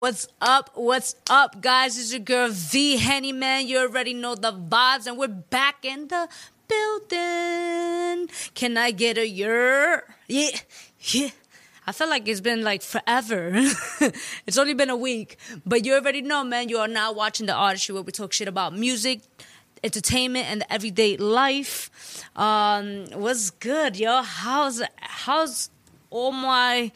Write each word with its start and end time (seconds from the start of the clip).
What's 0.00 0.28
up? 0.40 0.70
What's 0.76 1.14
up, 1.28 1.60
guys? 1.60 1.98
It's 1.98 2.10
your 2.10 2.20
girl 2.20 2.48
V 2.50 2.96
Henny 2.96 3.32
Man. 3.32 3.68
You 3.68 3.80
already 3.80 4.14
know 4.14 4.34
the 4.34 4.50
vibes, 4.50 5.06
and 5.06 5.18
we're 5.18 5.28
back 5.28 5.84
in 5.84 6.08
the 6.08 6.26
building. 6.66 8.30
Can 8.54 8.78
I 8.78 8.92
get 8.92 9.18
a 9.18 9.28
year? 9.28 10.04
Yeah, 10.26 10.56
yeah. 11.00 11.28
I 11.86 11.92
feel 11.92 12.08
like 12.08 12.26
it's 12.28 12.40
been 12.40 12.62
like 12.62 12.80
forever. 12.80 13.50
it's 14.46 14.56
only 14.56 14.72
been 14.72 14.88
a 14.88 14.96
week, 14.96 15.36
but 15.66 15.84
you 15.84 15.92
already 15.92 16.22
know, 16.22 16.44
man. 16.44 16.70
You 16.70 16.78
are 16.78 16.88
now 16.88 17.12
watching 17.12 17.44
the 17.44 17.52
artistry 17.52 17.92
where 17.92 18.02
we 18.02 18.10
talk 18.10 18.32
shit 18.32 18.48
about 18.48 18.74
music, 18.74 19.20
entertainment, 19.84 20.46
and 20.46 20.64
everyday 20.70 21.18
life. 21.18 22.24
Um, 22.36 23.04
what's 23.12 23.50
good, 23.50 23.98
yo? 23.98 24.22
How's 24.22 24.80
how's 24.96 25.68
all 26.08 26.32
my 26.32 26.90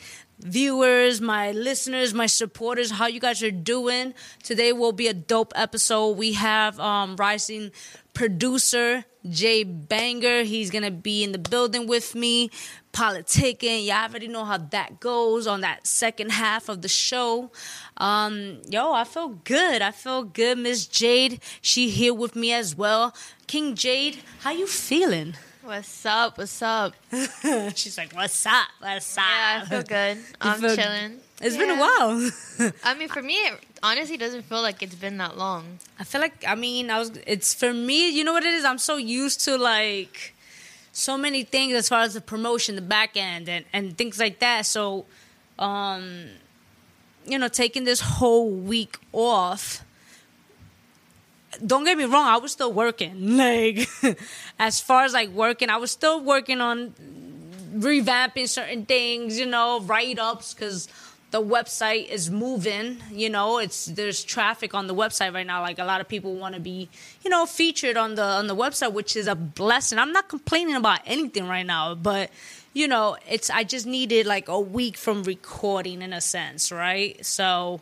viewers, 0.45 1.21
my 1.21 1.51
listeners, 1.53 2.15
my 2.15 2.27
supporters, 2.27 2.93
how 2.93 3.07
you 3.07 3.19
guys 3.19 3.43
are 3.43 3.51
doing. 3.51 4.15
Today 4.43 4.73
will 4.73 4.93
be 4.93 5.09
a 5.09 5.15
dope 5.15 5.53
episode. 5.57 6.19
We 6.19 6.35
have 6.35 6.79
um, 6.79 7.17
rising 7.17 7.73
producer 8.13 9.05
JBanga. 9.27 10.45
He's 10.45 10.71
gonna 10.71 10.91
be 10.91 11.25
in 11.25 11.33
the 11.33 11.39
building 11.39 11.87
with 11.87 12.15
me, 12.15 12.51
politicking. 12.93 13.87
Y'all 13.87 14.09
already 14.09 14.29
know 14.29 14.45
how 14.45 14.59
that 14.59 15.01
goes 15.01 15.47
on 15.47 15.63
that 15.63 15.87
second 15.87 16.31
half 16.31 16.69
of 16.69 16.83
the 16.83 16.89
show. 16.89 17.51
Um, 17.97 18.61
yo, 18.69 18.93
I 18.93 19.05
feel 19.05 19.31
good. 19.31 19.81
I 19.81 19.93
feel 19.93 20.25
good. 20.25 20.59
Miss 20.59 20.87
Jade, 20.87 21.41
she 21.63 21.89
here 21.89 22.13
with 22.13 22.37
me 22.37 22.53
as 22.53 22.77
well. 22.77 23.15
King 23.47 23.75
Jade, 23.75 24.19
how 24.41 24.51
you 24.51 24.67
feeling? 24.67 25.35
What's 25.65 26.05
up? 26.05 26.37
What's 26.37 26.61
up? 26.61 26.93
She's 27.75 27.97
like, 27.97 28.13
"What's 28.13 28.45
up? 28.45 28.69
What's 28.81 29.17
up?" 29.17 29.25
Yeah, 29.27 29.63
I 29.63 29.67
feel 29.67 29.83
good. 29.83 30.19
I'm 30.43 30.61
feel- 30.61 30.77
chilling. 30.77 31.21
It's 31.41 31.57
been 31.57 31.71
a 31.71 31.79
while. 31.79 32.31
I 32.85 32.95
mean, 32.95 33.09
for 33.09 33.23
me, 33.23 33.33
it 33.33 33.59
honestly 33.83 34.19
doesn't 34.19 34.43
feel 34.43 34.61
like 34.61 34.83
it's 34.83 34.95
been 34.95 35.17
that 35.19 35.39
long. 35.39 35.79
I 35.99 36.05
feel 36.05 36.21
like 36.21 36.45
I 36.47 36.55
mean 36.55 36.91
I 36.91 36.99
was 36.99 37.13
it's 37.27 37.55
for 37.55 37.73
me, 37.73 38.11
you 38.11 38.25
know 38.25 38.35
what 38.35 38.45
it 38.45 38.53
is? 38.53 38.65
I'm 38.65 38.77
so 38.77 38.97
used 38.97 39.41
to 39.47 39.57
like 39.57 40.35
so 40.93 41.17
many 41.17 41.45
things 41.45 41.75
as 41.75 41.89
far 41.89 42.03
as 42.03 42.13
the 42.13 42.21
promotion, 42.21 42.77
the 42.77 42.83
back 42.83 43.17
end 43.17 43.49
and, 43.49 43.65
and 43.73 43.97
things 43.97 44.19
like 44.19 44.41
that. 44.41 44.67
So 44.67 45.07
um 45.59 46.27
you 47.27 47.39
know, 47.39 47.49
taking 47.49 47.85
this 47.85 48.01
whole 48.01 48.51
week 48.51 48.99
off 49.15 49.83
don't 51.65 51.85
get 51.85 51.99
me 51.99 52.05
wrong, 52.05 52.27
I 52.27 52.37
was 52.39 52.53
still 52.53 52.73
working. 52.73 53.37
Like 53.45 53.89
as 54.59 54.81
far 54.81 55.05
as 55.05 55.13
like 55.13 55.31
working, 55.31 55.71
I 55.71 55.77
was 55.77 55.91
still 55.91 56.21
working 56.23 56.61
on 56.61 56.95
revamping 57.75 58.49
certain 58.49 58.87
things, 58.87 59.39
you 59.39 59.47
know, 59.47 59.81
write 59.81 60.19
ups 60.19 60.55
because 60.55 60.89
the 61.35 61.43
website 61.43 62.09
is 62.09 62.31
moving. 62.31 63.03
You 63.11 63.29
know, 63.29 63.59
it's 63.59 63.87
there's 63.87 64.23
traffic 64.23 64.73
on 64.73 64.87
the 64.87 64.95
website 64.95 65.35
right 65.35 65.47
now. 65.47 65.63
Like 65.63 65.81
a 65.81 65.85
lot 65.85 66.01
of 66.01 66.09
people 66.09 66.37
want 66.37 66.55
to 66.55 66.61
be, 66.61 66.89
you 67.25 67.31
know, 67.31 67.45
featured 67.45 67.97
on 67.97 68.15
the 68.15 68.23
on 68.23 68.47
the 68.47 68.55
website, 68.55 68.93
which 68.93 69.17
is 69.17 69.27
a 69.27 69.35
blessing. 69.35 69.99
I'm 69.99 70.13
not 70.13 70.29
complaining 70.29 70.77
about 70.77 71.01
anything 71.07 71.49
right 71.49 71.67
now, 71.67 71.97
but 71.97 72.31
you 72.73 72.87
know, 72.87 73.17
it's 73.29 73.51
I 73.51 73.65
just 73.65 73.85
needed 73.85 74.27
like 74.27 74.49
a 74.49 74.61
week 74.61 74.97
from 74.97 75.25
recording 75.25 76.03
in 76.03 76.13
a 76.13 76.21
sense, 76.21 76.71
right? 76.71 77.25
So 77.27 77.81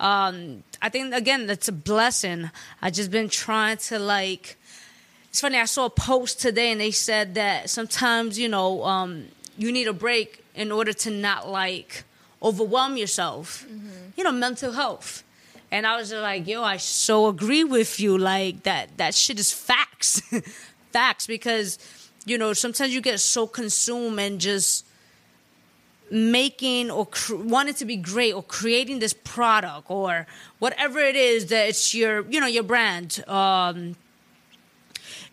um 0.00 0.62
I 0.82 0.88
think 0.88 1.14
again 1.14 1.46
that's 1.46 1.68
a 1.68 1.72
blessing. 1.72 2.50
I 2.82 2.90
just 2.90 3.10
been 3.10 3.28
trying 3.28 3.78
to 3.88 3.98
like 3.98 4.56
it's 5.36 5.42
funny. 5.42 5.58
I 5.58 5.66
saw 5.66 5.84
a 5.84 5.90
post 5.90 6.40
today, 6.40 6.72
and 6.72 6.80
they 6.80 6.90
said 6.90 7.34
that 7.34 7.68
sometimes 7.68 8.38
you 8.38 8.48
know 8.48 8.82
um, 8.84 9.26
you 9.58 9.70
need 9.70 9.86
a 9.86 9.92
break 9.92 10.42
in 10.54 10.72
order 10.72 10.94
to 10.94 11.10
not 11.10 11.46
like 11.46 12.04
overwhelm 12.42 12.96
yourself. 12.96 13.66
You 14.16 14.24
know, 14.24 14.32
mental 14.32 14.72
health. 14.72 15.24
And 15.70 15.86
I 15.86 15.98
was 15.98 16.08
just 16.08 16.22
like, 16.22 16.46
yo, 16.46 16.62
I 16.62 16.78
so 16.78 17.26
agree 17.26 17.64
with 17.64 18.00
you. 18.00 18.16
Like 18.16 18.62
that 18.62 18.96
that 18.96 19.14
shit 19.14 19.38
is 19.38 19.52
facts, 19.52 20.22
facts. 20.92 21.26
Because 21.26 21.78
you 22.24 22.38
know 22.38 22.54
sometimes 22.54 22.94
you 22.94 23.02
get 23.02 23.20
so 23.20 23.46
consumed 23.46 24.18
and 24.18 24.40
just 24.40 24.85
making 26.10 26.90
or 26.90 27.06
cr- 27.06 27.36
wanting 27.36 27.74
to 27.74 27.84
be 27.84 27.96
great 27.96 28.32
or 28.32 28.42
creating 28.42 29.00
this 29.00 29.12
product 29.12 29.90
or 29.90 30.26
whatever 30.58 31.00
it 31.00 31.16
is 31.16 31.46
that 31.46 31.68
it's 31.68 31.94
your 31.94 32.24
you 32.30 32.40
know 32.40 32.46
your 32.46 32.62
brand 32.62 33.24
um 33.28 33.96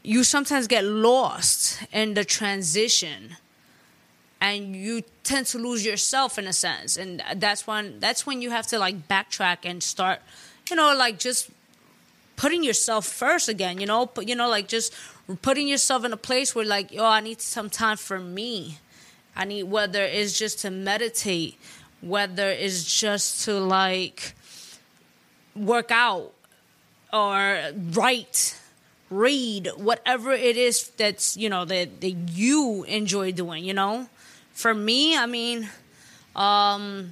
you 0.01 0.23
sometimes 0.23 0.67
get 0.67 0.83
lost 0.83 1.81
in 1.93 2.13
the 2.13 2.25
transition 2.25 3.37
and 4.41 4.75
you 4.75 5.01
tend 5.23 5.45
to 5.47 5.57
lose 5.57 5.85
yourself 5.85 6.37
in 6.37 6.45
a 6.45 6.51
sense. 6.51 6.97
And 6.97 7.23
that's 7.37 7.65
when 7.65 7.99
that's 8.01 8.25
when 8.25 8.41
you 8.41 8.49
have 8.49 8.67
to 8.67 8.77
like 8.77 9.07
backtrack 9.07 9.59
and 9.63 9.81
start 9.81 10.19
you 10.69 10.75
know 10.75 10.93
like 10.95 11.17
just 11.19 11.49
putting 12.35 12.63
yourself 12.63 13.05
first 13.05 13.47
again 13.47 13.79
you 13.79 13.85
know? 13.85 14.07
But 14.07 14.27
you 14.27 14.35
know 14.35 14.49
like 14.49 14.67
just 14.67 14.93
putting 15.41 15.67
yourself 15.67 16.03
in 16.03 16.11
a 16.11 16.17
place 16.17 16.53
where 16.53 16.65
like 16.65 16.91
yo 16.91 17.05
i 17.05 17.21
need 17.21 17.39
some 17.39 17.69
time 17.69 17.95
for 17.95 18.19
me 18.19 18.77
i 19.35 19.45
need 19.45 19.63
whether 19.63 20.03
it's 20.03 20.37
just 20.37 20.59
to 20.59 20.71
meditate 20.71 21.57
whether 22.01 22.49
it's 22.49 22.83
just 22.83 23.45
to 23.45 23.53
like 23.59 24.35
work 25.55 25.91
out 25.91 26.33
or 27.13 27.71
write 27.91 28.59
read 29.09 29.69
whatever 29.77 30.31
it 30.31 30.57
is 30.57 30.89
that's 30.97 31.37
you 31.37 31.49
know 31.49 31.65
that, 31.65 32.01
that 32.01 32.11
you 32.11 32.83
enjoy 32.85 33.31
doing 33.31 33.63
you 33.63 33.73
know? 33.73 34.07
For 34.51 34.73
me 34.73 35.15
i 35.17 35.25
mean 35.25 35.69
um 36.35 37.11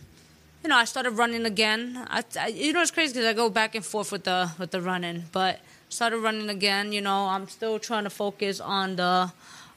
you 0.64 0.70
know 0.70 0.76
i 0.78 0.86
started 0.86 1.12
running 1.12 1.46
again. 1.46 2.06
I, 2.10 2.24
I 2.40 2.48
you 2.48 2.74
know 2.74 2.82
it's 2.82 2.92
crazy 2.92 3.14
because 3.14 3.28
i 3.28 3.34
go 3.34 3.50
back 3.50 3.76
and 3.76 3.86
forth 3.86 4.12
with 4.12 4.24
the 4.24 4.52
with 4.58 4.72
the 4.72 4.82
running 4.82 5.26
but 5.32 5.60
started 5.90 6.18
running 6.18 6.50
again 6.50 6.92
you 6.92 7.02
know? 7.02 7.28
I'm 7.28 7.48
still 7.48 7.80
trying 7.80 8.04
to 8.04 8.10
focus 8.10 8.60
on 8.60 8.96
the 8.96 9.32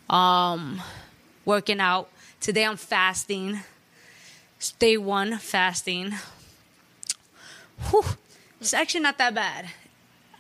um 0.09 0.83
working 1.45 1.81
out 1.81 2.09
today 2.45 2.65
i'm 2.65 2.77
fasting 2.77 3.61
It's 4.59 4.73
day 4.73 4.97
one 4.97 5.39
fasting 5.39 6.13
Whew. 7.91 8.05
it's 8.61 8.75
actually 8.75 9.01
not 9.01 9.19
that 9.19 9.35
bad 9.35 9.67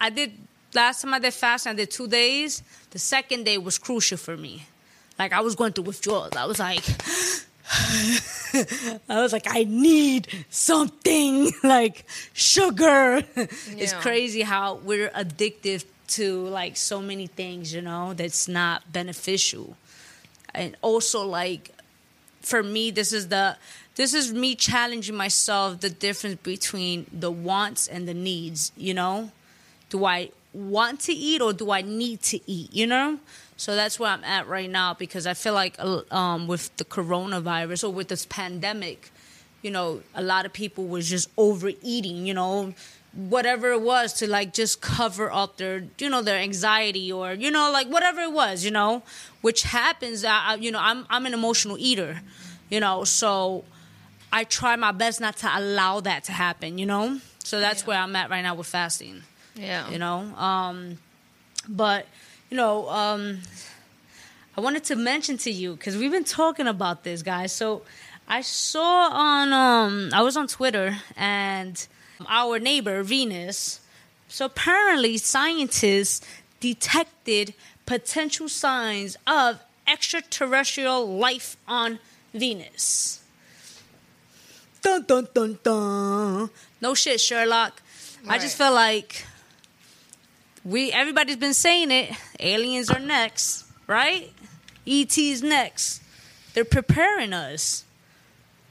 I 0.01 0.11
did 0.11 0.33
last 0.75 1.01
time 1.01 1.15
I 1.15 1.19
did 1.19 1.33
fasting, 1.33 1.73
I 1.73 1.77
did 1.77 1.91
two 1.91 2.07
days. 2.07 2.63
The 2.91 2.99
second 2.99 3.45
day 3.45 3.57
was 3.57 3.79
crucial 3.79 4.19
for 4.19 4.37
me. 4.37 4.67
Like 5.19 5.33
I 5.33 5.41
was 5.41 5.55
going 5.55 5.73
through 5.73 5.85
withdrawals. 5.85 6.37
I 6.37 6.45
was 6.45 6.59
like, 6.59 6.85
I 9.09 9.23
was 9.23 9.33
like, 9.33 9.47
I 9.49 9.65
need 9.65 10.29
something 10.51 11.51
like 11.63 12.05
sugar. 12.35 13.23
It's 13.35 13.95
crazy 13.95 14.43
how 14.43 14.75
we're 14.77 15.11
addicted 15.15 15.85
to 16.09 16.49
like 16.49 16.77
so 16.77 17.01
many 17.01 17.27
things, 17.27 17.73
you 17.73 17.81
know, 17.81 18.13
that's 18.13 18.47
not 18.47 18.93
beneficial. 18.93 19.77
And 20.55 20.77
also 20.83 21.27
like 21.27 21.71
for 22.47 22.63
me 22.63 22.91
this 22.91 23.13
is 23.13 23.29
the 23.29 23.57
this 23.97 24.13
is 24.13 24.33
me 24.33 24.55
challenging 24.55 25.15
myself 25.15 25.81
the 25.81 25.91
difference 25.91 26.37
between 26.43 27.07
the 27.13 27.31
wants 27.31 27.87
and 27.87 28.09
the 28.09 28.15
needs 28.15 28.73
you 28.77 28.95
know? 28.95 29.31
Do 29.91 30.05
i 30.05 30.31
want 30.53 31.01
to 31.01 31.13
eat 31.13 31.41
or 31.43 31.53
do 31.53 31.71
i 31.71 31.83
need 31.83 32.23
to 32.23 32.41
eat 32.51 32.73
you 32.73 32.87
know? 32.87 33.19
So 33.57 33.77
that's 33.77 33.99
where 34.01 34.11
i'm 34.11 34.25
at 34.25 34.47
right 34.49 34.71
now 34.71 34.95
because 34.95 35.27
i 35.27 35.35
feel 35.35 35.55
like 35.55 35.77
uh, 35.79 36.03
um, 36.11 36.47
with 36.47 36.77
the 36.77 36.85
coronavirus 36.85 37.85
or 37.85 37.93
with 37.93 38.09
this 38.09 38.27
pandemic 38.27 39.11
you 39.63 39.71
know 39.71 40.03
a 40.15 40.23
lot 40.23 40.45
of 40.45 40.53
people 40.53 40.87
was 40.87 41.09
just 41.09 41.29
overeating 41.37 42.27
you 42.27 42.35
know 42.35 42.75
whatever 43.17 43.71
it 43.71 43.81
was 43.81 44.13
to 44.15 44.29
like 44.29 44.53
just 44.53 44.81
cover 44.81 45.31
up 45.33 45.57
their 45.57 45.85
you 45.99 46.11
know 46.11 46.21
their 46.23 46.39
anxiety 46.39 47.13
or 47.13 47.33
you 47.33 47.51
know 47.51 47.71
like 47.73 47.87
whatever 47.89 48.21
it 48.21 48.33
was 48.33 48.65
you 48.65 48.71
know 48.71 49.03
which 49.41 49.63
happens 49.63 50.25
I, 50.25 50.41
I- 50.47 50.55
you 50.57 50.73
know 50.73 50.81
i'm 50.81 51.07
i'm 51.09 51.25
an 51.27 51.33
emotional 51.35 51.77
eater 51.79 52.21
you 52.71 52.81
know 52.81 53.05
so 53.05 53.65
i 54.33 54.43
try 54.43 54.75
my 54.75 54.91
best 54.91 55.21
not 55.21 55.37
to 55.39 55.49
allow 55.59 56.01
that 56.01 56.25
to 56.25 56.33
happen 56.33 56.77
you 56.77 56.87
know 56.87 57.21
so 57.45 57.61
that's 57.61 57.83
Yeah. 57.83 57.87
where 57.87 57.99
i'm 57.99 58.17
at 58.17 58.31
right 58.31 58.43
now 58.43 58.57
with 58.57 58.67
fasting 58.67 59.23
Yeah. 59.55 59.89
you 59.91 59.99
know 59.99 60.19
um 60.37 60.99
but 61.69 62.07
you 62.51 62.57
know 62.57 62.89
um 62.89 63.43
i 64.57 64.61
wanted 64.61 64.83
to 64.85 64.97
mention 64.97 65.37
to 65.39 65.51
you 65.53 65.75
because 65.77 65.97
we've 65.97 66.11
been 66.11 66.25
talking 66.25 66.67
about 66.67 67.05
this 67.05 67.23
guys 67.23 67.53
so 67.53 67.83
i 68.27 68.41
saw 68.41 69.09
on 69.13 69.53
um 69.53 70.11
i 70.13 70.21
was 70.23 70.37
on 70.37 70.49
twitter 70.49 70.97
and 71.17 71.87
our 72.29 72.59
neighbor 72.59 73.03
venus 73.03 73.81
so 74.29 74.47
apparently 74.47 75.17
scientists 75.19 76.21
detected 76.61 77.55
potential 77.87 78.49
signs 78.49 79.17
of 79.27 79.61
extraterrestrial 79.87 81.07
life 81.19 81.57
on 81.69 81.99
venus 82.33 83.21
dun 84.83 85.03
dun 85.07 85.27
dun 85.35 85.59
dun 85.63 86.51
no 86.81 86.95
shit 86.95 87.21
sherlock 87.21 87.83
i 88.29 88.39
just 88.39 88.59
Right. 88.59 88.67
feel 88.67 88.75
like 88.75 89.27
we 90.65 90.91
everybody's 90.93 91.37
been 91.37 91.53
saying 91.53 91.91
it. 91.91 92.11
Aliens 92.41 92.89
are 92.89 92.99
next, 92.99 93.67
right? 93.87 94.33
ET's 94.87 95.43
next. 95.43 96.01
They're 96.55 96.65
preparing 96.65 97.35
us. 97.35 97.85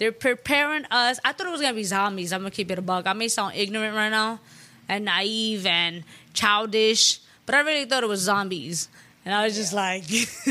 They're 0.04 0.12
preparing 0.12 0.84
us. 0.92 1.18
I 1.24 1.32
thought 1.32 1.48
it 1.48 1.52
was 1.52 1.62
gonna 1.62 1.76
be 1.76 1.86
zombies. 1.86 2.34
I'm 2.34 2.42
gonna 2.42 2.52
keep 2.52 2.70
it 2.70 2.78
a 2.78 2.82
bug. 2.82 3.08
I 3.08 3.14
may 3.14 3.30
sound 3.30 3.56
ignorant 3.56 3.96
right 3.96 4.10
now, 4.10 4.42
and 4.90 5.06
naive 5.06 5.66
and 5.66 6.04
childish, 6.34 7.22
but 7.46 7.56
I 7.56 7.62
really 7.62 7.86
thought 7.86 8.04
it 8.04 8.10
was 8.10 8.20
zombies. 8.20 8.90
And 9.24 9.34
I 9.34 9.46
was 9.46 9.56
just 9.56 9.72
like, 9.72 10.04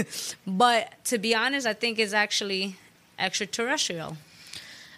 but 0.46 1.04
to 1.04 1.18
be 1.18 1.34
honest, 1.34 1.66
I 1.66 1.74
think 1.74 1.98
it's 1.98 2.14
actually 2.14 2.76
extraterrestrial. 3.18 4.16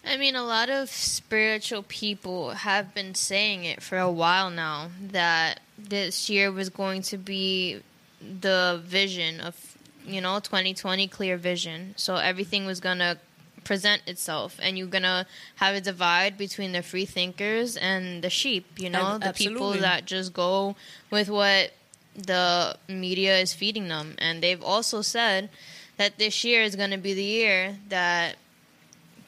I 0.06 0.18
mean, 0.18 0.36
a 0.36 0.44
lot 0.44 0.70
of 0.70 0.88
spiritual 0.88 1.82
people 1.82 2.50
have 2.50 2.94
been 2.94 3.16
saying 3.16 3.64
it 3.64 3.82
for 3.82 3.98
a 3.98 4.08
while 4.08 4.50
now 4.50 4.90
that 5.10 5.58
this 5.76 6.30
year 6.30 6.52
was 6.52 6.68
going 6.68 7.02
to 7.02 7.18
be 7.18 7.80
the 8.20 8.80
vision 8.84 9.40
of, 9.40 9.76
you 10.06 10.20
know, 10.20 10.38
2020 10.38 11.08
clear 11.08 11.36
vision. 11.36 11.94
So 11.96 12.14
everything 12.14 12.66
was 12.66 12.78
going 12.78 12.98
to 12.98 13.18
present 13.64 14.02
itself 14.06 14.58
and 14.62 14.78
you're 14.78 14.86
to 15.02 15.26
have 15.56 15.74
a 15.74 15.80
divide 15.80 16.36
between 16.36 16.72
the 16.72 16.82
free 16.82 17.04
thinkers 17.06 17.76
and 17.76 18.22
the 18.22 18.30
sheep, 18.30 18.78
you 18.78 18.90
know, 18.90 19.18
the 19.18 19.32
people 19.32 19.72
that 19.72 20.04
just 20.04 20.32
go 20.32 20.76
with 21.10 21.28
what 21.28 21.72
the 22.14 22.76
media 22.88 23.38
is 23.38 23.52
feeding 23.52 23.88
them. 23.88 24.14
And 24.18 24.42
they've 24.42 24.62
also 24.62 25.02
said 25.02 25.50
that 25.96 26.18
this 26.18 26.44
year 26.44 26.62
is 26.62 26.76
to 26.90 26.98
be 26.98 27.14
the 27.14 27.24
year 27.24 27.76
that 27.88 28.36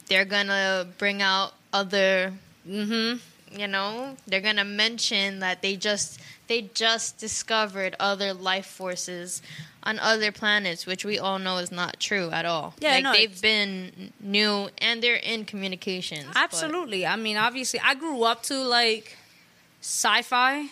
they're 0.08 0.24
to 0.46 0.86
bring 0.98 1.22
out 1.22 1.52
other 1.72 2.32
Mm-hmm. 2.68 3.18
You 3.58 3.66
know 3.66 4.16
they're 4.26 4.40
gonna 4.40 4.64
mention 4.64 5.38
that 5.40 5.62
they 5.62 5.76
just 5.76 6.20
they 6.48 6.62
just 6.74 7.18
discovered 7.18 7.94
other 7.98 8.32
life 8.32 8.66
forces 8.66 9.42
on 9.82 9.98
other 10.00 10.30
planets 10.32 10.86
which 10.86 11.04
we 11.04 11.18
all 11.18 11.38
know 11.38 11.58
is 11.58 11.70
not 11.72 11.98
true 12.00 12.30
at 12.30 12.44
all 12.44 12.74
Yeah, 12.80 12.94
like 12.94 13.04
no, 13.04 13.12
they've 13.12 13.40
been 13.42 14.12
new 14.20 14.68
and 14.78 15.02
they're 15.02 15.16
in 15.16 15.44
communications 15.44 16.26
but- 16.26 16.36
Absolutely. 16.36 17.06
I 17.06 17.16
mean, 17.16 17.36
obviously, 17.36 17.80
I 17.80 17.94
grew 17.94 18.22
up 18.24 18.42
to 18.44 18.58
like 18.62 19.16
sci-fi 19.80 20.68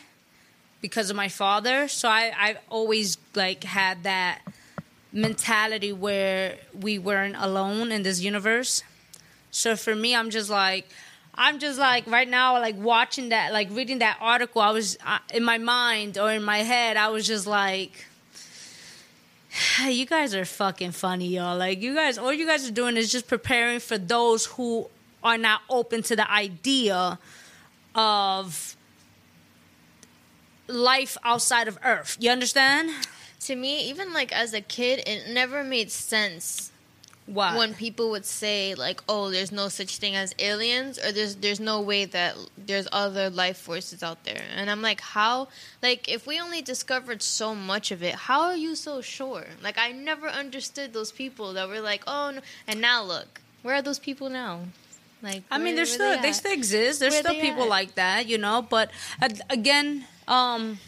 because 0.80 1.10
of 1.10 1.16
my 1.16 1.28
father, 1.28 1.88
so 1.88 2.08
I 2.08 2.32
I 2.36 2.56
always 2.68 3.16
like 3.34 3.64
had 3.64 4.02
that 4.02 4.40
mentality 5.12 5.92
where 5.92 6.56
we 6.78 6.98
weren't 6.98 7.36
alone 7.38 7.92
in 7.92 8.02
this 8.02 8.20
universe. 8.20 8.82
So 9.50 9.76
for 9.76 9.94
me, 9.94 10.14
I'm 10.16 10.30
just 10.30 10.50
like. 10.50 10.86
I'm 11.36 11.58
just 11.58 11.78
like 11.78 12.06
right 12.06 12.28
now, 12.28 12.58
like 12.60 12.76
watching 12.78 13.30
that, 13.30 13.52
like 13.52 13.68
reading 13.70 13.98
that 13.98 14.18
article. 14.20 14.62
I 14.62 14.70
was 14.70 14.96
uh, 15.04 15.18
in 15.32 15.44
my 15.44 15.58
mind 15.58 16.18
or 16.18 16.30
in 16.30 16.42
my 16.42 16.58
head. 16.58 16.96
I 16.96 17.08
was 17.08 17.26
just 17.26 17.46
like, 17.46 18.06
you 19.86 20.06
guys 20.06 20.34
are 20.34 20.44
fucking 20.44 20.92
funny, 20.92 21.28
y'all. 21.28 21.56
Like 21.56 21.80
you 21.80 21.94
guys, 21.94 22.18
all 22.18 22.32
you 22.32 22.46
guys 22.46 22.68
are 22.68 22.72
doing 22.72 22.96
is 22.96 23.10
just 23.10 23.26
preparing 23.26 23.80
for 23.80 23.98
those 23.98 24.46
who 24.46 24.88
are 25.22 25.38
not 25.38 25.62
open 25.70 26.02
to 26.02 26.16
the 26.16 26.30
idea 26.30 27.18
of 27.94 28.76
life 30.68 31.16
outside 31.24 31.68
of 31.68 31.78
Earth. 31.84 32.16
You 32.20 32.30
understand? 32.30 32.90
to 33.44 33.56
me 33.56 33.88
even 33.88 34.12
like 34.12 34.32
as 34.32 34.54
a 34.54 34.60
kid 34.60 35.02
it 35.06 35.28
never 35.28 35.62
made 35.62 35.90
sense 35.90 36.72
When 37.26 37.72
people 37.72 38.10
would 38.10 38.26
say 38.26 38.74
like 38.74 39.02
oh 39.08 39.30
there's 39.30 39.50
no 39.50 39.68
such 39.68 39.96
thing 39.96 40.14
as 40.14 40.34
aliens 40.38 40.98
or 40.98 41.10
there's 41.10 41.36
there's 41.36 41.58
no 41.58 41.80
way 41.80 42.04
that 42.04 42.36
there's 42.58 42.86
other 42.92 43.30
life 43.30 43.56
forces 43.56 44.02
out 44.02 44.24
there 44.24 44.42
and 44.54 44.70
i'm 44.70 44.82
like 44.82 45.00
how 45.00 45.48
like 45.82 46.06
if 46.06 46.26
we 46.26 46.38
only 46.38 46.60
discovered 46.60 47.22
so 47.22 47.54
much 47.54 47.90
of 47.90 48.02
it 48.02 48.14
how 48.14 48.42
are 48.42 48.56
you 48.56 48.74
so 48.76 49.00
sure 49.00 49.46
like 49.62 49.78
i 49.78 49.90
never 49.90 50.28
understood 50.28 50.92
those 50.92 51.10
people 51.12 51.54
that 51.54 51.66
were 51.66 51.80
like 51.80 52.02
oh 52.06 52.30
no 52.34 52.40
and 52.68 52.78
now 52.80 53.02
look 53.02 53.40
where 53.62 53.74
are 53.76 53.82
those 53.82 53.98
people 53.98 54.28
now 54.28 54.60
like 55.22 55.42
I 55.50 55.56
mean, 55.56 55.64
where- 55.64 55.76
there's 55.76 55.92
still 55.94 56.20
they, 56.20 56.28
at? 56.28 56.34
still 56.34 56.52
exist. 56.52 57.00
There's 57.00 57.14
Where 57.14 57.22
still 57.22 57.40
people 57.40 57.62
at? 57.62 57.68
like 57.70 57.94
that, 57.94 58.26
you 58.26 58.36
know. 58.36 58.60
But 58.60 58.90
uh, 59.22 59.30
again, 59.48 60.04
um, 60.28 60.78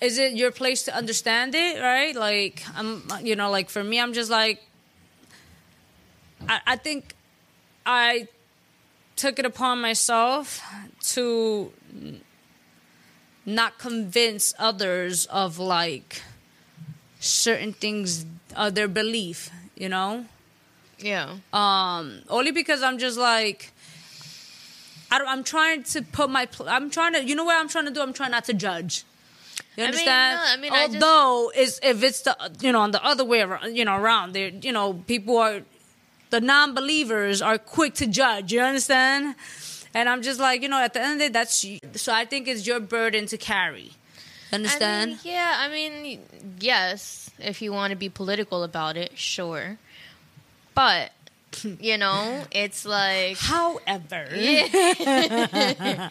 is 0.00 0.18
it 0.18 0.32
your 0.32 0.50
place 0.50 0.82
to 0.84 0.94
understand 0.96 1.54
it, 1.54 1.80
right? 1.80 2.14
Like, 2.14 2.62
I'm, 2.74 3.02
you 3.22 3.36
know, 3.36 3.50
like 3.50 3.68
for 3.68 3.84
me, 3.84 4.00
I'm 4.00 4.12
just 4.12 4.30
like, 4.30 4.62
I, 6.48 6.60
I 6.66 6.76
think 6.76 7.14
I 7.84 8.28
took 9.16 9.38
it 9.38 9.44
upon 9.44 9.80
myself 9.80 10.62
to 11.14 11.72
not 13.44 13.78
convince 13.78 14.54
others 14.58 15.26
of 15.26 15.58
like 15.58 16.22
certain 17.18 17.72
things, 17.72 18.24
uh, 18.56 18.70
their 18.70 18.88
belief, 18.88 19.50
you 19.76 19.88
know? 19.88 20.24
Yeah. 20.98 21.36
Um 21.52 22.22
only 22.28 22.50
because 22.50 22.82
i'm 22.82 22.98
just 22.98 23.16
like 23.18 23.72
I 25.10 25.18
i'm 25.26 25.42
trying 25.42 25.82
to 25.84 26.02
put 26.02 26.28
my 26.28 26.44
pl- 26.44 26.68
i'm 26.68 26.90
trying 26.90 27.14
to 27.14 27.24
you 27.24 27.34
know 27.34 27.44
what 27.44 27.56
i'm 27.58 27.68
trying 27.68 27.86
to 27.86 27.90
do? 27.90 28.02
I'm 28.02 28.12
trying 28.12 28.32
not 28.32 28.44
to 28.44 28.54
judge 28.54 29.04
you 29.76 29.84
I 29.84 29.86
mean, 29.86 29.94
understand? 29.94 30.38
no, 30.38 30.44
I 30.46 30.56
mean, 30.56 30.72
I 30.72 30.86
just- 30.86 30.94
although 31.04 31.52
if 31.54 32.02
it's 32.02 32.22
the 32.22 32.36
you 32.60 32.72
know 32.72 32.80
on 32.80 32.90
the 32.90 33.02
other 33.04 33.24
way 33.24 33.40
around 33.40 33.76
you 33.76 33.84
know 33.84 33.96
around 33.96 34.32
there 34.32 34.48
you 34.48 34.72
know 34.72 34.94
people 35.06 35.36
are 35.38 35.62
the 36.30 36.40
non-believers 36.40 37.40
are 37.42 37.58
quick 37.58 37.94
to 37.94 38.06
judge 38.06 38.52
you 38.52 38.60
understand? 38.60 39.34
And 39.92 40.08
i'm 40.08 40.22
just 40.22 40.38
like 40.38 40.62
you 40.62 40.68
know 40.68 40.78
at 40.80 40.92
the 40.94 41.00
end 41.02 41.12
of 41.14 41.18
the 41.18 41.24
day 41.26 41.32
that's 41.32 41.66
so 42.00 42.12
i 42.12 42.24
think 42.24 42.46
it's 42.48 42.66
your 42.66 42.80
burden 42.80 43.26
to 43.26 43.36
carry. 43.36 43.92
Understand 44.52 45.10
I 45.10 45.14
mean, 45.14 45.18
yeah, 45.22 45.54
I 45.58 45.68
mean, 45.68 46.20
yes, 46.58 47.30
if 47.38 47.62
you 47.62 47.72
want 47.72 47.92
to 47.92 47.96
be 47.96 48.08
political 48.08 48.64
about 48.64 48.96
it, 48.96 49.16
sure. 49.16 49.78
But, 50.74 51.12
you 51.62 51.96
know, 51.96 52.42
it's 52.50 52.84
like 52.84 53.36
however. 53.38 54.26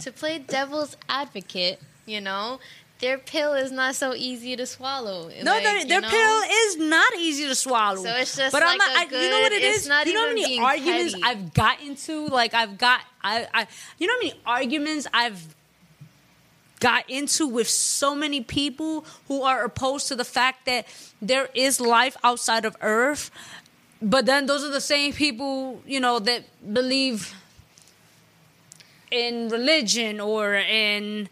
To 0.00 0.12
play 0.12 0.38
devil's 0.38 0.96
advocate, 1.08 1.80
you 2.06 2.20
know, 2.20 2.60
their 3.02 3.18
pill 3.18 3.52
is 3.54 3.72
not 3.72 3.96
so 3.96 4.14
easy 4.14 4.54
to 4.54 4.64
swallow. 4.64 5.28
No, 5.42 5.52
Like, 5.52 5.64
their, 5.64 5.84
their 5.84 6.00
know? 6.00 6.08
pill 6.08 6.40
is 6.66 6.76
not 6.76 7.12
easy 7.18 7.48
to 7.48 7.54
swallow. 7.54 8.02
So 8.02 8.14
it's 8.14 8.36
just 8.36 8.52
but 8.52 8.62
I'm 8.62 8.78
like 8.78 8.78
not. 8.78 9.12
a 9.12 9.16
I, 9.16 9.22
you 9.22 9.30
know 9.30 9.40
what 9.40 9.52
it's 9.52 9.86
not 9.88 10.06
you 10.06 10.14
know 10.14 10.28
how 10.28 10.34
many 10.34 10.58
arguments 10.58 11.12
petty. 11.14 11.24
I've 11.24 11.52
gotten 11.52 11.96
to? 11.96 12.26
Like 12.28 12.54
I've 12.54 12.78
got. 12.78 13.00
I. 13.22 13.48
I. 13.52 13.66
You 13.98 14.06
know 14.06 14.14
how 14.14 14.18
many 14.18 14.40
arguments 14.46 15.08
I've 15.12 15.54
got 16.78 17.10
into 17.10 17.46
with 17.48 17.68
so 17.68 18.14
many 18.14 18.40
people 18.40 19.04
who 19.26 19.42
are 19.42 19.64
opposed 19.64 20.06
to 20.08 20.16
the 20.16 20.24
fact 20.24 20.64
that 20.66 20.86
there 21.20 21.48
is 21.54 21.80
life 21.80 22.16
outside 22.22 22.64
of 22.64 22.76
Earth. 22.80 23.30
But 24.00 24.26
then 24.26 24.46
those 24.46 24.64
are 24.64 24.70
the 24.70 24.80
same 24.80 25.12
people, 25.12 25.82
you 25.86 25.98
know, 26.00 26.20
that 26.20 26.44
believe 26.72 27.34
in 29.10 29.48
religion 29.48 30.20
or 30.20 30.54
in 30.54 31.28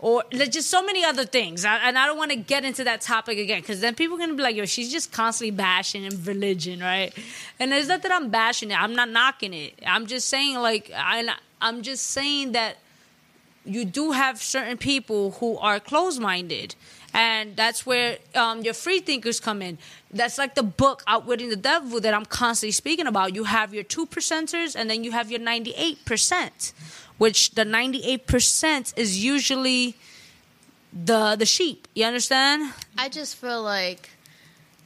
or 0.00 0.24
there's 0.32 0.48
just 0.48 0.70
so 0.70 0.82
many 0.82 1.04
other 1.04 1.24
things. 1.24 1.64
I, 1.64 1.76
and 1.76 1.98
i 1.98 2.06
don't 2.06 2.18
want 2.18 2.30
to 2.30 2.36
get 2.36 2.64
into 2.64 2.84
that 2.84 3.00
topic 3.02 3.38
again 3.38 3.60
because 3.60 3.80
then 3.80 3.94
people 3.94 4.16
are 4.16 4.18
going 4.18 4.30
to 4.30 4.36
be 4.36 4.42
like 4.42 4.56
yo 4.56 4.64
she's 4.64 4.90
just 4.90 5.12
constantly 5.12 5.50
bashing 5.50 6.04
in 6.04 6.24
religion 6.24 6.80
right? 6.80 7.12
And 7.58 7.72
it's 7.72 7.88
not 7.88 8.02
that 8.02 8.12
i'm 8.12 8.30
bashing 8.30 8.70
it 8.70 8.82
i'm 8.82 8.94
not 8.94 9.10
knocking 9.10 9.54
it. 9.54 9.78
I'm 9.86 10.06
just 10.06 10.28
saying 10.28 10.56
like 10.56 10.90
I, 10.94 11.28
i'm 11.60 11.82
just 11.82 12.06
saying 12.06 12.52
that 12.52 12.76
you 13.64 13.84
do 13.84 14.12
have 14.12 14.40
certain 14.40 14.78
people 14.78 15.32
who 15.32 15.58
are 15.58 15.78
closed-minded. 15.78 16.74
And 17.12 17.56
that's 17.56 17.84
where 17.84 18.18
um, 18.34 18.62
your 18.62 18.72
free 18.72 19.00
thinkers 19.00 19.38
come 19.38 19.60
in. 19.60 19.78
That's 20.10 20.38
like 20.38 20.54
the 20.54 20.62
book 20.62 21.02
outwitting 21.06 21.50
the 21.50 21.56
devil 21.56 22.00
that 22.00 22.14
i'm 22.14 22.24
constantly 22.24 22.72
speaking 22.72 23.06
about. 23.06 23.34
You 23.34 23.44
have 23.44 23.74
your 23.74 23.84
two 23.84 24.06
percenters 24.06 24.74
and 24.74 24.88
then 24.88 25.04
you 25.04 25.12
have 25.12 25.30
your 25.30 25.40
98% 25.40 26.72
which 27.22 27.50
the 27.58 27.64
98% 27.64 28.94
is 28.96 29.22
usually 29.22 29.94
the 30.92 31.36
the 31.36 31.46
sheep 31.46 31.86
you 31.94 32.04
understand 32.04 32.72
I 32.98 33.08
just 33.08 33.36
feel 33.36 33.62
like, 33.62 34.10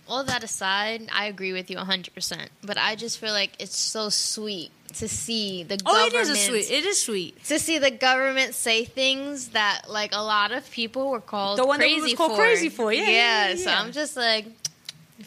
all 0.06 0.22
that 0.24 0.42
aside, 0.44 1.08
I 1.10 1.24
agree 1.32 1.52
with 1.58 1.70
you 1.70 1.78
100%. 1.78 2.48
But 2.62 2.76
I 2.76 2.94
just 2.94 3.18
feel 3.18 3.32
like 3.32 3.52
it's 3.58 3.78
so 3.78 4.10
sweet 4.10 4.70
to 5.00 5.08
see 5.08 5.62
the 5.64 5.80
oh 5.86 6.06
it 6.06 6.12
government. 6.12 6.14
is 6.22 6.28
a 6.30 6.36
sweet 6.48 6.70
it 6.78 6.84
is 6.84 7.02
sweet 7.02 7.32
to 7.50 7.58
see 7.58 7.78
the 7.78 7.90
government 7.90 8.54
say 8.54 8.84
things 8.84 9.48
that 9.58 9.76
like 9.88 10.12
a 10.12 10.20
lot 10.34 10.52
of 10.52 10.62
people 10.70 11.10
were 11.10 11.20
called 11.32 11.58
The 11.58 11.66
one 11.66 11.80
that 11.80 11.86
we 11.86 11.94
crazy 11.98 12.12
was 12.12 12.18
called 12.20 12.32
for. 12.32 12.42
crazy 12.44 12.68
for, 12.68 12.92
yeah, 12.92 13.02
yeah, 13.02 13.48
yeah, 13.48 13.56
So 13.56 13.70
yeah. 13.70 13.80
I'm 13.80 13.90
just 13.92 14.14
like, 14.16 14.44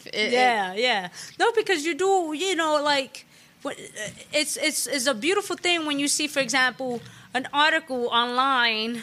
it- 0.04 0.14
it- 0.14 0.32
yeah, 0.32 0.74
yeah. 0.74 1.08
No, 1.40 1.46
because 1.52 1.84
you 1.84 1.94
do, 1.94 2.32
you 2.34 2.54
know, 2.54 2.80
like 2.82 3.26
Uh, 3.64 3.70
it's 4.32 4.56
it's 4.56 4.86
it's 4.86 5.06
a 5.06 5.14
beautiful 5.14 5.56
thing 5.56 5.86
when 5.86 5.98
you 5.98 6.08
see, 6.08 6.26
for 6.28 6.40
example, 6.40 7.00
an 7.34 7.48
article 7.52 8.08
online 8.08 9.02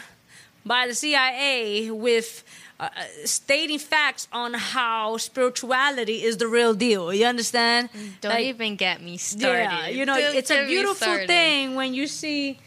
by 0.64 0.86
the 0.86 0.94
CIA 0.94 1.90
with. 1.90 2.44
Uh, 2.78 2.90
uh, 2.94 3.04
stating 3.24 3.78
facts 3.78 4.28
on 4.32 4.52
how 4.52 5.16
spirituality 5.16 6.22
is 6.22 6.36
the 6.36 6.46
real 6.46 6.74
deal. 6.74 7.10
You 7.10 7.24
understand? 7.24 7.90
Mm, 7.90 8.20
don't 8.20 8.32
Like, 8.32 8.44
even 8.44 8.76
get 8.76 9.00
me 9.00 9.16
started. 9.16 9.62
Yeah, 9.62 9.88
you 9.88 10.04
know, 10.04 10.14
Don't 10.20 10.36
it's 10.36 10.50
a 10.50 10.66
beautiful 10.66 11.26
thing 11.26 11.74
when 11.74 11.94
you 11.94 12.06
see 12.06 12.58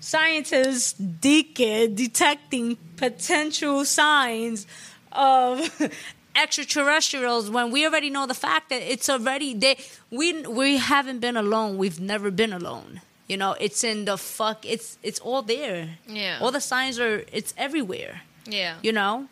scientists 0.00 0.94
de- 0.94 1.86
detecting 1.88 2.78
potential 2.96 3.84
signs 3.84 4.66
of 5.12 5.68
extraterrestrials 6.44 7.50
when 7.50 7.70
we 7.70 7.84
already 7.86 8.10
know 8.10 8.26
the 8.26 8.34
fact 8.46 8.70
that 8.70 8.82
it's 8.82 9.08
already 9.10 9.54
they 9.54 9.76
we 10.10 10.26
we 10.60 10.78
haven't 10.78 11.20
been 11.20 11.36
alone. 11.36 11.78
We've 11.78 12.00
never 12.00 12.30
been 12.30 12.52
alone. 12.52 13.00
You 13.28 13.36
know, 13.36 13.52
it's 13.60 13.82
in 13.84 14.04
the 14.06 14.16
fuck. 14.16 14.64
It's 14.64 14.98
it's 15.02 15.20
all 15.20 15.42
there. 15.42 15.98
Yeah. 16.06 16.38
All 16.40 16.50
the 16.52 16.60
signs 16.60 16.98
are. 16.98 17.24
It's 17.32 17.52
everywhere. 17.56 18.22
Yeah. 18.46 18.74
You 18.82 18.92
know, 18.92 19.28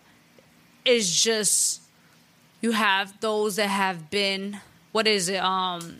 it's 0.84 1.22
just 1.22 1.80
you 2.60 2.72
have 2.72 3.18
those 3.20 3.56
that 3.56 3.68
have 3.68 4.10
been 4.10 4.60
what 4.92 5.06
is 5.06 5.28
it 5.28 5.42
um 5.42 5.96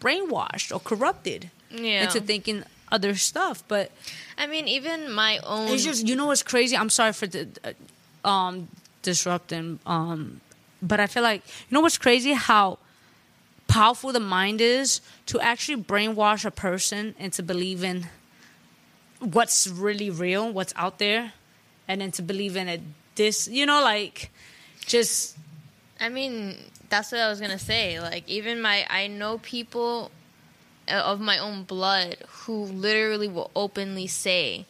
brainwashed 0.00 0.72
or 0.74 0.80
corrupted 0.80 1.50
Yeah. 1.70 2.04
into 2.04 2.20
thinking 2.20 2.64
other 2.90 3.14
stuff. 3.16 3.62
But 3.68 3.90
I 4.38 4.46
mean, 4.46 4.66
even 4.68 5.10
my 5.12 5.38
own. 5.38 5.68
it's 5.68 5.84
just 5.84 6.06
you 6.08 6.14
know 6.16 6.26
what's 6.26 6.42
crazy. 6.42 6.76
I'm 6.76 6.90
sorry 6.90 7.12
for 7.12 7.26
the 7.26 7.48
uh, 7.64 7.72
disrupting 9.04 9.78
um, 9.86 10.40
but 10.82 10.98
I 10.98 11.06
feel 11.06 11.22
like 11.22 11.42
you 11.46 11.74
know 11.74 11.80
what's 11.80 11.98
crazy 11.98 12.32
how 12.32 12.78
powerful 13.68 14.12
the 14.12 14.20
mind 14.20 14.60
is 14.60 15.00
to 15.26 15.40
actually 15.40 15.82
brainwash 15.82 16.44
a 16.44 16.50
person 16.50 17.14
into 17.18 17.42
believing 17.42 18.06
what's 19.20 19.66
really 19.66 20.10
real, 20.10 20.52
what's 20.52 20.72
out 20.76 20.98
there, 20.98 21.32
and 21.88 22.00
then 22.00 22.10
to 22.12 22.22
believe 22.22 22.56
in 22.56 22.68
it. 22.68 22.80
This, 23.14 23.48
you 23.48 23.64
know, 23.64 23.80
like 23.82 24.30
just 24.86 25.36
I 26.00 26.08
mean, 26.08 26.56
that's 26.88 27.12
what 27.12 27.20
I 27.20 27.28
was 27.28 27.40
gonna 27.40 27.58
say. 27.58 28.00
Like, 28.00 28.28
even 28.28 28.60
my, 28.60 28.86
I 28.90 29.06
know 29.06 29.38
people 29.38 30.10
uh, 30.88 30.94
of 30.94 31.20
my 31.20 31.38
own 31.38 31.62
blood 31.62 32.16
who 32.28 32.64
literally 32.64 33.28
will 33.28 33.50
openly 33.54 34.06
say 34.06 34.66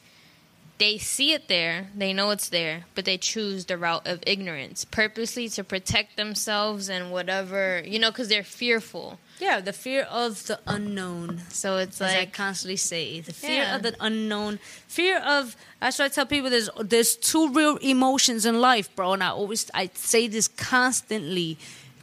they 0.79 0.99
see 0.99 1.33
it 1.33 1.47
there, 1.49 1.89
they 1.97 2.13
know 2.13 2.31
it's 2.31 2.49
there, 2.49 2.85
but 2.97 3.05
they 3.05 3.17
choose 3.17 3.67
the 3.67 3.79
route 3.79 4.07
of 4.07 4.21
ignorance 4.27 4.85
purposely 4.85 5.49
to 5.51 5.63
protect 5.63 6.17
themselves 6.17 6.89
and 6.91 7.13
whatever, 7.13 7.81
you 7.85 7.99
know, 8.01 8.11
because 8.11 8.29
they're 8.29 8.43
fearful. 8.43 9.19
yeah, 9.39 9.61
the 9.61 9.73
fear 9.73 10.03
of 10.11 10.47
the 10.47 10.59
unknown. 10.67 11.41
So 11.51 11.77
it's 11.79 12.01
as 12.01 12.13
I 12.15 12.19
like, 12.21 12.33
constantly 12.33 12.77
say, 12.77 13.21
the 13.21 13.33
fear 13.33 13.63
Yeah. 13.63 13.77
of 13.77 13.83
the 13.83 13.95
unknown, 14.01 14.59
fear 14.89 15.19
of. 15.19 15.57
That's 15.81 15.99
why 15.99 16.07
I 16.07 16.09
tell 16.09 16.27
people 16.27 16.51
there's 16.51 16.71
there's 16.81 17.15
two 17.17 17.51
real 17.53 17.77
emotions 17.77 18.45
in 18.47 18.61
life, 18.61 18.95
bro. 18.97 19.13
And 19.13 19.23
I 19.23 19.29
always 19.29 19.71
I 19.75 19.91
say 19.95 20.27
this 20.29 20.49
constantly, 20.49 21.57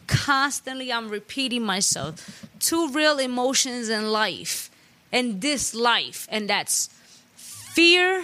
constantly. 0.08 0.92
I'm 0.94 1.10
repeating 1.10 1.64
myself. 1.64 2.46
Two 2.60 2.90
real 2.90 3.18
emotions 3.20 3.90
in 3.90 4.12
life, 4.12 4.70
in 5.12 5.40
this 5.40 5.74
life, 5.74 6.28
and 6.32 6.50
that's 6.50 6.90
fear 7.36 8.24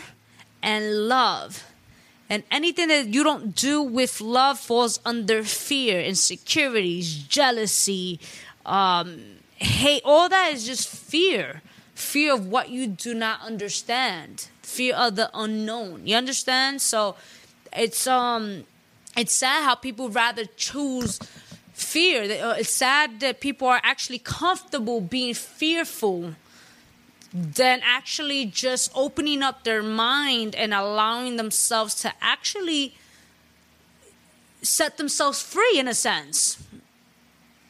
and 0.62 1.08
love. 1.08 1.66
And 2.30 2.44
anything 2.52 2.90
that 2.90 3.08
you 3.08 3.24
don't 3.24 3.56
do 3.56 3.82
with 3.82 4.20
love 4.20 4.60
falls 4.60 5.00
under 5.06 5.44
fear, 5.44 6.02
insecurities, 6.02 7.16
jealousy, 7.16 8.20
um, 8.66 9.22
hate. 9.56 10.02
All 10.04 10.28
that 10.30 10.52
is 10.54 10.66
just 10.66 10.90
fear. 10.90 11.62
Fear 11.96 12.34
of 12.34 12.48
what 12.48 12.70
you 12.70 12.86
do 12.88 13.14
not 13.14 13.42
understand. 13.42 14.48
Fear 14.62 14.96
of 14.96 15.16
the 15.16 15.30
unknown. 15.34 16.06
You 16.06 16.16
understand? 16.16 16.82
So 16.82 17.16
it's 17.74 18.06
um 18.06 18.66
it's 19.16 19.34
sad 19.34 19.64
how 19.64 19.76
people 19.76 20.10
rather 20.10 20.46
choose 20.58 21.18
fear. 21.74 22.24
Uh, 22.24 22.56
It's 22.60 22.70
sad 22.70 23.20
that 23.22 23.40
people 23.40 23.68
are 23.68 23.82
actually 23.84 24.20
comfortable 24.20 25.02
being 25.02 25.34
fearful 25.34 26.36
than 27.34 27.82
actually 27.84 28.46
just 28.46 28.92
opening 28.96 29.44
up 29.44 29.64
their 29.64 29.84
mind 29.84 30.56
and 30.56 30.74
allowing 30.74 31.36
themselves 31.38 31.96
to 31.96 32.14
actually 32.22 32.96
set 34.62 34.98
themselves 34.98 35.42
free 35.42 35.78
in 35.78 35.88
a 35.88 35.94
sense. 35.94 36.64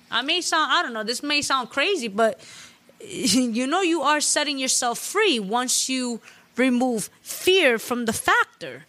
I 0.09 0.21
may 0.21 0.41
sound, 0.41 0.71
I 0.71 0.81
don't 0.81 0.93
know, 0.93 1.03
this 1.03 1.21
may 1.21 1.41
sound 1.41 1.69
crazy, 1.69 2.07
but 2.07 2.39
you 3.01 3.67
know, 3.67 3.81
you 3.81 4.01
are 4.01 4.21
setting 4.21 4.57
yourself 4.57 4.99
free 4.99 5.39
once 5.39 5.89
you 5.89 6.21
remove 6.55 7.09
fear 7.21 7.77
from 7.77 8.05
the 8.05 8.13
factor. 8.13 8.85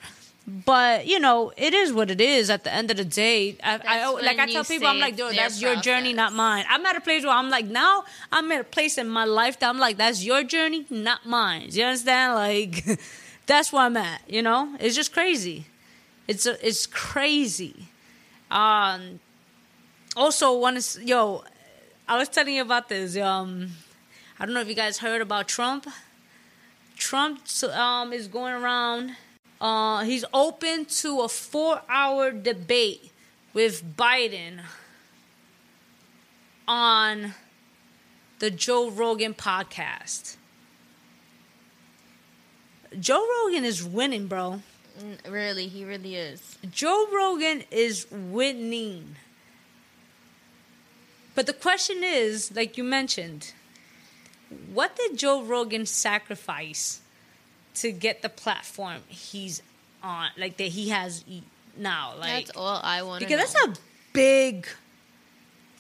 But 0.48 1.06
you 1.06 1.20
know, 1.20 1.52
it 1.58 1.74
is 1.74 1.92
what 1.92 2.10
it 2.10 2.22
is. 2.22 2.48
At 2.48 2.64
the 2.64 2.72
end 2.72 2.90
of 2.90 2.96
the 2.96 3.04
day, 3.04 3.58
I, 3.62 3.80
I 3.86 4.10
like 4.12 4.38
I 4.38 4.46
tell 4.46 4.64
people, 4.64 4.88
I'm 4.88 4.98
like, 4.98 5.14
dude, 5.14 5.36
that's 5.36 5.60
your 5.60 5.76
journey, 5.76 6.14
not 6.14 6.32
mine. 6.32 6.64
I'm 6.70 6.86
at 6.86 6.96
a 6.96 7.02
place 7.02 7.22
where 7.22 7.34
I'm 7.34 7.50
like, 7.50 7.66
now 7.66 8.04
I'm 8.32 8.50
at 8.52 8.62
a 8.62 8.64
place 8.64 8.96
in 8.96 9.08
my 9.10 9.26
life 9.26 9.58
that 9.58 9.68
I'm 9.68 9.78
like, 9.78 9.98
that's 9.98 10.24
your 10.24 10.42
journey, 10.44 10.86
not 10.88 11.26
mine. 11.26 11.68
You 11.70 11.84
understand? 11.84 12.34
Like, 12.34 12.82
that's 13.46 13.70
where 13.72 13.82
I'm 13.82 13.96
at. 13.98 14.22
You 14.26 14.40
know, 14.40 14.74
it's 14.80 14.96
just 14.96 15.12
crazy. 15.12 15.66
It's 16.26 16.46
a, 16.46 16.66
it's 16.66 16.86
crazy. 16.86 17.88
Um. 18.50 19.20
Also, 20.16 20.56
one 20.58 20.78
is 20.78 20.98
yo, 21.02 21.44
I 22.08 22.16
was 22.16 22.30
telling 22.30 22.54
you 22.54 22.62
about 22.62 22.88
this. 22.88 23.18
Um, 23.18 23.72
I 24.40 24.46
don't 24.46 24.54
know 24.54 24.60
if 24.62 24.68
you 24.68 24.74
guys 24.74 24.96
heard 24.98 25.20
about 25.20 25.46
Trump. 25.46 25.86
Trump 26.96 27.40
um 27.74 28.14
is 28.14 28.28
going 28.28 28.54
around. 28.54 29.14
Uh, 29.60 30.04
he's 30.04 30.24
open 30.32 30.84
to 30.84 31.20
a 31.20 31.28
four-hour 31.28 32.30
debate 32.30 33.10
with 33.52 33.96
Biden 33.96 34.60
on 36.68 37.34
the 38.38 38.50
Joe 38.50 38.88
Rogan 38.90 39.34
podcast. 39.34 40.36
Joe 42.98 43.26
Rogan 43.44 43.64
is 43.64 43.82
winning, 43.84 44.28
bro. 44.28 44.62
mm, 44.98 45.30
really, 45.30 45.66
he 45.68 45.84
really 45.84 46.14
is. 46.14 46.56
Joe 46.70 47.06
Rogan 47.12 47.64
is 47.70 48.06
winning. 48.10 49.16
But 51.34 51.46
the 51.46 51.52
question 51.52 52.02
is, 52.02 52.54
like 52.54 52.76
you 52.78 52.84
mentioned, 52.84 53.52
what 54.72 54.96
did 54.96 55.18
Joe 55.18 55.42
Rogan 55.42 55.86
sacrifice 55.86 57.00
to 57.82 57.92
get 57.92 58.23
the 58.23 58.28
platform 58.28 59.02
he's 59.08 59.62
on, 60.02 60.28
like 60.37 60.56
that 60.58 60.68
he 60.68 60.88
has 60.90 61.25
now? 61.76 62.14
Like, 62.18 62.47
That's 62.47 62.56
all 62.56 62.80
I 62.82 63.02
want 63.02 63.23
to 63.23 63.28
know. 63.28 63.37
because 63.37 63.52
that's 63.52 63.66
a 63.78 63.80
big 64.12 64.66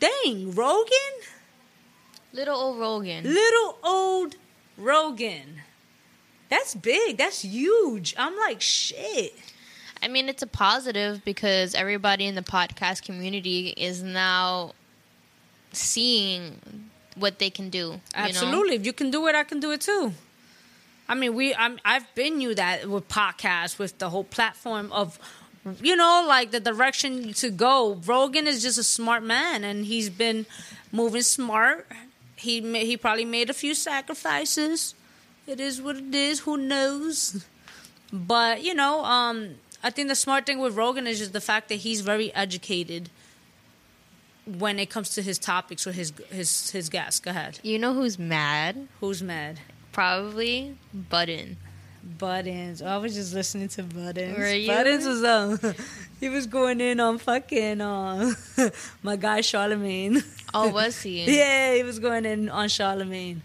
thing, 0.00 0.54
Rogan. 0.54 0.92
little 2.32 2.56
old 2.56 2.78
Rogan. 2.78 3.24
Little 3.24 3.78
old 3.82 4.36
Rogan. 4.76 5.62
That's 6.48 6.74
big. 6.74 7.18
That's 7.18 7.42
huge. 7.42 8.14
I'm 8.16 8.36
like, 8.38 8.60
shit. 8.60 9.34
I 10.02 10.08
mean, 10.08 10.28
it's 10.28 10.42
a 10.42 10.46
positive 10.46 11.24
because 11.24 11.74
everybody 11.74 12.26
in 12.26 12.34
the 12.36 12.42
podcast 12.42 13.02
community 13.04 13.74
is 13.76 14.02
now 14.02 14.72
seeing 15.72 16.90
what 17.16 17.38
they 17.38 17.50
can 17.50 17.68
do. 17.68 17.78
you 17.78 17.86
know? 17.92 17.98
Absolutely. 18.14 18.76
If 18.76 18.86
you 18.86 18.92
can 18.92 19.10
do 19.10 19.26
it, 19.26 19.34
I 19.34 19.44
can 19.44 19.60
do 19.60 19.72
it 19.72 19.80
too. 19.80 20.12
I 21.08 21.14
mean, 21.14 21.34
we 21.34 21.54
I'm, 21.54 21.78
I've 21.84 22.12
been 22.14 22.40
you 22.40 22.54
that 22.54 22.86
with 22.86 23.08
podcasts 23.08 23.78
with 23.78 23.98
the 23.98 24.10
whole 24.10 24.24
platform 24.24 24.92
of 24.92 25.18
you 25.82 25.96
know 25.96 26.24
like 26.26 26.50
the 26.50 26.60
direction 26.60 27.32
to 27.34 27.50
go. 27.50 28.00
Rogan 28.06 28.46
is 28.46 28.62
just 28.62 28.78
a 28.78 28.82
smart 28.82 29.22
man 29.22 29.64
and 29.64 29.86
he's 29.86 30.10
been 30.10 30.46
moving 30.92 31.22
smart. 31.22 31.86
He 32.36 32.60
he 32.84 32.96
probably 32.96 33.24
made 33.24 33.48
a 33.50 33.54
few 33.54 33.74
sacrifices. 33.74 34.94
It 35.46 35.60
is 35.60 35.80
what 35.80 35.96
it 35.96 36.14
is. 36.14 36.40
Who 36.40 36.58
knows? 36.58 37.46
But 38.12 38.62
you 38.62 38.74
know, 38.74 39.04
um, 39.04 39.54
I 39.82 39.90
think 39.90 40.08
the 40.08 40.14
smart 40.14 40.44
thing 40.44 40.58
with 40.58 40.76
Rogan 40.76 41.06
is 41.06 41.18
just 41.18 41.32
the 41.32 41.40
fact 41.40 41.68
that 41.70 41.76
he's 41.76 42.02
very 42.02 42.34
educated 42.34 43.08
when 44.46 44.78
it 44.78 44.88
comes 44.90 45.10
to 45.10 45.22
his 45.22 45.38
topics 45.38 45.86
or 45.86 45.92
his 45.92 46.12
his 46.30 46.70
his 46.70 46.90
guests. 46.90 47.18
Go 47.20 47.30
ahead. 47.30 47.60
You 47.62 47.78
know 47.78 47.94
who's 47.94 48.18
mad? 48.18 48.88
Who's 49.00 49.22
mad? 49.22 49.60
Probably 49.98 50.76
Budden. 50.94 51.56
Budden's. 52.04 52.82
I 52.82 52.98
was 52.98 53.16
just 53.16 53.34
listening 53.34 53.66
to 53.70 53.82
Budden's. 53.82 54.38
Were 54.38 54.54
you? 54.54 54.68
Budden's 54.68 55.04
was 55.04 55.24
um, 55.24 55.74
he 56.20 56.28
was 56.28 56.46
going 56.46 56.80
in 56.80 57.00
on 57.00 57.18
fucking 57.18 57.80
um, 57.80 58.36
my 59.02 59.16
guy 59.16 59.40
Charlemagne. 59.40 60.22
Oh, 60.54 60.68
was 60.72 61.02
he? 61.02 61.24
yeah, 61.24 61.74
he 61.74 61.82
was 61.82 61.98
going 61.98 62.26
in 62.26 62.48
on 62.48 62.68
Charlemagne. 62.68 63.42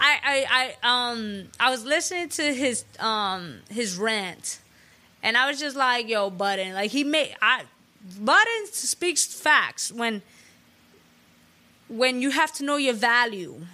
I, 0.00 0.16
I, 0.24 0.74
I, 0.82 1.10
um, 1.12 1.48
I 1.60 1.70
was 1.70 1.84
listening 1.84 2.30
to 2.30 2.54
his, 2.54 2.86
um, 2.98 3.58
his 3.68 3.98
rant, 3.98 4.60
and 5.22 5.36
I 5.36 5.50
was 5.50 5.60
just 5.60 5.76
like, 5.76 6.08
"Yo, 6.08 6.30
Budden, 6.30 6.72
like 6.72 6.92
he 6.92 7.04
made, 7.04 7.36
I, 7.42 7.64
Budden 8.18 8.68
speaks 8.72 9.26
facts 9.26 9.92
when, 9.92 10.22
when 11.88 12.22
you 12.22 12.30
have 12.30 12.54
to 12.54 12.64
know 12.64 12.76
your 12.76 12.94
value, 12.94 13.66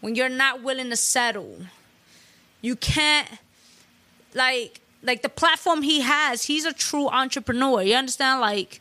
when 0.00 0.14
you're 0.14 0.28
not 0.28 0.62
willing 0.62 0.90
to 0.90 0.96
settle, 0.96 1.58
you 2.60 2.76
can't, 2.76 3.28
like, 4.34 4.80
like 5.02 5.22
the 5.22 5.28
platform 5.28 5.82
he 5.82 6.00
has. 6.00 6.44
He's 6.44 6.64
a 6.64 6.72
true 6.72 7.08
entrepreneur. 7.08 7.82
You 7.82 7.94
understand, 7.94 8.40
like." 8.40 8.80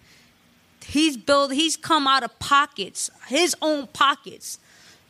he's 0.86 1.18
built 1.18 1.52
he's 1.52 1.78
come 1.78 2.08
out 2.08 2.24
of 2.24 2.40
pockets 2.40 3.12
his 3.28 3.56
own 3.62 3.86
pockets 3.88 4.60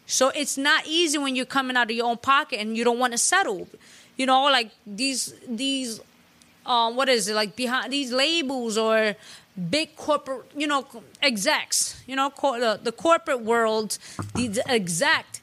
so 0.05 0.29
it's 0.29 0.57
not 0.57 0.85
easy 0.85 1.17
when 1.17 1.35
you're 1.35 1.45
coming 1.45 1.77
out 1.77 1.89
of 1.89 1.95
your 1.95 2.05
own 2.05 2.17
pocket 2.17 2.59
and 2.59 2.75
you 2.75 2.83
don't 2.83 2.99
want 2.99 3.13
to 3.13 3.17
settle 3.17 3.67
you 4.17 4.25
know 4.25 4.43
like 4.45 4.71
these 4.85 5.33
these 5.47 6.01
um, 6.65 6.95
what 6.95 7.07
is 7.07 7.27
it 7.27 7.33
like 7.33 7.55
behind 7.55 7.93
these 7.93 8.11
labels 8.11 8.77
or 8.77 9.15
big 9.69 9.95
corporate, 9.95 10.49
you 10.55 10.67
know, 10.67 10.85
execs, 11.21 12.01
you 12.07 12.15
know, 12.15 12.31
the, 12.41 12.79
the 12.81 12.91
corporate 12.91 13.41
world, 13.41 13.97
the 14.35 14.61
exact, 14.67 15.38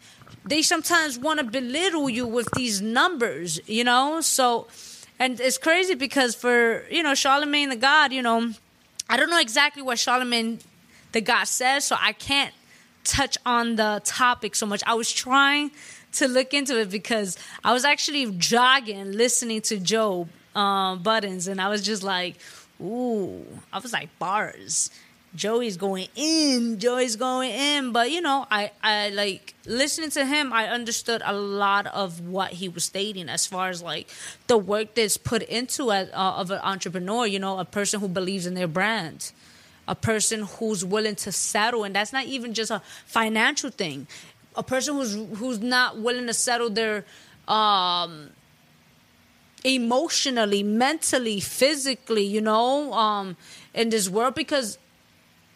they 0.46 0.62
sometimes 0.62 1.18
want 1.18 1.40
to 1.40 1.44
belittle 1.44 2.08
you 2.08 2.26
with 2.26 2.48
these 2.52 2.80
numbers, 2.80 3.60
you 3.66 3.84
know? 3.84 4.20
So, 4.20 4.68
and 5.18 5.40
it's 5.40 5.58
crazy 5.58 5.94
because 5.94 6.34
for, 6.34 6.84
you 6.90 7.02
know, 7.02 7.14
Charlemagne 7.14 7.68
the 7.68 7.76
God, 7.76 8.12
you 8.12 8.22
know, 8.22 8.52
I 9.08 9.16
don't 9.16 9.30
know 9.30 9.40
exactly 9.40 9.82
what 9.82 9.98
Charlemagne 9.98 10.60
the 11.12 11.20
God 11.20 11.44
says, 11.44 11.84
so 11.84 11.96
I 12.00 12.12
can't 12.12 12.54
touch 13.04 13.38
on 13.46 13.76
the 13.76 14.00
topic 14.04 14.54
so 14.54 14.66
much. 14.66 14.82
I 14.86 14.94
was 14.94 15.12
trying 15.12 15.70
to 16.12 16.28
look 16.28 16.54
into 16.54 16.80
it 16.80 16.90
because 16.90 17.38
I 17.64 17.72
was 17.72 17.84
actually 17.84 18.30
jogging 18.38 19.12
listening 19.12 19.62
to 19.62 19.78
Joe 19.78 20.28
uh, 20.54 20.96
Budden, 20.96 21.40
and 21.48 21.60
I 21.60 21.68
was 21.68 21.82
just 21.82 22.02
like, 22.02 22.36
ooh, 22.80 23.44
I 23.72 23.78
was 23.78 23.92
like 23.92 24.16
bars. 24.18 24.90
Joey's 25.34 25.76
going 25.76 26.08
in, 26.14 26.78
Joey's 26.78 27.16
going 27.16 27.50
in. 27.50 27.92
But 27.92 28.10
you 28.10 28.20
know, 28.20 28.46
I, 28.50 28.70
I 28.82 29.10
like 29.10 29.54
listening 29.66 30.10
to 30.10 30.24
him, 30.24 30.52
I 30.52 30.68
understood 30.68 31.22
a 31.24 31.32
lot 31.32 31.86
of 31.86 32.20
what 32.20 32.52
he 32.52 32.68
was 32.68 32.84
stating 32.84 33.28
as 33.28 33.46
far 33.46 33.68
as 33.68 33.82
like 33.82 34.08
the 34.46 34.56
work 34.56 34.94
that's 34.94 35.16
put 35.16 35.42
into 35.42 35.90
it 35.90 36.10
uh, 36.12 36.34
of 36.36 36.50
an 36.50 36.60
entrepreneur, 36.62 37.26
you 37.26 37.38
know, 37.38 37.58
a 37.58 37.64
person 37.64 38.00
who 38.00 38.08
believes 38.08 38.46
in 38.46 38.54
their 38.54 38.68
brand. 38.68 39.32
A 39.88 39.94
person 39.94 40.42
who's 40.42 40.84
willing 40.84 41.14
to 41.14 41.30
settle, 41.30 41.84
and 41.84 41.94
that's 41.94 42.12
not 42.12 42.24
even 42.24 42.54
just 42.54 42.72
a 42.72 42.82
financial 43.04 43.70
thing. 43.70 44.08
A 44.56 44.62
person 44.64 44.96
who's 44.96 45.14
who's 45.38 45.60
not 45.60 45.98
willing 45.98 46.26
to 46.26 46.34
settle 46.34 46.70
their 46.70 47.04
um 47.46 48.30
emotionally, 49.66 50.62
mentally, 50.62 51.40
physically, 51.40 52.24
you 52.24 52.40
know, 52.40 52.92
um, 52.92 53.36
in 53.74 53.90
this 53.90 54.08
world 54.08 54.34
because 54.34 54.78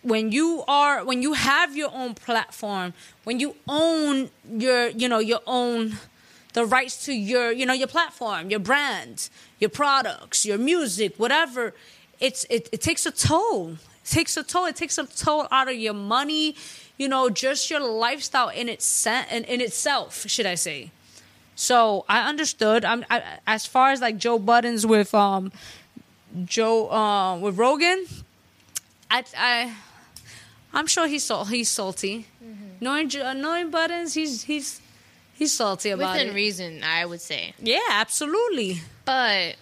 when 0.02 0.32
you 0.32 0.64
are 0.66 1.04
when 1.04 1.22
you 1.22 1.34
have 1.34 1.76
your 1.76 1.90
own 1.92 2.14
platform, 2.14 2.94
when 3.24 3.38
you 3.40 3.56
own 3.68 4.30
your, 4.48 4.88
you 4.88 5.08
know, 5.08 5.18
your 5.18 5.40
own 5.46 5.98
the 6.52 6.64
rights 6.66 7.04
to 7.06 7.12
your, 7.12 7.52
you 7.52 7.64
know, 7.64 7.72
your 7.72 7.86
platform, 7.86 8.50
your 8.50 8.58
brand, 8.58 9.28
your 9.58 9.70
products, 9.70 10.44
your 10.44 10.58
music, 10.58 11.14
whatever, 11.16 11.74
it's 12.18 12.44
it, 12.50 12.68
it 12.72 12.80
takes 12.80 13.06
a 13.06 13.10
toll. 13.10 13.72
It 14.04 14.10
takes 14.10 14.36
a 14.36 14.42
toll. 14.42 14.66
It 14.66 14.76
takes 14.76 14.98
a 14.98 15.06
toll 15.06 15.46
out 15.50 15.68
of 15.68 15.76
your 15.76 15.94
money, 15.94 16.56
you 16.96 17.08
know, 17.08 17.30
just 17.30 17.70
your 17.70 17.80
lifestyle 17.80 18.48
in 18.48 18.68
its 18.68 19.06
in, 19.06 19.44
in 19.44 19.60
itself, 19.60 20.28
should 20.28 20.46
I 20.46 20.54
say. 20.54 20.90
So 21.54 22.06
I 22.08 22.26
understood. 22.26 22.84
I'm 22.84 23.04
I, 23.10 23.22
as 23.46 23.66
far 23.66 23.90
as 23.90 24.00
like 24.00 24.16
Joe 24.16 24.38
Budden's 24.38 24.86
with 24.86 25.14
um 25.14 25.52
Joe 26.44 26.90
uh, 26.90 27.38
with 27.38 27.58
Rogan. 27.58 28.06
I 29.10 29.24
I 29.36 29.74
I'm 30.72 30.86
sure 30.86 31.06
he's 31.06 31.24
sal- 31.24 31.46
he's 31.46 31.68
salty. 31.68 32.26
Mm-hmm. 32.42 32.64
Knowing 32.80 33.10
knowing 33.40 33.70
Budden's, 33.70 34.14
he's 34.14 34.44
he's 34.44 34.80
he's 35.34 35.52
salty 35.52 35.90
about 35.90 36.16
it. 36.16 36.18
Within 36.18 36.28
it. 36.28 36.34
reason, 36.34 36.82
I 36.84 37.04
would 37.04 37.20
say. 37.20 37.54
Yeah, 37.58 37.80
absolutely. 37.90 38.80
But 39.04 39.56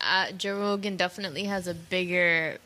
uh, 0.00 0.32
Joe 0.32 0.58
Rogan 0.58 0.96
definitely 0.96 1.44
has 1.44 1.66
a 1.66 1.74
bigger 1.74 2.58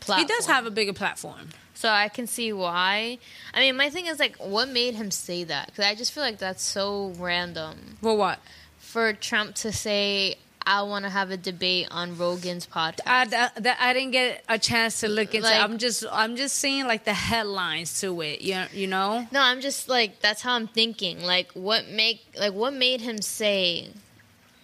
platform. 0.00 0.28
He 0.28 0.34
does 0.34 0.46
have 0.46 0.66
a 0.66 0.70
bigger 0.70 0.92
platform. 0.92 1.50
So 1.74 1.88
I 1.88 2.08
can 2.08 2.26
see 2.26 2.52
why. 2.52 3.18
I 3.52 3.60
mean, 3.60 3.76
my 3.76 3.90
thing 3.90 4.06
is 4.06 4.20
like, 4.20 4.36
what 4.36 4.68
made 4.68 4.94
him 4.94 5.10
say 5.10 5.44
that? 5.44 5.66
Because 5.66 5.84
I 5.84 5.94
just 5.94 6.12
feel 6.12 6.22
like 6.22 6.38
that's 6.38 6.62
so 6.62 7.12
random. 7.18 7.96
For 8.00 8.16
what? 8.16 8.38
For 8.78 9.12
Trump 9.14 9.56
to 9.56 9.72
say, 9.72 10.36
I 10.66 10.82
want 10.82 11.04
to 11.04 11.10
have 11.10 11.30
a 11.30 11.36
debate 11.36 11.88
on 11.90 12.16
Rogan's 12.16 12.66
podcast. 12.66 13.00
I, 13.06 13.48
I 13.80 13.92
didn't 13.92 14.12
get 14.12 14.44
a 14.48 14.58
chance 14.58 15.00
to 15.00 15.08
look 15.08 15.34
into. 15.34 15.48
Like- 15.48 15.60
I'm 15.60 15.78
just 15.78 16.04
I'm 16.10 16.36
just 16.36 16.56
seeing 16.56 16.86
like 16.86 17.04
the 17.04 17.14
headlines 17.14 18.00
to 18.00 18.20
it. 18.22 18.40
You 18.42 18.64
you 18.72 18.86
know. 18.86 19.26
no, 19.32 19.40
I'm 19.40 19.60
just 19.60 19.88
like 19.88 20.20
that's 20.20 20.42
how 20.42 20.54
I'm 20.54 20.68
thinking. 20.68 21.22
Like, 21.22 21.52
what 21.52 21.88
make 21.88 22.22
like 22.38 22.52
what 22.52 22.74
made 22.74 23.00
him 23.00 23.20
say, 23.20 23.90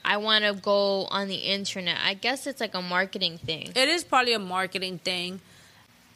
I 0.05 0.17
want 0.17 0.45
to 0.45 0.53
go 0.55 1.05
on 1.07 1.29
the 1.29 1.37
internet? 1.37 1.99
I 2.05 2.15
guess 2.15 2.47
it's 2.47 2.61
like 2.61 2.75
a 2.75 2.83
marketing 2.83 3.39
thing. 3.39 3.73
It 3.75 3.89
is 3.89 4.05
probably 4.05 4.35
a 4.35 4.39
marketing 4.39 4.99
thing. 4.99 5.41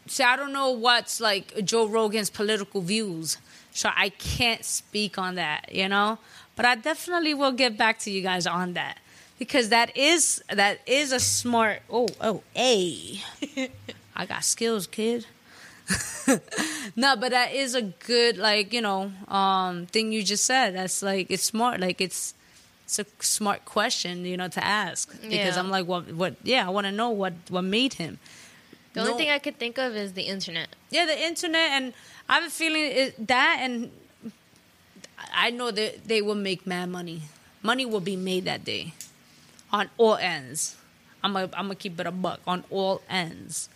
See, 0.06 0.24
I 0.24 0.36
don't 0.36 0.52
know 0.52 0.70
what's 0.70 1.20
like 1.20 1.64
Joe 1.64 1.86
Rogan's 1.86 2.30
political 2.30 2.80
views, 2.80 3.38
so 3.72 3.90
I 3.94 4.08
can't 4.08 4.64
speak 4.64 5.16
on 5.18 5.36
that, 5.36 5.72
you 5.72 5.88
know. 5.88 6.18
But 6.56 6.66
I 6.66 6.74
definitely 6.74 7.34
will 7.34 7.52
get 7.52 7.78
back 7.78 7.98
to 8.00 8.10
you 8.10 8.20
guys 8.20 8.46
on 8.46 8.74
that 8.74 8.98
because 9.42 9.70
that 9.70 9.96
is 9.96 10.40
that 10.48 10.78
is 10.86 11.10
a 11.10 11.18
smart. 11.18 11.82
Oh, 11.90 12.06
oh, 12.20 12.42
a. 12.54 13.20
I 14.14 14.24
got 14.26 14.44
skills, 14.44 14.86
kid. 14.86 15.26
no, 16.94 17.16
but 17.16 17.30
that 17.30 17.52
is 17.52 17.74
a 17.74 17.82
good 17.82 18.38
like 18.38 18.72
you 18.72 18.80
know 18.80 19.10
um 19.26 19.86
thing 19.86 20.12
you 20.12 20.22
just 20.22 20.44
said. 20.44 20.76
That's 20.76 21.02
like 21.02 21.26
it's 21.28 21.42
smart. 21.42 21.80
Like 21.80 22.00
it's 22.00 22.34
it's 22.84 23.00
a 23.00 23.06
smart 23.18 23.64
question, 23.64 24.24
you 24.24 24.36
know, 24.36 24.46
to 24.46 24.62
ask 24.64 25.10
because 25.10 25.56
Yeah. 25.56 25.58
I'm 25.58 25.70
like, 25.70 25.86
what, 25.88 26.12
what? 26.14 26.36
Yeah, 26.44 26.66
I 26.66 26.70
want 26.70 26.86
to 26.86 26.92
know 26.92 27.10
what 27.10 27.32
what 27.48 27.62
made 27.64 27.94
him. 27.94 28.18
The 28.92 29.00
only 29.00 29.12
No. 29.12 29.18
thing 29.18 29.30
I 29.30 29.40
could 29.40 29.58
think 29.58 29.76
of 29.78 29.96
is 29.96 30.12
the 30.12 30.22
internet. 30.36 30.68
Yeah, 30.90 31.06
the 31.06 31.18
internet, 31.18 31.68
and 31.76 31.94
I 32.28 32.34
have 32.34 32.44
a 32.44 32.50
feeling 32.50 32.82
it, 32.84 33.26
that, 33.26 33.58
and 33.60 33.90
I 35.34 35.50
know 35.50 35.70
that 35.72 36.06
they 36.06 36.20
will 36.22 36.36
make 36.36 36.64
mad 36.66 36.90
money. 36.90 37.22
Money 37.62 37.86
will 37.86 38.00
be 38.04 38.16
made 38.16 38.44
that 38.44 38.64
day, 38.64 38.92
on 39.72 39.88
all 39.98 40.16
ends. 40.16 40.76
I'm 41.22 41.32
gonna 41.32 41.48
I'm 41.54 41.74
keep 41.74 41.98
it 42.00 42.06
a 42.06 42.10
buck 42.10 42.40
on 42.46 42.64
all 42.70 43.02
ends. 43.08 43.68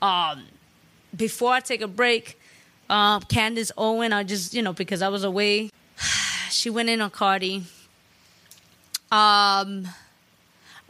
Um, 0.00 0.46
before 1.16 1.52
I 1.52 1.60
take 1.60 1.80
a 1.80 1.88
break, 1.88 2.40
um, 2.88 3.22
Candace 3.22 3.72
Owen, 3.76 4.12
I 4.12 4.24
just 4.24 4.54
you 4.54 4.62
know 4.62 4.72
because 4.72 5.02
I 5.02 5.08
was 5.08 5.24
away, 5.24 5.70
she 6.50 6.70
went 6.70 6.88
in 6.88 7.00
on 7.00 7.10
Cardi. 7.10 7.64
Um, 9.10 9.88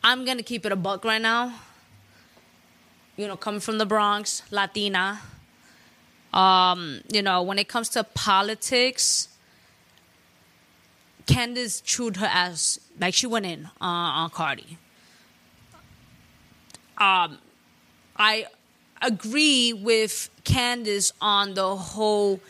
I'm 0.03 0.25
gonna 0.25 0.43
keep 0.43 0.67
it 0.67 0.73
a 0.73 0.77
buck 0.77 1.05
right 1.05 1.23
now 1.23 1.55
you 3.19 3.27
know, 3.27 3.37
coming 3.37 3.61
from 3.61 3.77
the 3.79 3.85
Bronx, 3.85 4.43
Latina. 4.51 5.21
Um, 6.33 7.01
you 7.13 7.21
know, 7.21 7.43
when 7.43 7.59
it 7.59 7.69
comes 7.69 7.89
to 7.91 8.05
politics, 8.05 9.29
Candace 11.29 11.83
chewed 11.83 12.17
her 12.17 12.27
ass 12.27 12.81
like 12.99 13.15
she 13.15 13.27
went 13.27 13.47
in 13.47 13.67
uh, 13.81 14.21
on 14.21 14.31
Cardi. 14.31 14.79
Um, 16.97 17.39
I 18.17 18.47
agree 19.03 19.73
with 19.73 20.31
Candace 20.43 21.13
on 21.21 21.55
the 21.55 21.77
whole. 21.77 22.41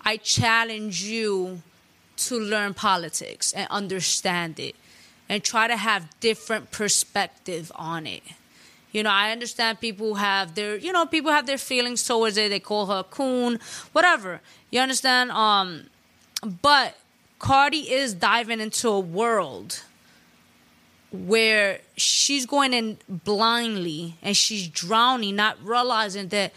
I 0.00 0.16
challenge 0.16 1.04
you 1.04 1.62
to 2.16 2.40
learn 2.40 2.74
politics 2.74 3.52
and 3.52 3.68
understand 3.70 4.58
it, 4.58 4.74
and 5.28 5.44
try 5.44 5.68
to 5.68 5.76
have 5.76 6.08
different 6.20 6.70
perspective 6.70 7.70
on 7.74 8.06
it. 8.06 8.22
You 8.92 9.02
know, 9.02 9.10
I 9.10 9.32
understand 9.32 9.80
people 9.80 10.14
have 10.14 10.54
their, 10.54 10.76
you 10.76 10.92
know, 10.92 11.04
people 11.04 11.30
have 11.30 11.46
their 11.46 11.58
feelings 11.58 12.06
towards 12.06 12.36
it. 12.36 12.48
They 12.48 12.60
call 12.60 12.86
her 12.86 13.00
a 13.00 13.04
coon, 13.04 13.58
whatever. 13.92 14.40
You 14.70 14.80
understand? 14.80 15.30
Um, 15.32 15.84
but 16.62 16.96
Cardi 17.44 17.92
is 17.92 18.14
diving 18.14 18.58
into 18.58 18.88
a 18.88 18.98
world 18.98 19.82
where 21.12 21.80
she's 21.94 22.46
going 22.46 22.72
in 22.72 22.96
blindly 23.06 24.14
and 24.22 24.34
she's 24.34 24.66
drowning, 24.66 25.36
not 25.36 25.58
realizing 25.62 26.28
that 26.28 26.54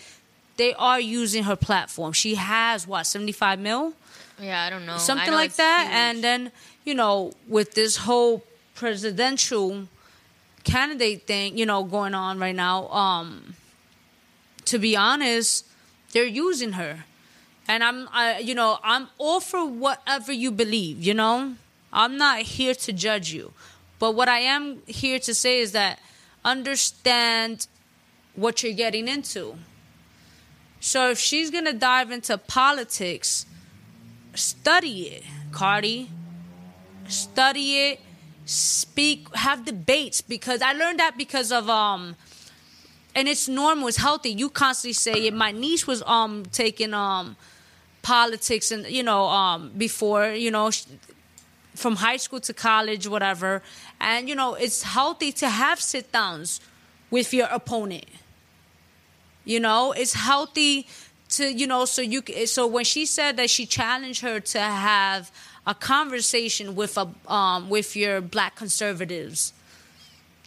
they 0.55 0.73
are 0.75 0.97
using 0.99 1.43
her 1.43 1.57
platform. 1.57 2.13
She 2.13 2.35
has 2.35 2.87
what 2.87 3.05
seventy 3.05 3.33
five 3.33 3.59
mil, 3.59 3.93
Yeah, 4.39 4.63
I 4.63 4.69
don't 4.69 4.85
know. 4.85 4.97
Something 4.97 5.31
know 5.31 5.35
like 5.35 5.55
that, 5.57 5.87
huge. 5.87 5.93
and 5.93 6.23
then 6.23 6.51
you 6.85 6.95
know 6.95 7.33
with 7.49 7.73
this 7.73 7.97
whole 7.97 8.45
presidential 8.73 9.89
candidate 10.63 11.27
thing, 11.27 11.57
you 11.57 11.65
know, 11.65 11.83
going 11.83 12.13
on 12.13 12.39
right 12.39 12.55
now. 12.55 12.87
Um, 12.87 13.55
to 14.65 14.79
be 14.79 14.95
honest, 14.95 15.65
they're 16.13 16.23
using 16.47 16.73
her, 16.73 17.03
and 17.67 17.83
I'm, 17.83 18.07
I, 18.11 18.39
you 18.39 18.55
know, 18.55 18.79
I'm 18.83 19.07
all 19.17 19.39
for 19.39 19.65
whatever 19.65 20.31
you 20.31 20.51
believe. 20.51 21.03
You 21.03 21.13
know, 21.13 21.55
I'm 21.91 22.17
not 22.17 22.41
here 22.41 22.73
to 22.73 22.93
judge 22.93 23.31
you, 23.31 23.53
but 23.99 24.15
what 24.15 24.29
I 24.29 24.39
am 24.39 24.81
here 24.85 25.19
to 25.19 25.33
say 25.33 25.59
is 25.59 25.71
that 25.73 25.99
understand 26.45 27.67
what 28.35 28.63
you're 28.63 28.73
getting 28.73 29.07
into. 29.07 29.55
So 30.79 31.09
if 31.11 31.19
she's 31.19 31.49
gonna 31.51 31.73
dive 31.73 32.11
into 32.11 32.37
politics, 32.37 33.45
study 34.33 35.03
it, 35.07 35.23
Cardi. 35.51 36.11
Study 37.07 37.77
it 37.79 37.99
speak 38.47 39.27
have 39.35 39.65
debates 39.65 40.21
because 40.21 40.61
i 40.61 40.71
learned 40.71 40.99
that 40.99 41.17
because 41.17 41.51
of 41.51 41.69
um 41.69 42.15
and 43.13 43.27
it's 43.27 43.49
normal 43.49 43.89
it's 43.89 43.97
healthy 43.97 44.29
you 44.29 44.49
constantly 44.49 44.93
say 44.93 45.27
it 45.27 45.33
my 45.33 45.51
niece 45.51 45.85
was 45.85 46.01
um 46.03 46.43
taking 46.53 46.93
um 46.93 47.35
politics 48.07 48.71
and 48.71 48.87
you 48.97 49.03
know 49.09 49.23
um 49.41 49.59
before 49.85 50.25
you 50.45 50.51
know 50.51 50.67
from 51.77 51.95
high 51.97 52.17
school 52.17 52.39
to 52.39 52.53
college, 52.53 53.07
whatever. 53.07 53.61
And 54.01 54.27
you 54.27 54.35
know, 54.35 54.55
it's 54.55 54.83
healthy 54.83 55.31
to 55.33 55.49
have 55.49 55.79
sit 55.79 56.11
downs 56.11 56.59
with 57.09 57.33
your 57.33 57.47
opponent. 57.47 58.05
You 59.45 59.59
know, 59.59 59.91
it's 59.91 60.13
healthy 60.13 60.87
to 61.29 61.43
you 61.61 61.67
know 61.67 61.85
so 61.85 62.01
you 62.01 62.21
so 62.45 62.65
when 62.65 62.85
she 62.85 63.05
said 63.05 63.37
that 63.37 63.49
she 63.49 63.65
challenged 63.65 64.21
her 64.21 64.39
to 64.39 64.59
have 64.59 65.31
a 65.65 65.75
conversation 65.75 66.75
with 66.75 66.97
a 66.97 67.07
um, 67.31 67.69
with 67.69 67.95
your 67.95 68.21
black 68.21 68.55
conservatives 68.55 69.53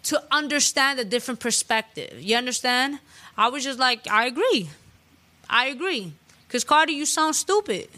to 0.03 0.23
understand 0.31 0.99
a 0.99 1.05
different 1.05 1.40
perspective. 1.40 2.12
You 2.20 2.37
understand? 2.37 3.01
I 3.37 3.49
was 3.49 3.64
just 3.64 3.79
like, 3.79 4.09
I 4.11 4.27
agree. 4.27 4.70
I 5.49 5.66
agree. 5.66 6.14
Cause 6.51 6.65
Cardi, 6.65 6.93
you 6.93 7.07
sound 7.07 7.37
stupid. 7.37 7.89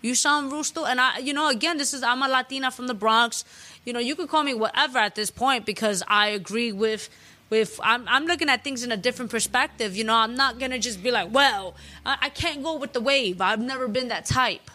You 0.00 0.14
sound 0.14 0.52
real 0.52 0.64
stupid. 0.64 0.88
And 0.90 1.00
I, 1.00 1.18
you 1.18 1.32
know, 1.32 1.48
again, 1.48 1.78
this 1.78 1.92
is 1.94 2.02
I'm 2.02 2.22
a 2.22 2.28
Latina 2.28 2.70
from 2.70 2.86
the 2.86 2.94
Bronx. 2.94 3.44
You 3.84 3.92
know, 3.92 4.00
you 4.00 4.16
can 4.16 4.26
call 4.26 4.42
me 4.42 4.54
whatever 4.54 4.98
at 4.98 5.14
this 5.14 5.30
point 5.30 5.66
because 5.66 6.02
I 6.08 6.28
agree 6.28 6.72
with 6.72 7.08
with 7.50 7.78
I'm, 7.82 8.08
I'm 8.08 8.24
looking 8.26 8.48
at 8.48 8.64
things 8.64 8.82
in 8.82 8.92
a 8.92 8.96
different 8.96 9.30
perspective. 9.30 9.96
You 9.96 10.04
know, 10.04 10.14
I'm 10.14 10.34
not 10.34 10.58
gonna 10.58 10.78
just 10.78 11.02
be 11.02 11.10
like, 11.10 11.32
well, 11.32 11.74
I, 12.04 12.16
I 12.22 12.28
can't 12.30 12.62
go 12.62 12.76
with 12.76 12.94
the 12.94 13.00
wave. 13.00 13.40
I've 13.40 13.60
never 13.60 13.86
been 13.86 14.08
that 14.08 14.24
type. 14.24 14.70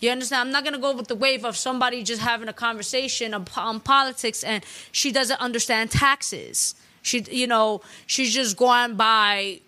You 0.00 0.10
understand? 0.10 0.48
I'm 0.48 0.52
not 0.52 0.64
gonna 0.64 0.78
go 0.78 0.94
with 0.94 1.08
the 1.08 1.16
wave 1.16 1.44
of 1.44 1.56
somebody 1.56 2.02
just 2.02 2.22
having 2.22 2.48
a 2.48 2.52
conversation 2.52 3.34
on, 3.34 3.46
on 3.56 3.80
politics 3.80 4.44
and 4.44 4.64
she 4.92 5.10
doesn't 5.10 5.40
understand 5.40 5.90
taxes. 5.90 6.74
She, 7.02 7.20
you 7.30 7.46
know, 7.46 7.82
she's 8.06 8.32
just 8.32 8.56
going 8.56 8.96
by 8.96 9.60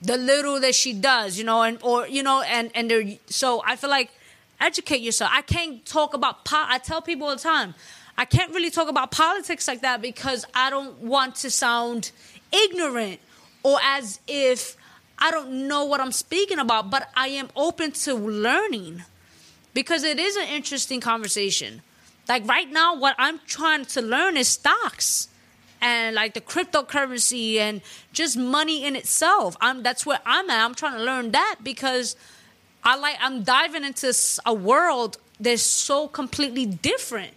the 0.00 0.16
little 0.16 0.60
that 0.60 0.74
she 0.74 0.92
does, 0.92 1.38
you 1.38 1.44
know, 1.44 1.62
and 1.62 1.78
or 1.82 2.06
you 2.06 2.22
know, 2.22 2.42
and 2.42 2.70
and 2.74 2.90
they're 2.90 3.18
So 3.26 3.62
I 3.66 3.76
feel 3.76 3.90
like 3.90 4.10
educate 4.60 5.00
yourself. 5.00 5.30
I 5.32 5.42
can't 5.42 5.84
talk 5.84 6.14
about. 6.14 6.44
Po- 6.44 6.66
I 6.68 6.78
tell 6.78 7.02
people 7.02 7.28
all 7.28 7.34
the 7.34 7.42
time, 7.42 7.74
I 8.16 8.24
can't 8.24 8.52
really 8.52 8.70
talk 8.70 8.88
about 8.88 9.10
politics 9.10 9.66
like 9.66 9.80
that 9.82 10.00
because 10.00 10.44
I 10.54 10.70
don't 10.70 10.98
want 10.98 11.36
to 11.36 11.50
sound 11.50 12.12
ignorant 12.52 13.20
or 13.62 13.78
as 13.82 14.20
if 14.26 14.76
I 15.18 15.30
don't 15.30 15.68
know 15.68 15.84
what 15.84 16.00
I'm 16.00 16.12
speaking 16.12 16.58
about. 16.58 16.90
But 16.90 17.08
I 17.16 17.28
am 17.28 17.48
open 17.56 17.92
to 17.92 18.14
learning 18.14 19.02
because 19.74 20.04
it 20.04 20.18
is 20.18 20.36
an 20.36 20.48
interesting 20.48 21.00
conversation. 21.00 21.82
Like 22.28 22.46
right 22.46 22.70
now, 22.70 22.94
what 22.94 23.16
I'm 23.18 23.40
trying 23.46 23.84
to 23.86 24.02
learn 24.02 24.36
is 24.36 24.48
stocks 24.48 25.28
and 25.80 26.14
like 26.14 26.34
the 26.34 26.40
cryptocurrency 26.40 27.56
and 27.56 27.80
just 28.12 28.36
money 28.36 28.84
in 28.84 28.96
itself. 28.96 29.56
I'm 29.60 29.82
that's 29.82 30.04
where 30.04 30.20
I'm 30.26 30.50
at. 30.50 30.64
I'm 30.64 30.74
trying 30.74 30.98
to 30.98 31.04
learn 31.04 31.30
that 31.32 31.56
because 31.62 32.16
I 32.84 32.96
like 32.96 33.16
I'm 33.20 33.42
diving 33.42 33.84
into 33.84 34.12
a 34.44 34.54
world 34.54 35.18
that's 35.40 35.62
so 35.62 36.08
completely 36.08 36.66
different. 36.66 37.34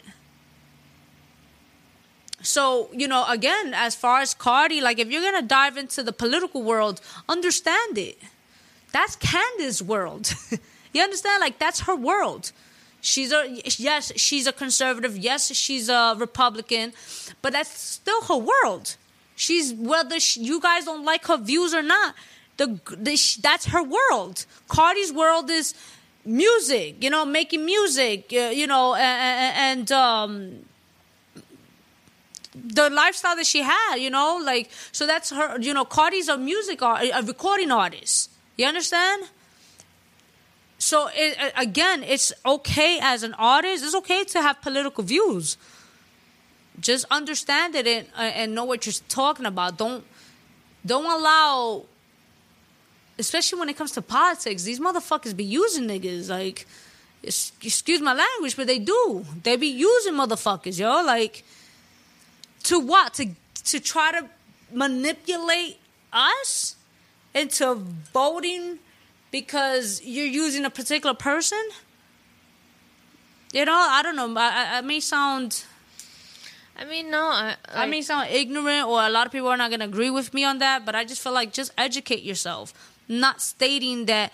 So, 2.43 2.89
you 2.91 3.08
know, 3.08 3.25
again, 3.27 3.73
as 3.75 3.95
far 3.95 4.21
as 4.21 4.34
Cardi, 4.34 4.82
like 4.82 4.97
if 4.97 5.12
you're 5.12 5.21
gonna 5.21 5.45
dive 5.45 5.77
into 5.77 6.01
the 6.04 6.13
political 6.13 6.63
world, 6.63 7.01
understand 7.30 7.97
it. 7.97 8.17
That's 8.91 9.15
Candace's 9.15 9.82
world. 9.82 10.34
you 10.93 11.01
understand? 11.01 11.39
Like 11.41 11.60
that's 11.60 11.82
her 11.82 11.95
world. 11.95 12.51
She's 13.01 13.31
a 13.31 13.43
yes, 13.77 14.11
she's 14.15 14.45
a 14.45 14.53
conservative. 14.53 15.17
Yes, 15.17 15.53
she's 15.55 15.89
a 15.89 16.15
Republican, 16.17 16.93
but 17.41 17.53
that's 17.53 17.77
still 17.77 18.21
her 18.23 18.37
world. 18.37 18.95
She's 19.35 19.73
whether 19.73 20.19
she, 20.19 20.41
you 20.41 20.61
guys 20.61 20.85
don't 20.85 21.03
like 21.03 21.25
her 21.25 21.37
views 21.37 21.73
or 21.73 21.81
not. 21.81 22.13
The, 22.57 22.79
the 22.95 23.19
that's 23.41 23.65
her 23.65 23.81
world. 23.81 24.45
Cardi's 24.67 25.11
world 25.11 25.49
is 25.49 25.73
music. 26.23 27.03
You 27.03 27.09
know, 27.09 27.25
making 27.25 27.65
music. 27.65 28.31
Uh, 28.31 28.51
you 28.53 28.67
know, 28.67 28.93
and, 28.93 29.79
and 29.79 29.91
um, 29.91 30.59
the 32.53 32.87
lifestyle 32.91 33.35
that 33.35 33.47
she 33.47 33.63
had. 33.63 33.95
You 33.95 34.11
know, 34.11 34.39
like 34.43 34.69
so 34.91 35.07
that's 35.07 35.31
her. 35.31 35.59
You 35.59 35.73
know, 35.73 35.85
Cardi's 35.85 36.29
a 36.29 36.37
music 36.37 36.83
art, 36.83 37.03
a 37.11 37.23
recording 37.23 37.71
artist. 37.71 38.29
You 38.57 38.67
understand? 38.67 39.23
So 40.82 41.10
it, 41.13 41.38
again, 41.56 42.04
it's 42.04 42.34
okay 42.44 42.98
as 43.02 43.22
an 43.22 43.36
artist. 43.36 43.86
It's 43.86 43.94
okay 43.94 44.24
to 44.24 44.41
have 44.41 44.63
political 44.63 45.04
views. 45.04 45.56
Just 46.80 47.06
understand 47.12 47.76
it 47.76 47.86
and, 47.86 48.08
uh, 48.17 48.22
and 48.22 48.56
know 48.56 48.63
what 48.63 48.88
you're 48.88 48.94
talking 49.08 49.46
about. 49.46 49.78
Don't 49.78 50.04
don't 50.84 51.06
allow, 51.06 51.84
especially 53.20 53.60
when 53.60 53.70
it 53.70 53.78
comes 53.78 53.91
to 53.91 54.02
politics. 54.02 54.63
These 54.63 54.80
motherfuckers 54.80 55.36
be 55.36 55.44
using 55.44 55.88
niggas 55.88 56.30
like, 56.32 56.65
excuse 57.22 58.02
my 58.02 58.15
language, 58.15 58.56
but 58.56 58.65
they 58.65 58.80
do. 58.80 59.24
They 59.44 59.58
be 59.58 59.67
using 59.67 60.15
motherfuckers, 60.15 60.80
yo. 60.80 61.04
Like, 61.04 61.44
to 62.63 62.80
what? 62.80 63.13
To 63.15 63.28
to 63.65 63.80
try 63.80 64.13
to 64.13 64.28
manipulate 64.74 65.78
us 66.12 66.76
into 67.36 67.76
voting 68.12 68.80
because 69.32 70.02
you're 70.04 70.26
using 70.26 70.65
a 70.65 70.70
particular 70.70 71.15
person. 71.15 71.62
You 73.54 73.65
know, 73.65 73.76
I 73.76 74.02
don't 74.04 74.15
know. 74.15 74.34
I, 74.38 74.78
I 74.78 74.82
may 74.82 75.00
sound. 75.00 75.63
I 76.78 76.86
mean, 76.86 77.10
no. 77.10 77.24
I, 77.24 77.56
I, 77.74 77.84
I 77.84 77.86
may 77.86 78.02
sound 78.02 78.30
ignorant, 78.30 78.88
or 78.88 79.02
a 79.02 79.10
lot 79.10 79.26
of 79.26 79.32
people 79.32 79.48
are 79.48 79.58
not 79.58 79.70
going 79.70 79.80
to 79.80 79.86
agree 79.86 80.10
with 80.10 80.34
me 80.34 80.44
on 80.44 80.60
that. 80.60 80.86
But 80.86 80.96
I 80.96 81.04
just 81.04 81.22
feel 81.22 81.34
like 81.34 81.52
just 81.52 81.72
educate 81.78 82.24
yourself. 82.24 82.74
Not 83.08 83.41
stating 83.41 84.06
that. 84.06 84.32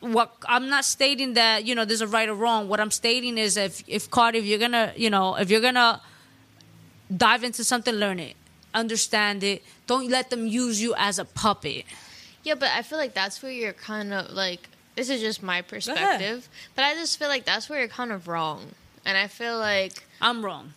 What 0.00 0.36
I'm 0.46 0.68
not 0.68 0.84
stating 0.84 1.34
that 1.34 1.64
you 1.64 1.74
know 1.74 1.86
there's 1.86 2.02
a 2.02 2.06
right 2.06 2.28
or 2.28 2.34
wrong. 2.34 2.68
What 2.68 2.80
I'm 2.80 2.90
stating 2.90 3.38
is 3.38 3.56
if 3.56 3.82
if 3.86 4.10
Cardi, 4.10 4.38
if 4.38 4.44
you're 4.44 4.58
gonna 4.58 4.92
you 4.94 5.08
know 5.08 5.36
if 5.36 5.50
you're 5.50 5.62
gonna 5.62 6.02
dive 7.14 7.44
into 7.44 7.64
something, 7.64 7.94
learn 7.94 8.20
it, 8.20 8.36
understand 8.74 9.42
it. 9.42 9.62
Don't 9.86 10.08
let 10.08 10.28
them 10.28 10.46
use 10.46 10.80
you 10.82 10.94
as 10.96 11.18
a 11.18 11.24
puppet. 11.24 11.86
Yeah, 12.46 12.54
but 12.54 12.70
I 12.70 12.82
feel 12.82 12.96
like 12.96 13.12
that's 13.12 13.42
where 13.42 13.50
you're 13.50 13.72
kind 13.72 14.14
of 14.14 14.30
like 14.30 14.68
this 14.94 15.10
is 15.10 15.20
just 15.20 15.42
my 15.42 15.62
perspective, 15.62 16.48
but 16.76 16.84
I 16.84 16.94
just 16.94 17.18
feel 17.18 17.26
like 17.26 17.44
that's 17.44 17.68
where 17.68 17.80
you're 17.80 17.88
kind 17.88 18.12
of 18.12 18.28
wrong. 18.28 18.68
And 19.04 19.18
I 19.18 19.26
feel 19.26 19.58
like 19.58 20.04
I'm 20.22 20.44
wrong. 20.44 20.72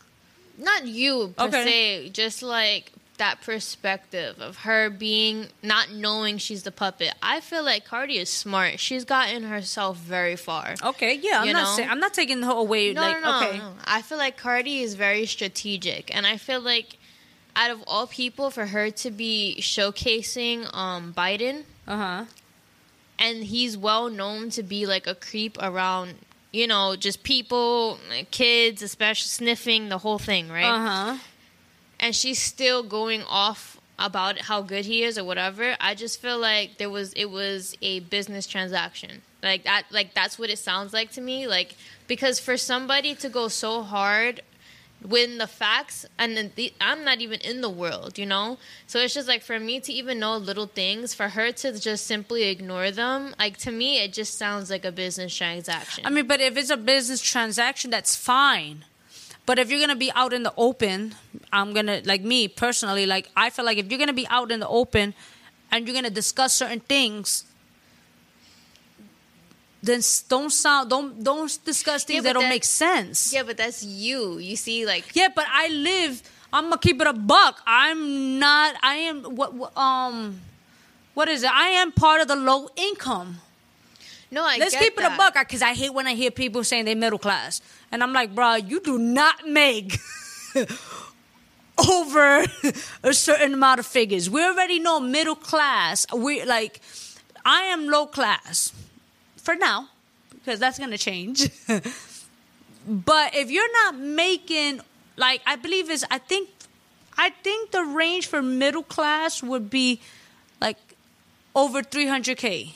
Not 0.58 0.88
you 0.88 1.36
per 1.38 1.46
okay. 1.46 1.64
se, 1.64 2.10
just 2.10 2.42
like 2.42 2.92
that 3.20 3.42
perspective 3.42 4.42
of 4.42 4.58
her 4.58 4.90
being 4.90 5.50
not 5.62 5.92
knowing 5.92 6.40
she's 6.40 6.64
the 6.64 6.72
puppet. 6.72 7.14
I 7.22 7.40
feel 7.40 7.64
like 7.64 7.86
Cardi 7.86 8.18
is 8.18 8.32
smart. 8.32 8.80
She's 8.80 9.06
gotten 9.06 9.44
herself 9.44 9.98
very 9.98 10.36
far. 10.36 10.74
Okay, 10.84 11.20
yeah, 11.22 11.42
I'm 11.42 11.54
not 11.54 11.76
saying 11.76 11.88
I'm 11.88 12.00
not 12.00 12.16
taking 12.16 12.42
her 12.42 12.52
away. 12.52 12.94
No, 12.94 13.02
like, 13.02 13.22
no, 13.22 13.42
no, 13.42 13.48
okay. 13.48 13.58
no. 13.60 13.74
I 13.86 14.02
feel 14.02 14.18
like 14.18 14.38
Cardi 14.38 14.80
is 14.80 14.96
very 14.96 15.28
strategic, 15.28 16.16
and 16.16 16.26
I 16.26 16.38
feel 16.38 16.62
like 16.62 16.98
out 17.56 17.72
of 17.72 17.84
all 17.88 18.08
people, 18.08 18.50
for 18.52 18.68
her 18.68 18.90
to 18.92 19.12
be 19.12 19.58
showcasing 19.60 20.74
um, 20.74 21.14
Biden, 21.14 21.64
uh 21.88 21.98
huh, 21.98 22.26
and 23.18 23.44
he's 23.44 23.78
well 23.78 24.10
known 24.10 24.50
to 24.52 24.64
be 24.64 24.86
like 24.86 25.08
a 25.08 25.16
creep 25.16 25.58
around, 25.62 26.16
you 26.52 26.68
know, 26.68 26.96
just 26.96 27.24
people, 27.24 28.00
kids, 28.32 28.82
especially 28.82 29.28
sniffing 29.28 29.90
the 29.90 29.98
whole 29.98 30.20
thing, 30.20 30.50
right? 30.50 30.64
Uh 30.66 30.88
huh. 30.88 31.18
And 32.00 32.16
she's 32.16 32.42
still 32.42 32.82
going 32.82 33.24
off 33.24 33.80
about 34.00 34.40
how 34.40 34.62
good 34.62 34.86
he 34.86 35.04
is 35.04 35.18
or 35.18 35.26
whatever. 35.26 35.76
I 35.80 35.94
just 35.94 36.22
feel 36.22 36.40
like 36.40 36.78
there 36.78 36.90
was 36.90 37.14
it 37.14 37.30
was 37.30 37.76
a 37.82 38.00
business 38.00 38.48
transaction. 38.48 39.22
Like 39.44 39.64
that 39.66 39.84
like 39.92 40.14
that's 40.14 40.40
what 40.40 40.50
it 40.50 40.58
sounds 40.60 40.94
like 40.94 41.12
to 41.12 41.22
me. 41.22 41.48
Like 41.48 41.76
because 42.08 42.40
for 42.40 42.58
somebody 42.58 43.14
to 43.16 43.30
go 43.30 43.50
so 43.50 43.84
hard 43.84 44.42
when 45.02 45.38
the 45.38 45.48
facts 45.48 46.06
and 46.18 46.52
the, 46.56 46.74
I'm 46.82 47.04
not 47.04 47.22
even 47.22 47.40
in 47.42 47.62
the 47.62 47.70
world, 47.70 48.18
you 48.18 48.26
know. 48.26 48.58
So 48.88 49.00
it's 49.00 49.14
just 49.14 49.28
like 49.28 49.42
for 49.42 49.60
me 49.60 49.80
to 49.82 49.94
even 49.94 50.20
know 50.20 50.38
little 50.38 50.68
things, 50.68 51.14
for 51.14 51.30
her 51.30 51.52
to 51.52 51.80
just 51.80 52.06
simply 52.06 52.44
ignore 52.44 52.92
them, 52.92 53.34
like 53.40 53.58
to 53.58 53.72
me, 53.72 54.00
it 54.00 54.14
just 54.14 54.38
sounds 54.38 54.70
like 54.70 54.86
a 54.86 54.92
business 54.92 55.36
transaction. 55.36 56.06
I 56.06 56.10
mean, 56.10 56.28
but 56.28 56.42
if 56.42 56.58
it's 56.58 56.70
a 56.70 56.78
business 56.78 57.22
transaction, 57.22 57.92
that's 57.92 58.16
fine. 58.16 58.86
But 59.46 59.58
if 59.58 59.72
you're 59.72 59.80
gonna 59.80 59.96
be 59.96 60.12
out 60.12 60.34
in 60.34 60.44
the 60.44 60.54
open, 60.58 61.16
I'm 61.52 61.74
gonna 61.74 62.02
like 62.06 62.22
me 62.22 62.48
personally, 62.48 63.06
like 63.06 63.30
I 63.36 63.50
feel 63.50 63.66
like 63.66 63.78
if 63.78 63.90
you're 63.90 64.00
gonna 64.00 64.14
be 64.14 64.28
out 64.28 64.52
in 64.52 64.60
the 64.60 64.68
open 64.68 65.16
and 65.72 65.88
you're 65.88 65.96
gonna 65.96 66.10
discuss 66.10 66.54
certain 66.54 66.82
things 66.82 67.46
then 69.82 70.02
don't 70.28 70.52
sound 70.52 70.90
don't 70.90 71.24
don't 71.24 71.60
discuss 71.64 72.04
things 72.04 72.18
yeah, 72.18 72.22
that 72.22 72.34
don't 72.34 72.44
that, 72.44 72.50
make 72.50 72.64
sense. 72.64 73.34
Yeah, 73.34 73.44
but 73.44 73.58
that's 73.58 73.84
you. 73.84 74.38
You 74.38 74.56
see, 74.56 74.86
like 74.86 75.16
yeah, 75.16 75.30
but 75.34 75.46
I 75.50 75.70
live. 75.70 76.22
I'm 76.52 76.66
gonna 76.66 76.78
keep 76.80 77.00
it 77.00 77.08
a 77.08 77.14
buck. 77.14 77.62
I'm 77.66 78.40
not. 78.40 78.76
I 78.84 78.96
am 78.96 79.24
what 79.36 79.78
um, 79.78 80.42
what 81.14 81.30
is 81.30 81.44
it? 81.44 81.52
I 81.52 81.70
am 81.70 81.92
part 81.92 82.22
of 82.22 82.28
the 82.28 82.36
low 82.36 82.70
income. 82.76 83.38
No, 84.32 84.44
I 84.44 84.58
let's 84.58 84.76
keep 84.76 84.96
that. 84.98 85.12
it 85.12 85.14
a 85.14 85.18
buck 85.18 85.34
because 85.34 85.62
I 85.62 85.74
hate 85.74 85.94
when 85.94 86.08
I 86.08 86.14
hear 86.14 86.30
people 86.30 86.64
saying 86.64 86.86
they're 86.86 86.96
middle 86.96 87.20
class, 87.20 87.62
and 87.92 88.04
I'm 88.04 88.14
like, 88.14 88.36
bro, 88.36 88.56
you 88.56 88.80
do 88.82 88.98
not 88.98 89.48
make. 89.48 89.98
over 91.90 92.44
a 93.04 93.14
certain 93.14 93.54
amount 93.54 93.80
of 93.80 93.86
figures. 93.86 94.30
We 94.30 94.44
already 94.44 94.80
know 94.80 95.00
middle 95.00 95.36
class. 95.36 96.06
We 96.14 96.44
like 96.44 96.82
I 97.46 97.62
am 97.62 97.88
low 97.88 98.06
class 98.06 98.74
for 99.50 99.56
now, 99.56 99.90
because 100.36 100.60
that's 100.60 100.78
going 100.78 100.92
to 100.92 100.98
change. 101.10 101.50
But 102.88 103.36
if 103.36 103.52
you're 103.52 103.72
not 103.84 103.98
making 104.00 104.82
like 105.18 105.42
I 105.46 105.58
believe 105.58 105.92
is 105.92 106.06
I 106.10 106.18
think 106.18 106.50
I 107.18 107.30
think 107.44 107.72
the 107.72 107.84
range 107.84 108.26
for 108.28 108.42
middle 108.42 108.84
class 108.84 109.44
would 109.44 109.70
be 109.70 110.00
like 110.62 110.78
over 111.54 111.82
300k. 111.84 112.72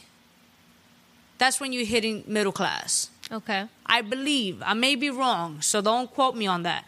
That's 1.37 1.59
when 1.59 1.73
you're 1.73 1.85
hitting 1.85 2.23
middle 2.27 2.51
class. 2.51 3.09
Okay. 3.31 3.65
I 3.85 4.01
believe. 4.01 4.61
I 4.63 4.73
may 4.73 4.95
be 4.95 5.09
wrong, 5.09 5.61
so 5.61 5.81
don't 5.81 6.11
quote 6.13 6.35
me 6.35 6.45
on 6.47 6.63
that. 6.63 6.83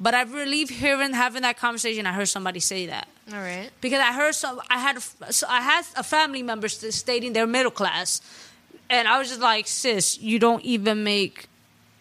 But 0.00 0.14
I 0.14 0.24
believe 0.24 0.70
hearing 0.70 1.12
having 1.12 1.42
that 1.42 1.58
conversation, 1.58 2.06
I 2.06 2.12
heard 2.12 2.28
somebody 2.28 2.60
say 2.60 2.86
that 2.86 3.06
All 3.32 3.38
right. 3.38 3.70
because 3.80 4.00
I 4.00 4.12
heard 4.12 4.34
some. 4.34 4.60
I 4.70 4.78
had 4.78 5.02
so 5.30 5.46
I 5.48 5.60
had 5.60 5.84
a 5.96 6.02
family 6.02 6.42
member 6.42 6.68
st- 6.68 6.94
stating 6.94 7.32
they're 7.34 7.46
middle 7.46 7.70
class, 7.70 8.20
and 8.92 9.08
I 9.08 9.18
was 9.18 9.28
just 9.28 9.40
like, 9.40 9.66
"Sis, 9.66 10.20
you 10.20 10.38
don't 10.38 10.62
even 10.62 11.02
make 11.02 11.48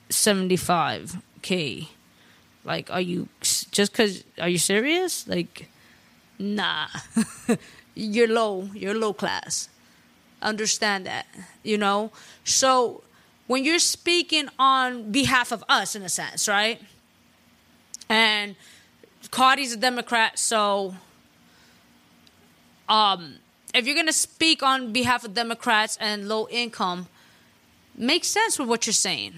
seventy 0.09 0.57
five 0.57 1.17
k. 1.41 1.87
Like, 2.63 2.91
are 2.91 3.01
you 3.01 3.29
just 3.39 3.93
because? 3.93 4.23
Are 4.39 4.49
you 4.49 4.57
serious? 4.57 5.27
Like, 5.27 5.69
nah, 6.37 6.87
you're 7.95 8.27
low. 8.27 8.69
You're 8.73 8.93
low 8.93 9.13
class. 9.13 9.69
Understand 10.41 11.05
that, 11.05 11.27
you 11.63 11.77
know. 11.77 12.11
So 12.43 13.03
when 13.47 13.63
you're 13.63 13.79
speaking 13.79 14.49
on 14.59 15.11
behalf 15.11 15.51
of 15.51 15.63
us, 15.69 15.95
in 15.95 16.03
a 16.03 16.09
sense, 16.09 16.47
right? 16.47 16.81
And 18.09 18.55
Cardi's 19.31 19.71
a 19.73 19.77
Democrat, 19.77 20.37
so 20.37 20.95
um, 22.89 23.35
if 23.73 23.85
you're 23.85 23.95
gonna 23.95 24.13
speak 24.13 24.61
on 24.63 24.91
behalf 24.91 25.23
of 25.23 25.33
Democrats 25.33 25.97
and 25.99 26.27
low 26.27 26.47
income, 26.49 27.07
makes 27.95 28.27
sense 28.27 28.59
with 28.59 28.67
what 28.67 28.85
you're 28.85 28.93
saying. 28.93 29.33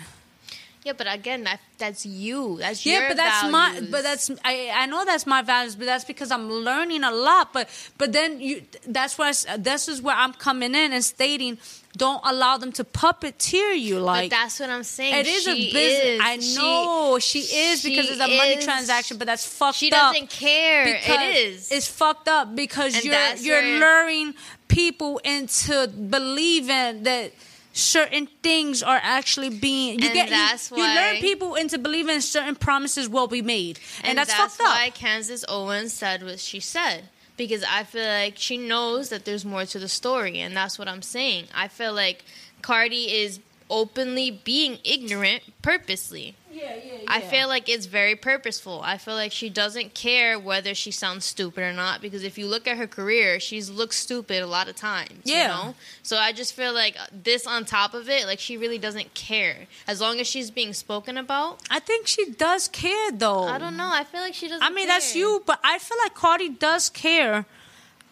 Yeah, 0.84 0.94
but 0.98 1.08
again, 1.12 1.46
that, 1.46 1.62
that's 1.78 2.06
you. 2.06 2.58
That's 2.60 2.86
you. 2.86 2.94
Yeah, 2.94 3.08
but 3.08 3.18
that's 3.18 3.50
my 3.50 3.80
but 3.90 4.04
that's 4.04 4.30
I 4.44 4.70
I 4.74 4.86
know 4.86 5.06
that's 5.06 5.26
my 5.26 5.42
values, 5.42 5.76
but 5.76 5.86
that's 5.86 6.04
because 6.04 6.30
I'm 6.30 6.50
learning 6.52 7.04
a 7.04 7.12
lot. 7.12 7.54
But 7.54 7.70
but 7.98 8.12
then 8.12 8.42
you 8.42 8.64
that's 8.86 9.18
where 9.18 9.32
I 9.48 9.58
this 9.58 9.88
is 9.88 10.02
where 10.02 10.16
I'm 10.16 10.34
coming 10.34 10.76
in 10.76 10.92
and 10.92 11.04
stating 11.04 11.58
don't 11.96 12.22
allow 12.26 12.58
them 12.58 12.72
to 12.74 12.84
puppeteer 12.84 13.80
you 13.80 14.00
like 14.00 14.32
but 14.32 14.36
that's 14.36 14.60
what 14.60 14.70
I'm 14.70 14.84
saying. 14.84 15.16
It 15.16 15.28
is 15.28 15.48
a 15.48 15.54
business. 15.54 16.04
is. 16.06 16.22
I 16.22 16.36
know 16.60 17.20
she, 17.20 17.40
is 17.40 17.84
because 17.84 18.08
she 18.08 18.14
it's 18.14 18.22
a 18.22 18.28
money 18.28 18.56
is- 18.56 18.66
transaction, 18.66 19.18
but 19.18 19.28
that's 19.28 19.46
fucked 19.46 19.70
up. 19.70 19.76
She 19.76 19.92
up. 19.92 20.14
doesn't 20.14 20.30
care. 20.30 20.86
because 20.86 21.36
It 21.36 21.36
is. 21.38 21.72
It's 21.72 21.88
fucked 21.88 22.28
up 22.28 22.56
because 22.56 22.96
And 22.96 23.06
you're 23.06 23.36
you're 23.36 23.80
luring 23.80 24.34
people 24.68 25.20
into 25.24 25.88
believing 25.88 27.04
that 27.04 27.32
certain 27.74 28.28
things 28.44 28.82
are 28.84 29.00
actually 29.02 29.50
being 29.50 30.00
you 30.00 30.06
And 30.06 30.14
get 30.14 30.26
you- 30.26 30.36
that's 30.36 30.70
you, 30.72 30.78
why- 30.78 31.18
people 31.20 31.56
into 31.56 31.78
believing 31.78 32.22
certain 32.22 32.56
promises 32.56 33.10
will 33.10 33.28
be 33.28 33.42
made. 33.42 33.80
And, 34.00 34.10
and 34.10 34.18
that's, 34.20 34.30
that's, 34.36 34.56
fucked 34.58 34.70
up. 34.70 34.76
why 34.76 34.90
Candace 34.92 35.44
Owens 35.50 35.92
said 35.94 36.24
what 36.24 36.40
she 36.40 36.60
said 36.60 37.10
because 37.36 37.64
I 37.68 37.84
feel 37.84 38.06
like 38.06 38.36
she 38.38 38.58
knows 38.58 39.10
that 39.10 39.26
there's 39.26 39.44
more 39.44 39.66
to 39.66 39.80
the 39.80 39.90
story, 39.90 40.38
and 40.40 40.56
that's 40.56 40.78
what 40.78 40.88
I'm 40.88 41.02
saying. 41.02 41.46
I 41.54 41.68
feel 41.68 41.92
like 41.92 42.24
Cardi 42.62 43.12
is 43.12 43.40
openly 43.72 44.30
being 44.30 44.78
ignorant 44.84 45.42
purposely. 45.64 46.36
Yeah, 46.54 46.76
yeah, 46.76 46.94
I 47.08 47.22
feel 47.22 47.48
like 47.48 47.68
it's 47.68 47.86
very 47.86 48.16
purposeful. 48.16 48.82
I 48.84 48.98
feel 48.98 49.16
like 49.16 49.32
she 49.32 49.50
doesn't 49.50 49.94
care 49.94 50.38
whether 50.38 50.74
she 50.76 50.92
sounds 50.92 51.26
stupid 51.26 51.64
or 51.64 51.74
not 51.74 52.02
because 52.02 52.24
if 52.24 52.38
you 52.38 52.48
look 52.48 52.68
at 52.68 52.78
her 52.78 52.88
career, 52.88 53.40
she's 53.40 53.70
looked 53.70 53.96
stupid 53.96 54.42
a 54.42 54.48
lot 54.48 54.68
of 54.68 54.76
times. 54.76 55.22
Yeah. 55.24 55.42
You 55.42 55.48
know? 55.48 55.76
So 56.04 56.18
I 56.18 56.32
just 56.32 56.54
feel 56.54 56.74
like 56.74 56.96
this 57.12 57.48
on 57.48 57.66
top 57.66 57.94
of 57.94 58.08
it, 58.10 58.26
like 58.26 58.40
she 58.40 58.58
really 58.58 58.78
doesn't 58.78 59.14
care. 59.14 59.68
As 59.88 60.00
long 60.00 60.20
as 60.20 60.28
she's 60.28 60.52
being 60.52 60.74
spoken 60.74 61.18
about, 61.18 61.62
I 61.70 61.80
think 61.80 62.08
she 62.08 62.32
does 62.32 62.68
care 62.68 63.12
though. 63.12 63.44
I 63.44 63.58
don't 63.58 63.78
know. 63.78 63.90
I 63.92 64.04
feel 64.04 64.22
like 64.22 64.36
she 64.36 64.48
doesn't 64.48 64.64
I 64.64 64.70
mean, 64.70 64.88
that's 64.88 65.16
you, 65.16 65.44
but 65.46 65.60
I 65.64 65.80
feel 65.80 65.98
like 66.04 66.14
Cardi 66.14 66.50
does 66.50 66.90
care. 66.90 67.46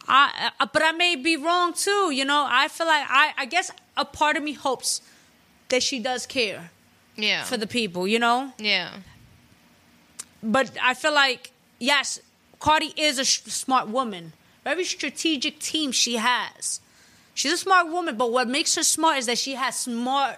I, 0.07 0.51
uh, 0.59 0.65
but 0.73 0.81
I 0.83 0.91
may 0.93 1.15
be 1.15 1.37
wrong 1.37 1.73
too. 1.73 2.11
You 2.11 2.25
know, 2.25 2.45
I 2.49 2.67
feel 2.67 2.87
like 2.87 3.05
I, 3.07 3.33
I 3.37 3.45
guess 3.45 3.71
a 3.95 4.03
part 4.03 4.35
of 4.35 4.43
me 4.43 4.53
hopes 4.53 5.01
that 5.69 5.83
she 5.83 5.99
does 5.99 6.25
care 6.25 6.71
Yeah. 7.15 7.43
for 7.43 7.57
the 7.57 7.67
people. 7.67 8.07
You 8.07 8.19
know, 8.19 8.53
yeah. 8.57 8.91
but 10.41 10.71
I 10.81 10.93
feel 10.93 11.13
like 11.13 11.51
yes, 11.79 12.19
Cardi 12.59 12.93
is 12.95 13.19
a 13.19 13.25
sh- 13.25 13.41
smart 13.43 13.87
woman. 13.87 14.33
Very 14.63 14.83
strategic 14.83 15.59
team 15.59 15.91
she 15.91 16.17
has. 16.17 16.81
She's 17.33 17.53
a 17.53 17.57
smart 17.57 17.87
woman, 17.87 18.17
but 18.17 18.31
what 18.31 18.47
makes 18.47 18.75
her 18.75 18.83
smart 18.83 19.17
is 19.17 19.25
that 19.25 19.37
she 19.37 19.55
has 19.55 19.75
smart 19.75 20.37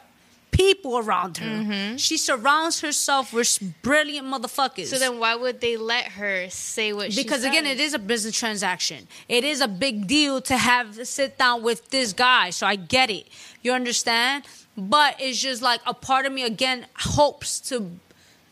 people 0.54 0.98
around 1.00 1.38
her. 1.38 1.46
Mm-hmm. 1.46 1.96
She 1.98 2.18
surrounds 2.18 2.80
herself 2.82 3.34
with 3.34 3.60
brilliant 3.82 4.28
motherfuckers. 4.28 4.86
So 4.86 5.00
then 5.00 5.20
why 5.20 5.36
would 5.36 5.60
they 5.60 5.76
let 5.78 6.06
her 6.06 6.50
say 6.50 6.94
what 6.94 7.12
she 7.12 7.24
because 7.24 7.44
again 7.44 7.66
it 7.66 7.80
is 7.80 7.94
a 7.94 8.00
business 8.00 8.38
transaction 8.38 9.08
it 9.28 9.44
is 9.44 9.62
a 9.62 9.68
big 9.68 10.08
deal 10.08 10.42
to 10.42 10.56
have 10.56 11.08
sit 11.08 11.38
down 11.38 11.64
with 11.64 11.90
this 11.90 12.14
guy 12.14 12.50
so 12.52 12.68
i 12.68 12.76
get 12.76 13.10
it 13.10 13.28
you 13.62 13.72
understand 13.72 14.44
but 14.78 15.16
it's 15.20 15.40
just 15.42 15.62
like 15.62 15.82
a 15.86 15.94
part 15.94 16.26
of 16.26 16.34
me 16.34 16.44
again 16.44 16.86
hopes 16.96 17.60
to 17.60 17.92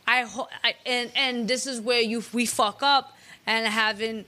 i, 0.08 0.22
ho- 0.22 0.48
I 0.64 0.76
and 0.86 1.12
and 1.16 1.48
this 1.48 1.66
is 1.66 1.80
where 1.82 2.02
you 2.02 2.24
we 2.34 2.46
fuck 2.46 2.84
up 2.84 3.18
and 3.48 3.66
having 3.68 4.26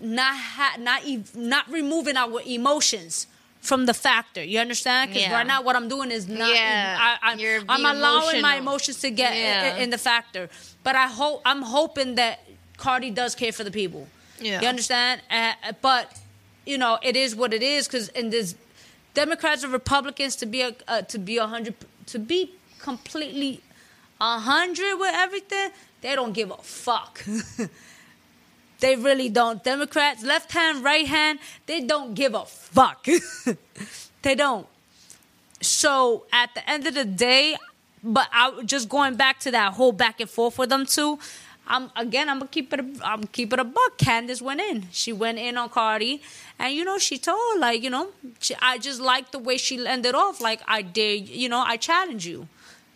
not 0.00 0.36
ha- 0.36 0.76
not 0.78 1.02
ev- 1.06 1.34
not 1.34 1.70
removing 1.70 2.16
our 2.16 2.40
emotions 2.44 3.26
from 3.60 3.86
the 3.86 3.94
factor. 3.94 4.42
You 4.44 4.58
understand? 4.58 5.08
Because 5.10 5.22
Yeah. 5.28 5.32
right 5.36 5.46
now 5.46 5.62
what 5.62 5.74
i'm 5.74 5.88
doing 5.88 6.10
is 6.10 6.28
not 6.28 6.50
Yeah, 6.54 6.98
I, 7.00 7.30
I'm, 7.30 7.38
you're 7.38 7.60
I'm 7.66 7.78
being 7.82 7.86
allowing 7.96 8.42
my 8.42 8.56
emotions 8.56 8.98
to 9.00 9.10
get 9.10 9.34
Yeah. 9.34 9.76
in, 9.76 9.84
in 9.84 9.90
the 9.90 9.96
factor. 9.96 10.50
But 10.82 10.96
i 10.96 11.06
hope 11.06 11.40
i'm 11.46 11.62
hoping 11.62 12.16
that 12.16 12.40
cardi 12.76 13.10
does 13.10 13.34
care 13.34 13.52
for 13.52 13.64
the 13.64 13.70
people. 13.70 14.06
Yeah. 14.40 14.60
you 14.60 14.68
understand? 14.68 15.22
Uh, 15.30 15.54
but 15.80 16.12
you 16.66 16.76
know 16.76 16.98
it 17.02 17.16
is 17.16 17.34
what 17.34 17.54
it 17.54 17.62
is 17.62 17.86
because 17.86 18.08
in 18.10 18.28
this 18.28 18.54
democrats 19.14 19.64
or 19.64 19.68
republicans 19.68 20.36
to 20.36 20.46
be 20.46 20.60
a 20.62 20.74
uh, 20.88 21.02
to 21.02 21.18
be 21.18 21.38
a 21.38 21.46
hundred 21.46 21.74
to 22.06 22.18
be 22.18 22.52
completely 22.78 23.60
a 24.20 24.38
hundred 24.38 24.96
with 24.96 25.14
everything 25.14 25.70
they 26.00 26.14
don't 26.14 26.32
give 26.32 26.50
a 26.50 26.58
fuck. 26.58 27.24
They 28.80 28.96
really 28.96 29.30
don't. 29.30 29.64
Democrats 29.64 30.22
left 30.22 30.52
hand 30.52 30.84
right 30.84 31.06
hand 31.06 31.38
they 31.64 31.80
don't 31.80 32.12
give 32.14 32.34
a 32.34 32.44
fuck. 32.44 33.06
They 34.22 34.34
don't. 34.34 34.66
So 35.60 36.24
at 36.32 36.54
the 36.54 36.68
end 36.68 36.86
of 36.86 36.94
the 36.94 37.04
day, 37.04 37.56
but 38.02 38.26
I 38.32 38.62
just 38.64 38.88
going 38.88 39.16
back 39.16 39.38
to 39.40 39.50
that 39.50 39.74
whole 39.74 39.92
back 39.92 40.20
and 40.20 40.28
forth 40.28 40.58
with 40.58 40.70
them 40.70 40.86
two. 40.86 41.18
I'm 41.66 41.90
again. 41.96 42.28
I'm 42.28 42.38
gonna 42.38 42.50
keep 42.50 42.72
it. 42.72 42.80
I'm 43.02 43.24
keep 43.24 43.52
it 43.52 43.58
a 43.58 43.64
buck. 43.64 43.98
Candace 43.98 44.42
went 44.42 44.60
in. 44.60 44.86
She 44.92 45.12
went 45.12 45.38
in 45.38 45.56
on 45.56 45.70
Cardi, 45.70 46.22
and 46.58 46.74
you 46.74 46.84
know 46.84 46.98
she 46.98 47.18
told 47.18 47.58
like 47.58 47.82
you 47.82 47.90
know 47.90 48.08
she, 48.40 48.54
I 48.60 48.78
just 48.78 49.00
like 49.00 49.30
the 49.30 49.38
way 49.38 49.56
she 49.56 49.86
ended 49.86 50.14
off. 50.14 50.40
Like 50.40 50.60
I 50.68 50.82
did. 50.82 51.28
You 51.28 51.48
know 51.48 51.60
I 51.60 51.76
challenge 51.76 52.26
you 52.26 52.48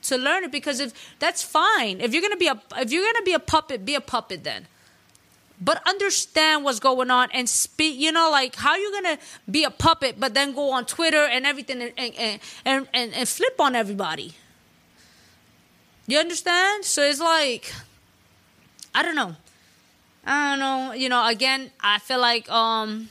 to 0.02 0.16
learn 0.16 0.44
it 0.44 0.52
because 0.52 0.80
if 0.80 0.92
that's 1.18 1.42
fine. 1.42 2.00
If 2.00 2.12
you're 2.12 2.22
gonna 2.22 2.36
be 2.36 2.48
a 2.48 2.60
if 2.76 2.92
you're 2.92 3.04
gonna 3.04 3.24
be 3.24 3.32
a 3.32 3.40
puppet, 3.40 3.84
be 3.84 3.94
a 3.94 4.00
puppet 4.00 4.44
then 4.44 4.66
but 5.60 5.82
understand 5.88 6.64
what's 6.64 6.78
going 6.78 7.10
on 7.10 7.28
and 7.32 7.48
speak 7.48 7.98
you 7.98 8.12
know 8.12 8.30
like 8.30 8.54
how 8.56 8.76
you 8.76 8.92
gonna 8.92 9.18
be 9.50 9.64
a 9.64 9.70
puppet 9.70 10.18
but 10.18 10.34
then 10.34 10.54
go 10.54 10.70
on 10.70 10.84
twitter 10.84 11.24
and 11.24 11.46
everything 11.46 11.82
and 11.82 11.92
and, 11.96 12.40
and, 12.64 12.88
and, 12.94 13.14
and 13.14 13.28
flip 13.28 13.60
on 13.60 13.74
everybody 13.74 14.34
you 16.06 16.18
understand 16.18 16.84
so 16.84 17.02
it's 17.02 17.20
like 17.20 17.72
i 18.94 19.02
don't 19.02 19.14
know 19.14 19.34
i 20.24 20.50
don't 20.50 20.58
know 20.58 20.92
you 20.92 21.08
know 21.08 21.26
again 21.26 21.70
i 21.80 21.98
feel 21.98 22.20
like 22.20 22.50
um 22.50 23.08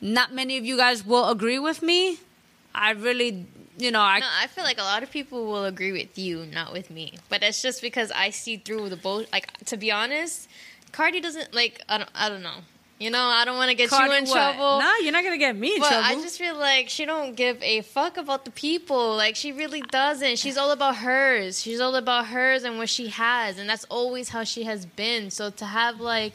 not 0.00 0.32
many 0.32 0.56
of 0.58 0.64
you 0.64 0.76
guys 0.76 1.04
will 1.04 1.28
agree 1.30 1.58
with 1.58 1.82
me 1.82 2.18
i 2.74 2.90
really 2.92 3.46
you 3.78 3.90
know 3.90 4.00
i 4.00 4.18
No, 4.20 4.26
I 4.42 4.46
feel 4.46 4.64
like 4.64 4.78
a 4.78 4.82
lot 4.82 5.02
of 5.02 5.10
people 5.10 5.46
will 5.46 5.64
agree 5.64 5.92
with 5.92 6.16
you, 6.18 6.46
not 6.46 6.72
with 6.72 6.90
me. 6.90 7.18
But 7.28 7.42
it's 7.42 7.60
just 7.60 7.82
because 7.82 8.10
I 8.10 8.30
see 8.30 8.56
through 8.56 8.88
the 8.88 8.96
bull. 8.96 9.24
Like 9.32 9.52
to 9.66 9.76
be 9.76 9.90
honest, 9.92 10.48
Cardi 10.92 11.20
doesn't 11.20 11.52
like. 11.54 11.82
I 11.88 11.98
don't. 11.98 12.10
I 12.14 12.28
don't 12.30 12.42
know. 12.42 12.60
You 12.98 13.10
know, 13.10 13.18
I 13.20 13.44
don't 13.44 13.58
want 13.58 13.68
to 13.68 13.74
get 13.76 13.90
Cardi 13.90 14.10
you 14.10 14.18
in 14.20 14.24
what? 14.24 14.32
trouble. 14.32 14.78
no 14.78 14.90
you're 15.02 15.12
not 15.12 15.22
gonna 15.22 15.36
get 15.36 15.54
me 15.54 15.74
in 15.74 15.80
But 15.80 15.88
trouble 15.88 16.06
I 16.06 16.14
just 16.14 16.38
feel 16.38 16.56
like 16.56 16.88
she 16.88 17.04
don't 17.04 17.34
give 17.36 17.62
a 17.62 17.82
fuck 17.82 18.16
about 18.16 18.46
the 18.46 18.50
people. 18.50 19.16
Like 19.16 19.36
she 19.36 19.52
really 19.52 19.82
doesn't. 19.82 20.38
She's 20.38 20.56
all 20.56 20.70
about 20.70 20.96
hers. 20.96 21.60
She's 21.60 21.78
all 21.78 21.94
about 21.94 22.28
hers 22.28 22.64
and 22.64 22.78
what 22.78 22.88
she 22.88 23.08
has, 23.08 23.58
and 23.58 23.68
that's 23.68 23.84
always 23.90 24.30
how 24.30 24.44
she 24.44 24.62
has 24.64 24.86
been. 24.86 25.30
So 25.30 25.50
to 25.50 25.66
have 25.66 26.00
like, 26.00 26.34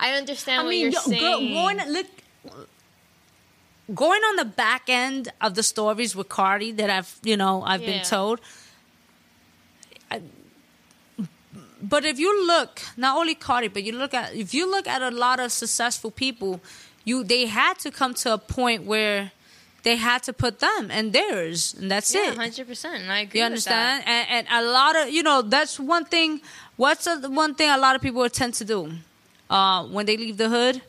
I 0.00 0.12
understand 0.14 0.62
I 0.62 0.64
what 0.64 0.70
mean, 0.70 0.80
you're 0.82 0.90
yo, 0.92 1.00
saying. 1.00 1.20
girl, 1.20 1.38
going 1.38 1.78
look, 1.92 2.06
going 3.94 4.22
on 4.22 4.34
the 4.36 4.44
back 4.46 4.88
end 4.88 5.32
of 5.40 5.54
the 5.54 5.62
stories 5.62 6.16
with 6.16 6.28
Cardi 6.28 6.72
that 6.72 6.90
I've 6.90 7.18
you 7.22 7.36
know 7.36 7.62
I've 7.62 7.82
been 7.82 8.02
told. 8.02 8.40
I, 10.10 10.22
but 11.82 12.04
if 12.04 12.18
you 12.18 12.46
look, 12.46 12.80
not 12.96 13.16
only 13.18 13.34
Cardi, 13.34 13.68
but 13.68 13.82
you 13.82 13.92
look 13.92 14.14
at 14.14 14.34
if 14.34 14.52
you 14.54 14.70
look 14.70 14.86
at 14.86 15.02
a 15.02 15.10
lot 15.10 15.40
of 15.40 15.50
successful 15.52 16.10
people, 16.10 16.60
you 17.04 17.24
they 17.24 17.46
had 17.46 17.78
to 17.80 17.90
come 17.90 18.14
to 18.14 18.34
a 18.34 18.38
point 18.38 18.84
where 18.84 19.32
they 19.82 19.96
had 19.96 20.22
to 20.24 20.32
put 20.34 20.58
them 20.60 20.90
and 20.90 21.12
theirs, 21.12 21.74
and 21.78 21.90
that's 21.90 22.14
Yeah, 22.14 22.30
it. 22.32 22.36
hundred 22.36 22.66
percent. 22.68 23.08
I 23.08 23.20
agree. 23.20 23.40
You 23.40 23.50
with 23.50 23.64
that. 23.64 24.02
understand? 24.02 24.04
And, 24.06 24.46
and 24.48 24.64
a 24.64 24.70
lot 24.70 24.96
of 24.96 25.08
you 25.10 25.22
know 25.22 25.42
that's 25.42 25.80
one 25.80 26.04
thing. 26.04 26.40
What's 26.76 27.06
a, 27.06 27.16
one 27.28 27.54
thing 27.54 27.70
a 27.70 27.78
lot 27.78 27.96
of 27.96 28.02
people 28.02 28.28
tend 28.28 28.54
to 28.54 28.64
do 28.64 28.92
uh, 29.48 29.84
when 29.84 30.06
they 30.06 30.16
leave 30.16 30.36
the 30.36 30.48
hood? 30.48 30.82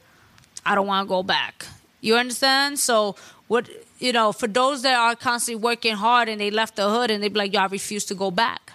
I 0.65 0.75
don't 0.75 0.87
want 0.87 1.07
to 1.07 1.09
go 1.09 1.23
back. 1.23 1.65
You 2.01 2.15
understand? 2.17 2.79
So 2.79 3.15
what 3.47 3.69
you 3.99 4.11
know 4.11 4.31
for 4.33 4.47
those 4.47 4.81
that 4.81 4.95
are 4.97 5.15
constantly 5.15 5.61
working 5.63 5.95
hard 5.95 6.27
and 6.29 6.39
they 6.41 6.51
left 6.51 6.75
the 6.75 6.89
hood 6.89 7.11
and 7.11 7.23
they 7.23 7.29
be 7.29 7.39
like, 7.39 7.53
"Yo, 7.53 7.61
I 7.61 7.67
refuse 7.67 8.03
to 8.05 8.15
go 8.15 8.29
back. 8.31 8.73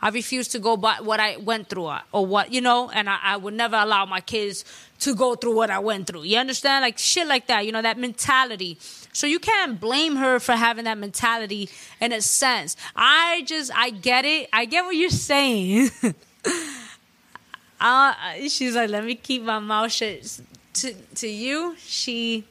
I 0.00 0.10
refuse 0.10 0.48
to 0.48 0.58
go 0.58 0.76
by 0.76 0.96
what 1.00 1.20
I 1.20 1.36
went 1.36 1.68
through 1.68 1.86
uh, 1.86 2.00
or 2.12 2.24
what 2.26 2.52
you 2.52 2.60
know." 2.60 2.90
And 2.90 3.08
I, 3.08 3.18
I 3.22 3.36
would 3.36 3.54
never 3.54 3.76
allow 3.76 4.04
my 4.06 4.20
kids 4.20 4.64
to 5.00 5.14
go 5.14 5.34
through 5.34 5.54
what 5.54 5.70
I 5.70 5.78
went 5.78 6.06
through. 6.06 6.24
You 6.24 6.38
understand? 6.38 6.82
Like 6.82 6.98
shit 6.98 7.26
like 7.26 7.46
that. 7.46 7.66
You 7.66 7.72
know 7.72 7.82
that 7.82 7.98
mentality. 7.98 8.78
So 9.12 9.26
you 9.26 9.38
can't 9.38 9.80
blame 9.80 10.16
her 10.16 10.38
for 10.38 10.52
having 10.52 10.84
that 10.84 10.98
mentality 10.98 11.68
in 12.00 12.12
a 12.12 12.20
sense. 12.20 12.76
I 12.94 13.42
just 13.46 13.70
I 13.74 13.90
get 13.90 14.24
it. 14.24 14.48
I 14.52 14.64
get 14.64 14.84
what 14.84 14.94
you're 14.94 15.10
saying. 15.10 15.90
uh, 17.80 18.14
she's 18.48 18.74
like, 18.74 18.90
let 18.90 19.04
me 19.04 19.14
keep 19.14 19.42
my 19.42 19.58
mouth 19.58 19.92
shut. 19.92 20.40
To 20.74 20.92
to 21.16 21.28
you, 21.28 21.74
she 21.78 22.44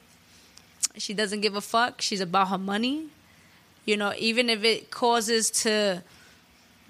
she 0.96 1.14
doesn't 1.14 1.40
give 1.40 1.56
a 1.56 1.60
fuck. 1.60 2.00
She's 2.00 2.20
about 2.20 2.48
her 2.48 2.58
money. 2.58 3.06
You 3.84 3.96
know, 3.96 4.12
even 4.18 4.50
if 4.50 4.64
it 4.64 4.90
causes 4.90 5.50
to 5.62 6.02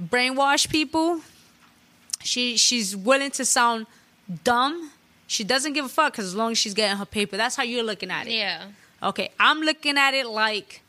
brainwash 0.03 0.69
people, 0.69 1.21
she 2.23 2.57
she's 2.57 2.97
willing 2.97 3.31
to 3.33 3.45
sound 3.45 3.87
dumb. 4.45 4.91
She 5.27 5.45
doesn't 5.45 5.75
give 5.75 5.85
a 5.85 5.89
fuck 5.89 6.13
because 6.13 6.27
as 6.27 6.35
long 6.35 6.53
as 6.53 6.59
she's 6.59 6.75
getting 6.75 6.97
her 6.97 7.07
paper, 7.07 7.37
that's 7.37 7.57
how 7.57 7.63
you're 7.63 7.85
looking 7.85 8.11
at 8.11 8.27
it. 8.27 8.33
Yeah. 8.33 8.67
Okay, 9.03 9.31
I'm 9.39 9.61
looking 9.61 9.99
at 9.99 10.15
it 10.15 10.27
like 10.27 10.83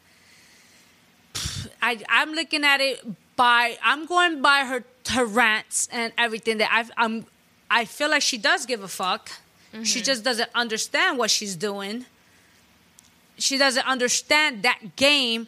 I 1.81 2.01
I'm 2.09 2.33
looking 2.33 2.63
at 2.63 2.79
it 2.81 3.05
by 3.35 3.77
I'm 3.83 4.05
going 4.05 4.41
by 4.41 4.65
her 4.65 4.83
her 5.11 5.25
rants 5.25 5.87
and 5.91 6.13
everything 6.17 6.57
that 6.57 6.69
I've, 6.71 6.91
I'm 6.97 7.25
I 7.69 7.85
feel 7.85 8.09
like 8.09 8.21
she 8.21 8.37
does 8.37 8.65
give 8.65 8.83
a 8.83 8.87
fuck. 8.87 9.29
She 9.71 9.77
mm-hmm. 9.77 10.03
just 10.03 10.23
doesn't 10.23 10.49
understand 10.55 11.19
what 11.19 11.29
she's 11.29 11.55
doing. 11.55 12.05
She 13.37 13.57
doesn't 13.57 13.85
understand 13.87 14.63
that 14.63 14.95
game, 14.95 15.47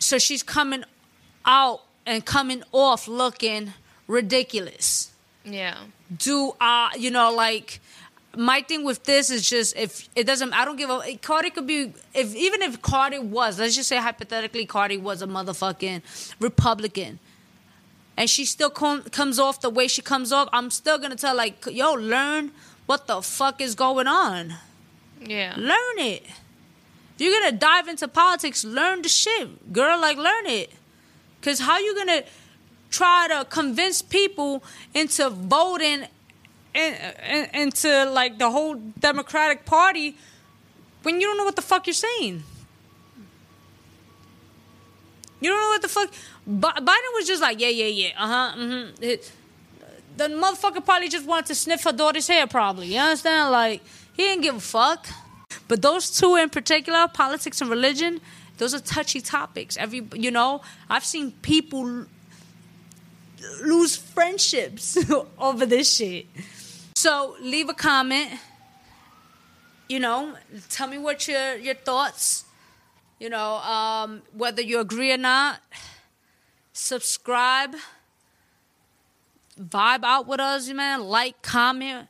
so 0.00 0.18
she's 0.18 0.42
coming 0.42 0.84
out 1.46 1.83
and 2.06 2.24
coming 2.24 2.62
off 2.72 3.08
looking 3.08 3.72
ridiculous. 4.06 5.10
Yeah. 5.44 5.76
do 6.16 6.54
uh 6.60 6.88
you 6.98 7.10
know 7.10 7.30
like 7.32 7.80
my 8.36 8.62
thing 8.62 8.82
with 8.84 9.04
this 9.04 9.30
is 9.30 9.46
just 9.48 9.76
if 9.76 10.08
it 10.16 10.24
doesn't 10.26 10.52
i 10.54 10.64
don't 10.64 10.76
give 10.76 10.88
a 10.88 11.16
cardi 11.16 11.50
could 11.50 11.66
be 11.66 11.92
if 12.14 12.34
even 12.34 12.62
if 12.62 12.80
cardi 12.80 13.18
was 13.18 13.58
let's 13.58 13.74
just 13.76 13.88
say 13.90 13.96
hypothetically 13.98 14.64
cardi 14.64 14.96
was 14.96 15.20
a 15.20 15.26
motherfucking 15.26 16.00
republican 16.40 17.18
and 18.16 18.30
she 18.30 18.44
still 18.46 18.70
com- 18.70 19.02
comes 19.02 19.38
off 19.38 19.60
the 19.60 19.68
way 19.68 19.86
she 19.86 20.00
comes 20.00 20.32
off 20.32 20.48
i'm 20.52 20.70
still 20.70 20.96
gonna 20.98 21.14
tell 21.14 21.36
like 21.36 21.62
yo 21.70 21.92
learn 21.92 22.50
what 22.86 23.06
the 23.06 23.20
fuck 23.22 23.60
is 23.60 23.74
going 23.74 24.06
on. 24.06 24.54
Yeah. 25.20 25.54
learn 25.56 25.98
it. 25.98 26.22
If 27.14 27.20
you're 27.20 27.32
gonna 27.40 27.52
dive 27.56 27.88
into 27.88 28.08
politics 28.08 28.64
learn 28.64 29.02
the 29.02 29.08
shit. 29.08 29.72
Girl 29.72 30.00
like 30.00 30.16
learn 30.16 30.46
it 30.46 30.72
because 31.44 31.60
how 31.60 31.78
you 31.78 31.94
gonna 31.94 32.22
try 32.90 33.28
to 33.28 33.44
convince 33.50 34.00
people 34.00 34.62
into 34.94 35.28
voting 35.28 36.06
in, 36.72 36.94
in, 37.28 37.44
into 37.52 38.04
like 38.06 38.38
the 38.38 38.50
whole 38.50 38.76
democratic 38.98 39.66
party 39.66 40.16
when 41.02 41.20
you 41.20 41.26
don't 41.26 41.36
know 41.36 41.44
what 41.44 41.54
the 41.54 41.62
fuck 41.62 41.86
you're 41.86 41.92
saying 41.92 42.42
you 45.40 45.50
don't 45.50 45.60
know 45.60 45.68
what 45.68 45.82
the 45.82 45.88
fuck 45.88 46.10
biden 46.48 47.12
was 47.14 47.26
just 47.26 47.42
like 47.42 47.60
yeah 47.60 47.68
yeah 47.68 47.86
yeah 47.86 48.10
uh-huh 48.16 48.58
mm-hmm. 48.58 49.30
The 50.16 50.28
motherfucker 50.28 50.84
probably 50.84 51.08
just 51.08 51.26
wanted 51.26 51.46
to 51.46 51.56
sniff 51.56 51.82
her 51.82 51.92
daughter's 51.92 52.28
hair 52.28 52.46
probably 52.46 52.94
you 52.94 53.00
understand 53.00 53.50
like 53.50 53.82
he 54.14 54.22
didn't 54.22 54.42
give 54.42 54.56
a 54.56 54.60
fuck 54.60 55.08
but 55.68 55.82
those 55.82 56.08
two 56.08 56.36
in 56.36 56.48
particular 56.48 57.06
politics 57.08 57.60
and 57.60 57.68
religion 57.68 58.20
those 58.58 58.74
are 58.74 58.80
touchy 58.80 59.20
topics. 59.20 59.76
Every 59.76 60.06
you 60.14 60.30
know 60.30 60.62
i've 60.88 61.04
seen 61.04 61.32
people 61.42 62.06
lose 63.62 63.96
friendships 63.96 64.98
over 65.38 65.66
this 65.66 65.96
shit. 65.96 66.26
So 66.96 67.36
leave 67.40 67.68
a 67.68 67.74
comment. 67.74 68.32
You 69.88 70.00
know 70.00 70.34
tell 70.68 70.88
me 70.88 70.98
what 70.98 71.28
your 71.28 71.56
your 71.56 71.74
thoughts 71.74 72.44
you 73.18 73.28
know 73.28 73.56
um, 73.56 74.22
whether 74.32 74.62
you 74.62 74.80
agree 74.80 75.12
or 75.12 75.18
not. 75.18 75.60
Subscribe. 76.72 77.74
Vibe 79.60 80.04
out 80.04 80.26
with 80.26 80.40
us 80.40 80.68
man. 80.70 81.02
Like 81.02 81.42
comment 81.42 82.08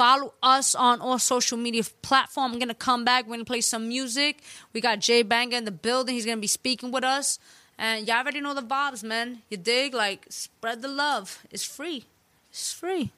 follow 0.00 0.32
us 0.42 0.74
on 0.74 0.98
all 1.02 1.18
social 1.18 1.58
media 1.58 1.82
platform 2.00 2.52
i'm 2.52 2.58
gonna 2.58 2.72
come 2.72 3.04
back 3.04 3.26
we're 3.26 3.34
gonna 3.34 3.44
play 3.44 3.60
some 3.60 3.86
music 3.86 4.40
we 4.72 4.80
got 4.80 4.98
JBanga 4.98 5.52
in 5.52 5.66
the 5.66 5.70
building 5.70 6.14
he's 6.14 6.24
gonna 6.24 6.40
be 6.40 6.46
speaking 6.46 6.90
with 6.90 7.04
us 7.04 7.38
and 7.76 8.08
y'all 8.08 8.16
already 8.16 8.40
know 8.40 8.54
the 8.54 8.62
vibes 8.62 9.04
man 9.04 9.42
you 9.50 9.58
dig 9.58 9.92
like 9.92 10.24
spread 10.30 10.80
the 10.80 10.88
love 10.88 11.44
it's 11.50 11.64
free 11.64 12.06
it's 12.48 12.72
free 12.72 13.12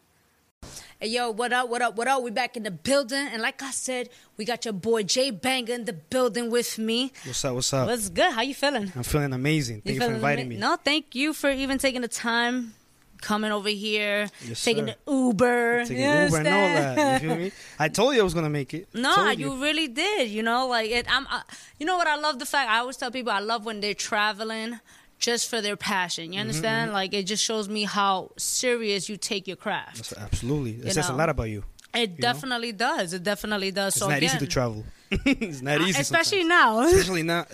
Hey 0.99 1.09
yo, 1.09 1.31
what 1.31 1.53
up, 1.53 1.68
what 1.68 1.83
up, 1.83 1.97
what 1.97 2.07
up? 2.07 2.23
We 2.23 2.31
back 2.31 2.57
in 2.57 2.62
the 2.62 2.71
building, 2.71 3.27
and 3.33 3.42
like 3.42 3.61
I 3.61 3.73
said, 3.73 4.09
we 4.37 4.45
got 4.45 4.64
your 4.64 4.73
boy 4.75 5.03
JBanga 5.03 5.71
in 5.71 5.85
the 5.85 5.92
building 5.92 6.49
with 6.49 6.79
me. 6.79 7.11
What's 7.25 7.45
up? 7.45 7.57
What's 7.57 7.73
up? 7.73 7.88
What's 7.88 8.09
good? 8.09 8.31
How 8.33 8.42
you 8.42 8.55
feeling? 8.55 8.92
I'm 8.95 9.03
feeling 9.03 9.33
amazing. 9.33 9.81
Thank 9.81 9.97
you, 9.97 10.01
for 10.07 10.14
inviting 10.14 10.47
ama- 10.47 10.55
me. 10.55 10.61
No, 10.61 10.77
thank 10.77 11.16
you 11.16 11.33
for 11.33 11.51
even 11.51 11.79
taking 11.79 12.03
the 12.03 12.07
time, 12.07 12.75
coming 13.22 13.50
over 13.52 13.68
here, 13.70 14.28
Yes, 14.46 14.62
taking 14.62 14.87
sir. 14.88 14.94
the 15.06 15.12
Uber. 15.12 15.85
Taking 15.87 15.96
you 15.96 16.11
Uber 16.24 16.37
and 16.38 16.48
all 16.48 16.94
that. 16.96 17.22
You 17.22 17.28
feel 17.28 17.38
me? 17.38 17.52
I 17.78 17.88
told 17.88 18.14
you 18.14 18.20
I 18.20 18.24
was 18.24 18.35
gonna 18.35 18.50
make 18.50 18.74
it. 18.74 18.88
No, 18.94 19.14
Told 19.14 19.38
you. 19.38 19.62
really 19.62 19.88
did. 19.88 20.28
You 20.28 20.42
know, 20.42 20.66
like 20.68 20.90
it, 20.90 21.06
I'm. 21.08 21.26
Uh, 21.28 21.40
you 21.78 21.87
know 21.87 21.96
what? 21.96 22.06
I 22.06 22.16
love 22.16 22.38
the 22.38 22.46
fact. 22.46 22.68
I 22.70 22.78
always 22.80 22.96
tell 22.98 23.11
people 23.11 23.32
I 23.32 23.40
love 23.40 23.64
when 23.64 23.80
they're 23.80 23.94
traveling 23.94 24.78
just 25.18 25.48
for 25.48 25.61
their 25.61 25.76
passion. 25.76 26.32
You 26.32 26.40
Mm-hmm, 26.40 26.40
understand? 26.48 26.92
Like 26.92 27.14
it 27.14 27.24
just 27.24 27.42
shows 27.44 27.68
me 27.68 27.85
how 27.85 28.32
serious 28.37 29.08
you 29.08 29.16
take 29.16 29.46
your 29.46 29.56
craft. 29.56 29.96
That's 29.96 30.12
absolutely. 30.14 30.72
It 30.72 30.85
You 30.87 30.90
says 30.90 31.08
a 31.08 31.12
lot 31.14 31.28
about 31.30 31.48
you. 31.48 31.64
It 31.94 32.16
definitely 32.20 32.72
does. 32.72 33.12
It 33.12 33.22
definitely 33.22 33.70
does. 33.70 33.92
It's 33.94 34.00
so 34.00 34.08
not 34.08 34.16
again, 34.18 34.30
easy 34.30 34.38
to 34.38 34.46
travel. 34.46 34.85
it's 35.11 35.61
not 35.61 35.80
easy, 35.82 36.00
especially 36.00 36.40
sometimes. 36.40 36.48
now. 36.48 36.80
Especially 36.98 37.22
now. 37.22 37.44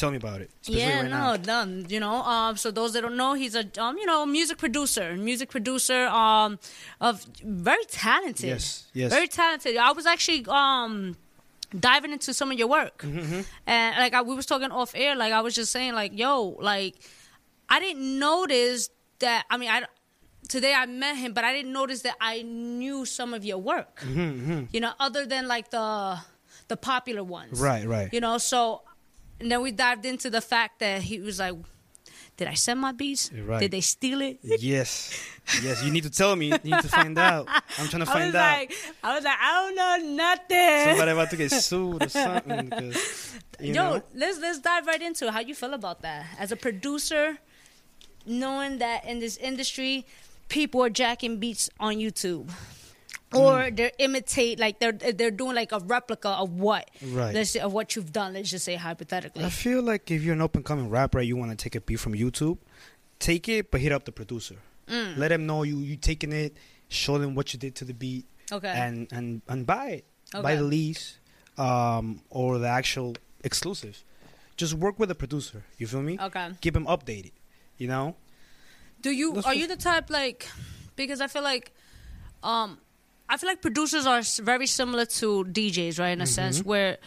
Tell 0.00 0.10
me 0.10 0.16
about 0.16 0.40
it. 0.40 0.50
Yeah, 0.64 1.02
right 1.02 1.10
no, 1.10 1.10
now. 1.10 1.36
done. 1.36 1.84
You 1.90 2.00
know, 2.00 2.14
um, 2.22 2.56
so 2.56 2.70
those 2.70 2.94
that 2.94 3.02
don't 3.02 3.18
know, 3.18 3.34
he's 3.34 3.54
a 3.54 3.64
um, 3.78 3.98
you 3.98 4.06
know, 4.06 4.24
music 4.24 4.56
producer, 4.56 5.14
music 5.14 5.50
producer, 5.50 6.06
um, 6.06 6.58
of 7.02 7.22
very 7.44 7.84
talented. 7.84 8.48
Yes, 8.48 8.86
yes. 8.94 9.12
very 9.12 9.28
talented. 9.28 9.76
I 9.76 9.92
was 9.92 10.06
actually 10.06 10.46
um 10.48 11.16
diving 11.78 12.12
into 12.12 12.32
some 12.32 12.50
of 12.50 12.58
your 12.58 12.68
work, 12.68 12.98
Mm-hmm, 13.02 13.42
and 13.66 13.96
like 13.98 14.14
I, 14.14 14.22
we 14.22 14.34
was 14.34 14.46
talking 14.46 14.70
off 14.70 14.92
air, 14.94 15.14
like 15.16 15.34
I 15.34 15.42
was 15.42 15.54
just 15.54 15.70
saying, 15.70 15.92
like 15.92 16.18
yo, 16.18 16.56
like 16.60 16.94
I 17.68 17.78
didn't 17.78 18.18
notice 18.18 18.88
that. 19.18 19.44
I 19.50 19.58
mean, 19.58 19.68
I 19.68 19.84
today 20.48 20.72
I 20.72 20.86
met 20.86 21.16
him, 21.16 21.34
but 21.34 21.44
I 21.44 21.52
didn't 21.52 21.74
notice 21.74 22.00
that 22.02 22.16
I 22.22 22.40
knew 22.40 23.04
some 23.04 23.34
of 23.34 23.44
your 23.44 23.58
work. 23.58 24.00
Mm-hmm, 24.00 24.64
You 24.72 24.80
know, 24.80 24.92
other 24.98 25.26
than 25.26 25.46
like 25.46 25.70
the 25.70 26.18
the 26.68 26.76
popular 26.78 27.22
ones. 27.22 27.60
Right, 27.60 27.86
right. 27.86 28.08
You 28.14 28.20
know, 28.20 28.38
so 28.38 28.82
and 29.40 29.50
then 29.50 29.60
we 29.62 29.72
dived 29.72 30.04
into 30.06 30.30
the 30.30 30.40
fact 30.40 30.78
that 30.80 31.02
he 31.02 31.18
was 31.20 31.38
like, 31.38 31.54
"Did 32.36 32.48
I 32.48 32.54
send 32.54 32.80
my 32.80 32.92
beats? 32.92 33.30
Right. 33.32 33.60
Did 33.60 33.70
they 33.72 33.80
steal 33.80 34.20
it?" 34.20 34.38
Yes, 34.60 35.12
yes. 35.62 35.82
You 35.82 35.90
need 35.90 36.04
to 36.04 36.10
tell 36.10 36.36
me. 36.36 36.46
You 36.46 36.58
need 36.62 36.80
to 36.82 36.88
find 36.88 37.18
out. 37.18 37.48
I'm 37.78 37.88
trying 37.88 38.04
to 38.04 38.10
I 38.10 38.12
find 38.12 38.26
was 38.26 38.34
out. 38.34 38.58
like, 38.58 38.72
I 39.02 39.14
was 39.14 39.24
like, 39.24 39.38
I 39.40 39.50
don't 39.62 39.74
know 39.76 40.14
nothing. 40.16 40.84
Somebody 40.90 41.10
about 41.12 41.30
to 41.30 41.36
get 41.36 41.50
sued 41.66 42.04
or 42.04 42.08
something. 42.08 42.92
Yo, 43.60 43.72
know, 43.72 44.02
let's 44.14 44.38
let's 44.38 44.58
dive 44.60 44.86
right 44.86 45.02
into 45.02 45.26
it. 45.26 45.32
How 45.32 45.40
you 45.40 45.54
feel 45.54 45.74
about 45.74 46.02
that 46.02 46.26
as 46.38 46.52
a 46.52 46.56
producer, 46.56 47.38
knowing 48.26 48.78
that 48.78 49.04
in 49.06 49.18
this 49.20 49.36
industry, 49.36 50.06
people 50.48 50.82
are 50.82 50.90
jacking 50.90 51.38
beats 51.38 51.68
on 51.78 51.96
YouTube. 51.96 52.50
Or 53.32 53.58
Mm. 53.60 53.76
they're 53.76 53.92
imitate 53.98 54.58
like 54.58 54.80
they're 54.80 54.90
they're 54.92 55.30
doing 55.30 55.54
like 55.54 55.70
a 55.72 55.78
replica 55.78 56.30
of 56.30 56.50
what 56.58 56.90
Right. 57.00 57.32
let's 57.34 57.50
say 57.50 57.60
of 57.60 57.72
what 57.72 57.94
you've 57.94 58.12
done. 58.12 58.32
Let's 58.34 58.50
just 58.50 58.64
say 58.64 58.74
hypothetically. 58.74 59.44
I 59.44 59.50
feel 59.50 59.82
like 59.82 60.10
if 60.10 60.22
you're 60.22 60.34
an 60.34 60.40
up 60.42 60.56
and 60.56 60.64
coming 60.64 60.90
rapper, 60.90 61.20
you 61.20 61.36
want 61.36 61.50
to 61.52 61.56
take 61.56 61.76
a 61.76 61.80
beat 61.80 62.00
from 62.00 62.14
YouTube, 62.14 62.58
take 63.20 63.48
it, 63.48 63.70
but 63.70 63.80
hit 63.80 63.92
up 63.92 64.04
the 64.04 64.10
producer. 64.12 64.56
Mm. 64.88 65.16
Let 65.16 65.30
him 65.30 65.46
know 65.46 65.62
you 65.62 65.78
you 65.78 65.96
taking 65.96 66.32
it. 66.32 66.56
Show 66.88 67.18
them 67.18 67.36
what 67.36 67.52
you 67.52 67.58
did 67.60 67.76
to 67.76 67.84
the 67.84 67.94
beat, 67.94 68.26
Okay. 68.50 68.66
and 68.68 69.06
and 69.12 69.42
and 69.48 69.64
buy 69.64 69.86
it. 70.02 70.04
Buy 70.32 70.56
the 70.56 70.62
lease, 70.64 71.18
um, 71.56 72.22
or 72.30 72.58
the 72.58 72.66
actual 72.68 73.14
exclusive. 73.44 74.02
Just 74.56 74.74
work 74.74 74.98
with 74.98 75.08
the 75.08 75.14
producer. 75.14 75.62
You 75.78 75.86
feel 75.86 76.02
me? 76.02 76.18
okay. 76.20 76.50
Keep 76.60 76.74
him 76.76 76.86
updated. 76.86 77.32
You 77.78 77.86
know. 77.86 78.16
Do 79.00 79.10
you 79.12 79.34
That's 79.34 79.46
are 79.46 79.54
you 79.54 79.68
the 79.68 79.76
type 79.76 80.10
like 80.10 80.48
because 80.96 81.20
I 81.20 81.28
feel 81.28 81.42
like 81.44 81.72
um 82.42 82.78
I 83.32 83.36
feel 83.36 83.48
like 83.48 83.62
producers 83.62 84.06
are 84.06 84.22
very 84.42 84.66
similar 84.66 85.04
to 85.20 85.44
DJs, 85.44 85.98
right? 86.00 86.08
In 86.10 86.20
a 86.20 86.26
sense 86.26 86.58
Mm-hmm. 86.58 86.68
where 86.68 86.98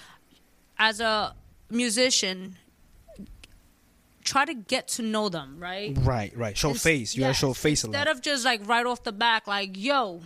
as 0.79 0.99
a 0.99 1.35
musician, 1.69 2.55
try 4.23 4.45
to 4.45 4.53
get 4.53 4.87
to 4.89 5.01
know 5.01 5.29
them, 5.29 5.57
right? 5.59 5.95
Right, 5.99 6.35
right. 6.37 6.57
Show 6.57 6.73
face. 6.73 7.15
You 7.15 7.21
gotta 7.21 7.33
show 7.33 7.53
face 7.53 7.83
a 7.83 7.87
Instead 7.87 8.07
of 8.07 8.21
just 8.21 8.45
like 8.45 8.65
right 8.67 8.85
off 8.85 9.03
the 9.03 9.11
back, 9.11 9.47
like, 9.47 9.71
yo, 9.77 10.21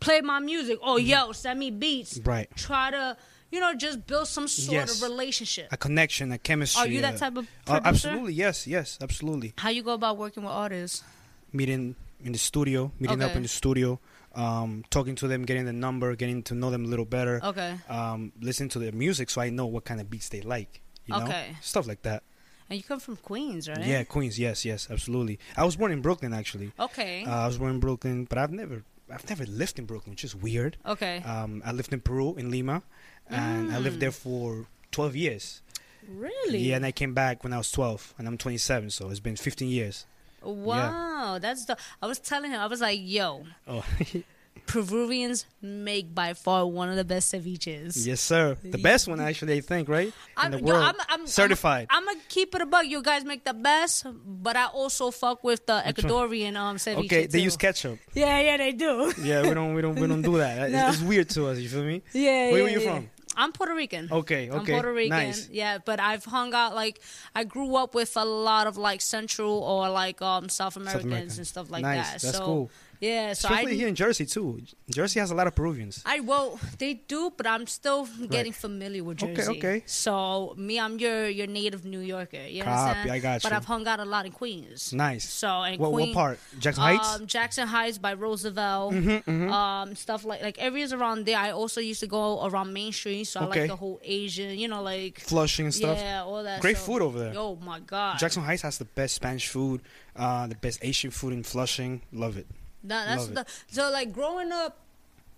play 0.00 0.20
my 0.20 0.38
music. 0.40 0.78
Oh, 0.82 0.96
yo, 0.96 1.32
send 1.32 1.58
me 1.58 1.70
beats. 1.70 2.18
Mm-hmm. 2.18 2.30
Right. 2.30 2.56
Try 2.56 2.90
to, 2.90 3.16
you 3.50 3.60
know, 3.60 3.74
just 3.74 4.06
build 4.06 4.26
some 4.28 4.48
sort 4.48 4.72
Yes. 4.74 4.96
of 5.02 5.08
relationship. 5.08 5.68
A 5.72 5.76
connection, 5.76 6.32
a 6.32 6.38
chemistry. 6.38 6.80
Are 6.82 6.86
you 6.88 7.00
that 7.02 7.14
uh, 7.14 7.18
type 7.18 7.36
of 7.36 7.46
uh, 7.68 7.80
absolutely, 7.84 8.32
yes, 8.32 8.66
yes, 8.66 8.98
absolutely. 9.00 9.52
How 9.58 9.68
you 9.68 9.82
go 9.82 9.92
about 9.92 10.16
working 10.16 10.42
with 10.42 10.52
artists? 10.52 11.04
Meeting 11.52 11.94
in 12.24 12.32
the 12.32 12.38
studio, 12.38 12.90
meeting 12.98 13.22
up 13.22 13.36
in 13.36 13.42
the 13.42 13.48
studio, 13.48 14.00
um, 14.34 14.84
talking 14.90 15.14
to 15.16 15.28
them, 15.28 15.44
getting 15.44 15.64
the 15.64 15.72
number, 15.72 16.14
getting 16.16 16.42
to 16.44 16.54
know 16.54 16.70
them 16.70 16.84
a 16.84 16.88
little 16.88 17.04
better. 17.04 17.40
Okay. 17.42 17.76
Um, 17.88 18.32
listening 18.40 18.68
to 18.70 18.78
their 18.78 18.92
music 18.92 19.30
so 19.30 19.40
I 19.40 19.50
know 19.50 19.66
what 19.66 19.84
kind 19.84 20.00
of 20.00 20.08
beats 20.10 20.28
they 20.28 20.40
like. 20.42 20.80
You 21.06 21.14
know, 21.14 21.24
Okay. 21.24 21.56
stuff 21.60 21.86
like 21.86 22.02
that. 22.02 22.22
And 22.70 22.78
you 22.78 22.82
come 22.82 22.98
from 22.98 23.16
Queens, 23.16 23.68
right? 23.68 23.84
Yeah, 23.84 24.04
Queens. 24.04 24.38
Yes, 24.38 24.64
yes, 24.64 24.88
absolutely. 24.90 25.38
I 25.56 25.64
was 25.64 25.76
born 25.76 25.92
in 25.92 26.00
Brooklyn 26.00 26.32
actually. 26.32 26.72
Okay. 26.80 27.24
Uh, 27.24 27.30
I 27.44 27.46
was 27.46 27.58
born 27.58 27.72
in 27.74 27.80
Brooklyn, 27.80 28.24
but 28.24 28.38
I've 28.38 28.52
never, 28.52 28.82
I've 29.12 29.28
never 29.28 29.44
lived 29.44 29.78
in 29.78 29.84
Brooklyn, 29.84 30.12
which 30.12 30.24
is 30.24 30.34
weird. 30.34 30.78
okay. 30.86 31.18
Um, 31.22 31.62
I 31.64 31.72
lived 31.72 31.92
in 31.92 32.00
Peru, 32.00 32.34
in 32.36 32.50
Lima, 32.50 32.82
and 33.28 33.70
I 33.72 33.78
lived 33.78 33.96
Mm. 33.98 34.00
there 34.00 34.10
for 34.12 34.66
12 34.92 35.14
years. 35.16 35.60
really? 36.08 36.58
Yeah, 36.58 36.76
and 36.76 36.84
I 36.86 36.92
came 36.92 37.14
back 37.14 37.42
when 37.44 37.52
I 37.52 37.58
was 37.58 37.70
12, 37.70 38.14
and 38.18 38.26
I'm 38.28 38.36
27, 38.38 38.90
so 38.90 39.08
it's 39.10 39.20
been 39.20 39.36
15 39.36 39.68
years. 39.68 40.06
Wow, 40.44 41.38
that's 41.40 41.64
the. 41.64 41.76
I 42.02 42.06
was 42.06 42.18
telling 42.18 42.50
him, 42.52 42.60
I 42.60 42.66
was 42.66 42.80
like, 42.80 43.00
"Yo, 43.02 43.44
Oh, 43.66 43.84
Peruvians 44.66 45.46
make 45.60 46.14
by 46.14 46.32
far 46.32 46.66
one 46.66 46.88
of 46.88 46.96
the 46.96 47.04
best 47.04 47.32
ceviches." 47.34 48.06
yes, 48.06 48.20
sir. 48.20 48.56
The 48.62 48.78
best 48.78 49.08
one, 49.08 49.20
actually, 49.20 49.54
I 49.54 49.60
think, 49.60 49.88
right? 49.88 50.12
I'm, 50.36 50.52
in 50.52 50.60
the 50.60 50.66
yo, 50.66 50.72
world. 50.74 50.84
I'm, 50.84 51.20
I'm, 51.20 51.26
Certified. 51.26 51.86
I'm, 51.90 52.04
gonna 52.04 52.18
keep 52.28 52.54
it 52.54 52.60
a 52.62 52.66
bug. 52.66 52.86
You 52.86 53.02
guys 53.02 53.24
make 53.24 53.44
the 53.44 53.54
best, 53.54 54.06
but 54.26 54.56
I 54.56 54.66
also 54.66 55.10
fuck 55.10 55.44
with 55.44 55.66
the 55.66 55.82
Which? 55.82 55.96
Ecuadorian 55.96 56.56
um 56.56 56.76
ceviche 56.76 57.04
okay, 57.06 57.26
they 57.26 57.38
too. 57.38 57.44
use 57.44 57.56
ketchup. 57.56 57.98
Yeah, 58.14 58.40
yeah, 58.40 58.56
they 58.56 58.72
do. 58.72 59.12
Yeah, 59.22 59.42
we 59.42 59.54
don't, 59.54 59.74
we 59.74 59.82
don't, 59.82 59.96
we 59.98 60.06
don't 60.06 60.22
do 60.22 60.38
that. 60.38 60.70
No. 60.74 60.88
It's, 60.88 60.96
it's 60.98 61.02
weird 61.06 61.28
to 61.30 61.48
us. 61.48 61.58
You 61.58 61.68
feel 61.68 61.84
me? 61.84 62.02
Yeah, 62.12 62.50
Where 62.50 62.58
yeah, 62.58 62.62
were 62.64 62.68
you 62.70 62.80
yeah. 62.80 62.92
from? 62.94 63.10
I'm 63.36 63.52
Puerto 63.52 63.74
Rican. 63.74 64.08
Okay, 64.10 64.48
I'm 64.48 64.60
okay, 64.60 64.72
Puerto 64.72 64.92
Rican. 64.92 65.16
nice. 65.16 65.48
Yeah, 65.50 65.78
but 65.84 66.00
I've 66.00 66.24
hung 66.24 66.54
out 66.54 66.74
like 66.74 67.00
I 67.34 67.44
grew 67.44 67.76
up 67.76 67.94
with 67.94 68.16
a 68.16 68.24
lot 68.24 68.66
of 68.66 68.76
like 68.76 69.00
Central 69.00 69.52
or 69.62 69.88
like 69.90 70.20
um 70.22 70.48
South 70.48 70.76
Americans 70.76 71.04
American. 71.04 71.38
and 71.38 71.46
stuff 71.46 71.70
like 71.70 71.82
Nice, 71.82 72.12
that. 72.12 72.20
that's 72.22 72.38
so, 72.38 72.44
cool. 72.44 72.70
Yeah, 73.00 73.32
so 73.34 73.48
Especially 73.48 73.76
here 73.76 73.88
in 73.88 73.94
Jersey 73.94 74.26
too. 74.26 74.60
Jersey 74.90 75.20
has 75.20 75.30
a 75.30 75.34
lot 75.34 75.46
of 75.46 75.54
Peruvians. 75.54 76.02
I 76.06 76.20
well, 76.20 76.58
they 76.78 76.94
do, 76.94 77.32
but 77.36 77.46
I'm 77.46 77.66
still 77.66 78.06
getting 78.30 78.52
familiar 78.52 79.02
with 79.04 79.22
Okay, 79.22 79.34
Jersey. 79.34 79.50
okay. 79.50 79.58
Okay. 79.76 79.82
So 79.86 80.54
me, 80.56 80.78
I'm 80.78 80.98
your 80.98 81.28
your 81.28 81.46
native 81.46 81.84
New 81.84 82.00
Yorker. 82.00 82.44
You 82.48 82.62
Copy, 82.62 82.78
understand? 82.80 83.10
I 83.12 83.18
got 83.18 83.34
you. 83.44 83.50
But. 83.50 83.56
I've 83.56 83.64
hung 83.64 83.86
out 83.88 84.00
a 84.00 84.04
lot 84.04 84.26
in 84.26 84.32
Queens. 84.32 84.92
Nice. 84.92 85.28
So 85.28 85.48
and 85.62 85.78
What, 85.78 85.92
what 85.92 86.12
part? 86.12 86.38
Jackson 86.58 86.82
Heights. 86.82 87.14
Um, 87.16 87.26
Jackson 87.26 87.66
Heights 87.68 87.98
by 87.98 88.14
Roosevelt. 88.14 88.94
Mm-hmm, 88.94 89.50
Um, 89.52 89.94
stuff 89.94 90.24
like 90.24 90.42
like 90.42 90.56
areas 90.62 90.92
around 90.92 91.26
there. 91.26 91.38
I 91.38 91.50
also 91.50 91.80
used 91.80 92.00
to 92.00 92.06
go 92.06 92.44
around 92.46 92.72
Main 92.72 92.92
Street, 92.92 93.24
so 93.24 93.40
I 93.40 93.44
like 93.46 93.68
the 93.68 93.76
whole 93.76 94.00
Asian, 94.04 94.58
you 94.58 94.68
know, 94.68 94.82
like 94.82 95.20
Flushing 95.20 95.66
and 95.66 95.74
stuff. 95.74 95.98
yeah, 95.98 96.22
all 96.22 96.42
that. 96.42 96.60
Great 96.60 96.76
so- 96.76 96.84
food 96.84 97.02
over 97.02 97.18
there. 97.18 97.32
Oh 97.36 97.56
my 97.56 97.80
god, 97.80 98.18
Jackson 98.18 98.42
Heights 98.42 98.62
has 98.62 98.78
the 98.78 98.84
best 98.84 99.14
Spanish 99.14 99.48
food, 99.48 99.80
uh, 100.16 100.46
the 100.46 100.54
best 100.56 100.78
Asian 100.82 101.10
food 101.10 101.32
in 101.32 101.42
Flushing. 101.42 102.02
Love 102.12 102.36
it. 102.36 102.46
That, 102.84 103.06
that's 103.08 103.26
the 103.28 103.46
so 103.68 103.90
like 103.90 104.12
growing 104.12 104.52
up. 104.52 104.78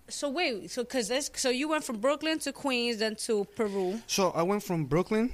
So 0.09 0.29
wait, 0.29 0.71
so 0.71 0.85
cause 0.85 1.09
this, 1.09 1.29
so 1.35 1.49
you 1.49 1.67
went 1.67 1.83
from 1.83 1.97
Brooklyn 1.97 2.39
to 2.39 2.53
Queens, 2.53 2.97
then 2.97 3.15
to 3.27 3.43
Peru. 3.55 3.99
So 4.07 4.31
I 4.31 4.41
went 4.43 4.63
from 4.63 4.85
Brooklyn 4.85 5.31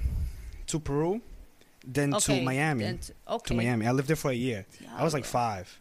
to 0.66 0.80
Peru, 0.80 1.20
then 1.86 2.12
Okay, 2.14 2.38
to 2.40 2.44
Miami. 2.44 2.82
then 2.84 2.98
to- 2.98 3.12
okay. 3.28 3.48
To 3.48 3.54
Miami. 3.54 3.86
I 3.86 3.92
lived 3.92 4.08
there 4.08 4.16
for 4.16 4.32
a 4.32 4.34
year. 4.34 4.66
I 4.96 5.04
was 5.04 5.14
like 5.14 5.24
five, 5.24 5.80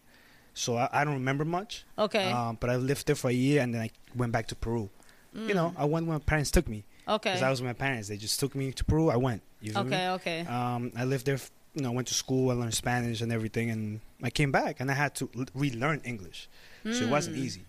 so 0.53 0.75
I, 0.77 0.89
I 0.91 1.03
don't 1.05 1.15
remember 1.15 1.43
much. 1.43 1.85
Okay. 1.97 2.31
Um, 2.31 2.57
but 2.59 2.69
I 2.69 2.75
lived 2.75 3.07
there 3.07 3.15
for 3.15 3.29
a 3.29 3.33
year, 3.33 3.61
and 3.63 3.73
then 3.73 3.81
I 3.81 3.89
went 4.15 4.31
back 4.31 4.47
to 4.49 4.55
Peru. 4.55 4.89
You 5.35 5.55
know, 5.55 5.73
I 5.75 5.85
went 5.85 6.05
when 6.05 6.17
my 6.17 6.23
parents 6.23 6.51
took 6.51 6.67
me. 6.67 6.83
Mm. 7.07 7.15
okay. 7.15 7.29
Because 7.31 7.41
I 7.41 7.49
was 7.49 7.59
with 7.61 7.67
my 7.69 7.73
parents. 7.73 8.09
They 8.09 8.17
just 8.17 8.39
took 8.39 8.53
me 8.53 8.71
to 8.73 8.83
Peru. 8.85 9.09
I 9.09 9.17
went. 9.17 9.41
You 9.61 9.73
feel 9.73 9.83
me? 9.85 9.95
okay. 9.95 10.09
Okay. 10.09 10.39
Um, 10.41 10.91
I 10.95 11.05
lived 11.05 11.25
there. 11.25 11.39
You 11.75 11.81
know, 11.81 11.91
went 11.91 12.07
to 12.09 12.13
school. 12.13 12.51
I 12.51 12.53
learned 12.53 12.73
Spanish 12.73 13.21
and 13.21 13.31
everything, 13.31 13.71
and 13.71 13.99
I 14.21 14.29
came 14.29 14.51
back, 14.51 14.79
and 14.79 14.91
I 14.91 14.93
had 14.93 15.15
to 15.15 15.29
l- 15.35 15.45
relearn 15.55 16.01
English. 16.03 16.47
So 16.83 17.05
it 17.05 17.09
wasn't 17.09 17.37
Mm. 17.37 17.45
easy. 17.45 17.65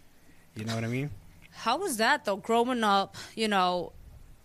You 0.57 0.64
know 0.64 0.74
what 0.74 0.84
I 0.84 0.88
mean? 0.88 1.11
How 1.52 1.78
was 1.78 1.96
that 1.98 2.24
though? 2.24 2.36
Growing 2.36 2.82
up, 2.84 3.16
you 3.34 3.48
know, 3.48 3.92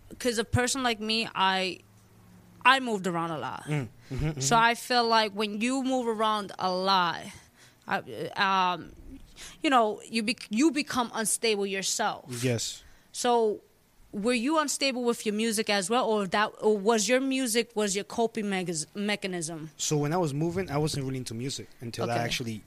because 0.09 0.37
a 0.37 0.43
person 0.45 0.81
like 0.83 0.99
me, 0.99 1.27
I, 1.35 1.79
I 2.63 2.79
moved 2.79 3.05
around 3.07 3.31
a 3.31 3.37
lot. 3.39 3.63
Mm. 3.67 3.87
Mm-hmm, 4.13 4.39
So 4.39 4.55
I 4.55 4.75
feel 4.75 5.05
like 5.07 5.33
when 5.33 5.59
you 5.61 5.83
move 5.83 6.07
around 6.07 6.51
a 6.59 6.71
lot, 6.71 7.21
I, 7.87 7.97
um, 8.73 8.91
you 9.63 9.69
know, 9.69 10.01
you 10.07 10.23
be, 10.23 10.37
you 10.49 10.71
become 10.71 11.11
unstable 11.13 11.65
yourself. 11.65 12.25
Yes. 12.43 12.83
So, 13.11 13.61
were 14.11 14.33
you 14.33 14.59
unstable 14.59 15.03
with 15.03 15.25
your 15.25 15.35
music 15.35 15.69
as 15.69 15.89
well, 15.89 16.05
or 16.05 16.27
that, 16.27 16.51
or 16.61 16.77
was 16.77 17.07
your 17.07 17.19
music 17.21 17.71
was 17.75 17.95
your 17.95 18.03
coping 18.05 18.49
megas 18.49 18.87
mechanism? 18.95 19.69
So 19.77 19.97
when 19.97 20.13
I 20.13 20.17
was 20.17 20.33
moving, 20.33 20.69
I 20.69 20.77
wasn't 20.77 21.05
really 21.05 21.17
into 21.17 21.33
music 21.33 21.67
until 21.81 22.09
I 22.09 22.17
actually 22.17 22.61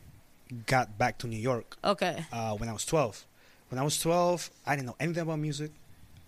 got 0.67 0.99
back 0.99 1.19
to 1.19 1.27
New 1.27 1.39
York 1.39 1.77
Okay. 1.83 2.25
uh, 2.33 2.55
when 2.57 2.69
I 2.69 2.73
was 2.73 2.85
12. 2.85 3.25
When 3.71 3.79
I 3.79 3.83
was 3.83 3.99
12, 4.01 4.51
I 4.67 4.77
didn't 4.77 4.87
know 4.89 4.97
anything 5.01 5.23
about 5.23 5.39
music. 5.39 5.71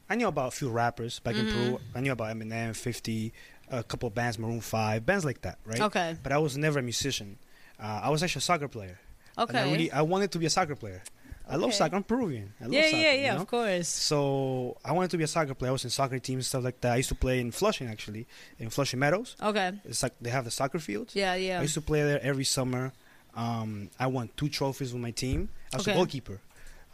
I 0.09 0.15
knew 0.17 0.27
about 0.29 0.49
a 0.49 0.51
few 0.51 0.71
rappers 0.71 1.19
back 1.21 1.35
in 1.37 1.47
Peru. 1.47 1.63
Mm-hmm. 1.79 1.99
I 1.99 2.01
knew 2.01 2.13
about 2.13 2.35
Eminem, 2.35 2.75
50, 2.75 3.33
a 3.71 3.83
couple 3.83 4.07
of 4.07 4.15
bands, 4.15 4.39
Maroon 4.39 4.61
5, 4.61 5.05
bands 5.07 5.25
like 5.25 5.43
that, 5.43 5.59
right? 5.65 5.81
Okay. 5.81 6.17
But 6.23 6.33
I 6.33 6.39
was 6.39 6.57
never 6.57 6.79
a 6.79 6.83
musician. 6.83 7.39
Uh, 7.79 8.01
I 8.05 8.11
was 8.11 8.23
actually 8.23 8.41
a 8.41 8.43
soccer 8.43 8.69
player. 8.69 8.99
And 9.37 9.51
Okay. 9.51 9.59
I 9.61 9.71
really, 9.71 9.93
I 9.93 10.03
wanted 10.03 10.31
to 10.33 10.39
be 10.39 10.47
a 10.47 10.51
soccer 10.51 10.75
player. 10.77 11.03
I 11.49 11.57
love 11.57 11.65
Okay. 11.69 11.77
soccer. 11.77 11.97
I'm 11.97 12.05
Peruvian. 12.05 12.55
I 12.61 12.65
love 12.65 12.73
yeah, 12.73 12.83
soccer, 12.87 12.97
yeah, 12.97 13.13
you 13.13 13.21
yeah. 13.23 13.35
know? 13.35 13.41
Of 13.43 13.47
course. 13.49 13.89
So 13.89 14.79
I 14.85 14.93
wanted 14.93 15.11
to 15.11 15.19
be 15.19 15.25
a 15.25 15.27
soccer 15.27 15.55
player. 15.55 15.71
I 15.71 15.73
was 15.73 15.85
in 15.85 15.91
soccer 15.91 16.19
teams 16.19 16.39
and 16.39 16.47
stuff 16.47 16.65
like 16.65 16.81
that. 16.81 16.93
I 16.93 16.97
used 16.97 17.11
to 17.11 17.15
play 17.15 17.39
in 17.41 17.51
Flushing 17.51 17.87
actually, 17.89 18.27
in 18.59 18.71
Flushing 18.71 18.99
Meadows. 19.01 19.37
Okay. 19.43 19.73
It's 19.85 20.03
like 20.03 20.15
they 20.21 20.31
have 20.31 20.45
the 20.45 20.51
soccer 20.51 20.79
fields. 20.79 21.15
Yeah, 21.15 21.35
yeah. 21.35 21.59
I 21.59 21.63
used 21.63 21.75
to 21.75 21.83
play 21.83 22.03
there 22.03 22.21
every 22.23 22.45
summer. 22.45 22.93
Um, 23.37 23.91
I 23.99 24.07
won 24.07 24.31
two 24.37 24.49
trophies 24.49 24.93
with 24.93 25.03
my 25.03 25.11
team. 25.11 25.49
I 25.73 25.77
was 25.77 25.87
Okay. 25.87 25.93
a 25.93 25.97
goalkeeper. 25.97 26.41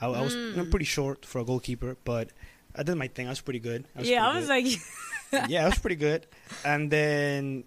I, 0.00 0.06
I 0.06 0.20
was 0.22 0.34
Mm. 0.34 0.70
pretty 0.70 0.86
short 0.86 1.24
for 1.26 1.40
a 1.40 1.44
goalkeeper, 1.44 1.96
but 2.04 2.30
I 2.74 2.82
did 2.82 2.94
my 2.96 3.08
thing. 3.08 3.26
I 3.26 3.30
was 3.30 3.40
pretty 3.42 3.60
good. 3.60 3.84
I 3.94 3.98
was 4.00 4.08
yeah, 4.08 4.26
I 4.26 4.34
was 4.34 4.46
good. 4.48 4.64
like, 5.32 5.48
yeah, 5.50 5.64
I 5.64 5.68
was 5.68 5.78
pretty 5.78 5.96
good. 5.96 6.26
And 6.64 6.90
then 6.90 7.64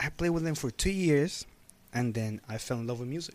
I 0.00 0.08
played 0.08 0.30
with 0.30 0.42
them 0.42 0.54
for 0.54 0.70
two 0.70 0.90
years, 0.90 1.44
and 1.92 2.14
then 2.14 2.40
I 2.48 2.58
fell 2.58 2.78
in 2.78 2.86
love 2.86 2.98
with 3.00 3.08
music. 3.08 3.34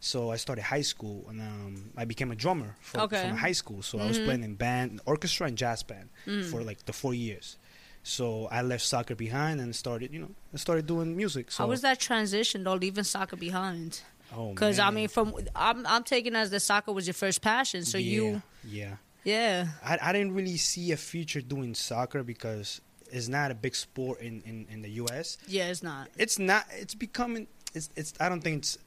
So 0.00 0.30
I 0.30 0.36
started 0.36 0.62
high 0.62 0.82
school, 0.82 1.26
and 1.28 1.40
um, 1.40 1.90
I 1.96 2.04
became 2.04 2.30
a 2.30 2.36
drummer 2.36 2.76
for, 2.80 3.00
Okay. 3.02 3.20
from 3.28 3.36
high 3.36 3.52
school. 3.52 3.82
So 3.82 3.98
I 3.98 4.06
was 4.06 4.18
Mhm. 4.18 4.24
playing 4.24 4.44
in 4.44 4.54
band, 4.54 5.00
orchestra, 5.06 5.46
and 5.48 5.58
jazz 5.58 5.82
band 5.82 6.08
Mm. 6.26 6.44
for 6.50 6.62
like 6.62 6.84
the 6.86 6.92
four 6.92 7.14
years. 7.14 7.56
So 8.04 8.46
I 8.50 8.62
left 8.62 8.84
soccer 8.84 9.14
behind 9.16 9.60
and 9.60 9.74
started, 9.74 10.12
you 10.12 10.20
know, 10.20 10.30
I 10.54 10.56
started 10.56 10.86
doing 10.86 11.16
music. 11.16 11.50
So 11.50 11.64
how 11.64 11.68
was 11.68 11.80
that 11.82 11.98
transition 11.98 12.62
though, 12.64 12.74
leaving 12.74 13.04
soccer 13.04 13.36
behind? 13.36 14.00
Oh, 14.32 14.50
Because 14.50 14.78
I 14.78 14.90
mean, 14.90 15.08
from 15.08 15.34
I'm 15.56 15.84
I'm 15.86 16.04
taking 16.04 16.36
as 16.36 16.50
the 16.50 16.60
soccer 16.60 16.92
was 16.92 17.06
your 17.06 17.14
first 17.14 17.40
passion, 17.42 17.84
so 17.84 17.98
yeah, 17.98 18.12
you 18.12 18.42
yeah. 18.64 18.96
yeah 19.24 19.68
I, 19.82 19.98
I 20.00 20.12
didn't 20.12 20.32
really 20.34 20.56
see 20.58 20.92
a 20.92 20.96
future 20.96 21.40
doing 21.40 21.74
soccer 21.74 22.22
because 22.22 22.80
it's 23.10 23.28
not 23.28 23.50
a 23.50 23.54
big 23.54 23.74
sport 23.74 24.20
in, 24.20 24.42
in, 24.42 24.66
in 24.70 24.82
the 24.82 24.90
U.S. 25.02 25.38
yeah 25.48 25.68
it's 25.68 25.82
not 25.82 26.08
It's 26.16 26.38
not. 26.38 26.66
It's 26.72 26.94
becoming. 26.94 27.48
It's. 27.74 27.88
It's. 27.96 28.12
I 28.20 28.28
don't 28.28 28.42
think 28.42 28.58
it's 28.58 28.78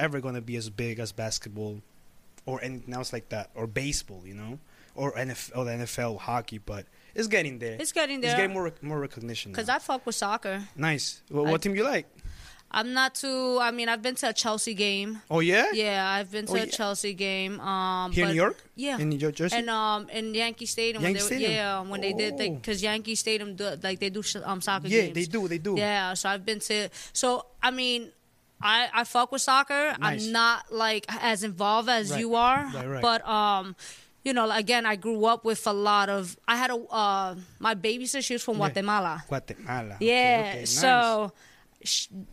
ever 0.00 0.20
going 0.20 0.34
to 0.34 0.40
be 0.40 0.56
as 0.56 0.68
big 0.70 0.98
as 0.98 1.12
basketball 1.12 1.80
or 2.46 2.62
anything 2.64 2.92
else 2.94 3.12
like 3.12 3.28
that 3.28 3.50
or 3.54 3.66
baseball. 3.66 4.22
You 4.24 4.34
know, 4.34 4.58
or 4.94 5.12
NFL, 5.12 5.56
or 5.56 5.64
NFL 5.66 6.18
hockey, 6.18 6.58
but 6.58 6.86
it's 7.14 7.28
getting 7.28 7.58
there. 7.58 7.76
it's 7.78 7.92
getting 7.92 8.20
there. 8.20 8.30
It's 8.32 8.36
getting 8.40 8.54
more 8.54 8.72
more 8.82 8.98
recognition. 9.00 9.52
Because 9.52 9.68
now. 9.68 9.76
I 9.76 9.78
fuck 9.78 10.04
with 10.06 10.14
soccer. 10.16 10.62
nice. 10.76 11.22
Well, 11.30 11.46
I- 11.46 11.50
what 11.52 11.62
team 11.62 11.74
you 11.76 11.84
like? 11.84 12.06
I'm 12.72 12.92
not 12.94 13.16
too. 13.16 13.58
I 13.60 13.72
mean, 13.72 13.88
I've 13.88 14.00
been 14.00 14.14
to 14.22 14.28
a 14.28 14.32
Chelsea 14.32 14.74
game. 14.74 15.18
Oh 15.28 15.40
yeah. 15.40 15.72
Yeah, 15.72 16.08
I've 16.08 16.30
been 16.30 16.46
to 16.46 16.52
Oh, 16.52 16.54
a 16.54 16.58
yeah. 16.60 16.64
Chelsea 16.66 17.14
game. 17.14 17.58
Um, 17.58 18.12
Here 18.12 18.26
in 18.26 18.30
New 18.30 18.36
York. 18.36 18.62
Yeah. 18.76 18.96
In 19.02 19.08
New 19.08 19.18
Jer- 19.18 19.32
Jersey. 19.32 19.56
and 19.56 19.68
um 19.68 20.08
in 20.10 20.32
Yankee 20.32 20.66
Stadium, 20.66 21.02
Yankee 21.02 21.18
when 21.18 21.28
they, 21.30 21.34
Stadium? 21.34 21.50
yeah, 21.52 21.80
when 21.82 22.00
they 22.00 22.12
did 22.12 22.34
Oh. 22.38 22.54
because 22.54 22.80
Yankee 22.80 23.16
Stadium 23.16 23.56
do, 23.56 23.74
like 23.82 23.98
they 23.98 24.08
do 24.08 24.22
um 24.44 24.60
soccer 24.60 24.86
yeah, 24.86 25.00
games. 25.10 25.14
they 25.18 25.24
do. 25.24 25.48
They 25.48 25.58
do. 25.58 25.74
Yeah, 25.76 26.14
so 26.14 26.28
I've 26.28 26.46
been 26.46 26.60
to. 26.60 26.88
So 27.12 27.44
I 27.60 27.72
mean, 27.72 28.12
I 28.62 28.88
I 28.92 29.04
fuck 29.04 29.32
with 29.32 29.42
soccer. 29.42 29.94
Nice. 29.98 30.26
I'm 30.26 30.32
not 30.32 30.72
like 30.72 31.06
as 31.08 31.44
involved 31.44 31.88
as 31.88 32.10
Right. 32.10 32.20
you 32.20 32.34
are, 32.34 32.70
Right, 32.74 32.86
right. 32.88 33.02
but 33.02 33.26
um. 33.28 33.76
You 34.22 34.34
know, 34.34 34.50
again, 34.50 34.84
I 34.84 34.96
grew 34.96 35.24
up 35.24 35.46
with 35.46 35.66
a 35.66 35.72
lot 35.72 36.10
of. 36.10 36.36
I 36.46 36.56
had 36.56 36.70
a 36.70 36.74
uh, 36.76 37.36
my 37.58 37.74
babysitter. 37.74 38.22
She 38.22 38.34
was 38.34 38.42
from. 38.44 38.56
Guatemala. 38.58 39.24
Guatemala. 39.26 39.96
Yeah, 39.98 40.44
okay, 40.50 40.58
nice. 40.58 40.70
so 40.78 41.32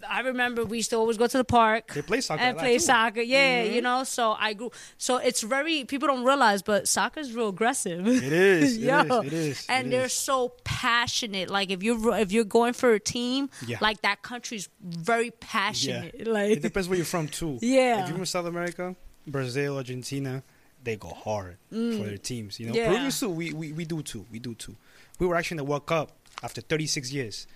I 0.09 0.19
remember 0.21 0.65
we 0.65 0.77
used 0.77 0.89
to 0.89 0.97
always 0.97 1.17
go 1.17 1.25
to 1.27 1.37
the 1.37 1.43
park 1.45 1.93
They 1.93 2.01
play 2.01 2.19
soccer 2.21 2.41
and 2.41 2.57
play 2.57 2.79
soccer. 2.79 3.21
Yeah, 3.21 3.63
Mhm. 3.63 3.73
you 3.75 3.81
know. 3.81 4.03
So 4.03 4.35
I 4.37 4.53
grew. 4.53 4.71
So 4.97 5.17
it's 5.17 5.41
very 5.41 5.85
people 5.85 6.07
don't 6.09 6.25
realize, 6.25 6.61
but 6.61 6.87
soccer 6.87 7.21
is 7.21 7.33
real 7.33 7.49
aggressive. 7.49 8.05
It 8.07 8.33
is. 8.33 8.77
It 8.77 8.81
Yo. 8.81 9.21
is. 9.21 9.25
It 9.27 9.33
is. 9.33 9.65
and 9.69 9.87
it 9.87 9.91
they're 9.91 10.05
is. 10.05 10.13
so 10.13 10.49
passionate. 10.65 11.49
Like 11.49 11.69
if 11.71 11.81
you're 11.81 12.15
if 12.17 12.31
you're 12.33 12.43
going 12.43 12.73
for 12.73 12.91
a 12.93 12.99
team, 12.99 13.49
Yeah. 13.65 13.77
like 13.79 14.01
that 14.01 14.21
country's 14.21 14.67
very 14.83 15.31
passionate. 15.31 16.27
Like 16.27 16.51
It 16.51 16.61
depends 16.61 16.89
where 16.89 16.97
you're 16.97 17.05
from 17.05 17.27
too. 17.27 17.57
Yeah. 17.61 18.01
If 18.03 18.09
you're 18.09 18.17
from 18.17 18.25
South 18.25 18.45
America, 18.47 18.95
Brazil, 19.25 19.77
Argentina, 19.77 20.43
they 20.83 20.95
go 20.97 21.09
hard 21.09 21.57
for 21.69 22.03
their 22.09 22.17
teams. 22.17 22.59
You 22.59 22.67
know, 22.67 22.73
Mm. 22.73 22.75
Yeah. 22.75 22.87
Peruvians 22.89 23.19
too. 23.19 23.29
We, 23.29 23.53
we 23.53 23.71
we 23.71 23.85
do 23.85 24.01
too. 24.03 24.25
We 24.31 24.39
do 24.39 24.55
too. 24.55 24.75
We 25.19 25.25
were 25.27 25.35
actually 25.35 25.55
in 25.55 25.63
the 25.65 25.69
World 25.71 25.85
Cup 25.85 26.11
after 26.43 26.61
36 26.61 27.11
years. 27.11 27.47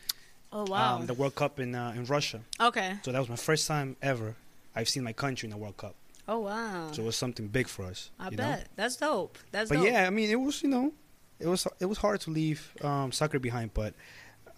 Oh 0.53 0.65
wow. 0.69 0.97
Um, 0.97 1.05
the 1.05 1.13
World 1.13 1.35
Cup 1.35 1.59
in 1.59 1.75
uh, 1.75 1.93
in 1.95 2.05
Russia. 2.05 2.41
okay. 2.59 2.97
So 3.03 3.11
that 3.11 3.19
was 3.19 3.29
my 3.29 3.35
first 3.35 3.67
time 3.67 3.95
ever. 4.01 4.35
I've 4.75 4.87
seen 4.89 5.03
my 5.03 5.13
country 5.13 5.47
in 5.47 5.51
the 5.51 5.57
World 5.57 5.77
Cup. 5.77 5.95
Oh 6.27 6.39
wow. 6.39 6.89
So 6.93 7.01
it 7.01 7.05
was 7.05 7.15
something 7.15 7.47
big 7.47 7.67
for 7.67 7.83
us. 7.85 8.09
I 8.19 8.29
you 8.29 8.37
bet 8.37 8.59
Know? 8.59 8.65
that's 8.75 8.95
dope. 8.97 9.37
That's 9.51 9.69
But 9.69 9.77
dope. 9.77 9.85
yeah, 9.87 10.07
I 10.07 10.09
mean, 10.09 10.29
it 10.29 10.39
was 10.39 10.61
you 10.63 10.69
know, 10.69 10.93
it 11.39 11.47
was 11.47 11.67
it 11.79 11.85
was 11.85 11.97
hard 11.97 12.21
to 12.21 12.29
leave 12.31 12.71
um, 12.81 13.11
soccer 13.11 13.39
behind, 13.39 13.73
but 13.73 13.93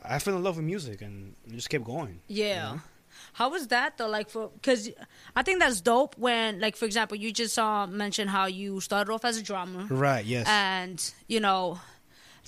I 0.04 0.20
fell 0.20 0.36
in 0.36 0.44
love 0.44 0.58
with 0.58 0.66
music 0.66 1.02
and 1.02 1.34
just 1.50 1.70
kept 1.70 1.84
going. 1.86 2.20
Yeah. 2.28 2.64
know? 2.74 2.82
How 3.34 3.50
was 3.50 3.68
that 3.68 3.98
though? 3.98 4.10
Like 4.10 4.30
for 4.30 4.50
because 4.54 4.90
I 5.36 5.42
think 5.44 5.60
that's 5.60 5.82
dope 5.82 6.18
when 6.18 6.60
like 6.60 6.76
for 6.76 6.86
example 6.86 7.16
you 7.18 7.32
just 7.32 7.58
uh, 7.58 7.88
mentioned 7.88 8.30
how 8.30 8.46
you 8.48 8.82
started 8.82 9.12
off 9.12 9.24
as 9.24 9.38
a 9.38 9.42
drummer 9.44 9.86
Right. 9.90 10.26
Yes. 10.26 10.46
and 10.50 11.14
you 11.28 11.40
know 11.40 11.80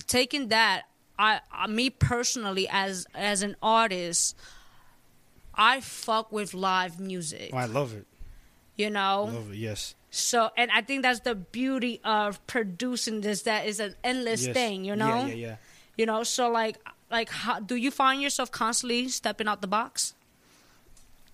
taking 0.06 0.48
that 0.48 0.82
I, 1.18 1.40
I 1.50 1.66
me 1.66 1.90
personally 1.90 2.68
as 2.70 3.06
as 3.14 3.42
an 3.42 3.56
artist 3.62 4.36
I 5.56 5.80
fuck 5.80 6.30
with 6.30 6.52
live 6.54 7.00
music. 7.00 7.50
oh, 7.52 7.56
I 7.56 7.64
love 7.64 7.94
it. 7.94 8.06
You 8.76 8.90
know. 8.90 9.30
Love 9.32 9.52
it. 9.52 9.56
Yes. 9.56 9.94
So 10.10 10.50
and 10.56 10.70
I 10.70 10.82
think 10.82 11.02
that's 11.02 11.20
the 11.20 11.34
beauty 11.34 12.00
of 12.04 12.44
producing 12.46 13.22
this 13.22 13.42
that 13.42 13.66
is 13.66 13.80
an 13.80 13.94
endless 14.04 14.46
yes. 14.46 14.54
thing, 14.54 14.84
you 14.84 14.96
know? 14.96 15.26
Yeah. 15.26 15.26
Yeah. 15.26 15.34
Yeah. 15.34 15.56
You 15.96 16.06
know, 16.06 16.22
so 16.24 16.50
like 16.50 16.76
like 17.10 17.30
how 17.30 17.60
do 17.60 17.76
you 17.76 17.90
find 17.90 18.20
yourself 18.20 18.50
constantly 18.50 19.08
stepping 19.08 19.48
out 19.48 19.62
the 19.62 19.66
box? 19.66 20.14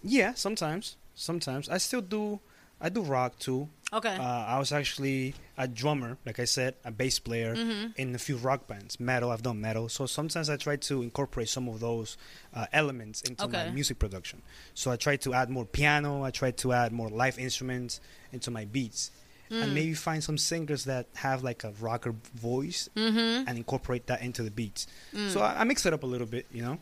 Yeah, 0.04 0.34
sometimes. 0.34 0.96
Sometimes 1.14 1.68
I 1.68 1.78
still 1.78 2.00
do. 2.00 2.40
I 2.80 2.88
do 2.88 3.02
rock 3.02 3.38
too. 3.38 3.68
Okay. 3.92 4.16
Uh, 4.16 4.22
I 4.22 4.58
was 4.58 4.72
actually 4.72 5.34
a 5.58 5.68
drummer, 5.68 6.16
like 6.24 6.40
I 6.40 6.44
said, 6.46 6.76
a 6.84 6.90
bass 6.90 7.18
player 7.18 7.54
Mm-hmm. 7.54 7.86
in 7.96 8.14
a 8.14 8.18
few 8.18 8.36
rock 8.38 8.66
bands. 8.66 8.98
Metal, 8.98 9.30
I've 9.30 9.42
done 9.42 9.60
metal. 9.60 9.88
So 9.90 10.06
sometimes 10.06 10.48
I 10.48 10.56
try 10.56 10.76
to 10.76 11.02
incorporate 11.02 11.48
some 11.50 11.68
of 11.68 11.80
those 11.80 12.16
uh, 12.54 12.66
elements 12.72 13.20
into 13.22 13.46
my 13.48 13.70
music 13.70 13.98
production. 13.98 14.40
So 14.74 14.90
I 14.90 14.96
try 14.96 15.16
to 15.16 15.34
add 15.34 15.50
more 15.50 15.66
piano. 15.66 16.24
I 16.24 16.30
try 16.30 16.52
to 16.52 16.72
add 16.72 16.92
more 16.92 17.10
live 17.10 17.38
instruments 17.38 18.00
into 18.32 18.50
my 18.50 18.64
beats, 18.64 19.10
Mm. 19.50 19.62
and 19.64 19.74
maybe 19.74 19.92
find 19.92 20.24
some 20.24 20.38
singers 20.38 20.84
that 20.84 21.04
have 21.16 21.42
like 21.42 21.62
a 21.62 21.72
rocker 21.78 22.14
voice 22.34 22.88
mm-hmm. 22.96 23.46
and 23.46 23.58
incorporate 23.58 24.06
that 24.06 24.22
into 24.22 24.42
the 24.42 24.50
beats. 24.50 24.86
Mm. 25.12 25.28
So 25.28 25.42
I, 25.42 25.60
I 25.60 25.64
mix 25.64 25.84
it 25.84 25.92
up 25.92 26.04
a 26.04 26.06
little 26.06 26.26
bit, 26.26 26.46
you 26.50 26.62
know. 26.62 26.78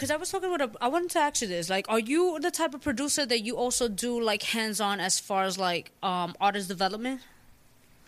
Because 0.00 0.10
I 0.10 0.16
was 0.16 0.30
talking 0.30 0.48
about. 0.54 0.62
a, 0.74 0.82
I 0.82 0.88
wanted 0.88 1.10
to 1.10 1.18
ask 1.18 1.42
you 1.42 1.46
this. 1.48 1.68
Like, 1.68 1.84
are 1.90 1.98
you 1.98 2.38
the 2.40 2.50
type 2.50 2.72
of 2.72 2.80
producer 2.80 3.26
that 3.26 3.40
you 3.40 3.58
also 3.58 3.86
do 3.86 4.18
like 4.18 4.42
hands 4.42 4.80
on 4.80 4.98
as 4.98 5.20
far 5.20 5.44
as 5.44 5.58
like 5.58 5.92
um 6.02 6.34
artist 6.40 6.68
development? 6.68 7.20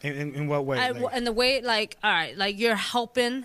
In, 0.01 0.15
in, 0.15 0.35
in 0.35 0.49
what 0.49 0.65
way? 0.65 0.79
I, 0.79 0.93
Like- 0.93 1.15
and 1.15 1.27
the 1.27 1.33
way 1.33 1.61
like 1.61 1.99
all 2.03 2.11
right, 2.11 2.35
like 2.35 2.59
you're 2.59 2.77
helping. 2.77 3.45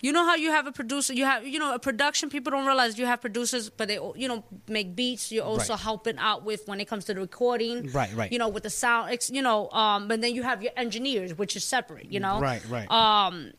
You 0.00 0.12
know 0.12 0.24
how 0.24 0.34
you 0.34 0.50
have 0.50 0.66
a 0.66 0.72
producer, 0.72 1.12
you 1.12 1.26
have 1.26 1.46
you 1.46 1.58
know 1.58 1.74
a 1.74 1.78
production. 1.78 2.30
People 2.30 2.52
don't 2.52 2.64
realize 2.66 2.98
you 2.98 3.04
have 3.04 3.20
producers, 3.20 3.68
but 3.68 3.86
they 3.86 3.98
you 4.16 4.28
know 4.28 4.44
make 4.66 4.96
beats. 4.96 5.30
You're 5.30 5.44
also 5.44 5.74
Right. 5.74 5.80
helping 5.82 6.16
out 6.16 6.44
with 6.44 6.66
when 6.66 6.80
it 6.80 6.86
comes 6.88 7.04
to 7.04 7.12
the 7.14 7.20
recording. 7.20 7.88
Right, 7.92 8.12
right. 8.16 8.32
You 8.32 8.38
know 8.38 8.48
with 8.48 8.62
the 8.62 8.70
sound, 8.70 9.14
you 9.28 9.42
know. 9.42 9.68
Um, 9.70 10.08
but 10.08 10.22
then 10.22 10.34
you 10.34 10.42
have 10.42 10.62
your 10.62 10.72
engineers, 10.78 11.36
which 11.36 11.54
is 11.54 11.64
separate. 11.64 12.10
You 12.10 12.18
know. 12.18 12.40
Right, 12.40 12.62
right. 12.70 12.90
Um, 12.90 13.52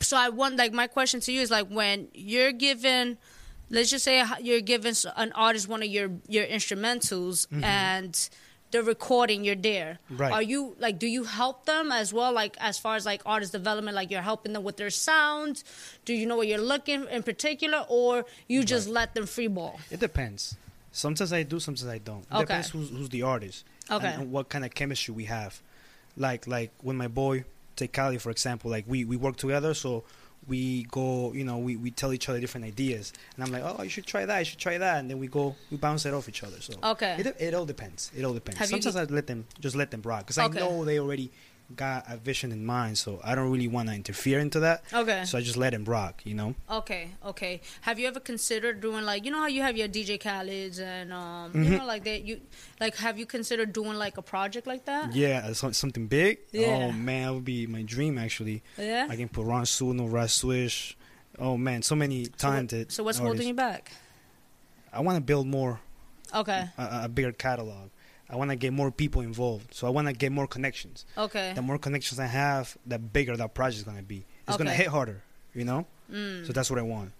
so 0.00 0.16
I 0.16 0.28
want 0.28 0.56
like 0.56 0.72
my 0.72 0.86
question 0.86 1.20
to 1.20 1.32
you 1.32 1.40
is 1.40 1.50
like 1.50 1.68
when 1.68 2.08
you're 2.14 2.52
given, 2.52 3.18
let's 3.70 3.90
just 3.90 4.04
say 4.04 4.24
you're 4.40 4.60
given 4.60 4.94
an 5.16 5.32
artist 5.32 5.68
one 5.68 5.82
of 5.82 5.88
your 5.88 6.10
your 6.28 6.44
instrumentals 6.46 7.46
mm-hmm. 7.48 7.64
and 7.64 8.28
the 8.72 8.82
recording 8.82 9.44
you're 9.44 9.54
there. 9.54 9.98
Right. 10.10 10.32
Are 10.32 10.42
you 10.42 10.76
like 10.78 10.98
do 10.98 11.06
you 11.06 11.24
help 11.24 11.66
them 11.66 11.92
as 11.92 12.12
well 12.12 12.32
like 12.32 12.56
as 12.60 12.78
far 12.78 12.96
as 12.96 13.06
like 13.06 13.22
artist 13.24 13.52
development 13.52 13.94
like 13.94 14.10
you're 14.10 14.22
helping 14.22 14.52
them 14.52 14.64
with 14.64 14.76
their 14.76 14.90
sound? 14.90 15.62
Do 16.04 16.12
you 16.12 16.26
know 16.26 16.36
what 16.36 16.48
you're 16.48 16.58
looking 16.58 17.06
in 17.08 17.22
particular 17.22 17.84
or 17.88 18.24
you 18.48 18.64
just 18.64 18.88
let 18.88 19.14
them 19.14 19.26
free 19.26 19.46
ball? 19.48 19.78
It 19.90 20.00
depends. 20.00 20.56
Sometimes 20.92 21.32
I 21.32 21.42
do, 21.42 21.60
sometimes 21.60 21.86
I 21.88 21.98
don't. 21.98 22.22
It 22.22 22.32
Okay. 22.32 22.40
depends 22.40 22.70
who's, 22.70 22.88
who's 22.90 23.08
the 23.10 23.22
artist. 23.22 23.64
and- 23.90 23.98
Okay. 23.98 24.14
And, 24.14 24.32
what 24.32 24.48
kind 24.48 24.64
of 24.64 24.74
chemistry 24.74 25.14
we 25.14 25.24
have. 25.26 25.60
Like 26.16 26.46
like 26.46 26.72
with 26.82 26.96
my 26.96 27.08
boy, 27.08 27.44
take 27.76 27.92
Cali 27.92 28.18
for 28.18 28.30
example. 28.30 28.70
Like 28.70 28.84
we, 28.88 29.04
we 29.04 29.16
work 29.16 29.36
together, 29.36 29.74
so 29.74 30.04
we 30.48 30.84
go. 30.84 31.32
You 31.32 31.44
know, 31.44 31.58
we, 31.58 31.76
we 31.76 31.90
tell 31.90 32.12
each 32.12 32.28
other 32.28 32.40
different 32.40 32.66
ideas, 32.66 33.12
and 33.34 33.44
I'm 33.44 33.52
like, 33.52 33.62
oh, 33.64 33.82
you 33.82 33.88
should 33.90 34.06
try 34.06 34.24
that. 34.26 34.38
You 34.38 34.44
should 34.44 34.58
try 34.58 34.78
that, 34.78 34.98
and 34.98 35.10
then 35.10 35.18
we 35.18 35.26
go, 35.26 35.54
we 35.70 35.76
bounce 35.76 36.06
it 36.06 36.14
off 36.14 36.28
each 36.28 36.42
other. 36.44 36.60
So 36.60 36.74
Okay. 36.82 37.16
it 37.18 37.36
it 37.38 37.54
all 37.54 37.66
depends. 37.66 38.10
It 38.16 38.24
all 38.24 38.34
depends. 38.34 38.58
Have 38.58 38.70
you 38.70 38.80
Sometimes 38.82 39.10
I 39.10 39.14
let 39.14 39.26
them 39.26 39.46
just 39.60 39.76
let 39.76 39.90
them 39.90 40.02
rock 40.02 40.20
because 40.26 40.38
Okay. 40.38 40.58
I 40.58 40.60
know 40.62 40.84
they 40.84 40.98
already 41.00 41.30
got 41.74 42.04
a 42.08 42.16
vision 42.16 42.52
in 42.52 42.64
mind, 42.64 42.96
so 42.96 43.20
I 43.24 43.34
don't 43.34 43.50
really 43.50 43.66
want 43.66 43.88
to 43.88 43.94
interfere 43.94 44.38
into 44.38 44.60
that. 44.60 44.84
Okay. 44.92 45.24
So 45.24 45.36
I 45.38 45.40
just 45.40 45.56
let 45.56 45.74
him 45.74 45.84
rock. 45.84 46.22
You 46.24 46.34
know. 46.34 46.54
Okay, 46.70 47.10
okay. 47.24 47.60
Have 47.80 47.98
you 47.98 48.06
ever 48.06 48.20
considered 48.20 48.80
doing 48.80 49.04
like 49.04 49.24
you 49.24 49.30
know 49.32 49.40
how 49.40 49.48
you 49.48 49.62
have 49.62 49.76
your 49.76 49.88
DJ 49.88 50.20
Khaled's 50.20 50.78
and 50.78 51.12
um 51.12 51.52
Mm-hmm. 51.52 51.62
you 51.64 51.78
know 51.78 51.86
like 51.86 52.04
that 52.04 52.24
you 52.24 52.40
like 52.80 52.96
have 52.96 53.18
you 53.18 53.26
considered 53.26 53.72
doing 53.72 53.94
like 53.98 54.16
a 54.18 54.22
project 54.22 54.66
like 54.66 54.84
that? 54.84 55.14
Yeah, 55.14 55.42
uh, 55.48 55.54
so- 55.54 55.72
something 55.72 56.06
big. 56.06 56.38
Yeah. 56.52 56.66
Oh 56.88 56.92
man, 56.92 57.26
that 57.26 57.34
would 57.34 57.44
be 57.44 57.66
my 57.66 57.82
dream 57.82 58.16
actually. 58.18 58.62
Yeah. 58.78 59.06
I 59.10 59.16
can 59.16 59.28
put 59.28 59.44
Ron 59.46 59.64
Suno, 59.64 60.10
Raz 60.10 60.32
Swish. 60.32 60.96
Oh 61.38 61.56
man, 61.56 61.82
so 61.82 61.94
many 61.96 62.26
talented. 62.26 62.92
So 62.92 63.02
what's 63.02 63.18
artists. 63.18 63.26
holding 63.26 63.48
you 63.48 63.54
back? 63.54 63.90
I 64.92 65.00
want 65.00 65.16
to 65.16 65.20
build 65.20 65.46
more, 65.46 65.80
Okay, 66.34 66.64
a, 66.78 67.00
a 67.04 67.08
bigger 67.08 67.32
catalog. 67.32 67.90
I 68.28 68.36
want 68.36 68.50
to 68.50 68.56
get 68.56 68.72
more 68.72 68.90
people 68.90 69.22
involved. 69.22 69.72
So 69.74 69.86
I 69.86 69.90
want 69.90 70.08
to 70.08 70.12
get 70.12 70.32
more 70.32 70.46
connections. 70.46 71.04
okay. 71.16 71.52
The 71.54 71.62
more 71.62 71.78
connections 71.78 72.18
I 72.18 72.26
have, 72.26 72.76
the 72.86 72.98
bigger 72.98 73.36
that 73.36 73.54
project 73.54 73.78
is 73.78 73.84
gonna 73.84 74.02
be. 74.02 74.24
It's 74.48 74.56
gonna 74.56 74.72
hit 74.72 74.88
harder, 74.88 75.22
you 75.54 75.64
know. 75.64 75.86
Mm. 76.12 76.46
So 76.46 76.52
that's 76.52 76.70
what 76.70 76.78
I 76.78 76.82
want. 76.82 77.12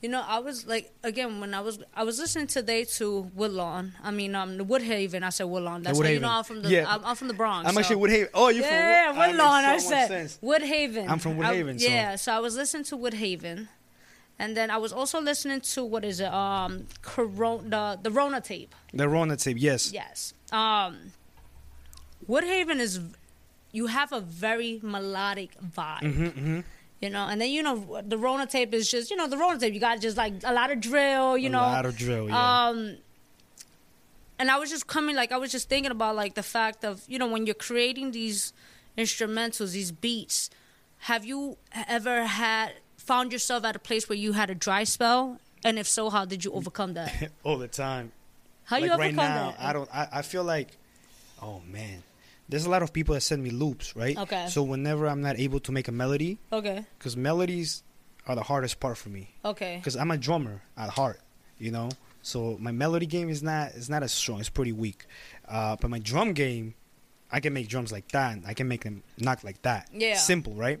You 0.00 0.08
know, 0.08 0.24
I 0.26 0.40
was 0.40 0.66
like 0.66 0.90
again 1.04 1.38
when 1.40 1.54
I 1.54 1.60
was 1.60 1.78
I 1.94 2.02
was 2.02 2.18
listening 2.18 2.48
today 2.48 2.82
to 2.98 3.30
Woodlawn. 3.36 3.92
I 4.02 4.10
mean, 4.10 4.34
um, 4.34 4.58
Woodhaven. 4.58 5.22
I 5.22 5.28
said 5.30 5.44
Woodlawn. 5.44 5.82
That's 5.84 5.96
how 5.96 6.04
you 6.04 6.18
Woodhaven. 6.18 6.22
know 6.22 6.28
I'm 6.28 6.42
from 6.44 6.62
the 6.62 6.68
Yeah. 6.70 6.86
I'm, 6.92 7.04
I'm 7.04 7.14
from 7.14 7.28
the 7.28 7.34
Bronx. 7.34 7.68
I'm 7.68 7.74
so- 7.74 7.80
actually 7.80 7.96
Woodhaven. 8.08 8.28
Oh, 8.34 8.48
you're 8.48 8.64
yeah, 8.64 9.10
from 9.10 9.18
Wood- 9.18 9.26
Woodlawn. 9.28 9.64
I 9.64 9.78
so 9.78 9.90
much 9.90 9.98
said 10.00 10.08
sense. 10.08 10.38
Woodhaven. 10.42 11.08
I'm 11.08 11.20
from 11.20 11.40
I- 11.40 11.54
Woodhaven, 11.54 11.80
so- 11.80 11.86
yeah, 11.88 12.16
so 12.16 12.32
I 12.32 12.40
was 12.40 12.56
listening 12.56 12.82
to 12.84 12.96
Woodhaven, 12.96 13.68
and 14.38 14.56
then 14.56 14.70
I 14.70 14.76
was 14.78 14.92
also 14.92 15.20
listening 15.20 15.60
to 15.60 15.84
what 15.84 16.04
is 16.04 16.20
it? 16.20 16.32
Um, 16.32 16.86
Corona, 17.02 17.62
the, 17.68 17.98
the 18.02 18.10
Rona 18.10 18.40
tape. 18.40 18.74
The 18.92 19.08
Rona 19.08 19.36
tape, 19.36 19.56
yes. 19.60 19.92
Yes. 19.92 20.34
Um, 20.50 21.12
Woodhaven 22.28 22.78
is. 22.80 23.00
You 23.74 23.86
have 23.86 24.12
a 24.12 24.20
very 24.20 24.80
melodic 24.82 25.56
vibe. 25.60 26.00
hmm 26.14 26.26
hmm 26.26 26.60
You 27.00 27.08
know, 27.10 27.26
and 27.26 27.40
then 27.40 27.50
you 27.50 27.62
know 27.62 28.02
the 28.06 28.18
Rona 28.18 28.46
tape 28.46 28.74
is 28.74 28.90
just 28.90 29.10
you 29.10 29.16
know 29.16 29.26
the 29.28 29.38
Rona 29.38 29.58
tape. 29.58 29.72
You 29.74 29.80
got 29.80 30.00
just 30.00 30.16
like 30.16 30.34
a 30.44 30.52
lot 30.52 30.70
of 30.70 30.80
drill. 30.80 31.38
You 31.38 31.48
a 31.48 31.52
know, 31.52 31.60
a 31.60 31.76
lot 31.80 31.86
of 31.86 31.96
drill. 31.96 32.28
Yeah. 32.28 32.68
um, 32.68 32.96
and 34.38 34.50
I 34.50 34.58
was 34.58 34.70
just 34.70 34.88
coming, 34.88 35.14
like, 35.14 35.30
I 35.30 35.36
was 35.36 35.52
just 35.52 35.68
thinking 35.68 35.92
about, 35.92 36.16
like, 36.16 36.34
the 36.34 36.42
fact 36.42 36.84
of, 36.84 37.02
you 37.06 37.16
know, 37.16 37.28
when 37.28 37.46
you're 37.46 37.54
creating 37.54 38.10
these 38.10 38.52
instrumentals, 38.98 39.72
these 39.72 39.92
beats, 39.92 40.50
have 41.00 41.24
you 41.24 41.58
ever 41.86 42.24
had, 42.24 42.72
found 43.12 43.32
yourself 43.32 43.64
at 43.64 43.76
a 43.76 43.78
place 43.78 44.08
where 44.08 44.16
you 44.16 44.32
had 44.32 44.48
a 44.48 44.54
dry 44.54 44.84
spell? 44.84 45.38
And 45.64 45.78
if 45.78 45.86
so, 45.86 46.08
how 46.08 46.24
did 46.24 46.44
you 46.44 46.52
overcome 46.52 46.94
that? 46.94 47.30
All 47.44 47.58
the 47.58 47.68
time. 47.68 48.12
How 48.64 48.76
like 48.76 48.84
you 48.86 48.92
overcome 48.92 49.16
right 49.16 49.28
now, 49.28 49.50
that? 49.50 49.60
I 49.60 49.72
don't. 49.72 49.88
I, 49.94 50.08
I 50.12 50.22
feel 50.22 50.44
like, 50.44 50.70
oh 51.42 51.60
man, 51.70 52.02
there's 52.48 52.64
a 52.64 52.70
lot 52.70 52.82
of 52.82 52.92
people 52.92 53.14
that 53.14 53.20
send 53.20 53.42
me 53.42 53.50
loops, 53.50 53.94
right? 53.94 54.16
Okay. 54.16 54.46
So 54.48 54.62
whenever 54.62 55.06
I'm 55.06 55.20
not 55.20 55.38
able 55.38 55.60
to 55.60 55.72
make 55.72 55.88
a 55.88 55.92
melody, 55.92 56.38
Okay, 56.52 56.84
because 56.98 57.16
melodies 57.16 57.82
are 58.26 58.34
the 58.34 58.42
hardest 58.42 58.80
part 58.80 58.96
for 58.96 59.10
me, 59.10 59.34
okay, 59.44 59.76
because 59.76 59.96
I'm 59.96 60.10
a 60.10 60.16
drummer 60.16 60.62
at 60.76 60.90
heart, 60.90 61.20
you 61.58 61.70
know. 61.70 61.90
So 62.22 62.56
my 62.60 62.72
melody 62.72 63.06
game 63.06 63.28
is 63.28 63.42
not 63.42 63.72
is 63.72 63.90
not 63.90 64.02
as 64.02 64.12
strong. 64.12 64.40
It's 64.40 64.48
pretty 64.48 64.72
weak. 64.72 65.06
Uh, 65.46 65.76
but 65.80 65.90
my 65.90 65.98
drum 65.98 66.32
game, 66.32 66.74
I 67.30 67.40
can 67.40 67.52
make 67.52 67.68
drums 67.68 67.92
like 67.92 68.08
that. 68.12 68.38
I 68.46 68.54
can 68.54 68.68
make 68.68 68.84
them 68.84 69.02
knock 69.18 69.44
like 69.44 69.60
that. 69.62 69.88
Yeah. 69.92 70.16
Simple, 70.16 70.54
right? 70.54 70.80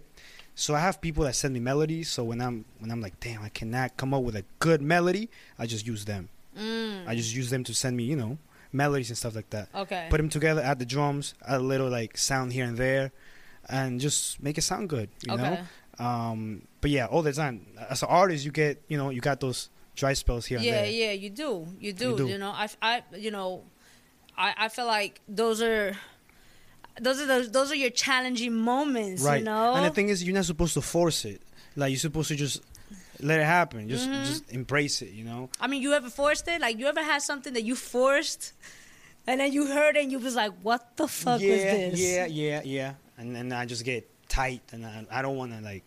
So 0.54 0.74
I 0.74 0.80
have 0.80 1.00
people 1.00 1.24
that 1.24 1.34
send 1.34 1.54
me 1.54 1.60
melodies. 1.60 2.10
So 2.10 2.24
when 2.24 2.40
I'm 2.40 2.64
when 2.78 2.90
I'm 2.90 3.00
like, 3.00 3.18
damn, 3.20 3.42
I 3.42 3.48
cannot 3.48 3.96
come 3.96 4.12
up 4.14 4.22
with 4.22 4.36
a 4.36 4.44
good 4.58 4.82
melody, 4.82 5.28
I 5.58 5.66
just 5.66 5.86
use 5.86 6.04
them. 6.04 6.28
mm, 6.58 7.06
I 7.08 7.14
just 7.16 7.34
use 7.34 7.50
them 7.50 7.64
to 7.64 7.74
send 7.74 7.96
me, 7.96 8.04
you 8.04 8.16
know, 8.16 8.38
melodies 8.72 9.08
and 9.10 9.18
stuff 9.18 9.34
like 9.34 9.50
that. 9.50 9.68
okay. 9.74 10.06
Put 10.10 10.18
them 10.18 10.28
together, 10.28 10.60
add 10.60 10.78
the 10.78 10.86
drums, 10.86 11.34
add 11.46 11.60
a 11.60 11.64
little 11.64 11.88
like 11.88 12.16
sound 12.18 12.52
here 12.52 12.64
and 12.66 12.76
there, 12.76 13.12
and 13.68 14.00
just 14.00 14.42
make 14.42 14.58
it 14.58 14.62
sound 14.62 14.88
good. 14.88 15.08
You 15.26 15.34
okay, 15.34 15.42
know. 15.42 16.04
Um, 16.04 16.62
but 16.80 16.90
yeah, 16.90 17.06
all 17.06 17.22
the 17.22 17.32
time 17.32 17.66
as 17.88 18.02
an 18.02 18.08
artist, 18.10 18.44
you 18.44 18.50
get 18.50 18.82
you 18.88 18.98
know 18.98 19.10
you 19.10 19.20
got 19.20 19.40
those 19.40 19.68
dry 19.94 20.12
spells 20.14 20.46
here 20.46 20.58
yeah, 20.58 20.72
and 20.72 20.86
there. 20.86 20.92
yeah, 20.92 21.12
you 21.12 21.30
do, 21.30 21.66
you 21.80 21.92
do. 21.92 22.16
do. 22.16 22.26
You 22.26 22.38
know, 22.38 22.50
I, 22.50 22.68
I, 22.80 23.02
you 23.16 23.30
know, 23.30 23.62
I, 24.36 24.54
I 24.56 24.68
feel 24.68 24.86
like 24.86 25.20
those 25.28 25.60
are, 25.62 25.94
those 27.00 27.20
are 27.20 27.26
those, 27.26 27.50
those 27.50 27.70
are 27.72 27.76
your 27.76 27.90
challenging 27.90 28.54
moments. 28.54 29.22
right. 29.22 29.38
You 29.40 29.44
know, 29.44 29.74
And 29.74 29.84
the 29.86 29.90
thing 29.90 30.08
is, 30.08 30.22
you're 30.24 30.34
not 30.34 30.44
supposed 30.44 30.74
to 30.74 30.82
force 30.82 31.24
it. 31.24 31.40
Like 31.76 31.90
you're 31.90 31.98
supposed 31.98 32.28
to 32.28 32.36
just 32.36 32.62
let 33.20 33.40
it 33.40 33.44
happen. 33.46 33.88
Just 33.88 34.08
Mm-hmm. 34.08 34.24
just 34.24 34.50
embrace 34.52 35.00
it. 35.02 35.10
You 35.10 35.24
know. 35.24 35.48
I 35.60 35.66
mean, 35.68 35.80
you 35.82 35.92
ever 35.94 36.10
forced 36.10 36.46
it? 36.48 36.60
Like, 36.60 36.78
you 36.78 36.86
ever 36.86 37.02
had 37.02 37.22
something 37.22 37.52
that 37.54 37.62
you 37.64 37.74
forced, 37.76 38.52
and 39.26 39.40
then 39.40 39.52
you 39.52 39.66
heard 39.66 39.96
it, 39.96 40.02
and 40.02 40.12
you 40.12 40.18
was 40.18 40.34
like, 40.34 40.52
"What 40.62 40.96
the 40.96 41.08
fuck 41.08 41.40
yeah, 41.40 41.52
was 41.52 41.62
this?" 41.62 42.00
yeah, 42.00 42.26
yeah, 42.26 42.60
yeah. 42.64 42.94
And 43.18 43.34
then 43.34 43.52
I 43.52 43.64
just 43.66 43.84
get 43.84 44.08
tight, 44.28 44.62
and 44.72 44.84
I, 44.84 45.06
I 45.10 45.22
don't 45.22 45.36
want 45.36 45.52
to 45.52 45.60
like 45.60 45.84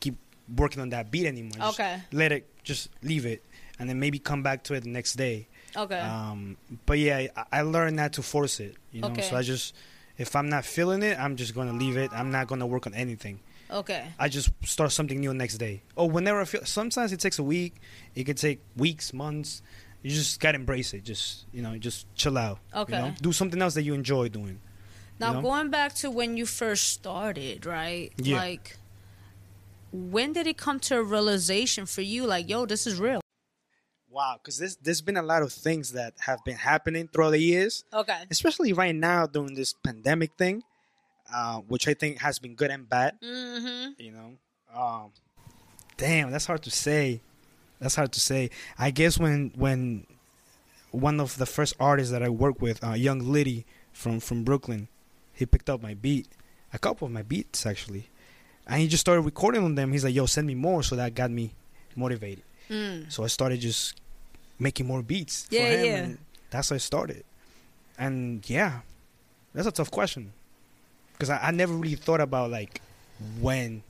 keep 0.00 0.16
working 0.56 0.82
on 0.82 0.90
that 0.90 1.10
beat 1.10 1.26
anymore. 1.26 1.52
Just 1.58 1.80
Okay. 1.80 2.00
Let 2.12 2.32
it. 2.32 2.46
Just 2.64 2.88
leave 3.02 3.26
it, 3.26 3.44
and 3.78 3.88
then 3.88 4.00
maybe 4.00 4.18
come 4.18 4.42
back 4.42 4.64
to 4.64 4.74
it 4.74 4.82
the 4.82 4.90
next 4.90 5.14
day. 5.14 5.46
Okay. 5.76 6.00
Um, 6.00 6.56
but 6.84 6.98
yeah, 6.98 7.28
I, 7.36 7.60
I 7.60 7.62
learned 7.62 7.96
not 7.96 8.14
to 8.14 8.22
force 8.22 8.60
it. 8.60 8.74
You 8.92 9.02
know. 9.02 9.08
Okay. 9.08 9.22
So 9.22 9.36
I 9.36 9.42
just, 9.42 9.74
if 10.18 10.34
I'm 10.34 10.48
not 10.48 10.64
feeling 10.64 11.02
it, 11.02 11.18
I'm 11.18 11.36
just 11.36 11.54
gonna 11.54 11.72
leave 11.72 11.96
it. 11.96 12.10
I'm 12.12 12.30
not 12.30 12.46
gonna 12.46 12.66
work 12.66 12.86
on 12.86 12.94
anything. 12.94 13.40
okay. 13.70 14.08
I 14.18 14.28
just 14.28 14.50
start 14.64 14.92
something 14.92 15.18
new 15.18 15.34
next 15.34 15.58
day. 15.58 15.82
Or 15.96 16.08
whenever 16.10 16.40
I 16.40 16.44
feel. 16.44 16.64
Sometimes 16.64 17.12
it 17.12 17.20
takes 17.20 17.38
a 17.38 17.42
week. 17.42 17.74
It 18.14 18.24
could 18.24 18.36
take 18.36 18.60
weeks, 18.76 19.12
months. 19.12 19.62
You 20.02 20.10
just 20.10 20.40
gotta 20.40 20.56
embrace 20.56 20.94
it. 20.94 21.04
Just 21.04 21.46
you 21.52 21.62
know, 21.62 21.76
just 21.78 22.06
chill 22.14 22.38
out. 22.38 22.58
Okay. 22.74 22.96
You 22.96 23.02
know? 23.02 23.14
Do 23.20 23.32
something 23.32 23.60
else 23.60 23.74
that 23.74 23.82
you 23.82 23.94
enjoy 23.94 24.28
doing. 24.28 24.60
Now, 25.18 25.32
know? 25.32 25.42
going 25.42 25.70
back 25.70 25.94
to 25.96 26.10
when 26.10 26.36
you 26.36 26.46
first 26.46 26.92
started, 26.92 27.64
right? 27.64 28.12
Yeah. 28.18 28.36
Like, 28.36 28.76
when 29.92 30.32
did 30.32 30.46
it 30.46 30.58
come 30.58 30.78
to 30.80 30.98
a 30.98 31.02
realization 31.02 31.86
for 31.86 32.02
you, 32.02 32.26
like, 32.26 32.48
yo, 32.48 32.66
this 32.66 32.86
is 32.86 33.00
real? 33.00 33.20
Wow, 34.16 34.40
because 34.40 34.56
there's 34.56 34.76
there's 34.76 35.02
been 35.02 35.18
a 35.18 35.22
lot 35.32 35.42
of 35.42 35.52
things 35.52 35.92
that 35.92 36.14
have 36.20 36.40
been 36.42 36.56
happening 36.56 37.06
throughout 37.12 37.32
the 37.32 37.38
years, 37.52 37.84
Okay. 37.92 38.22
especially 38.30 38.72
right 38.72 38.94
now 38.94 39.26
during 39.26 39.52
this 39.52 39.74
pandemic 39.74 40.32
thing, 40.38 40.62
uh, 41.30 41.58
which 41.68 41.86
I 41.86 41.92
think 41.92 42.20
has 42.20 42.38
been 42.38 42.54
good 42.54 42.70
and 42.70 42.88
bad. 42.88 43.20
Mm-hmm. 43.20 44.00
You 44.00 44.12
know, 44.12 44.30
um, 44.74 45.10
damn, 45.98 46.30
that's 46.30 46.46
hard 46.46 46.62
to 46.62 46.70
say. 46.70 47.20
That's 47.78 47.94
hard 47.94 48.10
to 48.12 48.20
say. 48.20 48.48
I 48.78 48.90
guess 48.90 49.18
when 49.18 49.52
when 49.54 50.06
one 50.92 51.20
of 51.20 51.36
the 51.36 51.44
first 51.44 51.74
artists 51.78 52.10
that 52.10 52.22
I 52.22 52.30
worked 52.30 52.62
with, 52.62 52.82
uh, 52.82 52.94
Young 52.94 53.20
Liddy 53.20 53.66
from 53.92 54.20
from 54.20 54.44
Brooklyn, 54.44 54.88
he 55.34 55.44
picked 55.44 55.68
up 55.68 55.82
my 55.82 55.92
beat, 55.92 56.26
a 56.72 56.78
couple 56.78 57.04
of 57.04 57.12
my 57.12 57.20
beats 57.22 57.66
actually, 57.66 58.08
and 58.66 58.80
he 58.80 58.88
just 58.88 59.02
started 59.02 59.28
recording 59.28 59.62
on 59.62 59.74
them. 59.74 59.92
He's 59.92 60.04
like, 60.04 60.14
"Yo, 60.14 60.24
send 60.24 60.46
me 60.46 60.54
more," 60.54 60.82
so 60.82 60.96
that 60.96 61.14
got 61.14 61.30
me 61.30 61.52
motivated. 61.94 62.44
Mm. 62.70 63.12
So 63.12 63.22
I 63.22 63.26
started 63.28 63.60
just 63.60 63.94
making 64.58 64.86
more 64.86 65.02
beats. 65.02 65.46
Yeah, 65.50 65.60
for 65.60 65.66
him, 65.76 65.86
yeah. 65.86 65.96
And 65.96 66.18
that's 66.50 66.68
how 66.70 66.74
I 66.76 66.78
started. 66.78 67.24
And 67.98 68.48
yeah, 68.48 68.80
that's 69.54 69.66
a 69.66 69.72
tough 69.72 69.90
question 69.90 70.32
because 71.12 71.30
I, 71.30 71.48
I 71.48 71.50
never 71.50 71.72
really 71.74 71.96
thought 71.96 72.20
about 72.20 72.50
like 72.50 72.80
when 73.40 73.82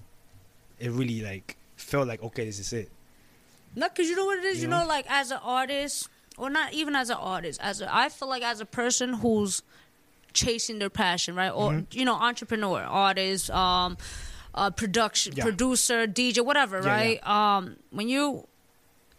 it 0.78 0.90
really 0.90 1.22
like 1.22 1.56
felt 1.76 2.06
like 2.08 2.22
okay, 2.22 2.44
this 2.44 2.58
is 2.58 2.72
it. 2.72 2.90
No, 3.74 3.88
because 3.88 4.08
you 4.08 4.16
know 4.16 4.24
what 4.26 4.38
it 4.38 4.44
is. 4.44 4.56
You, 4.58 4.62
You 4.62 4.68
know? 4.68 4.82
know? 4.82 4.86
like 4.88 5.06
as 5.08 5.30
an 5.30 5.38
artist, 5.42 6.08
or 6.38 6.48
not 6.50 6.72
even 6.72 6.94
as 6.96 7.10
an 7.10 7.18
artist, 7.18 7.60
as 7.62 7.80
a, 7.80 7.94
I 7.94 8.08
feel 8.08 8.28
like 8.28 8.42
as 8.42 8.60
a 8.60 8.66
person 8.66 9.12
who's 9.14 9.62
chasing 10.32 10.78
their 10.78 10.90
passion, 10.90 11.34
right? 11.34 11.50
Or 11.50 11.72
Mm-hmm. 11.72 11.98
you 11.98 12.04
know, 12.04 12.14
entrepreneur, 12.14 12.80
artist, 12.82 13.50
um, 13.50 13.96
uh, 14.54 14.70
production, 14.70 15.34
Yeah. 15.36 15.44
producer, 15.44 16.06
DJ, 16.06 16.42
whatever, 16.44 16.80
Yeah, 16.82 16.88
right? 16.88 17.26
Um, 17.26 17.76
when 17.90 18.08
you, 18.08 18.46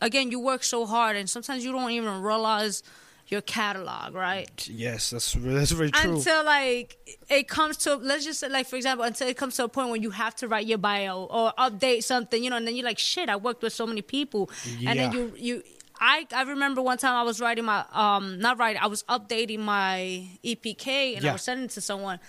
again, 0.02 0.32
you 0.32 0.40
work 0.40 0.64
so 0.64 0.86
hard, 0.86 1.16
and 1.16 1.30
sometimes 1.30 1.64
you 1.66 1.72
don't 1.72 1.92
even 1.92 2.22
realize 2.22 2.84
your 3.30 3.42
catalog, 3.42 4.14
right? 4.14 4.68
Yes, 4.70 5.10
that's 5.10 5.34
that's 5.34 5.72
very 5.72 5.92
true. 5.92 6.16
Until 6.16 6.46
like 6.46 6.98
it 7.30 7.48
comes 7.48 7.78
to 7.78 7.96
let's 7.96 8.24
just 8.24 8.40
say 8.40 8.48
like 8.50 8.68
for 8.68 8.78
example 8.78 9.06
until 9.06 9.28
it 9.28 9.36
comes 9.36 9.56
to 9.58 9.66
a 9.66 9.68
point 9.68 9.90
when 9.90 10.02
you 10.02 10.12
have 10.12 10.34
to 10.36 10.48
write 10.48 10.66
your 10.66 10.78
bio 10.78 11.24
or 11.24 11.52
update 11.58 12.04
something 12.04 12.42
you 12.42 12.50
know 12.50 12.56
and 12.56 12.66
then 12.66 12.76
you're 12.76 12.86
like 12.86 13.00
shit 13.00 13.28
I 13.28 13.36
worked 13.36 13.62
with 13.62 13.74
so 13.74 13.86
many 13.86 14.02
people. 14.02 14.50
And 14.86 14.98
then 14.98 15.12
you 15.12 15.34
you 15.36 15.64
I 16.00 16.26
I 16.34 16.44
remember 16.44 16.82
one 16.82 16.98
time 16.98 17.16
I 17.16 17.24
was 17.24 17.42
writing 17.42 17.66
my 17.66 17.84
um 17.92 18.40
not 18.40 18.58
writing 18.60 18.82
I 18.82 18.88
was 18.88 19.04
updating 19.04 19.60
my 19.60 20.26
EPK 20.46 21.18
and 21.18 21.26
I 21.26 21.34
was 21.34 21.42
sending 21.42 21.66
it 21.66 21.72
to 21.72 21.82
someone. 21.82 22.20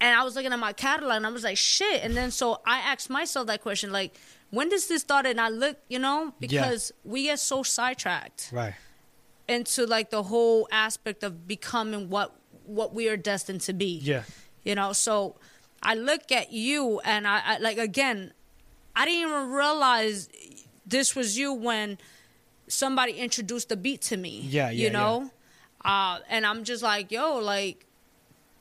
And 0.00 0.18
I 0.18 0.24
was 0.24 0.34
looking 0.34 0.52
at 0.52 0.58
my 0.58 0.72
catalog 0.72 1.18
and 1.18 1.26
I 1.26 1.30
was 1.30 1.44
like 1.44 1.56
shit. 1.56 2.02
And 2.02 2.16
then 2.16 2.32
so 2.32 2.60
I 2.66 2.78
asked 2.78 3.08
myself 3.10 3.46
that 3.46 3.62
question 3.62 3.92
like 3.92 4.18
when 4.52 4.68
does 4.68 4.86
this 4.86 5.00
start 5.00 5.26
and 5.26 5.40
I 5.40 5.48
look 5.48 5.78
you 5.88 5.98
know 5.98 6.34
because 6.38 6.92
we 7.04 7.24
get 7.24 7.40
so 7.40 7.62
sidetracked 7.62 8.50
right. 8.52 8.74
into 9.48 9.86
like 9.86 10.10
the 10.10 10.22
whole 10.22 10.68
aspect 10.70 11.24
of 11.24 11.48
becoming 11.48 12.08
what 12.10 12.36
what 12.66 12.94
we 12.94 13.08
are 13.08 13.16
destined 13.16 13.60
to 13.62 13.72
be. 13.72 13.98
Yeah. 14.02 14.22
You 14.62 14.74
know, 14.74 14.92
so 14.92 15.36
I 15.82 15.94
look 15.94 16.30
at 16.30 16.52
you 16.52 17.00
and 17.00 17.26
I, 17.26 17.42
I 17.44 17.58
like 17.58 17.78
again, 17.78 18.32
I 18.94 19.04
didn't 19.04 19.30
even 19.30 19.50
realize 19.50 20.28
this 20.86 21.16
was 21.16 21.36
you 21.36 21.52
when 21.52 21.98
somebody 22.68 23.14
introduced 23.14 23.68
the 23.70 23.76
beat 23.76 24.02
to 24.02 24.16
me. 24.16 24.40
Yeah, 24.44 24.70
yeah, 24.70 24.84
You 24.84 24.90
know? 24.90 25.30
Uh 25.84 26.18
and 26.28 26.46
I'm 26.46 26.62
just 26.64 26.82
like, 26.82 27.10
yo, 27.10 27.38
like 27.38 27.86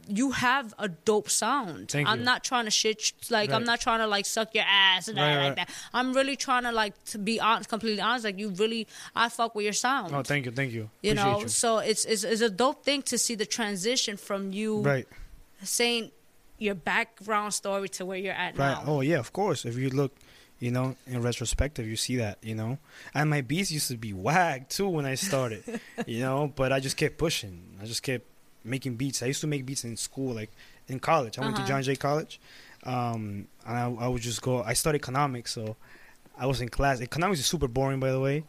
you 0.08 0.32
have 0.32 0.74
a 0.80 0.88
dope 0.88 1.30
sound. 1.30 1.90
Thank 1.90 2.08
I'm 2.08 2.20
you. 2.20 2.26
not 2.26 2.44
trying 2.44 2.66
to 2.66 2.72
shit 2.72 3.14
like 3.30 3.52
I'm 3.52 3.64
not 3.64 3.80
trying 3.82 4.00
to 4.00 4.08
like 4.08 4.26
suck 4.26 4.54
your 4.56 4.64
ass 4.68 5.08
and 5.08 5.18
Right, 5.18 5.24
that, 5.26 5.38
right. 5.38 5.46
like 5.48 5.56
that. 5.58 5.70
I'm 5.94 6.14
really 6.14 6.36
trying 6.36 6.64
to 6.64 6.72
like 6.72 7.02
to 7.06 7.18
be 7.18 7.40
honest, 7.40 7.70
completely 7.70 8.02
honest. 8.02 8.26
Like 8.26 8.38
you 8.40 8.50
really 8.50 8.88
I 9.16 9.30
fuck 9.30 9.56
with 9.56 9.64
your 9.64 9.74
sound 9.74 10.14
Oh, 10.14 10.24
thank 10.24 10.46
you, 10.46 10.52
thank 10.52 10.72
you. 10.72 10.90
you 11.02 11.12
Appreciate 11.12 11.32
know 11.32 11.40
you. 11.42 11.48
so 11.48 11.78
it's, 11.80 12.06
it's 12.06 12.24
it's 12.24 12.42
a 12.42 12.50
dope 12.50 12.84
thing 12.84 13.02
to 13.04 13.18
see 13.18 13.36
the 13.36 13.46
transition 13.46 14.18
from 14.18 14.52
you 14.54 14.82
Right. 14.82 15.08
saying 15.64 16.12
your 16.58 16.76
background 16.76 17.54
story 17.54 17.90
to 17.90 18.06
where 18.06 18.18
you're 18.18 18.34
at 18.34 18.58
Right. 18.58 18.74
now 18.74 18.84
Oh 18.86 19.02
yeah, 19.02 19.18
of 19.20 19.34
course. 19.34 19.66
If 19.66 19.78
you 19.78 19.90
look, 19.90 20.16
you 20.60 20.70
know, 20.70 20.96
in 21.08 21.22
retrospective, 21.24 21.88
you 21.88 21.96
see 21.96 22.18
that, 22.18 22.38
you 22.44 22.54
know. 22.54 22.78
And 23.16 23.30
my 23.32 23.42
beats 23.42 23.72
used 23.72 23.88
to 23.90 23.98
be 23.98 24.14
whack 24.14 24.70
too 24.70 24.88
when 24.88 25.06
I 25.06 25.16
started, 25.16 25.64
you 26.06 26.20
know. 26.20 26.54
But 26.56 26.72
I 26.72 26.80
just 26.80 26.98
kept 26.98 27.18
pushing. 27.18 27.78
I 27.82 27.86
just 27.86 28.04
kept 28.04 28.28
making 28.64 28.96
beats. 28.96 29.22
I 29.24 29.28
used 29.28 29.42
to 29.42 29.48
make 29.48 29.66
beats 29.66 29.84
in 29.84 29.98
school, 29.98 30.34
like 30.34 30.52
in 30.88 31.00
college. 31.00 31.38
I 31.38 31.42
went 31.42 31.56
to 31.56 31.62
Uh-huh. 31.62 31.70
John 31.70 31.84
Jay 31.84 31.96
College. 31.96 32.40
Um, 32.84 33.48
and 33.66 33.78
I, 33.78 33.84
I 34.06 34.08
would 34.08 34.22
just 34.22 34.42
go. 34.42 34.64
I 34.64 34.74
studied 34.74 34.98
economics, 35.02 35.52
so 35.54 35.76
I 36.38 36.46
was 36.48 36.62
in 36.62 36.70
class. 36.70 37.02
Economics 37.02 37.40
is 37.40 37.46
super 37.46 37.68
boring, 37.68 38.00
by 38.00 38.12
the 38.12 38.20
way. 38.20 38.44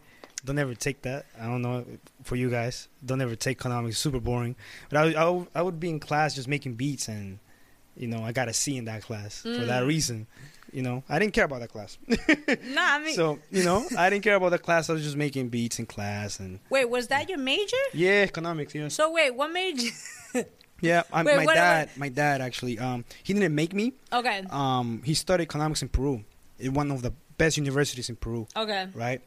Don't 0.45 0.59
ever 0.59 0.75
take 0.75 1.03
that. 1.03 1.25
I 1.39 1.45
don't 1.45 1.61
know 1.61 1.85
for 2.23 2.35
you 2.35 2.49
guys. 2.49 2.87
Don't 3.05 3.21
ever 3.21 3.35
take 3.35 3.59
economics. 3.59 3.93
It's 3.95 4.01
super 4.01 4.19
boring. 4.19 4.55
But 4.89 4.97
I, 4.97 5.05
would- 5.29 5.47
I, 5.55 5.59
I 5.59 5.61
would 5.61 5.79
be 5.79 5.89
in 5.89 5.99
class 5.99 6.35
just 6.35 6.47
making 6.47 6.73
beats, 6.73 7.07
and 7.07 7.39
you 7.95 8.07
know, 8.07 8.23
I 8.23 8.31
got 8.31 8.49
a 8.49 8.53
C 8.53 8.75
in 8.75 8.85
that 8.85 9.03
class 9.03 9.41
for 9.43 9.49
that 9.65 9.83
Mm. 9.83 9.87
reason. 9.87 10.27
You 10.73 10.81
know, 10.81 11.03
I 11.07 11.19
didn't 11.19 11.33
care 11.33 11.45
about 11.45 11.59
that 11.61 11.69
class. 11.71 11.97
nah 12.07 12.15
i 12.95 12.99
mean 12.99 13.13
so 13.15 13.39
you 13.51 13.63
know, 13.63 13.85
I 13.97 14.09
didn't 14.09 14.23
care 14.23 14.35
about 14.35 14.49
the 14.49 14.59
class. 14.59 14.89
I 14.89 14.93
was 14.93 15.03
just 15.03 15.15
making 15.15 15.49
beats 15.49 15.77
in 15.79 15.85
class, 15.85 16.39
and 16.39 16.59
wait 16.69 16.89
was 16.89 17.07
that 17.07 17.29
your 17.29 17.37
major 17.37 17.77
yeah, 17.93 18.23
economics. 18.23 18.73
Yeah, 18.73 18.87
so 18.87 19.11
wait 19.11 19.35
what 19.35 19.51
made 19.51 19.79
you 19.79 19.91
yeah. 20.81 21.03
I, 21.13 21.23
Wait, 21.23 21.37
my 21.37 21.45
what- 21.45 21.55
dad, 21.55 21.89
my 21.95 22.09
dad 22.09 22.41
actually, 22.41 22.79
um, 22.79 23.05
he 23.23 23.33
didn't 23.33 23.53
make 23.55 23.73
me. 23.73 23.93
okay 24.11 24.43
Um, 24.49 25.01
he 25.05 25.13
studied 25.13 25.43
economics 25.43 25.81
in 25.81 25.89
Peru, 25.89 26.23
in 26.59 26.73
one 26.73 26.89
of 26.91 27.01
the 27.03 27.13
best 27.37 27.57
universities 27.57 28.09
in 28.09 28.15
Peru, 28.15 28.47
okay 28.55 28.87
right? 28.95 29.21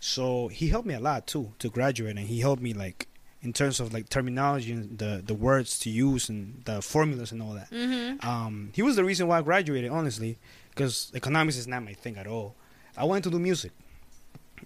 So 0.00 0.48
he 0.48 0.68
helped 0.68 0.86
me 0.86 0.94
a 0.94 1.00
lot 1.00 1.26
too 1.26 1.52
to 1.60 1.68
graduate, 1.70 2.16
and 2.16 2.26
he 2.26 2.40
helped 2.40 2.62
me 2.62 2.72
like 2.74 3.08
in 3.42 3.52
terms 3.52 3.80
of 3.80 3.92
like 3.92 4.08
terminology 4.08 4.72
and 4.72 4.98
the 4.98 5.22
the 5.24 5.34
words 5.34 5.78
to 5.80 5.90
use 5.90 6.28
and 6.28 6.62
the 6.64 6.82
formulas 6.82 7.32
and 7.32 7.42
all 7.42 7.54
that. 7.54 7.70
mm-hmm 7.70 8.26
Um, 8.26 8.70
he 8.74 8.82
was 8.82 8.96
the 8.96 9.04
reason 9.04 9.26
why 9.28 9.38
I 9.38 9.42
graduated, 9.42 9.90
honestly, 9.90 10.38
because 10.70 11.10
economics 11.14 11.56
is 11.56 11.66
not 11.66 11.82
my 11.82 11.94
thing 11.94 12.16
at 12.16 12.26
all. 12.26 12.54
I 12.96 13.04
wanted 13.04 13.24
to 13.24 13.30
do 13.30 13.38
music. 13.38 13.72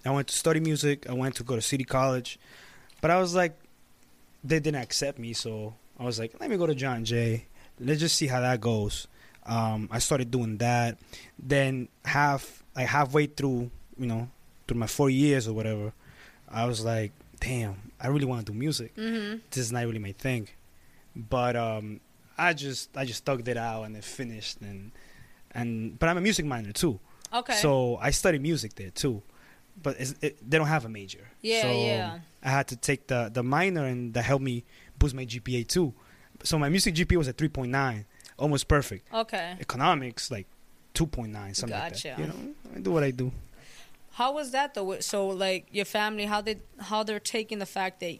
I 0.05 0.11
went 0.11 0.27
to 0.27 0.35
study 0.35 0.59
music. 0.59 1.09
I 1.09 1.13
went 1.13 1.35
to 1.35 1.43
go 1.43 1.55
to 1.55 1.61
City 1.61 1.83
College, 1.85 2.37
but 3.01 3.11
I 3.11 3.17
was 3.19 3.33
like, 3.33 3.57
they 4.43 4.59
didn't 4.59 4.81
accept 4.81 5.17
me, 5.19 5.33
so 5.33 5.73
I 5.99 6.03
was 6.03 6.19
like, 6.19 6.35
let 6.39 6.49
me 6.49 6.57
go 6.57 6.67
to 6.67 6.75
John 6.75 7.05
Jay. 7.05 7.45
Let's 7.79 7.99
just 8.01 8.15
see 8.17 8.27
how 8.27 8.41
that 8.41 8.59
goes. 8.61 9.07
Um, 9.45 9.87
I 9.91 9.99
started 9.99 10.31
doing 10.31 10.57
that. 10.57 10.97
Then 11.39 11.87
half, 12.03 12.63
like 12.75 12.87
halfway 12.87 13.27
through, 13.27 13.71
you 13.97 14.05
know, 14.07 14.27
through 14.67 14.77
my 14.79 14.87
four 14.87 15.09
years 15.09 15.47
or 15.47 15.53
whatever, 15.53 15.93
I 16.49 16.65
was 16.65 16.83
like, 16.83 17.11
damn, 17.45 17.75
I 17.99 18.07
really 18.07 18.25
want 18.25 18.45
to 18.45 18.51
do 18.51 18.57
music 18.57 18.95
mm-hmm 18.95 19.37
this 19.51 19.61
is 19.65 19.71
not 19.71 19.85
really 19.85 19.99
my 19.99 20.13
thing. 20.13 20.47
But 21.15 21.55
um, 21.55 22.01
I 22.37 22.53
just 22.53 22.95
I 22.97 23.05
just 23.05 23.23
thugged 23.25 23.47
it 23.47 23.57
out 23.57 23.83
and 23.85 23.95
it 23.95 24.03
finished 24.03 24.61
and 24.61 24.91
and 25.51 25.97
but 25.99 26.09
I'm 26.09 26.17
a 26.17 26.21
music 26.21 26.45
minor 26.45 26.71
too. 26.73 26.99
okay 27.33 27.53
So 27.55 27.97
I 28.01 28.11
study 28.11 28.39
music 28.39 28.75
there 28.75 28.89
too. 28.91 29.21
But 29.81 29.99
it, 29.99 30.49
they 30.49 30.57
don't 30.57 30.67
have 30.67 30.85
a 30.85 30.89
major. 30.89 31.25
Yeah, 31.41 31.61
so 31.63 31.71
yeah. 31.71 32.19
I 32.41 32.49
had 32.49 32.67
to 32.69 32.75
take 32.77 33.07
the 33.07 33.29
the 33.31 33.43
minor 33.43 33.85
and 33.85 34.13
that 34.15 34.23
helped 34.23 34.43
me 34.43 34.63
boost 34.99 35.13
my 35.15 35.25
GPA 35.25 35.67
too. 35.67 35.93
So 36.43 36.57
my 36.59 36.69
music 36.69 36.95
GPA 36.95 37.17
was 37.17 37.27
at 37.27 37.37
3.9, 37.37 38.05
almost 38.37 38.67
perfect. 38.67 39.03
okay 39.13 39.55
Economics 39.59 40.31
like 40.31 40.47
2.9, 40.93 41.55
something 41.55 41.77
like 41.77 41.93
Gotcha. 41.93 42.07
that. 42.09 42.19
You 42.19 42.27
know, 42.27 42.39
I 42.75 42.79
do 42.79 42.91
what 42.91 43.03
I 43.03 43.11
do. 43.11 43.31
How 44.15 44.31
was 44.31 44.51
that 44.51 44.73
though? 44.73 44.99
So 45.01 45.27
like 45.27 45.67
your 45.71 45.83
family, 45.83 46.25
how 46.25 46.39
they 46.39 46.59
how 46.79 47.03
they're 47.03 47.19
taking 47.19 47.59
the 47.59 47.65
fact 47.65 47.99
that 47.99 48.17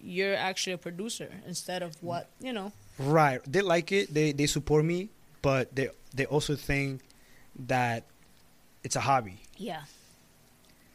you're 0.00 0.36
actually 0.36 0.74
a 0.74 0.78
producer 0.78 1.28
instead 1.46 1.82
of 1.82 2.00
what 2.00 2.28
you 2.40 2.52
know? 2.52 2.72
Right. 2.96 3.40
They 3.44 3.60
like 3.60 3.90
it. 3.90 4.14
They 4.14 4.30
they 4.30 4.46
support 4.46 4.84
me, 4.84 5.08
but 5.42 5.74
they 5.74 5.90
they 6.14 6.26
also 6.26 6.54
think 6.54 7.02
that 7.66 8.04
it's 8.84 8.94
a 8.94 9.00
hobby. 9.00 9.42
Yeah. 9.56 9.82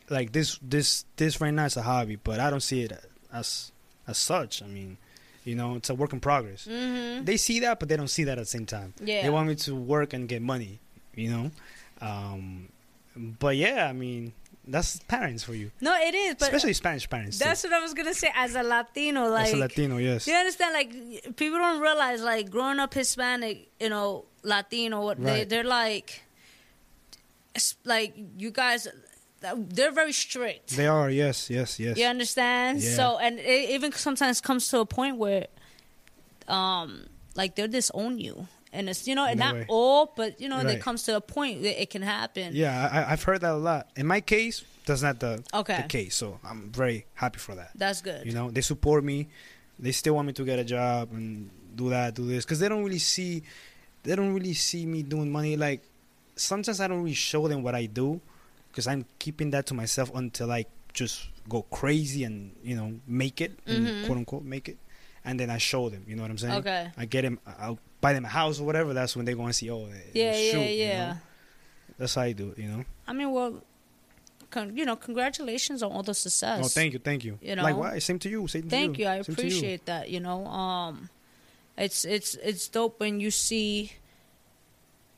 Like 0.09 0.31
this 0.31 0.59
this 0.61 1.03
this 1.17 1.41
right 1.41 1.53
now 1.53 1.65
is 1.65 1.75
a 1.75 1.81
hobby, 1.81 2.15
but 2.15 2.39
I 2.39 2.49
don't 2.49 2.63
see 2.63 2.83
it 2.83 2.93
as 3.33 3.73
as 4.07 4.17
such. 4.17 4.63
I 4.63 4.67
mean, 4.67 4.97
you 5.43 5.55
know, 5.55 5.75
it's 5.75 5.89
a 5.89 5.93
work 5.93 6.13
in 6.13 6.21
progress. 6.21 6.65
Mm-hmm. 6.65 7.25
They 7.25 7.35
see 7.35 7.59
that, 7.59 7.81
but 7.81 7.89
they 7.89 7.97
don't 7.97 8.07
see 8.07 8.23
that 8.23 8.37
at 8.37 8.43
the 8.43 8.45
same 8.45 8.65
time. 8.65 8.93
Yeah. 9.03 9.23
They 9.23 9.29
want 9.29 9.49
me 9.49 9.55
to 9.55 9.75
work 9.75 10.13
and 10.13 10.29
get 10.29 10.41
money, 10.41 10.79
you 11.15 11.29
know. 11.29 11.51
Um, 11.99 12.69
but 13.15 13.55
yeah, 13.55 13.87
I 13.87 13.93
mean, 13.93 14.33
that's 14.67 14.99
parents 15.07 15.43
for 15.43 15.53
you, 15.53 15.71
No, 15.81 15.95
it 15.95 16.15
is, 16.15 16.35
but 16.35 16.47
especially 16.47 16.73
Spanish 16.73 17.07
parents. 17.09 17.37
too. 17.37 17.45
that's 17.45 17.63
what 17.63 17.73
I 17.73 17.79
was 17.81 17.93
gonna 17.93 18.13
say. 18.13 18.29
As 18.35 18.55
a 18.55 18.63
Latino, 18.63 19.29
like 19.29 19.47
As 19.47 19.53
a 19.53 19.57
Latino, 19.57 19.97
yes. 19.97 20.27
You 20.27 20.33
understand? 20.33 20.73
Like 20.73 21.35
people 21.35 21.59
don't 21.59 21.81
realize, 21.81 22.21
like 22.21 22.49
growing 22.49 22.79
up 22.79 22.93
Hispanic, 22.93 23.69
you 23.79 23.89
know, 23.89 24.25
Latino, 24.43 25.03
what 25.03 25.23
they 25.23 25.39
Right. 25.39 25.49
they're 25.49 25.63
like, 25.63 26.23
like 27.85 28.15
you 28.37 28.51
guys, 28.51 28.87
they're 29.41 29.91
very 29.91 30.11
strict. 30.11 30.75
They 30.75 30.87
are, 30.87 31.09
yes, 31.09 31.49
yes, 31.49 31.79
yes. 31.79 31.97
You 31.97 32.05
understand? 32.07 32.81
Yeah. 32.81 32.95
So, 32.95 33.17
and 33.19 33.39
it 33.39 33.69
even 33.69 33.91
sometimes 33.91 34.41
comes 34.41 34.67
to 34.69 34.79
a 34.79 34.85
point 34.85 35.17
where, 35.17 35.47
um, 36.47 37.05
like 37.35 37.55
they'll 37.55 37.67
disown 37.67 38.17
you, 38.19 38.47
and 38.75 38.89
it's 38.89 39.07
you 39.07 39.15
know, 39.15 39.25
No 39.25 39.33
not 39.33 39.53
way. 39.55 39.65
all, 39.67 40.13
but 40.15 40.39
you 40.41 40.47
know, 40.49 40.57
Right. 40.63 40.77
it 40.77 40.81
comes 40.81 41.03
to 41.03 41.15
a 41.15 41.21
point 41.21 41.63
that 41.63 41.81
it 41.81 41.89
can 41.89 42.01
happen. 42.01 42.53
Yeah, 42.55 42.89
I, 42.91 43.11
I've 43.13 43.23
heard 43.23 43.41
that 43.41 43.53
a 43.53 43.57
lot. 43.71 43.87
In 43.95 44.05
my 44.05 44.21
case, 44.21 44.63
that's 44.85 45.01
not 45.01 45.19
the 45.19 45.43
Okay. 45.53 45.77
the 45.81 45.87
case, 45.87 46.15
so 46.15 46.39
I'm 46.43 46.71
very 46.71 47.05
happy 47.15 47.39
for 47.39 47.55
that. 47.55 47.71
That's 47.75 48.01
good. 48.01 48.25
You 48.25 48.33
know, 48.33 48.51
they 48.51 48.61
support 48.61 49.03
me. 49.03 49.27
They 49.79 49.91
still 49.91 50.15
want 50.15 50.27
me 50.27 50.33
to 50.33 50.45
get 50.45 50.59
a 50.59 50.63
job 50.63 51.09
and 51.11 51.49
do 51.75 51.89
that, 51.89 52.13
do 52.15 52.25
this, 52.27 52.45
because 52.45 52.59
they 52.59 52.69
don't 52.69 52.83
really 52.83 52.99
see, 52.99 53.43
they 54.03 54.15
don't 54.15 54.33
really 54.33 54.53
see 54.53 54.85
me 54.85 55.03
doing 55.03 55.31
money. 55.31 55.57
Like 55.57 55.81
sometimes 56.35 56.79
I 56.79 56.87
don't 56.87 57.01
really 57.03 57.13
show 57.15 57.47
them 57.47 57.63
what 57.63 57.75
I 57.75 57.85
do, 57.87 58.21
because 58.71 58.87
I'm 58.87 59.05
keeping 59.19 59.51
that 59.51 59.65
to 59.67 59.73
myself 59.73 60.11
until 60.13 60.51
I 60.51 60.65
just 60.93 61.27
go 61.49 61.61
crazy 61.63 62.23
and 62.23 62.55
you 62.63 62.75
know 62.75 62.93
make 63.07 63.41
it, 63.41 63.51
and 63.67 63.87
Mhm. 63.89 64.01
quote 64.05 64.17
unquote 64.19 64.43
make 64.43 64.69
it, 64.69 64.77
and 65.25 65.39
then 65.39 65.49
I 65.49 65.57
show 65.57 65.89
them. 65.89 66.03
You 66.07 66.15
know 66.15 66.21
what 66.23 66.31
I'm 66.31 66.37
saying? 66.37 66.53
Okay. 66.63 66.91
I 66.97 67.05
get 67.05 67.23
them. 67.23 67.39
I'll 67.59 67.79
buy 68.05 68.13
them 68.13 68.25
a 68.25 68.33
house 68.41 68.59
or 68.59 68.65
whatever. 68.69 68.93
That's 68.93 69.15
when 69.17 69.25
they 69.27 69.33
go 69.33 69.43
and 69.49 69.55
see. 69.59 69.69
Oh, 69.71 69.87
Yeah, 70.13 70.33
shoot, 70.33 70.57
yeah, 70.59 70.65
you 70.81 70.83
yeah. 70.85 71.05
know? 71.13 71.17
That's 71.97 72.15
how 72.15 72.21
I 72.29 72.33
do 72.33 72.45
it. 72.51 72.57
You 72.61 72.67
know. 72.71 72.81
I 73.07 73.13
mean, 73.13 73.31
well, 73.37 73.51
con- 74.53 74.75
you 74.77 74.85
know, 74.85 74.95
congratulations 75.07 75.81
on 75.83 75.91
all 75.91 76.03
the 76.03 76.13
success. 76.13 76.61
Oh, 76.65 76.67
thank 76.67 76.93
you, 76.93 76.99
thank 76.99 77.23
you. 77.27 77.33
You 77.41 77.55
know? 77.55 77.63
Likewise, 77.63 78.03
same 78.05 78.19
to 78.19 78.29
you. 78.29 78.47
Same 78.47 78.63
to 78.63 78.69
Thank 78.69 78.99
you. 78.99 79.07
I 79.07 79.21
Same 79.21 79.35
to 79.35 79.41
you. 79.41 79.47
appreciate 79.47 79.85
that. 79.91 80.09
You 80.09 80.19
know, 80.19 80.45
um, 80.47 81.09
it's 81.77 82.05
it's 82.05 82.35
it's 82.49 82.67
dope 82.67 82.99
when 82.99 83.19
you 83.19 83.31
see 83.31 83.91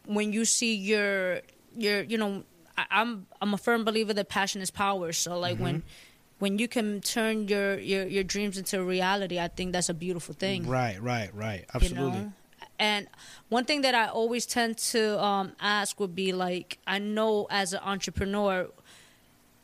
when 0.06 0.32
you 0.34 0.46
see 0.46 0.74
your 0.76 1.42
your 1.76 2.02
you 2.04 2.18
know 2.18 2.44
I, 2.78 2.86
I'm 3.00 3.28
I'm 3.42 3.54
a 3.54 3.58
firm 3.58 3.84
believer 3.84 4.14
that 4.14 4.30
passion 4.30 4.62
is 4.62 4.72
power. 4.72 5.12
So 5.14 5.38
like 5.40 5.58
when 5.60 5.76
Mm-hmm. 5.78 6.44
when 6.44 6.54
you 6.62 6.68
can 6.68 7.02
turn 7.02 7.48
your 7.48 7.78
your 7.80 8.06
your 8.06 8.24
dreams 8.24 8.58
into 8.58 8.84
reality, 8.84 9.40
I 9.40 9.48
think 9.48 9.74
that's 9.74 9.90
a 9.90 9.94
beautiful 10.06 10.34
thing. 10.36 10.68
Right, 10.68 11.02
right, 11.02 11.30
right. 11.34 11.62
you 11.62 11.66
Absolutely. 11.76 12.20
know? 12.20 12.34
And 12.80 13.08
one 13.50 13.66
thing 13.66 13.82
that 13.82 13.96
I 13.96 14.08
always 14.08 14.46
tend 14.46 14.78
to 14.78 15.22
um, 15.24 15.54
ask 15.60 16.00
would 16.00 16.16
be 16.16 16.32
like, 16.32 16.78
I 16.86 17.00
know 17.00 17.48
as 17.50 17.74
an 17.74 17.80
entrepreneur, 17.84 18.68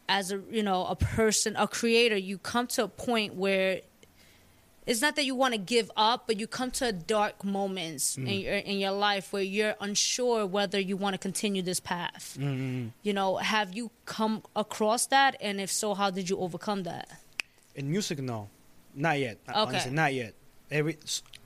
as 0.10 0.32
a 0.32 0.42
you 0.50 0.64
know 0.64 0.86
a 0.86 0.96
person, 0.96 1.56
a 1.56 1.68
creator, 1.68 2.18
you 2.18 2.38
come 2.38 2.68
to 2.68 2.84
a 2.86 2.88
point 2.88 3.36
where 3.36 3.82
it's 4.86 5.02
not 5.02 5.16
that 5.16 5.26
you 5.26 5.36
want 5.36 5.54
to 5.54 5.58
give 5.58 5.90
up, 5.96 6.28
but 6.28 6.40
you 6.40 6.48
come 6.48 6.72
to 6.72 6.92
dark 6.92 7.44
moments 7.44 8.18
in 8.18 8.28
your 8.28 8.56
in 8.56 8.80
your 8.80 8.92
life 8.92 9.32
where 9.32 9.44
you're 9.44 9.76
unsure 9.80 10.46
whether 10.46 10.80
you 10.80 10.98
want 10.98 11.14
to 11.14 11.18
continue 11.18 11.62
this 11.62 11.80
path. 11.80 12.38
Mm-hmm. 12.40 12.90
You 13.02 13.14
know, 13.14 13.38
have 13.38 13.74
you 13.74 13.92
come 14.06 14.44
across 14.56 15.06
that, 15.08 15.36
and 15.40 15.62
if 15.62 15.72
so, 15.72 15.94
how 15.94 16.10
did 16.10 16.30
you 16.30 16.38
overcome 16.40 16.84
that? 16.84 17.10
In 17.76 17.90
music, 17.90 18.20
no, 18.20 18.50
not 18.94 19.20
yet. 19.20 19.38
Okay. 19.48 19.60
Honestly, 19.60 19.92
not 19.92 20.14
yet. 20.14 20.34
Every 20.72 20.98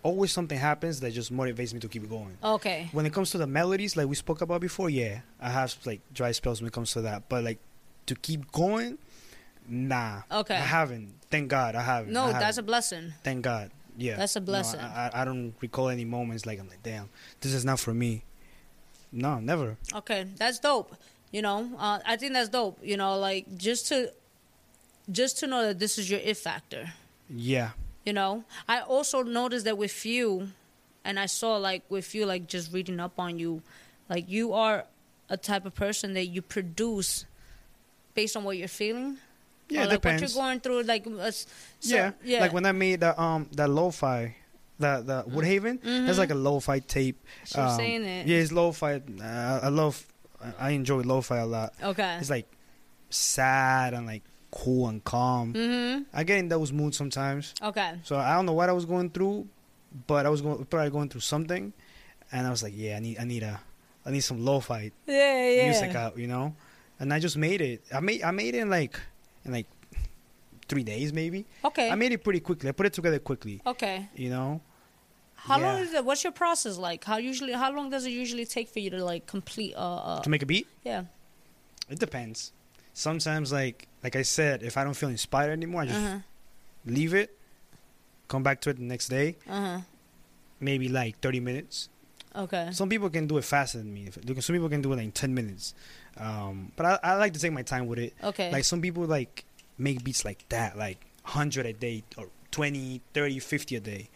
always 0.03 0.31
something 0.31 0.57
happens 0.57 0.99
that 1.01 1.11
just 1.11 1.33
motivates 1.33 1.73
me 1.73 1.79
to 1.81 1.87
keep 1.89 2.07
going. 2.09 2.37
Okay, 2.43 2.87
When 2.93 3.05
it 3.05 3.13
comes 3.13 3.31
to 3.31 3.37
the 3.37 3.47
melodies, 3.47 3.97
like 3.97 4.07
we 4.07 4.15
spoke 4.15 4.41
about 4.41 4.61
before, 4.61 4.89
yeah, 4.89 5.19
I 5.41 5.49
have 5.49 5.75
like 5.85 6.01
dry 6.13 6.31
spells 6.31 6.61
when 6.61 6.67
it 6.67 6.73
comes 6.73 6.91
to 6.93 7.01
that. 7.01 7.27
But 7.29 7.43
like 7.43 7.59
to 8.05 8.15
keep 8.15 8.51
going, 8.51 8.97
nah. 9.67 10.21
Okay. 10.31 10.55
I 10.55 10.59
haven't. 10.59 11.13
Thank 11.29 11.49
God, 11.49 11.75
I 11.75 11.81
haven't. 11.81 12.13
no, 12.13 12.25
I 12.25 12.33
that's 12.33 12.57
a 12.57 12.63
blessing. 12.63 13.13
Thank 13.23 13.41
God. 13.43 13.71
Yeah. 13.97 14.15
That's 14.15 14.35
a 14.35 14.39
No, 14.39 14.45
blessing. 14.45 14.79
I, 14.79 15.07
I, 15.07 15.21
I 15.21 15.25
don't 15.25 15.53
recall 15.59 15.89
any 15.89 16.05
moments 16.05 16.45
like 16.45 16.59
I'm 16.59 16.69
like, 16.69 16.83
damn, 16.83 17.09
this 17.41 17.53
is 17.53 17.65
not 17.65 17.79
for 17.79 17.93
me. 17.93 18.23
No, 19.11 19.39
never. 19.39 19.75
Okay, 19.93 20.25
that's 20.37 20.59
dope. 20.59 20.95
You 21.31 21.41
know, 21.41 21.69
uh, 21.77 21.99
I 22.05 22.15
think 22.15 22.33
that's 22.33 22.49
dope. 22.49 22.77
You 22.83 22.95
know, 22.95 23.17
like 23.17 23.57
just 23.57 23.87
to 23.89 24.13
just 25.11 25.39
to 25.39 25.47
know 25.47 25.63
that 25.67 25.79
this 25.79 25.97
is 25.97 26.09
your 26.09 26.19
it 26.21 26.37
factor. 26.37 26.93
Yeah. 27.29 27.71
You 28.07 28.13
know, 28.13 28.45
I 28.69 28.79
also 28.79 29.21
noticed 29.21 29.65
that 29.65 29.77
with 29.77 30.05
you, 30.05 30.47
and 31.03 31.19
I 31.19 31.25
saw 31.25 31.57
like 31.57 31.83
with 31.89 32.15
you, 32.15 32.25
like 32.25 32.47
just 32.47 32.71
reading 32.71 33.01
up 33.01 33.19
on 33.19 33.37
you, 33.37 33.61
like 34.07 34.29
you 34.29 34.53
are 34.53 34.85
a 35.29 35.35
type 35.35 35.65
of 35.65 35.75
person 35.75 36.13
that 36.13 36.27
you 36.27 36.41
produce 36.41 37.25
based 38.13 38.37
on 38.37 38.45
what 38.45 38.55
you're 38.55 38.69
feeling. 38.69 39.17
Yeah, 39.67 39.81
or, 39.81 39.87
like 39.87 40.01
depends. 40.01 40.21
what 40.21 40.31
you're 40.31 40.45
going 40.45 40.59
through. 40.61 40.83
Like, 40.83 41.05
uh, 41.05 41.31
so- 41.31 41.49
yeah. 41.81 42.11
yeah. 42.23 42.39
Like 42.39 42.53
when 42.53 42.65
I 42.65 42.71
made 42.71 43.01
the 43.01 43.11
um 43.21 43.49
that 43.51 43.69
lo-fi, 43.69 44.37
the 44.79 45.03
the 45.05 45.23
Woodhaven, 45.29 45.83
that's 46.05 46.17
like 46.17 46.31
a 46.31 46.35
lo-fi 46.35 46.79
tape. 46.79 47.19
She 47.43 47.59
was 47.59 47.73
um, 47.73 47.77
saying 47.77 48.05
it. 48.05 48.25
Yeah, 48.25 48.37
it's 48.37 48.53
lo-fi. 48.53 49.01
Uh, 49.21 49.59
I 49.63 49.67
love. 49.67 50.01
I 50.57 50.69
enjoy 50.69 51.01
lo-fi 51.01 51.39
a 51.39 51.45
lot. 51.45 51.73
Okay. 51.83 52.19
It's 52.21 52.29
like 52.29 52.47
sad 53.09 53.93
and 53.93 54.07
like 54.07 54.23
cool 54.51 54.87
and 54.87 55.03
calm. 55.03 55.53
Mm-hmm. 55.53 56.03
I 56.13 56.23
get 56.23 56.39
in 56.39 56.49
those 56.49 56.71
moods 56.71 56.97
sometimes. 56.97 57.53
Okay. 57.61 57.95
So 58.03 58.17
I 58.17 58.33
don't 58.35 58.45
know 58.45 58.53
what 58.53 58.69
I 58.69 58.73
was 58.73 58.85
going 58.85 59.09
through, 59.09 59.47
but 60.07 60.25
I 60.25 60.29
was 60.29 60.41
going 60.41 60.63
probably 60.65 60.89
going 60.89 61.09
through 61.09 61.21
something, 61.21 61.73
and 62.31 62.47
I 62.47 62.49
was 62.49 62.63
like, 62.63 62.73
yeah, 62.75 62.97
I 62.97 62.99
need 62.99 63.17
I 63.19 63.23
need 63.23 63.43
a 63.43 63.59
I 64.05 64.11
need 64.11 64.21
some 64.21 64.43
lo-fi 64.43 64.91
Yeah, 65.05 65.49
yeah. 65.49 65.63
music 65.65 65.95
out, 65.95 66.17
you 66.17 66.27
know. 66.27 66.55
And 66.99 67.13
I 67.13 67.19
just 67.19 67.37
made 67.37 67.61
it. 67.61 67.83
I 67.93 67.99
made 67.99 68.23
I 68.23 68.31
made 68.31 68.55
it 68.55 68.59
in 68.59 68.69
like 68.69 68.99
in 69.45 69.51
like 69.51 69.67
three 70.67 70.83
days 70.83 71.13
maybe. 71.13 71.45
Okay. 71.63 71.89
I 71.89 71.95
made 71.95 72.11
it 72.11 72.23
pretty 72.23 72.39
quickly. 72.39 72.69
I 72.69 72.71
put 72.71 72.85
it 72.85 72.93
together 72.93 73.19
quickly, 73.19 73.61
okay. 73.65 74.09
you 74.15 74.29
know. 74.29 74.61
How 75.35 75.59
long 75.59 75.79
is 75.79 75.93
it? 75.93 76.03
What's 76.03 76.23
your 76.23 76.33
process 76.33 76.77
like? 76.77 77.05
How 77.05 77.17
usually? 77.17 77.53
How 77.53 77.71
long 77.71 77.89
does 77.89 78.05
it 78.05 78.09
usually 78.09 78.45
take 78.45 78.67
for 78.67 78.79
you 78.79 78.89
to 78.89 79.03
like 79.03 79.27
complete? 79.27 79.75
Uh, 79.75 79.95
uh 79.95 80.21
To 80.21 80.29
make 80.29 80.41
a 80.41 80.45
beat, 80.45 80.67
yeah. 80.83 81.03
it 81.89 81.99
depends. 81.99 82.51
Sometimes, 82.93 83.51
like 83.53 83.87
like 84.07 84.15
I 84.15 84.23
said, 84.23 84.63
if 84.63 84.77
I 84.79 84.83
don't 84.85 84.95
feel 84.95 85.09
inspired 85.09 85.51
anymore, 85.51 85.81
I 85.83 85.85
just 85.91 85.99
Uh 85.99 86.09
huh. 86.09 86.19
leave 86.85 87.13
it, 87.13 87.35
come 88.31 88.41
back 88.43 88.61
to 88.61 88.69
it 88.71 88.77
the 88.79 88.83
next 88.87 89.09
day, 89.09 89.35
Uh 89.49 89.61
huh. 89.67 89.79
maybe 90.59 90.87
like 90.87 91.19
thirty 91.19 91.39
minutes. 91.39 91.89
Okay. 92.35 92.69
Some 92.71 92.87
people 92.87 93.09
can 93.09 93.27
do 93.27 93.37
it 93.37 93.43
faster 93.43 93.79
than 93.79 93.91
me. 93.93 94.07
Some 94.39 94.53
people 94.55 94.69
can 94.69 94.81
do 94.81 94.93
it 94.93 94.97
like 94.97 95.05
in 95.05 95.11
ten 95.11 95.33
minutes. 95.33 95.73
Um, 96.15 96.71
but 96.75 96.85
I, 96.85 96.99
I 97.03 97.15
like 97.15 97.33
to 97.33 97.39
take 97.39 97.51
my 97.51 97.63
time 97.63 97.87
with 97.87 97.99
it. 97.99 98.13
Okay. 98.23 98.51
Like 98.51 98.63
some 98.63 98.79
people 98.81 99.03
like 99.05 99.43
make 99.77 100.03
beats 100.03 100.23
like 100.23 100.47
that, 100.49 100.77
like 100.77 100.99
100 101.23 101.65
a 101.65 101.73
day 101.73 102.03
or 102.17 102.29
20, 102.51 103.01
30, 103.13 103.39
50 103.39 103.75
a 103.75 103.79
day. 103.79 104.09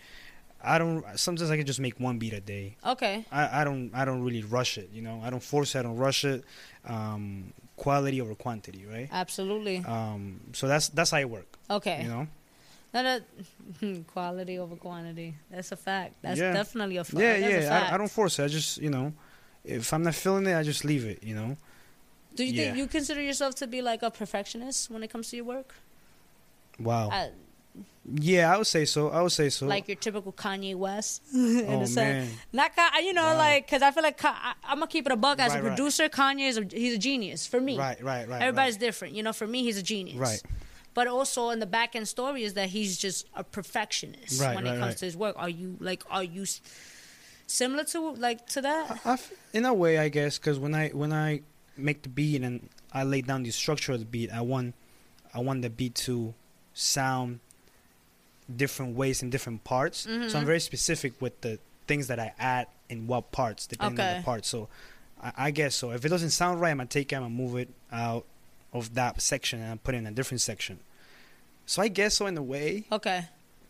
I 0.63 0.77
don't 0.77 1.03
sometimes 1.17 1.49
I 1.49 1.57
can 1.57 1.65
just 1.65 1.79
make 1.79 1.99
one 1.99 2.19
beat 2.19 2.33
a 2.33 2.39
day. 2.39 2.77
okay. 2.85 3.25
I, 3.31 3.61
I 3.61 3.63
don't 3.65 3.89
I 3.95 4.05
don't 4.05 4.21
really 4.23 4.43
rush 4.43 4.77
it, 4.77 4.89
you 4.93 5.01
know. 5.01 5.19
I 5.25 5.29
don't 5.31 5.41
force 5.43 5.73
it, 5.75 5.79
I 5.79 5.81
don't 5.81 5.97
rush 5.97 6.23
it. 6.23 6.43
Um, 6.85 7.53
quality 7.81 8.21
over 8.21 8.35
quantity, 8.35 8.85
right? 8.85 9.09
Absolutely. 9.11 9.77
Um, 9.85 10.39
so 10.53 10.67
that's 10.67 10.89
that's 10.89 11.11
how 11.11 11.17
I 11.17 11.25
work, 11.25 11.49
Okay. 11.69 12.03
you 12.03 12.09
know. 12.13 12.27
Not 12.93 13.05
a 13.05 13.23
quality 14.13 14.59
over 14.59 14.75
quantity. 14.75 15.33
That's 15.49 15.71
a 15.71 15.75
fact. 15.77 16.13
That's 16.21 16.39
Yeah. 16.39 16.53
definitely 16.53 16.97
a 16.97 17.03
fact. 17.03 17.17
yeah, 17.23 17.39
That's 17.39 17.53
a 17.53 17.61
yeah. 17.61 17.69
fact. 17.69 17.91
I, 17.91 17.95
I 17.95 17.97
don't 17.97 18.11
force 18.11 18.37
it. 18.39 18.43
I 18.43 18.47
just, 18.49 18.77
you 18.77 18.89
know, 18.95 19.13
if 19.63 19.93
I'm 19.93 20.03
not 20.03 20.13
feeling 20.15 20.45
it, 20.45 20.55
I 20.55 20.63
just 20.63 20.83
leave 20.85 21.05
it, 21.05 21.23
you 21.23 21.33
know. 21.35 21.57
Do 22.35 22.43
you 22.45 22.53
yeah. 22.53 22.63
think 22.65 22.77
you 22.77 22.87
consider 22.87 23.21
yourself 23.21 23.55
to 23.55 23.67
be 23.67 23.81
like 23.81 24.03
a 24.03 24.11
perfectionist 24.11 24.91
when 24.91 25.01
it 25.03 25.09
comes 25.09 25.29
to 25.31 25.35
your 25.37 25.45
work? 25.45 25.73
Wow. 26.79 27.09
Uh, 27.09 27.27
yeah, 28.15 28.53
I 28.53 28.57
would 28.57 28.67
say 28.67 28.85
so. 28.85 29.09
I 29.09 29.21
would 29.21 29.31
say 29.31 29.49
so. 29.49 29.67
like 29.67 29.87
your 29.87 29.95
typical 29.95 30.33
Kanye 30.33 30.75
West. 30.75 31.21
in 31.33 31.65
oh 31.67 31.81
a 31.81 31.87
sense. 31.87 32.29
man. 32.29 32.37
Not 32.51 32.71
you 33.03 33.13
know, 33.13 33.21
Wow. 33.23 33.37
like 33.37 33.65
because 33.67 33.81
I 33.81 33.91
feel 33.91 34.03
like 34.03 34.19
I, 34.23 34.53
I'm 34.63 34.79
gonna 34.79 34.87
keep 34.87 35.05
it 35.05 35.11
a 35.11 35.15
buck 35.15 35.39
as 35.39 35.51
a 35.51 35.55
Right, 35.55 35.63
right. 35.63 35.67
producer. 35.75 36.09
Kanye 36.09 36.47
is 36.49 36.57
a, 36.57 36.63
he's 36.71 36.95
a 36.95 36.97
genius 36.97 37.45
for 37.45 37.61
me. 37.61 37.77
Right, 37.77 38.01
right, 38.03 38.27
right. 38.27 38.41
Everybody's 38.41 38.77
different, 38.77 39.13
you 39.15 39.23
know. 39.23 39.33
For 39.33 39.45
me, 39.47 39.63
he's 39.63 39.77
a 39.77 39.83
genius. 39.83 40.17
Right. 40.17 40.41
But 40.93 41.07
also 41.07 41.51
in 41.51 41.59
the 41.59 41.65
back 41.67 41.95
end 41.95 42.07
story 42.07 42.43
is 42.43 42.55
that 42.55 42.69
he's 42.69 42.97
just 42.97 43.25
a 43.35 43.43
perfectionist 43.43 44.41
Right, 44.41 44.55
when 44.55 44.65
it 44.65 44.71
comes 44.71 44.81
right. 44.81 44.97
to 44.97 45.05
his 45.05 45.15
work. 45.15 45.35
Are 45.37 45.47
you 45.49 45.77
like 45.79 46.03
are 46.09 46.23
you 46.23 46.45
similar 47.47 47.83
to 47.85 48.11
like 48.11 48.45
to 48.47 48.61
that? 48.61 48.99
I 49.05 49.13
f 49.13 49.31
in 49.53 49.65
a 49.65 49.73
way, 49.73 49.97
I 49.99 50.09
guess, 50.09 50.37
because 50.37 50.57
when 50.59 50.73
I 50.73 50.89
when 50.89 51.13
I 51.13 51.41
make 51.77 52.01
the 52.03 52.09
beat 52.09 52.41
and 52.41 52.69
I 52.91 53.03
lay 53.03 53.21
down 53.21 53.43
the 53.43 53.51
structure 53.51 53.93
of 53.93 53.99
the 53.99 54.05
beat. 54.05 54.31
I 54.31 54.41
want 54.41 54.75
I 55.33 55.39
want 55.39 55.61
the 55.61 55.69
beat 55.69 55.95
to 56.07 56.33
sound 56.73 57.39
different 58.57 58.95
ways 58.95 59.21
in 59.23 59.29
different 59.29 59.63
parts. 59.63 59.99
So 60.01 60.09
I'm 60.11 60.21
Mhm. 60.21 60.45
very 60.45 60.59
specific 60.59 61.19
with 61.21 61.39
the 61.41 61.59
things 61.87 62.07
that 62.07 62.19
I 62.19 62.33
add 62.39 62.67
in 62.89 63.07
what 63.07 63.31
parts, 63.31 63.65
depending 63.67 63.99
on 64.05 64.17
the 64.17 64.23
parts. 64.23 64.47
So 64.47 64.69
I, 65.21 65.31
I 65.47 65.51
guess 65.51 65.75
so. 65.75 65.91
If 65.91 66.05
it 66.05 66.09
doesn't 66.09 66.31
sound 66.31 66.61
right, 66.61 66.71
I'm 66.71 66.77
gonna 66.77 66.87
take 66.89 67.11
it, 67.11 67.15
I'm 67.15 67.23
gonna 67.23 67.33
move 67.33 67.55
it 67.57 67.69
out 67.91 68.25
of 68.73 68.93
that 68.95 69.21
section 69.21 69.59
and 69.61 69.83
put 69.83 69.95
it 69.95 69.99
in 69.99 70.07
a 70.07 70.11
different 70.11 70.41
section. 70.41 70.79
So 71.65 71.81
I 71.81 71.87
guess 71.87 72.15
so 72.15 72.27
in 72.27 72.37
a 72.37 72.43
way. 72.43 72.85
Okay. 72.91 73.25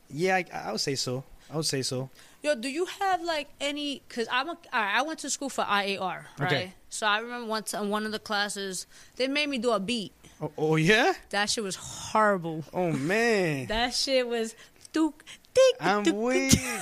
Yeah, 0.10 0.36
I, 0.38 0.46
I 0.54 0.72
would 0.72 0.82
say 0.82 0.96
so. 0.96 1.24
I 1.52 1.56
would 1.58 1.66
say 1.66 1.82
so. 1.82 2.10
Yo, 2.44 2.56
do 2.56 2.70
you 2.70 2.86
have 2.86 3.22
like 3.22 3.50
any? 3.60 4.02
Cause 4.10 4.28
I'm 4.32 4.50
a, 4.50 4.58
I 4.72 5.02
went 5.04 5.20
to 5.20 5.30
school 5.30 5.50
for 5.50 5.64
IAR, 5.64 6.26
right? 6.40 6.42
Okay. 6.42 6.74
So 6.90 7.06
I 7.06 7.20
remember 7.20 7.46
once 7.48 7.74
in 7.74 7.90
one 7.90 8.06
of 8.06 8.12
the 8.12 8.20
classes 8.20 8.88
they 9.18 9.28
made 9.28 9.50
me 9.50 9.58
do 9.58 9.72
a 9.72 9.80
beat. 9.80 10.12
Oh, 10.42 10.52
oh 10.58 10.76
yeah. 10.76 11.14
That 11.30 11.50
shit 11.50 11.64
was 11.64 11.76
horrible. 11.76 12.64
Oh 12.74 12.92
man. 12.92 13.68
That 13.68 13.94
shit 13.94 14.28
was 14.28 14.56
dook 14.94 15.24
dick. 15.54 15.76
I'm 15.80 16.04
dook, 16.04 16.16
weak. 16.16 16.54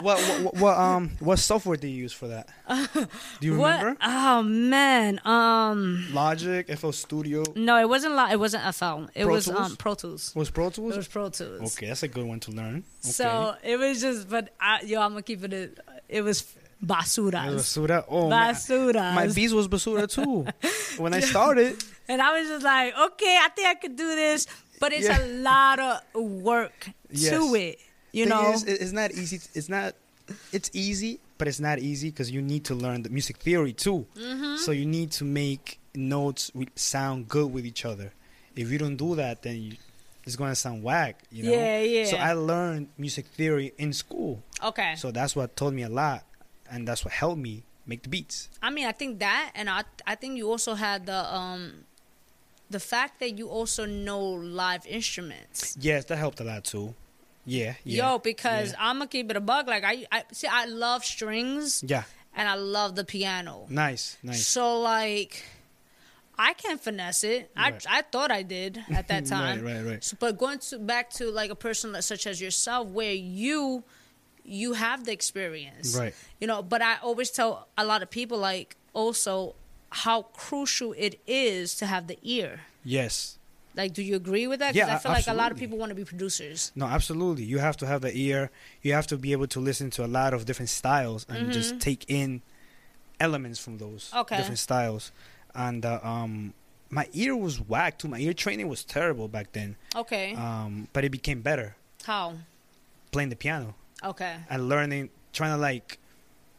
what, 0.00 0.18
what 0.20 0.54
what 0.54 0.78
um 0.78 1.10
what 1.20 1.38
software 1.38 1.76
do 1.76 1.86
you 1.88 1.96
use 1.96 2.12
for 2.12 2.28
that? 2.28 2.48
Do 3.40 3.46
you 3.46 3.56
What? 3.58 3.78
remember? 3.80 3.98
Oh 4.02 4.42
man. 4.42 5.20
Um. 5.24 6.06
Logic, 6.12 6.66
FL 6.78 6.90
Studio, 6.92 7.44
No, 7.54 7.78
it 7.78 7.88
wasn't. 7.88 8.16
Li- 8.16 8.32
it 8.32 8.40
wasn't 8.40 8.62
FL. 8.74 9.04
It 9.14 9.24
Pro 9.24 9.32
was 9.34 9.44
Tools? 9.44 9.58
um 9.58 9.76
Pro 9.76 9.94
Tools. 9.94 10.32
was 10.34 10.50
Pro 10.50 10.68
It 10.68 10.74
Tools. 10.74 10.96
was 10.96 11.08
Pro 11.08 11.28
Tools. 11.28 11.76
Okay, 11.76 11.86
that's 11.88 12.02
a 12.02 12.08
good 12.08 12.24
one 12.24 12.40
to 12.40 12.50
learn. 12.52 12.76
Okay. 12.76 13.10
So 13.10 13.54
it 13.62 13.78
was 13.78 14.00
just, 14.00 14.28
but 14.30 14.54
I, 14.60 14.80
yo, 14.82 15.00
I'm 15.02 15.10
gonna 15.10 15.22
keep 15.22 15.44
it. 15.44 15.78
It 16.08 16.22
was 16.22 16.40
It 16.42 16.86
basuras. 16.86 17.32
basura. 17.56 18.04
Oh 18.08 18.28
man. 18.30 18.54
basuras. 18.54 19.14
My 19.14 19.26
beats 19.28 19.52
was 19.52 19.68
basura 19.68 20.08
too. 20.08 20.46
when 21.02 21.12
I 21.14 21.20
started, 21.20 21.82
And 22.08 22.22
I 22.22 22.38
was 22.38 22.48
just 22.48 22.64
like, 22.64 22.96
okay, 22.96 23.38
I 23.42 23.48
think 23.50 23.68
I 23.68 23.74
could 23.74 23.96
do 23.96 24.14
this, 24.14 24.46
but 24.80 24.92
it's 24.92 25.06
Yeah. 25.08 25.24
a 25.24 25.26
lot 25.42 25.78
of 25.78 26.00
work 26.22 26.88
Yes. 27.10 27.30
to 27.32 27.54
it. 27.54 27.78
You 28.12 28.24
thing 28.24 28.30
know, 28.30 28.52
is, 28.52 28.64
it- 28.64 28.80
it's 28.80 28.92
not 28.92 29.12
easy. 29.12 29.40
It's 29.54 29.68
not. 29.68 29.94
It's 30.52 30.70
easy, 30.72 31.20
but 31.38 31.46
it's 31.46 31.60
not 31.60 31.78
easy 31.78 32.10
because 32.10 32.30
you 32.32 32.42
need 32.42 32.64
to 32.64 32.74
learn 32.74 33.02
the 33.02 33.10
music 33.10 33.36
theory 33.36 33.72
too. 33.72 34.06
Mm-hmm. 34.16 34.56
So 34.56 34.72
you 34.72 34.84
need 34.84 35.12
to 35.12 35.24
make 35.24 35.78
notes 35.94 36.50
sound 36.74 37.28
good 37.28 37.52
with 37.52 37.64
each 37.64 37.84
other. 37.84 38.12
If 38.56 38.70
you 38.72 38.78
don't 38.78 38.96
do 38.96 39.14
that, 39.14 39.42
then 39.42 39.62
you, 39.62 39.76
it's 40.24 40.34
gonna 40.34 40.56
sound 40.56 40.82
whack. 40.82 41.22
You 41.30 41.44
know. 41.44 41.50
Yeah, 41.52 41.80
yeah. 41.80 42.04
So 42.06 42.16
I 42.16 42.32
learned 42.32 42.88
music 42.98 43.26
theory 43.26 43.72
in 43.78 43.92
school. 43.92 44.42
okay. 44.64 44.94
So 44.96 45.10
that's 45.12 45.36
what 45.36 45.54
taught 45.56 45.72
me 45.74 45.82
a 45.82 45.88
lot, 45.88 46.24
and 46.70 46.88
that's 46.88 47.04
what 47.04 47.14
helped 47.14 47.38
me 47.40 47.62
make 47.86 48.02
the 48.02 48.08
beats. 48.08 48.48
I 48.60 48.70
mean, 48.70 48.86
I 48.86 48.92
think 48.92 49.20
that, 49.20 49.52
and 49.54 49.70
I, 49.70 49.84
I 50.08 50.16
think 50.16 50.36
you 50.38 50.50
also 50.50 50.74
had 50.74 51.06
the, 51.06 51.14
um, 51.32 51.84
the 52.70 52.80
fact 52.80 53.20
that 53.20 53.38
you 53.38 53.48
also 53.48 53.86
know 53.86 54.20
live 54.22 54.86
instruments. 54.86 55.76
Yes, 55.80 56.04
that 56.06 56.16
helped 56.16 56.40
a 56.40 56.44
lot 56.44 56.64
too. 56.64 56.94
Yeah, 57.44 57.74
yeah. 57.84 58.10
Yo, 58.10 58.18
because 58.18 58.72
yeah. 58.72 58.78
I'm 58.80 58.96
gonna 58.98 59.08
keep 59.08 59.30
it 59.30 59.36
a 59.36 59.40
bug. 59.40 59.68
Like 59.68 59.84
I, 59.84 60.06
I 60.10 60.24
see, 60.32 60.48
I 60.50 60.64
love 60.66 61.04
strings 61.04 61.84
yeah, 61.86 62.02
and 62.34 62.48
I 62.48 62.54
love 62.54 62.96
the 62.96 63.04
piano. 63.04 63.66
nice, 63.68 64.18
nice. 64.22 64.44
So 64.46 64.80
like, 64.80 65.44
I 66.36 66.54
can 66.54 66.76
finesse 66.78 67.22
it. 67.22 67.50
Right. 67.56 67.86
I 67.88 67.98
I 67.98 68.02
thought 68.02 68.32
I 68.32 68.42
did 68.42 68.82
at 68.92 69.06
that 69.08 69.26
time. 69.34 69.64
right, 69.64 69.76
right, 69.76 69.84
right. 69.86 70.04
So, 70.04 70.16
but 70.18 70.36
going 70.36 70.58
to 70.58 70.78
back 70.80 71.10
to 71.10 71.30
like 71.30 71.50
a 71.50 71.54
person 71.54 72.00
such 72.02 72.26
as 72.26 72.40
yourself, 72.40 72.88
where 72.88 73.12
you 73.12 73.84
you 74.44 74.72
have 74.74 75.04
the 75.04 75.12
experience, 75.12 75.96
Right. 75.96 76.14
You 76.40 76.46
know, 76.46 76.62
but 76.62 76.82
I 76.82 76.96
always 77.02 77.30
tell 77.30 77.68
a 77.76 77.84
lot 77.84 78.02
of 78.02 78.10
people 78.10 78.38
like 78.38 78.76
also 78.92 79.54
how 79.90 80.22
crucial 80.22 80.92
it 80.98 81.20
is 81.26 81.74
to 81.76 81.86
have 81.86 82.06
the 82.06 82.18
ear. 82.22 82.60
Yes. 82.84 83.38
Like, 83.74 83.92
do 83.92 84.02
you 84.02 84.16
agree 84.16 84.46
with 84.46 84.60
that? 84.60 84.68
'Cause 84.68 84.76
Yeah, 84.76 84.94
I 84.94 84.98
feel 84.98 85.12
like 85.12 85.26
a 85.28 85.34
lot 85.34 85.52
of 85.52 85.58
people 85.58 85.76
want 85.76 85.90
to 85.90 85.94
be 85.94 86.04
producers. 86.04 86.72
No, 86.74 86.86
absolutely. 86.86 87.44
You 87.44 87.58
have 87.58 87.76
to 87.78 87.86
have 87.86 88.00
the 88.00 88.16
ear. 88.16 88.50
You 88.82 88.94
have 88.94 89.06
to 89.08 89.18
be 89.18 89.32
able 89.32 89.46
to 89.48 89.60
listen 89.60 89.90
to 89.90 90.04
a 90.04 90.06
lot 90.08 90.32
of 90.32 90.46
different 90.46 90.70
styles 90.70 91.26
and 91.28 91.52
just 91.52 91.78
take 91.78 92.04
in 92.08 92.40
elements 93.20 93.58
from 93.58 93.78
those 93.78 94.08
Mm-hmm. 94.10 94.18
Okay. 94.18 94.36
different 94.36 94.58
styles. 94.58 95.12
And 95.54 95.84
uh, 95.84 96.00
um, 96.02 96.54
my 96.90 97.08
ear 97.12 97.36
was 97.36 97.60
whack 97.60 97.98
too. 97.98 98.08
My 98.08 98.18
ear 98.18 98.32
training 98.32 98.68
was 98.68 98.82
terrible 98.84 99.28
back 99.28 99.52
then. 99.52 99.76
Okay, 99.94 100.34
Um, 100.34 100.88
but 100.92 101.04
it 101.04 101.10
became 101.10 101.40
better 101.42 101.76
how? 102.04 102.36
playing 103.12 103.30
the 103.30 103.36
piano 103.36 103.74
Okay, 104.04 104.36
and 104.50 104.68
learning, 104.68 105.10
trying 105.32 105.52
to 105.52 105.56
like 105.60 105.98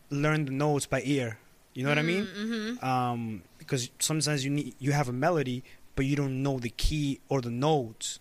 learn 0.10 0.46
the 0.46 0.52
notes 0.52 0.86
by 0.88 1.02
ear. 1.04 1.38
You 1.78 1.84
know 1.84 1.90
what 1.90 2.00
I 2.00 2.02
mean? 2.02 2.26
Mm-hmm. 2.26 2.84
um, 2.86 3.44
because 3.60 3.92
sometimes 4.00 4.44
you 4.44 4.50
need 4.50 4.74
you 4.80 4.92
have 4.94 5.10
a 5.10 5.14
melody 5.14 5.64
but 5.96 6.06
you 6.06 6.16
don't 6.16 6.42
know 6.42 6.58
the 6.60 6.70
key 6.70 7.20
or 7.30 7.40
the 7.42 7.52
notes. 7.52 8.20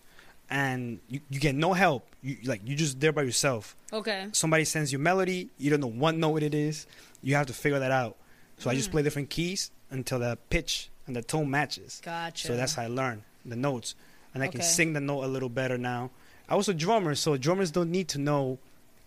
And 0.50 1.00
you, 1.08 1.20
you 1.30 1.40
get 1.40 1.54
no 1.54 1.72
help. 1.72 2.06
You 2.22 2.36
like 2.44 2.60
you're 2.66 2.76
just 2.76 3.00
there 3.00 3.12
by 3.12 3.22
yourself. 3.22 3.74
Okay, 3.92 4.28
somebody 4.32 4.64
sends 4.64 4.92
you 4.92 4.98
melody 4.98 5.48
you 5.58 5.70
don't 5.70 5.80
know 5.80 5.94
what 6.02 6.14
note 6.16 6.42
it 6.42 6.54
is. 6.54 6.86
You 7.22 7.34
have 7.36 7.46
to 7.46 7.54
figure 7.54 7.78
that 7.78 7.90
out. 7.90 8.16
So 8.58 8.68
i 8.70 8.74
just 8.74 8.88
Mm. 8.90 8.92
play 8.92 9.02
different 9.02 9.30
keys 9.30 9.70
until 9.90 10.18
the 10.18 10.36
pitch 10.50 10.90
and 11.06 11.16
the 11.16 11.22
tone 11.22 11.48
matches. 11.50 12.00
Gotcha. 12.04 12.46
so 12.48 12.56
that's 12.56 12.74
how 12.74 12.82
i 12.82 12.88
learn 12.88 13.24
the 13.46 13.56
notes. 13.56 13.94
And 14.34 14.42
i 14.42 14.48
can 14.48 14.60
sing 14.60 14.92
the 14.92 15.00
note 15.00 15.22
a 15.24 15.30
little 15.36 15.48
better 15.48 15.78
now. 15.78 16.10
I 16.48 16.56
was 16.56 16.68
a 16.68 16.74
drummer 16.74 17.14
so 17.14 17.36
drummers 17.38 17.70
don't 17.70 17.90
need 17.90 18.08
to 18.08 18.18
know 18.18 18.58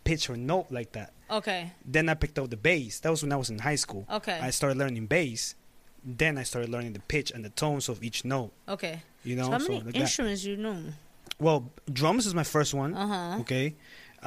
pitch 0.09 0.23
or 0.31 0.35
note 0.51 0.67
like 0.77 0.91
that 0.97 1.09
okay. 1.37 1.61
then 1.95 2.05
i 2.09 2.15
picked 2.23 2.37
up 2.39 2.47
the 2.49 2.61
bass 2.69 2.99
that 3.01 3.09
was 3.13 3.21
when 3.23 3.31
i 3.31 3.39
was 3.43 3.49
in 3.53 3.59
high 3.69 3.79
school 3.85 4.03
Okay. 4.17 4.37
I 4.47 4.49
started 4.59 4.77
learning 4.83 5.05
bass. 5.17 5.41
Then 6.21 6.33
I 6.41 6.43
started 6.51 6.69
learning 6.75 6.93
the 6.99 7.03
pitch 7.13 7.29
and 7.35 7.41
the 7.47 7.49
tones 7.63 7.89
of 7.89 7.97
each 8.07 8.19
note. 8.33 8.51
okay. 8.75 8.95
You 9.27 9.35
know, 9.37 9.45
so 9.47 9.51
how 9.51 9.57
many 9.59 9.75
like 9.75 9.93
that. 9.93 9.95
instruments 10.05 10.41
you 10.49 10.55
know? 10.65 10.77
Well, 11.45 11.59
drums 11.99 12.23
is 12.25 12.33
my 12.33 12.45
first 12.55 12.71
one. 12.73 12.91
Uh 12.95 13.07
huh. 13.13 13.37
Okay. 13.43 13.75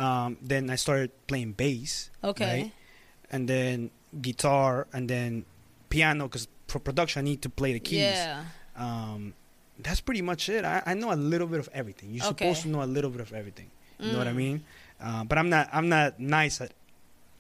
Um, 0.04 0.36
then 0.50 0.68
I 0.68 0.76
started 0.76 1.10
playing 1.30 1.52
bass. 1.62 2.10
Okay. 2.22 2.44
right? 2.52 2.72
And 3.32 3.48
then 3.48 3.90
guitar, 4.20 4.86
and 4.92 5.08
then 5.08 5.30
piano. 5.88 6.24
Because 6.28 6.46
for 6.68 6.78
production, 6.78 7.20
I 7.20 7.24
need 7.24 7.40
to 7.42 7.48
play 7.60 7.72
the 7.72 7.80
keys. 7.80 8.00
Yeah. 8.20 8.44
Um, 8.76 9.32
that's 9.84 10.00
pretty 10.02 10.22
much 10.22 10.48
it. 10.50 10.64
I, 10.64 10.82
I 10.84 10.92
know 10.94 11.10
a 11.10 11.16
little 11.32 11.46
bit 11.48 11.60
of 11.64 11.68
everything. 11.72 12.08
You're 12.14 12.26
Okay. 12.32 12.44
supposed 12.52 12.62
to 12.64 12.68
know 12.68 12.82
a 12.82 12.90
little 12.96 13.10
bit 13.10 13.22
of 13.22 13.32
everything. 13.32 13.70
You 13.98 14.12
know 14.12 14.18
what 14.18 14.28
I 14.28 14.32
Mm. 14.36 14.36
mean? 14.44 14.58
Uh, 15.02 15.24
but 15.24 15.36
I'm 15.38 15.50
not. 15.50 15.68
I'm 15.72 15.88
not 15.88 16.20
nice 16.20 16.60
at 16.60 16.72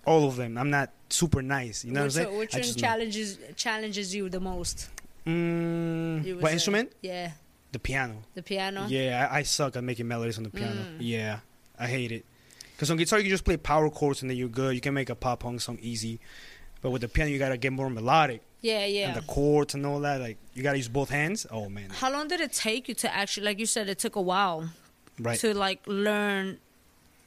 all 0.04 0.26
of 0.26 0.36
them. 0.36 0.58
I'm 0.58 0.70
not 0.70 0.90
super 1.10 1.42
nice. 1.42 1.84
You 1.84 1.92
know 1.92 2.04
which 2.04 2.14
what 2.16 2.22
I'm 2.22 2.26
saying? 2.26 2.38
which 2.38 2.54
I 2.54 2.58
one 2.58 2.62
just 2.64 2.78
know. 2.78 2.82
challenges 2.88 3.38
challenges 3.56 4.14
you 4.14 4.28
the 4.28 4.40
most? 4.40 4.88
Mm, 5.26 6.24
You 6.24 6.36
what 6.36 6.46
say? 6.48 6.52
instrument? 6.54 6.92
Yeah, 7.00 7.30
The 7.72 7.78
piano. 7.78 8.22
the 8.34 8.42
piano. 8.42 8.86
Yeah, 8.88 9.28
I, 9.30 9.38
I 9.38 9.42
suck 9.44 9.76
at 9.76 9.84
making 9.84 10.08
melodies 10.08 10.36
on 10.38 10.44
the 10.44 10.50
piano. 10.50 10.74
Mm. 10.82 10.96
Yeah, 11.00 11.38
I 11.78 11.86
hate 11.86 12.12
it. 12.12 12.24
Because 12.74 12.90
on 12.90 12.96
guitar 12.96 13.20
you 13.20 13.28
just 13.30 13.44
play 13.44 13.56
power 13.56 13.88
chords 13.90 14.22
and 14.22 14.30
then 14.30 14.36
you're 14.36 14.48
good. 14.48 14.74
You 14.74 14.80
can 14.80 14.94
make 14.94 15.10
a 15.10 15.14
pop 15.14 15.40
punk 15.40 15.60
song 15.60 15.78
easy. 15.80 16.18
But 16.80 16.90
with 16.90 17.02
the 17.02 17.08
piano 17.08 17.30
you 17.30 17.38
gotta 17.38 17.56
get 17.56 17.72
more 17.72 17.88
melodic 17.88 18.42
Yeah, 18.60 18.84
yeah. 18.86 19.08
and 19.08 19.16
the 19.16 19.22
chords 19.26 19.74
and 19.74 19.86
all 19.86 20.00
that. 20.00 20.20
Like 20.20 20.38
you 20.54 20.64
gotta 20.64 20.78
use 20.78 20.88
both 20.88 21.10
hands. 21.10 21.46
Oh 21.50 21.68
man, 21.68 21.90
How 21.90 22.10
long 22.10 22.26
did 22.26 22.40
it 22.40 22.52
take 22.52 22.88
you 22.88 22.94
to 22.96 23.14
actually, 23.14 23.46
like 23.46 23.60
you 23.60 23.66
said, 23.66 23.88
it 23.88 24.00
took 24.00 24.16
a 24.16 24.20
while 24.20 24.70
right? 25.20 25.38
to 25.38 25.54
like 25.54 25.80
learn 25.86 26.58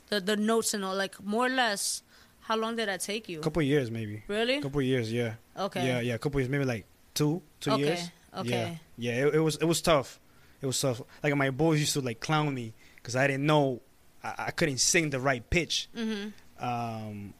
the 0.09 0.19
the 0.21 0.37
notes 0.37 0.73
and 0.73 0.83
all, 0.85 0.95
like 0.95 1.21
more 1.23 1.45
or 1.47 1.49
less. 1.49 2.03
How 2.41 2.55
long 2.55 2.75
did 2.75 2.87
that 2.89 3.01
take 3.01 3.27
you? 3.27 3.39
A 3.39 3.41
couple 3.41 3.63
years 3.63 3.89
maybe. 3.89 4.23
Really? 4.27 4.57
A 4.57 4.61
couple 4.61 4.79
years, 4.81 5.11
yeah. 5.11 5.33
Okay. 5.57 5.85
Yeah, 5.87 5.99
yeah. 5.99 6.13
A 6.13 6.19
couple 6.19 6.39
years, 6.39 6.47
maybe 6.49 6.63
like 6.63 6.85
two, 7.15 7.41
two 7.59 7.71
Okay, 7.71 7.83
years. 7.85 8.11
okay. 8.37 8.79
Yeah, 8.97 9.13
yeah. 9.15 9.25
It, 9.27 9.35
it 9.35 9.39
was 9.39 9.55
it 9.57 9.65
was 9.65 9.81
tough. 9.81 10.19
It 10.61 10.67
was 10.67 10.79
tough. 10.79 11.01
Like 11.23 11.35
my 11.35 11.49
boys 11.49 11.79
used 11.79 11.93
to 11.93 12.01
like 12.01 12.19
clown 12.19 12.53
me 12.53 12.73
because 12.97 13.15
I 13.15 13.25
didn't 13.25 13.47
know 13.47 13.81
I, 14.23 14.45
I 14.47 14.51
couldn't 14.51 14.77
sing 14.77 15.09
the 15.09 15.19
right 15.19 15.47
pitch. 15.49 15.89
Mm-hmm. 15.97 16.29
Um, 16.63 17.33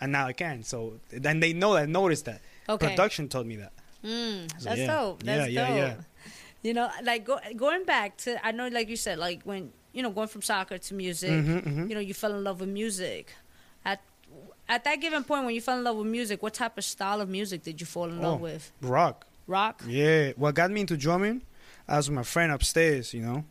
and 0.00 0.12
now 0.12 0.26
I 0.26 0.32
can. 0.32 0.62
So 0.64 0.98
then 1.10 1.38
they 1.40 1.52
know 1.52 1.74
that. 1.74 1.88
Noticed 1.88 2.24
that. 2.24 2.40
Okay. 2.68 2.88
Production 2.88 3.28
told 3.28 3.46
me 3.46 3.56
that. 3.56 3.72
Mm, 4.04 4.50
So, 4.60 4.68
that's 4.68 4.80
yeah. 4.80 4.86
dope. 4.86 5.22
That's 5.22 5.50
Yeah, 5.52 5.62
yeah, 5.62 5.68
dope. 5.68 5.76
yeah. 5.78 5.94
You 6.62 6.74
know, 6.74 6.90
like 7.04 7.24
go, 7.24 7.38
going 7.56 7.84
back 7.84 8.16
to, 8.18 8.44
I 8.44 8.50
know, 8.50 8.66
like 8.68 8.88
you 8.88 8.96
said, 8.96 9.18
like 9.18 9.42
when 9.44 9.70
you 9.96 10.02
know, 10.02 10.10
going 10.10 10.28
from 10.28 10.42
soccer 10.42 10.78
to 10.78 10.94
music. 10.94 11.30
Mhm, 11.30 11.62
mhm. 11.64 11.88
You 11.88 11.94
know, 11.96 12.00
you 12.00 12.14
fell 12.14 12.32
in 12.38 12.44
love 12.44 12.60
with 12.60 12.68
music. 12.68 13.32
At 13.84 14.00
at 14.68 14.84
that 14.84 15.00
given 15.00 15.22
point, 15.24 15.44
when 15.46 15.54
you 15.54 15.60
fell 15.60 15.78
in 15.78 15.84
love 15.84 15.96
with 15.96 16.06
music, 16.18 16.42
what 16.42 16.54
type 16.54 16.76
of 16.76 16.84
style 16.84 17.20
of 17.20 17.28
music 17.28 17.62
did 17.62 17.80
you 17.80 17.86
fall 17.86 18.08
in 18.10 18.20
love 18.20 18.34
Oh. 18.40 18.44
with? 18.48 18.72
Rock. 18.82 19.26
Rock. 19.46 19.82
Yeah. 19.86 20.32
What 20.36 20.54
got 20.54 20.70
me 20.70 20.80
into 20.82 20.96
drumming? 20.96 21.42
I 21.88 21.96
was 21.96 22.08
with 22.08 22.16
my 22.16 22.24
friend 22.24 22.50
upstairs, 22.52 23.14
you 23.14 23.22
know, 23.22 23.44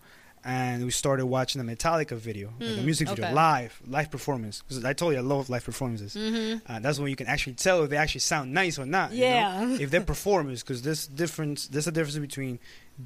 and 0.43 0.83
we 0.83 0.91
started 0.91 1.25
watching 1.25 1.61
a 1.61 1.63
Metallica 1.63 2.17
video, 2.17 2.47
like 2.59 2.69
a 2.77 2.81
Mm, 2.81 2.83
music 2.83 3.07
video, 3.07 3.25
okay. 3.25 3.33
live, 3.33 3.81
live 3.87 4.11
performance. 4.11 4.61
Because 4.61 4.83
I 4.83 4.91
told 4.93 5.13
you 5.13 5.19
I 5.19 5.21
love 5.23 5.49
live 5.49 5.63
performances. 5.63 6.13
Mm-hmm. 6.15 6.69
Uh, 6.71 6.79
that's 6.79 6.99
when 6.99 7.09
you 7.09 7.15
can 7.15 7.27
actually 7.27 7.53
tell 7.53 7.81
if 7.83 7.89
they 7.89 7.97
actually 7.97 8.19
sound 8.33 8.53
nice 8.53 8.77
or 8.77 8.85
not. 8.85 9.11
you 9.13 9.21
know? 9.21 9.25
Yeah. 9.25 9.77
if 9.83 9.89
they're 9.89 10.01
performers, 10.15 10.61
because 10.63 10.81
there's 10.81 11.07
difference. 11.07 11.67
There's 11.69 11.87
a 11.87 11.91
difference 11.93 12.17
between 12.19 12.59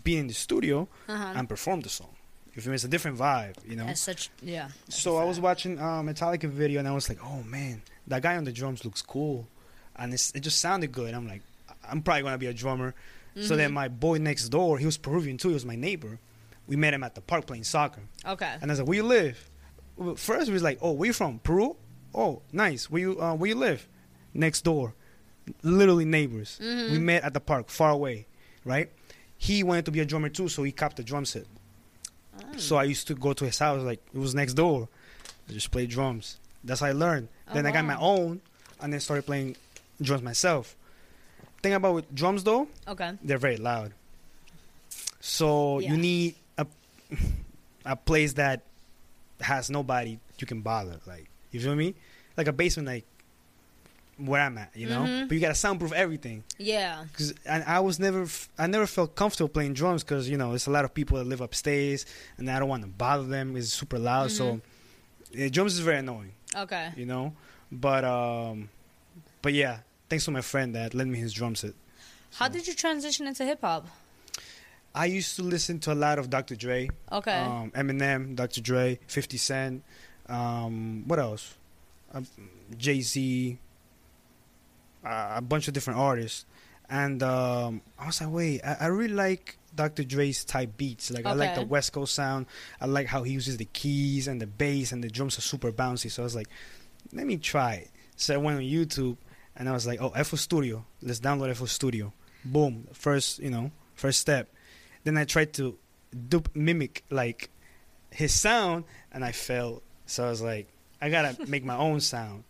being 0.04 0.22
in 0.22 0.28
the 0.28 0.34
studio 0.34 0.88
Uh-huh. 1.08 1.34
and 1.38 1.48
perform 1.48 1.82
the 1.82 1.90
song. 1.90 2.14
If 2.68 2.74
it's 2.74 2.84
a 2.84 2.88
different 2.88 3.18
vibe, 3.18 3.55
you 3.68 3.76
know. 3.76 3.86
As 3.86 3.99
such, 3.99 4.30
yeah. 4.41 4.70
So 4.89 5.18
I 5.18 5.24
was 5.24 5.39
watching 5.39 5.80
uh, 5.80 6.01
Metallica 6.01 6.49
video 6.49 6.80
and 6.80 6.88
I 6.88 6.91
was 6.91 7.10
like, 7.10 7.20
oh 7.24 7.43
man, 7.43 7.82
that 8.07 8.22
guy 8.22 8.36
on 8.38 8.43
the 8.43 8.51
drums 8.51 8.84
looks 8.86 9.01
cool, 9.01 9.47
and 9.95 10.14
it's, 10.14 10.32
it 10.36 10.41
just 10.41 10.60
sounded 10.60 10.91
good. 10.91 11.14
I'm 11.14 11.28
like, 11.28 11.41
I'm 11.89 12.01
probably 12.01 12.24
gonna 12.24 12.38
be 12.38 12.47
a 12.47 12.53
drummer, 12.53 12.93
So 13.41 13.55
then 13.55 13.72
my 13.72 13.88
boy 13.88 14.18
next 14.18 14.49
door, 14.49 14.78
he 14.78 14.86
was 14.86 14.97
Peruvian 14.97 15.38
too. 15.38 15.49
He 15.49 15.53
was 15.53 15.66
my 15.66 15.76
neighbor. 15.76 16.20
We 16.68 16.76
met 16.76 16.93
him 16.93 17.03
at 17.03 17.16
the 17.16 17.22
park 17.22 17.45
playing 17.47 17.64
soccer. 17.64 18.01
Okay. 18.26 18.53
And 18.62 18.70
I 18.70 18.74
was 18.74 18.80
like, 18.80 18.88
"Where 18.88 18.97
you 18.97 19.03
live?" 19.03 19.49
First, 20.18 20.47
he 20.47 20.53
was 20.53 20.62
like, 20.64 20.78
"Oh, 20.82 20.91
where 20.91 21.07
you 21.07 21.14
from? 21.14 21.39
Peru? 21.39 21.76
Oh, 22.14 22.41
nice. 22.51 22.89
Where 22.91 23.01
you 23.01 23.22
uh, 23.22 23.34
where 23.36 23.49
you 23.49 23.55
live?" 23.55 23.88
Next 24.34 24.62
door, 24.64 24.93
literally 25.64 26.05
neighbors. 26.05 26.57
We 26.62 26.99
met 26.99 27.24
at 27.24 27.34
the 27.34 27.39
park, 27.39 27.70
far 27.70 27.91
away, 27.91 28.28
right? 28.66 28.89
He 29.38 29.64
wanted 29.64 29.86
to 29.86 29.91
be 29.91 29.99
a 30.01 30.05
drummer 30.05 30.30
too, 30.30 30.47
so 30.49 30.64
he 30.64 30.72
copped 30.72 30.99
a 30.99 31.03
drum 31.03 31.26
set. 31.26 31.45
So 32.58 32.76
I 32.78 32.84
used 32.84 33.08
to 33.08 33.16
go 33.16 33.34
to 33.34 33.46
his 33.46 33.58
house, 33.60 33.82
like 33.84 34.02
it 34.14 34.18
was 34.20 34.34
next 34.36 34.54
door. 34.54 34.88
I 35.50 35.54
just 35.54 35.72
play 35.72 35.86
drums. 35.88 36.38
That's 36.64 36.82
how 36.82 36.88
I 36.88 36.92
learned. 36.92 37.30
Oh, 37.48 37.54
then 37.54 37.66
I 37.66 37.72
got 37.72 37.86
my 37.86 37.98
own, 37.98 38.42
and 38.82 38.92
then 38.94 39.00
started 39.00 39.26
playing 39.26 39.56
drums 40.02 40.24
myself. 40.24 40.76
Thing 41.64 41.74
about 41.74 41.94
with 41.96 42.14
drums 42.16 42.44
though, 42.44 42.68
Okay. 42.88 43.14
they're 43.24 43.38
very 43.38 43.58
loud. 43.58 43.94
So 45.20 45.80
Yeah. 45.80 45.92
you 45.92 45.98
need 45.98 46.36
a 46.58 46.66
a 47.86 47.96
place 47.96 48.34
that 48.34 48.62
has 49.42 49.70
nobody 49.70 50.20
you 50.38 50.48
can 50.48 50.62
bother. 50.62 51.00
Like 51.06 51.30
you 51.52 51.60
feel 51.60 51.76
me? 51.76 51.96
Like 52.38 52.48
a 52.48 52.54
basement, 52.54 52.88
like 52.88 53.06
where 54.20 54.41
I'm 54.41 54.57
at, 54.57 54.72
you 54.76 54.88
know. 54.89 55.01
Mhm. 55.03 55.28
But 55.28 55.36
you 55.36 55.39
gotta 55.41 55.55
soundproof 55.55 55.91
everything. 55.93 56.43
Yeah. 56.57 57.05
Cause 57.13 57.34
and 57.45 57.63
I 57.63 57.80
was 57.80 57.99
never, 57.99 58.28
I 58.57 58.67
never 58.67 58.86
felt 58.86 59.15
comfortable 59.15 59.49
playing 59.49 59.74
drums 59.74 60.03
because 60.03 60.30
you 60.30 60.38
know 60.38 60.49
there's 60.49 60.67
a 60.67 60.72
lot 60.72 60.86
of 60.86 60.93
people 60.93 61.17
that 61.17 61.26
live 61.26 61.41
upstairs 61.41 62.05
and 62.38 62.49
I 62.49 62.59
don't 62.59 62.70
want 62.70 62.84
to 62.84 62.89
bother 62.89 63.24
them. 63.24 63.55
It's 63.55 63.70
super 63.74 63.97
loud, 63.99 64.32
so 64.32 64.61
yeah, 65.32 65.47
drums 65.49 65.74
is 65.74 65.80
very 65.80 65.97
annoying, 65.99 66.34
Okay. 66.55 66.91
you 66.97 67.05
know. 67.05 67.34
But 67.72 68.03
um, 68.03 68.70
but 69.41 69.53
yeah, 69.53 69.80
thanks 70.09 70.26
to 70.26 70.32
my 70.32 70.41
friend 70.41 70.76
that 70.76 70.93
lent 70.93 71.09
me 71.09 71.20
his 71.20 71.34
drum 71.34 71.55
set. 71.55 71.74
How 72.36 72.47
did 72.47 72.67
you 72.67 72.74
transition 72.74 73.26
into 73.28 73.45
hip 73.45 73.61
hop? 73.61 73.88
I 74.93 75.05
used 75.05 75.36
to 75.36 75.43
listen 75.43 75.80
to 75.82 75.93
a 75.93 75.95
lot 75.95 76.17
of 76.17 76.30
Dr. 76.32 76.55
Dre, 76.55 76.89
Okay. 77.11 77.32
um, 77.32 77.72
Eminem, 77.72 78.36
Dr. 78.36 78.59
Dre, 78.59 78.99
50 79.07 79.38
Cent, 79.38 79.84
um, 80.28 81.03
what 81.07 81.20
else? 81.20 81.55
Uh, 82.13 82.22
Jay 82.76 82.99
Z, 83.01 83.57
uh, 85.06 85.34
a 85.36 85.41
bunch 85.41 85.68
of 85.68 85.74
different 85.74 86.00
artists. 86.00 86.45
And 86.89 87.22
um, 87.22 87.82
I 88.00 88.08
was 88.08 88.20
like, 88.20 88.32
wait, 88.32 88.62
I, 88.64 88.78
I 88.82 88.86
really 88.88 89.14
like 89.14 89.58
Dr. 89.76 90.04
Dre's 90.04 90.43
type 90.43 90.76
beats. 90.76 91.12
Like, 91.12 91.26
I 91.26 91.34
like 91.34 91.56
the 91.56 91.66
West 91.66 91.93
Coast 91.93 92.16
sound. 92.16 92.47
I 92.82 92.88
like 92.88 93.06
how 93.06 93.24
he 93.24 93.34
uses 93.34 93.58
the 93.58 93.66
keys 93.66 94.28
and 94.28 94.41
the 94.41 94.47
bass, 94.47 94.91
and 94.91 95.04
the 95.04 95.10
drums 95.10 95.38
are 95.38 95.41
super 95.41 95.72
bouncy. 95.72 96.10
So 96.10 96.24
I 96.24 96.26
was 96.26 96.36
like, 96.36 96.47
let 97.14 97.28
me 97.28 97.38
try 97.38 97.74
it. 97.76 97.91
So 98.16 98.34
I 98.34 98.38
went 98.38 98.58
on 98.58 98.64
YouTube, 98.64 99.18
and 99.56 99.70
I 99.70 99.74
was 99.74 99.86
like, 99.86 100.02
oh, 100.02 100.10
FL 100.10 100.38
Studio. 100.38 100.86
Let's 101.02 101.20
download 101.20 101.56
FL 101.56 101.66
Studio. 101.66 102.14
Boom. 102.43 102.88
First, 102.93 103.39
you 103.39 103.52
know, 103.52 103.72
first 103.93 104.20
step. 104.20 104.50
Then 105.04 105.18
I 105.18 105.26
tried 105.26 105.54
to 105.54 105.78
dupe, 106.28 106.50
mimic 106.56 107.04
like 107.10 107.50
his 108.10 108.34
sound, 108.34 108.86
and 109.12 109.24
I 109.24 109.32
failed. 109.32 109.84
So 110.06 110.26
I 110.26 110.30
was 110.30 110.41
like, 110.41 110.68
I 111.02 111.10
gotta 111.10 111.45
make 111.47 111.64
my 111.64 111.78
own 111.78 112.00
sound. 112.00 112.45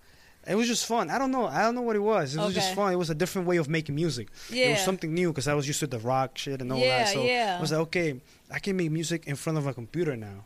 It 0.49 0.55
was 0.55 0.67
just 0.67 0.85
fun. 0.87 1.11
I 1.11 1.19
don't 1.19 1.31
know. 1.31 1.45
I 1.45 1.61
don't 1.61 1.75
know 1.75 1.83
what 1.83 1.95
it 1.95 1.99
was. 2.01 2.35
It 2.35 2.39
was 2.39 2.55
just 2.55 2.73
fun. 2.73 2.91
It 2.91 2.95
was 2.95 3.11
a 3.11 3.15
different 3.15 3.47
way 3.47 3.57
of 3.57 3.69
making 3.69 3.93
music. 3.93 4.29
yeah. 4.49 4.65
It 4.65 4.71
was 4.71 4.81
something 4.81 5.13
new 5.13 5.29
because 5.29 5.47
I 5.47 5.53
was 5.53 5.67
used 5.67 5.79
to 5.81 5.87
the 5.87 5.99
rock 5.99 6.37
shit 6.39 6.59
and 6.61 6.71
all 6.73 6.79
Yeah, 6.79 7.03
that. 7.03 7.13
So 7.13 7.23
yeah. 7.23 7.55
I 7.57 7.61
was 7.61 7.71
like, 7.71 7.81
okay, 7.81 8.19
I 8.51 8.57
can 8.57 8.75
make 8.75 8.89
music 8.91 9.27
in 9.27 9.35
front 9.35 9.59
of 9.59 9.67
a 9.67 9.73
computer 9.73 10.15
now. 10.17 10.45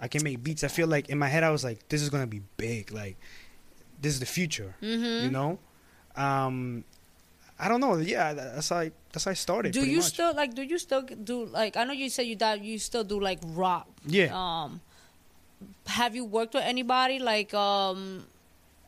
I 0.00 0.08
can 0.08 0.24
make 0.24 0.42
beats. 0.42 0.64
I 0.64 0.68
feel 0.68 0.88
like 0.88 1.08
in 1.10 1.18
my 1.18 1.28
head, 1.28 1.44
I 1.44 1.50
was 1.50 1.62
like, 1.62 1.88
this 1.88 2.02
is 2.02 2.08
gonna 2.10 2.26
be 2.26 2.42
big. 2.56 2.90
Like, 2.90 3.16
this 4.00 4.14
is 4.14 4.20
the 4.20 4.26
future. 4.26 4.74
mm-hmm. 4.82 5.24
You 5.26 5.30
know. 5.30 5.58
Um, 6.16 6.82
I 7.58 7.68
don't 7.68 7.80
know. 7.80 7.96
Yeah, 7.98 8.32
that's 8.32 8.70
how 8.70 8.78
I, 8.78 8.90
that's 9.12 9.26
how 9.26 9.30
I 9.30 9.34
started. 9.34 9.72
do 9.72 9.84
you 9.86 9.98
much. 9.98 10.06
still 10.06 10.34
like? 10.34 10.54
Do 10.54 10.62
you 10.62 10.78
still 10.78 11.02
do 11.02 11.44
like? 11.44 11.76
I 11.76 11.84
know 11.84 11.92
you 11.92 12.08
said 12.08 12.22
you 12.26 12.34
that 12.36 12.64
you 12.64 12.78
still 12.78 13.04
do 13.04 13.20
like 13.20 13.38
rock. 13.44 13.86
Yeah. 14.06 14.32
Um, 14.32 14.80
have 15.86 16.16
you 16.16 16.24
worked 16.24 16.54
with 16.54 16.64
anybody 16.64 17.18
like 17.18 17.52
um, 17.52 18.24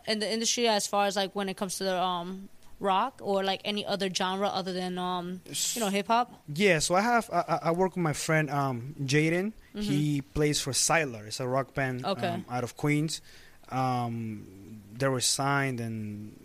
in 0.07 0.19
the 0.19 0.31
industry 0.33 0.69
as 0.69 0.87
far 0.87 1.07
as 1.07 1.17
like 1.17 1.35
when 1.35 1.49
it 1.49 1.57
comes 1.57 1.79
to 1.79 1.85
the 1.85 1.97
um 2.01 2.49
rock 2.81 3.21
or 3.23 3.45
like 3.45 3.61
any 3.65 3.87
other 3.87 4.11
genre 4.13 4.49
other 4.49 4.73
than 4.73 4.99
um 4.99 5.41
you 5.75 5.81
know 5.81 5.89
hip 5.89 6.09
hop? 6.09 6.33
Yeah, 6.53 6.79
so 6.81 6.95
I 6.95 7.01
have 7.01 7.31
I, 7.33 7.59
I- 7.65 7.71
work 7.73 7.93
with 7.97 8.03
my 8.03 8.13
friend 8.13 8.51
um, 8.51 8.95
Jaden. 9.03 9.53
He 9.75 10.21
plays 10.21 10.61
for 10.61 10.73
Siler. 10.73 11.27
It's 11.27 11.41
a 11.41 11.47
rock 11.49 11.73
band 11.75 12.03
Mm-hmm. 12.03 12.11
Okay. 12.19 12.29
um, 12.29 12.45
out 12.51 12.65
of 12.65 12.77
Queens. 12.77 13.23
Um, 13.71 14.47
they 14.93 15.09
were 15.09 15.21
signed 15.21 15.81
and 15.81 16.37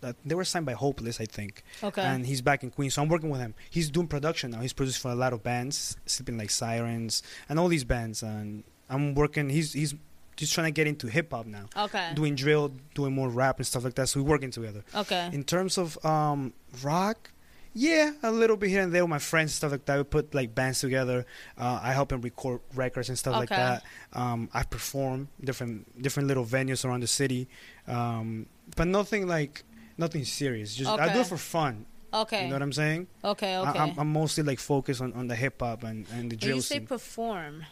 that 0.00 0.16
they 0.24 0.34
were 0.34 0.44
signed 0.46 0.64
by 0.64 0.72
Hopeless, 0.72 1.20
I 1.20 1.26
think. 1.26 1.62
Okay. 1.82 2.00
And 2.00 2.24
he's 2.24 2.40
back 2.40 2.62
in 2.62 2.70
Queens, 2.70 2.94
so 2.94 3.02
I'm 3.02 3.08
working 3.08 3.28
with 3.28 3.40
him. 3.40 3.54
He's 3.68 3.90
doing 3.90 4.06
production 4.08 4.50
now. 4.52 4.60
He's 4.60 4.72
produced 4.72 4.98
for 5.00 5.10
a 5.10 5.14
lot 5.14 5.34
of 5.34 5.42
bands, 5.42 5.96
sleeping 6.06 6.38
like 6.38 6.48
Sirens 6.50 7.22
and 7.50 7.58
all 7.58 7.68
these 7.68 7.84
bands. 7.84 8.22
And 8.22 8.64
I'm 8.88 9.14
working. 9.14 9.50
He's 9.50 9.74
he's 9.74 9.94
just 10.40 10.54
trying 10.54 10.66
to 10.66 10.72
get 10.72 10.86
into 10.86 11.06
hip 11.06 11.32
hop 11.32 11.46
now, 11.46 11.66
okay. 11.76 12.12
doing 12.14 12.34
drill, 12.34 12.72
doing 12.94 13.12
more 13.12 13.28
rap 13.28 13.58
and 13.58 13.66
stuff 13.66 13.84
like 13.84 13.94
that. 13.94 14.08
So 14.08 14.20
we're 14.20 14.30
working 14.30 14.50
together. 14.50 14.82
Okay. 14.94 15.28
In 15.32 15.44
terms 15.44 15.78
of 15.78 16.02
um, 16.04 16.52
rock, 16.82 17.30
yeah, 17.74 18.12
a 18.22 18.32
little 18.32 18.56
bit 18.56 18.70
here 18.70 18.82
and 18.82 18.92
there 18.92 19.04
with 19.04 19.10
my 19.10 19.18
friends, 19.18 19.54
stuff 19.54 19.70
like 19.70 19.84
that. 19.84 19.98
We 19.98 20.04
put 20.04 20.34
like 20.34 20.54
bands 20.54 20.80
together. 20.80 21.26
Uh, 21.56 21.78
I 21.82 21.92
help 21.92 22.08
them 22.08 22.22
record 22.22 22.60
records 22.74 23.10
and 23.10 23.18
stuff 23.18 23.34
like 23.34 23.50
that. 23.50 23.84
Um, 24.12 24.48
I 24.52 24.64
perform 24.64 25.28
different 25.44 26.02
different 26.02 26.26
little 26.26 26.44
venues 26.44 26.84
around 26.84 27.00
the 27.00 27.06
city, 27.06 27.48
um, 27.86 28.46
but 28.76 28.88
nothing 28.88 29.28
like 29.28 29.62
nothing 29.98 30.24
serious. 30.24 30.74
Just 30.74 30.90
I 30.90 31.12
do 31.12 31.20
it 31.20 31.26
for 31.26 31.36
fun. 31.36 31.86
Okay. 32.12 32.42
You 32.42 32.48
know 32.48 32.56
what 32.56 32.62
I'm 32.62 32.72
saying? 32.72 33.06
okay. 33.22 33.58
Okay. 33.58 33.78
I, 33.78 33.86
am 33.86 33.94
I'm 33.98 34.12
mostly 34.12 34.42
like 34.42 34.58
focused 34.58 35.00
on, 35.00 35.12
on 35.12 35.28
the 35.28 35.36
hip 35.36 35.60
hop 35.60 35.84
and, 35.84 36.06
and 36.12 36.30
the 36.30 36.34
when 36.34 36.38
drill 36.38 36.56
you 36.56 36.62
say 36.62 36.78
scene. 36.78 36.86
perform, 36.86 37.64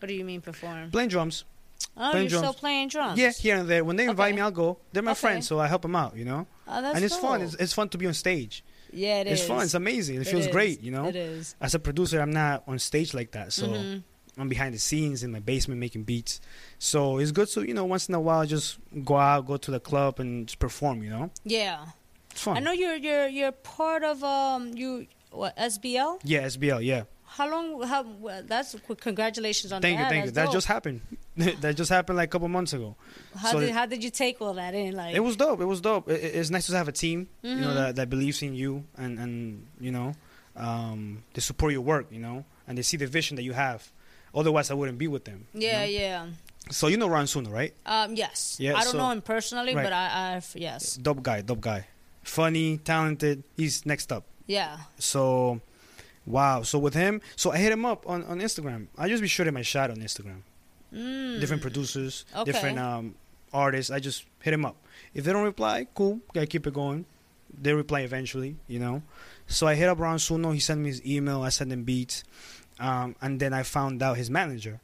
what 0.00 0.08
do 0.08 0.12
you 0.12 0.24
mean 0.24 0.42
perform? 0.42 0.90
Playing 0.90 1.08
drums. 1.08 1.44
Oh, 1.96 2.10
playing 2.10 2.28
you're 2.30 2.38
still 2.38 2.52
playing 2.54 2.88
drums. 2.88 3.18
Yeah, 3.18 3.30
here 3.32 3.56
and 3.56 3.68
there. 3.68 3.84
When 3.84 3.96
they 3.96 4.04
invite 4.04 4.28
Okay. 4.28 4.36
me, 4.36 4.42
I'll 4.42 4.50
go. 4.50 4.78
They're 4.92 5.02
my 5.02 5.12
Okay. 5.12 5.20
friends, 5.20 5.46
so 5.48 5.58
I 5.58 5.66
help 5.66 5.82
them 5.82 5.96
out. 5.96 6.16
You 6.16 6.24
know, 6.24 6.46
Oh, 6.68 6.82
that's 6.82 6.96
and 6.96 7.04
it's 7.04 7.16
fun. 7.16 7.40
It's, 7.42 7.54
it's 7.54 7.72
fun 7.72 7.88
to 7.90 7.98
be 7.98 8.06
on 8.06 8.14
stage. 8.14 8.62
yeah, 8.92 9.20
it 9.20 9.26
it's 9.26 9.42
is. 9.42 9.48
fun. 9.48 9.62
It's 9.62 9.74
amazing. 9.74 10.16
It, 10.16 10.22
It 10.22 10.26
feels 10.28 10.46
is. 10.46 10.52
great. 10.52 10.82
You 10.82 10.90
know. 10.92 11.06
It 11.06 11.16
is. 11.16 11.54
as 11.60 11.74
a 11.74 11.78
producer, 11.78 12.20
I'm 12.20 12.32
not 12.32 12.62
on 12.66 12.78
stage 12.78 13.14
like 13.14 13.30
that, 13.32 13.52
so 13.52 13.66
Mhm. 13.68 14.02
I'm 14.38 14.48
behind 14.50 14.74
the 14.74 14.78
scenes 14.78 15.22
in 15.22 15.32
my 15.32 15.40
basement 15.40 15.80
making 15.80 16.02
beats. 16.04 16.40
So 16.78 17.18
it's 17.18 17.32
good 17.32 17.48
to 17.48 17.66
you 17.66 17.72
know 17.74 17.84
once 17.86 18.08
in 18.08 18.14
a 18.14 18.20
while 18.20 18.44
just 18.46 18.78
go 19.04 19.16
out, 19.16 19.46
go 19.46 19.56
to 19.56 19.70
the 19.70 19.80
club, 19.80 20.20
and 20.20 20.46
just 20.46 20.58
perform. 20.58 21.02
You 21.02 21.10
know, 21.10 21.30
Yeah. 21.44 21.86
it's 22.30 22.42
fun. 22.42 22.56
I 22.58 22.60
know 22.60 22.72
you're 22.72 22.96
you're 22.96 23.28
you're 23.28 23.52
part 23.52 24.02
of 24.04 24.22
um 24.22 24.76
you 24.76 25.06
what 25.30 25.56
SBL. 25.56 26.20
Yeah, 26.24 26.42
SBL. 26.46 26.80
Yeah, 26.84 27.04
How 27.24 27.48
long? 27.50 27.82
How? 27.82 28.02
Well, 28.02 28.42
that's 28.46 28.76
congratulations 29.00 29.72
on 29.72 29.80
thank 29.82 29.96
that. 29.98 30.04
you, 30.04 30.08
thank 30.10 30.24
you. 30.26 30.30
That's 30.32 30.48
That 30.48 30.52
just 30.54 30.66
happened. 30.66 31.00
that 31.60 31.76
just 31.76 31.90
happened 31.90 32.16
like 32.16 32.28
a 32.28 32.32
couple 32.32 32.48
months 32.48 32.72
ago. 32.72 32.96
How 33.36 33.52
so 33.52 33.60
did 33.60 33.70
how 33.70 33.86
did 33.86 34.02
you 34.02 34.10
take 34.10 34.40
all 34.40 34.54
that 34.54 34.74
in? 34.74 34.94
Like 34.96 35.14
It 35.14 35.20
was 35.20 35.36
dope. 35.36 35.60
It 35.60 35.66
was 35.66 35.80
dope. 35.80 36.08
It, 36.08 36.22
it- 36.24 36.34
it's 36.36 36.50
nice 36.50 36.66
to 36.66 36.76
have 36.76 36.88
a 36.88 36.92
team, 36.92 37.28
you 37.42 37.56
know, 37.56 37.68
Mhm. 37.68 37.74
that, 37.74 37.96
that 37.96 38.10
believes 38.10 38.42
in 38.42 38.54
you 38.54 38.84
and 38.96 39.18
and 39.18 39.66
you 39.80 39.90
know, 39.92 40.14
um, 40.56 41.22
they 41.34 41.40
support 41.40 41.72
your 41.72 41.82
work, 41.82 42.06
you 42.10 42.18
know, 42.20 42.44
and 42.66 42.76
they 42.78 42.82
see 42.82 42.96
the 42.96 43.06
vision 43.06 43.36
that 43.36 43.42
you 43.42 43.52
have. 43.52 43.90
Otherwise, 44.34 44.70
I 44.70 44.74
wouldn't 44.74 44.98
be 44.98 45.08
with 45.08 45.24
them. 45.24 45.46
you 45.54 45.68
yeah, 45.68 45.78
know? 45.80 45.84
yeah. 45.86 46.26
So 46.70 46.88
you 46.88 46.96
know 46.96 47.06
Ron 47.08 47.26
Suno, 47.26 47.50
right? 47.52 47.72
Um, 47.86 48.14
yes. 48.16 48.56
Yeah, 48.58 48.72
I 48.76 48.82
don't 48.82 48.92
so- 48.92 48.98
know 48.98 49.10
him 49.10 49.22
personally, 49.22 49.74
Right. 49.74 49.84
but 49.84 49.92
I, 49.92 50.36
I've 50.36 50.50
yes, 50.54 50.96
Dope 50.96 51.22
guy, 51.22 51.40
dope 51.42 51.60
guy, 51.60 51.86
funny, 52.22 52.78
talented. 52.78 53.44
He's 53.56 53.84
next 53.86 54.10
up. 54.12 54.24
yeah. 54.46 54.78
So, 54.98 55.60
wow. 56.26 56.62
So 56.62 56.78
with 56.78 56.94
him, 56.94 57.20
so 57.36 57.52
I 57.52 57.58
hit 57.58 57.70
him 57.72 57.84
up 57.86 58.08
on, 58.08 58.24
on 58.24 58.40
Instagram. 58.40 58.88
I 58.98 59.08
just 59.08 59.22
be 59.22 59.28
shooting 59.28 59.54
my 59.54 59.62
shot 59.62 59.90
on 59.90 59.98
Instagram. 59.98 60.42
Mm. 60.96 61.40
Different 61.40 61.62
producers, 61.62 62.24
Okay. 62.34 62.50
different 62.50 62.78
um, 62.78 63.14
artists. 63.52 63.90
I 63.90 64.00
just 64.00 64.24
hit 64.40 64.54
him 64.54 64.64
up. 64.64 64.76
If 65.14 65.24
they 65.24 65.32
don't 65.32 65.44
reply, 65.44 65.86
cool. 65.94 66.20
Gotta 66.32 66.46
keep 66.46 66.66
it 66.66 66.74
going. 66.74 67.04
They 67.60 67.72
reply 67.72 68.00
eventually, 68.00 68.56
you 68.66 68.78
know. 68.78 69.02
So 69.46 69.66
I 69.66 69.74
hit 69.74 69.88
up 69.88 69.98
Ron 69.98 70.18
Suno. 70.18 70.52
He 70.52 70.60
sent 70.60 70.80
me 70.80 70.88
his 70.88 71.04
email. 71.06 71.42
I 71.42 71.50
sent 71.50 71.70
him 71.72 71.84
beats, 71.84 72.24
um, 72.80 73.14
and 73.22 73.38
then 73.40 73.52
I 73.52 73.62
found 73.62 74.02
out 74.02 74.16
his 74.16 74.30
manager. 74.30 74.80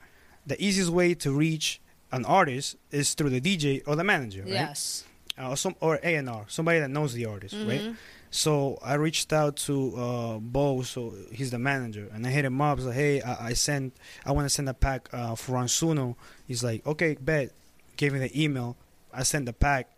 The 0.46 0.62
easiest 0.62 0.90
way 0.90 1.14
to 1.14 1.32
reach 1.32 1.80
an 2.12 2.24
artist 2.24 2.76
is 2.90 3.14
through 3.14 3.30
the 3.30 3.40
DJ 3.40 3.82
or 3.86 3.96
the 3.96 4.04
manager, 4.04 4.42
right? 4.42 4.50
Yes. 4.52 5.04
Uh, 5.38 5.50
or 5.50 5.56
some 5.56 5.74
or 5.80 5.98
A 6.02 6.14
and 6.16 6.28
R, 6.28 6.44
somebody 6.48 6.78
that 6.80 6.90
knows 6.90 7.14
the 7.14 7.24
artist, 7.26 7.54
right? 7.66 7.94
So 8.35 8.78
I 8.83 8.95
reached 8.95 9.30
out 9.33 9.57
to 9.68 9.95
uh, 9.97 10.39
Bo, 10.39 10.80
so 10.83 11.12
he's 11.30 11.51
the 11.51 11.59
manager, 11.59 12.09
and 12.14 12.26
I 12.26 12.30
hit 12.30 12.47
him 12.47 12.61
up. 12.62 12.80
Like, 12.80 12.95
"Hey, 12.95 13.20
I, 13.20 13.49
I 13.49 13.53
sent, 13.53 13.95
I 14.24 14.33
want 14.33 14.47
to 14.47 14.49
send 14.49 14.68
a 14.70 14.74
pack 14.74 15.09
uh, 15.12 15.35
for 15.35 15.53
Ron 15.53 15.66
Suno." 15.66 16.16
He's 16.49 16.64
like, 16.64 16.85
"Okay, 16.87 17.14
bet." 17.20 17.53
Gave 17.99 18.14
me 18.14 18.20
the 18.20 18.33
email. 18.43 18.74
I 19.12 19.22
sent 19.22 19.45
the 19.45 19.53
pack, 19.53 19.91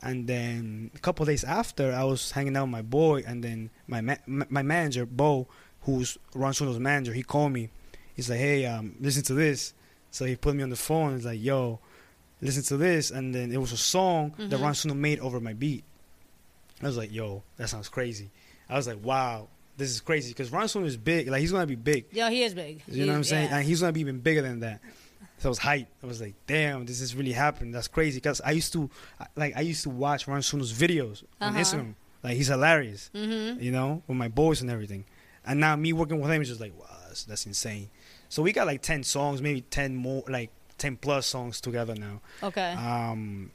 and 0.00 0.28
then 0.28 0.92
a 0.94 0.98
couple 1.00 1.26
days 1.26 1.42
after, 1.42 1.92
I 1.92 2.04
was 2.04 2.30
hanging 2.30 2.56
out 2.56 2.62
with 2.62 2.70
my 2.70 2.82
boy, 2.82 3.24
and 3.26 3.42
then 3.42 3.70
my 3.88 4.00
ma- 4.00 4.22
my 4.48 4.62
manager 4.62 5.04
Bo, 5.04 5.48
who's 5.82 6.16
Ron 6.32 6.52
Suno's 6.52 6.78
manager, 6.78 7.12
he 7.12 7.24
called 7.24 7.50
me. 7.52 7.70
He's 8.14 8.30
like, 8.30 8.38
"Hey, 8.38 8.66
um, 8.66 8.94
listen 9.00 9.24
to 9.24 9.34
this." 9.34 9.74
So 10.12 10.24
he 10.26 10.36
put 10.36 10.54
me 10.54 10.62
on 10.62 10.70
the 10.70 10.76
phone. 10.76 11.16
He's 11.16 11.26
like, 11.26 11.42
"Yo, 11.42 11.80
listen 12.40 12.62
to 12.70 12.76
this," 12.76 13.10
and 13.10 13.34
then 13.34 13.50
it 13.50 13.58
was 13.60 13.72
a 13.72 13.76
song 13.76 14.32
that 14.38 14.50
Mhm. 14.58 14.62
Ron 14.62 14.72
Suno 14.74 14.94
made 14.96 15.18
over 15.18 15.40
my 15.40 15.54
beat. 15.54 15.82
I 16.82 16.86
was 16.86 16.96
like, 16.96 17.12
yo, 17.12 17.42
that 17.56 17.68
sounds 17.68 17.88
crazy. 17.88 18.30
I 18.68 18.76
was 18.76 18.86
like, 18.86 19.04
wow, 19.04 19.48
this 19.76 19.90
is 19.90 20.00
crazy 20.00 20.30
because 20.32 20.50
Ransom 20.52 20.84
is 20.84 20.96
big. 20.96 21.28
Like 21.28 21.40
he's 21.40 21.52
gonna 21.52 21.66
be 21.66 21.74
big. 21.74 22.06
Yeah, 22.12 22.30
he 22.30 22.42
is 22.42 22.54
big. 22.54 22.82
You 22.88 23.06
know 23.06 23.12
what 23.12 23.18
I'm 23.18 23.24
saying? 23.24 23.50
Yeah. 23.50 23.56
And 23.58 23.66
he's 23.66 23.80
gonna 23.80 23.92
be 23.92 24.00
even 24.00 24.18
bigger 24.20 24.42
than 24.42 24.60
that. 24.60 24.80
So 25.38 25.48
I 25.48 25.50
was 25.50 25.58
hyped. 25.58 25.86
I 26.02 26.06
was 26.06 26.20
like, 26.20 26.34
damn, 26.46 26.84
this 26.84 27.00
is 27.00 27.14
really 27.14 27.32
happening. 27.32 27.72
That's 27.72 27.88
crazy. 27.88 28.18
Because 28.18 28.42
I 28.42 28.50
used 28.50 28.74
to, 28.74 28.90
like, 29.36 29.56
I 29.56 29.62
used 29.62 29.82
to 29.84 29.90
watch 29.90 30.28
Ron 30.28 30.42
Suno's 30.42 30.70
videos 30.72 31.24
on 31.40 31.50
Uh-huh. 31.54 31.58
Instagram. 31.60 31.94
Like, 32.22 32.36
he's 32.36 32.48
hilarious. 32.48 33.10
Mm-hmm. 33.14 33.62
You 33.62 33.72
know, 33.72 34.02
with 34.06 34.18
my 34.18 34.28
boys 34.28 34.60
and 34.60 34.70
everything. 34.70 35.06
And 35.46 35.58
now 35.58 35.76
me 35.76 35.94
working 35.94 36.20
with 36.20 36.30
him 36.30 36.42
is 36.42 36.48
just 36.48 36.60
like, 36.60 36.78
wow, 36.78 36.94
that's, 37.08 37.24
that's 37.24 37.46
insane. 37.46 37.88
So 38.28 38.42
we 38.42 38.52
got 38.52 38.66
like 38.66 38.82
ten 38.82 39.02
songs, 39.02 39.40
maybe 39.40 39.62
ten 39.62 39.96
more, 39.96 40.22
like 40.28 40.50
ten 40.76 40.96
plus 40.98 41.26
songs 41.26 41.58
together 41.62 41.94
now. 41.94 42.20
Okay. 42.42 42.72
Um, 42.74 43.50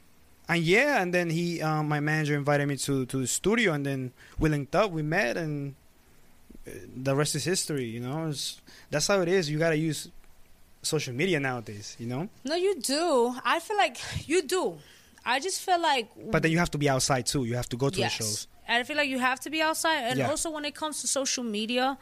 and 0.48 0.62
yeah, 0.62 1.02
and 1.02 1.12
then 1.12 1.30
he, 1.30 1.60
um, 1.62 1.88
my 1.88 2.00
manager 2.00 2.34
invited 2.34 2.66
me 2.68 2.76
to 2.78 3.06
to 3.06 3.16
the 3.18 3.26
studio, 3.26 3.72
and 3.72 3.84
then 3.84 4.12
we 4.38 4.48
linked 4.48 4.74
up, 4.74 4.90
we 4.90 5.02
met, 5.02 5.36
and 5.36 5.74
uh, 6.66 6.70
the 6.96 7.14
rest 7.14 7.34
is 7.34 7.44
history. 7.44 7.84
You 7.86 8.00
know, 8.00 8.26
it's, 8.28 8.60
that's 8.90 9.06
how 9.06 9.20
it 9.20 9.28
is. 9.28 9.50
You 9.50 9.58
gotta 9.58 9.76
use 9.76 10.08
social 10.82 11.14
media 11.14 11.40
nowadays. 11.40 11.96
You 11.98 12.06
know, 12.06 12.28
no, 12.44 12.54
you 12.54 12.80
do. 12.80 13.34
I 13.44 13.60
feel 13.60 13.76
like 13.76 13.98
you 14.28 14.42
do. 14.42 14.78
I 15.24 15.40
just 15.40 15.60
feel 15.60 15.80
like. 15.80 16.08
but 16.30 16.42
then 16.42 16.52
you 16.52 16.58
have 16.58 16.70
to 16.70 16.78
be 16.78 16.88
outside 16.88 17.26
too. 17.26 17.44
You 17.44 17.56
have 17.56 17.68
to 17.70 17.76
go 17.76 17.90
to 17.90 17.98
yes. 17.98 18.16
the 18.16 18.24
shows. 18.24 18.46
I 18.68 18.82
feel 18.84 18.96
like 18.96 19.08
you 19.08 19.18
have 19.18 19.40
to 19.40 19.50
be 19.50 19.60
outside. 19.62 19.98
And 20.10 20.18
Yeah. 20.18 20.28
also 20.30 20.50
when 20.50 20.64
it 20.64 20.74
comes 20.74 21.00
to 21.00 21.06
social 21.06 21.44
media, 21.44 21.98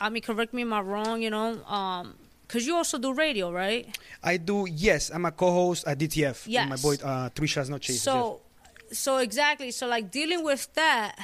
I 0.00 0.08
mean, 0.10 0.22
correct 0.22 0.52
me 0.54 0.62
if 0.62 0.70
I'm 0.72 0.86
wrong. 0.86 1.22
You 1.22 1.30
know, 1.30 1.64
um, 1.66 2.14
because 2.48 2.66
you 2.66 2.74
also 2.74 2.98
do 2.98 3.12
radio, 3.12 3.52
right? 3.52 3.96
I 4.22 4.38
do. 4.38 4.66
Yes, 4.68 5.10
I'm 5.10 5.26
a 5.26 5.30
co-host 5.32 5.86
at 5.86 5.98
DTF. 5.98 6.46
with 6.46 6.68
My 6.70 6.76
boy, 6.76 6.96
uh, 7.04 7.28
Three 7.28 7.46
Shots 7.46 7.68
No 7.68 7.78
Chasers. 7.78 8.02
So, 8.02 8.40
so 8.90 9.18
exactly. 9.18 9.70
So 9.70 9.86
like 9.86 10.10
dealing 10.10 10.42
with 10.42 10.72
that, 10.74 11.16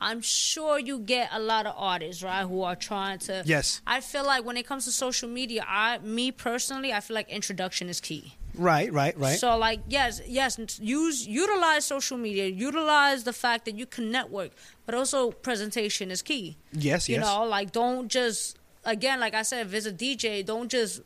I'm 0.00 0.22
sure 0.22 0.78
you 0.78 0.98
get 1.00 1.28
a 1.32 1.38
lot 1.38 1.66
of 1.66 1.74
artists, 1.76 2.22
right, 2.22 2.44
who 2.46 2.62
are 2.62 2.76
trying 2.76 3.18
to. 3.20 3.42
yes. 3.44 3.82
I 3.86 4.00
feel 4.00 4.24
like 4.24 4.44
when 4.44 4.56
it 4.56 4.66
comes 4.66 4.86
to 4.86 4.90
social 4.90 5.28
media, 5.28 5.64
I, 5.68 5.98
me 5.98 6.32
personally, 6.32 6.92
I 6.92 7.00
feel 7.00 7.14
like 7.14 7.28
introduction 7.28 7.88
is 7.88 8.00
key. 8.00 8.34
Right, 8.56 8.92
right, 8.92 9.18
right. 9.18 9.38
So 9.38 9.56
like 9.58 9.80
yes, 9.88 10.20
yes, 10.26 10.58
use 10.80 11.26
utilize 11.26 11.84
social 11.84 12.16
media, 12.16 12.46
utilize 12.46 13.24
the 13.24 13.32
fact 13.32 13.64
that 13.66 13.76
you 13.76 13.84
can 13.84 14.10
network, 14.10 14.52
but 14.86 14.94
also 14.94 15.30
presentation 15.32 16.10
is 16.10 16.22
key. 16.22 16.56
yes, 16.72 17.08
You 17.08 17.16
yes. 17.16 17.24
You 17.24 17.30
know, 17.30 17.44
like 17.44 17.72
don't 17.72 18.08
just 18.08 18.56
again, 18.84 19.20
like 19.20 19.34
I 19.34 19.42
said, 19.42 19.66
if 19.66 19.74
it's 19.74 19.86
a 19.86 19.92
DJ, 19.92 20.44
don't 20.44 20.70
just 20.70 21.02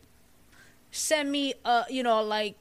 send 0.91 1.31
me 1.31 1.55
a 1.65 1.85
you 1.91 2.03
know 2.03 2.23
like 2.23 2.57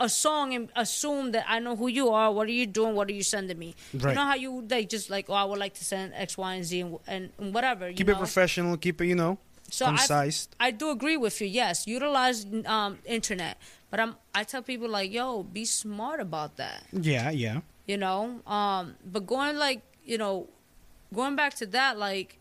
a 0.00 0.08
song 0.08 0.54
and 0.54 0.68
assume 0.76 1.32
that 1.32 1.44
I 1.48 1.58
know 1.58 1.76
who 1.76 1.88
you 1.88 2.10
are. 2.10 2.32
What 2.32 2.46
are 2.46 2.52
you 2.52 2.66
doing? 2.66 2.94
What 2.94 3.08
are 3.08 3.12
you 3.12 3.22
sending 3.22 3.58
me? 3.58 3.74
Right. 3.92 4.10
You 4.10 4.14
know 4.14 4.24
how 4.24 4.34
you 4.34 4.66
like 4.68 4.88
just 4.88 5.10
like 5.10 5.26
oh 5.28 5.34
I 5.34 5.44
would 5.44 5.58
like 5.58 5.74
to 5.74 5.84
send 5.84 6.14
X, 6.14 6.36
Y, 6.38 6.54
and 6.54 6.64
Z 6.64 6.80
and, 6.80 6.98
and, 7.06 7.30
and 7.38 7.54
whatever. 7.54 7.88
You 7.88 7.94
keep 7.94 8.06
know? 8.06 8.14
it 8.14 8.18
professional. 8.18 8.76
Keep 8.76 9.00
it, 9.00 9.06
you 9.06 9.16
know, 9.16 9.38
So 9.70 9.86
I 9.86 9.90
concise. 9.90 10.48
I 10.60 10.70
do 10.70 10.90
agree 10.90 11.16
with 11.16 11.40
you. 11.40 11.46
Yes, 11.46 11.86
utilize 11.86 12.46
um, 12.66 12.98
internet, 13.04 13.58
but 13.90 14.00
I'm 14.00 14.16
I 14.34 14.44
tell 14.44 14.62
people 14.62 14.88
like, 14.88 15.12
yo, 15.12 15.42
be 15.42 15.64
smart 15.64 16.20
about 16.20 16.56
that. 16.56 16.84
Yeah, 16.92 17.30
yeah. 17.30 17.60
You 17.86 17.96
know, 17.96 18.40
um, 18.46 18.96
but 19.04 19.26
going 19.26 19.56
like 19.56 19.82
you 20.04 20.16
know, 20.16 20.48
going 21.14 21.36
back 21.36 21.54
to 21.54 21.66
that, 21.66 21.98
like, 21.98 22.38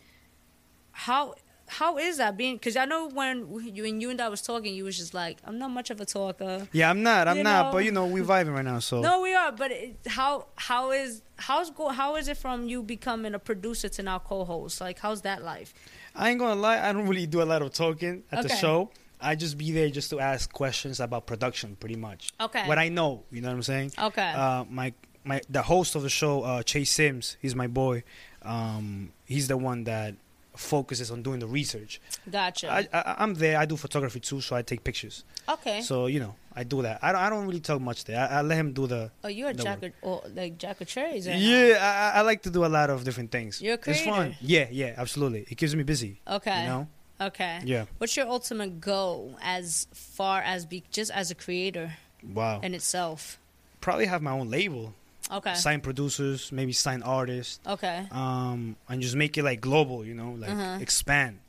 how 0.91 1.36
how 1.68 1.97
is 1.97 2.18
that 2.18 2.38
being? 2.38 2.55
Because 2.55 2.76
I 2.78 2.86
know 2.86 3.09
when 3.09 3.49
you 3.74 3.84
when 3.84 3.99
you 4.01 4.09
and 4.09 4.20
I 4.22 4.30
was 4.30 4.41
talking, 4.41 4.74
you 4.74 4.86
was 4.86 4.97
just 4.97 5.13
like, 5.13 5.38
I'm 5.43 5.59
not 5.59 5.70
much 5.72 5.89
of 5.89 5.99
a 6.01 6.05
talker. 6.05 6.68
Yeah, 6.72 6.89
I'm 6.89 7.03
not. 7.03 7.28
I'm 7.28 7.38
You 7.38 7.43
not. 7.43 7.65
know? 7.68 7.72
But 7.74 7.86
you 7.86 7.91
know, 7.91 8.05
we're 8.05 8.24
vibing 8.24 8.53
right 8.53 8.63
now. 8.65 8.80
So 8.80 9.01
No, 9.01 9.22
we 9.22 9.34
are. 9.36 9.51
But 9.51 9.72
it, 9.72 9.97
how 10.07 10.47
how 10.55 10.91
is 10.91 11.22
how's 11.38 11.70
go 11.70 11.89
how 11.89 12.15
is 12.15 12.28
it 12.30 12.38
from 12.38 12.68
you 12.68 12.82
becoming 12.84 13.34
a 13.34 13.39
producer 13.39 13.89
to 13.89 14.03
now 14.03 14.20
co-host? 14.20 14.80
Like, 14.82 14.99
how's 14.99 15.22
that 15.24 15.43
life? 15.43 15.74
I 16.15 16.30
ain't 16.30 16.39
gonna 16.39 16.59
lie. 16.59 16.80
I 16.88 16.93
don't 16.93 17.07
really 17.07 17.28
do 17.28 17.41
a 17.41 17.43
lot 17.53 17.61
of 17.61 17.74
talking 17.74 18.24
at 18.32 18.43
the 18.43 18.49
Okay. 18.49 18.57
show. 18.61 18.89
I 19.20 19.36
just 19.36 19.57
be 19.57 19.72
there 19.72 19.89
just 19.89 20.09
to 20.11 20.20
ask 20.20 20.51
questions 20.53 20.99
about 20.99 21.26
production, 21.26 21.76
pretty 21.76 21.95
much. 21.95 22.32
Okay. 22.39 22.68
What 22.68 22.78
I 22.78 22.89
know, 22.89 23.24
you 23.32 23.41
know 23.41 23.47
what 23.49 23.55
I'm 23.55 23.63
saying? 23.63 23.91
Okay. 23.97 24.32
Uh, 24.32 24.63
my 24.70 24.93
my 25.24 25.41
the 25.49 25.63
host 25.63 25.95
of 25.95 26.03
the 26.03 26.09
show, 26.09 26.43
uh, 26.43 26.63
Chase 26.63 26.91
Sims. 26.91 27.36
He's 27.41 27.55
my 27.55 27.68
boy. 27.68 28.03
Um, 28.43 29.11
he's 29.26 29.47
the 29.47 29.57
one 29.57 29.84
that 29.86 30.15
focuses 30.58 31.12
on 31.12 31.22
doing 31.24 31.39
the 31.39 31.47
research. 31.47 32.01
gotcha. 32.30 32.72
I, 32.72 32.88
I 32.93 33.16
I'm 33.20 33.34
there. 33.36 33.58
I 33.58 33.66
do 33.66 33.78
photography 33.78 34.20
too, 34.20 34.41
so 34.41 34.55
I 34.55 34.62
take 34.62 34.84
pictures. 34.84 35.24
okay. 35.47 35.82
So 35.82 36.08
you 36.08 36.20
know, 36.20 36.36
I 36.55 36.64
do 36.64 36.82
that. 36.82 36.99
I 37.01 37.12
don't 37.12 37.22
I 37.22 37.30
don't 37.30 37.45
really 37.47 37.60
talk 37.60 37.80
much 37.82 38.03
there. 38.05 38.20
I, 38.20 38.39
I 38.39 38.41
let 38.41 38.58
him 38.58 38.74
do 38.74 38.88
the. 38.88 39.12
Oh, 39.24 39.28
you're 39.28 39.49
a 39.49 39.53
jack 39.53 39.84
of, 39.84 39.91
or 40.01 40.22
oh, 40.26 40.30
like 40.36 40.58
jack 40.58 40.82
of 40.82 40.88
cherries. 40.88 41.28
Right 41.28 41.38
Yeah, 41.38 41.78
I, 41.80 42.18
I- 42.18 42.20
I 42.20 42.22
like 42.22 42.41
to 42.43 42.49
do 42.49 42.66
a 42.66 42.68
lot 42.68 42.89
of 42.89 43.03
different 43.03 43.32
things. 43.32 43.62
You're 43.62 43.76
a 43.76 43.89
It's 43.89 44.01
fun. 44.01 44.36
Yeah, 44.41 44.68
yeah, 44.72 44.93
absolutely. 44.97 45.45
It 45.49 45.55
keeps 45.58 45.74
me 45.76 45.84
busy. 45.84 46.20
Okay. 46.28 46.62
You 46.64 46.68
know. 46.68 46.88
Okay. 47.20 47.62
Yeah. 47.66 47.86
What's 47.97 48.16
your 48.16 48.28
ultimate 48.28 48.80
goal 48.80 49.38
as 49.41 49.88
far 49.93 50.41
as 50.41 50.66
be 50.66 50.84
just 50.91 51.10
as 51.12 51.32
a 51.32 51.36
creator 51.36 51.93
Wow. 52.24 52.60
in 52.62 52.74
itself? 52.76 53.39
Probably 53.82 54.05
have 54.05 54.22
my 54.22 54.32
own 54.32 54.49
label. 54.49 54.93
Okay. 55.32 55.53
Sign 55.55 55.82
producers, 55.82 56.51
maybe 56.51 56.71
sign 56.71 57.03
artists. 57.03 57.59
Okay. 57.67 58.07
um, 58.11 58.75
and 58.88 59.01
just 59.01 59.15
make 59.15 59.38
it 59.38 59.43
like 59.43 59.59
global, 59.61 60.05
you 60.05 60.13
know, 60.13 60.32
like 60.39 60.51
Uh-huh. 60.51 60.78
expand. 60.82 61.39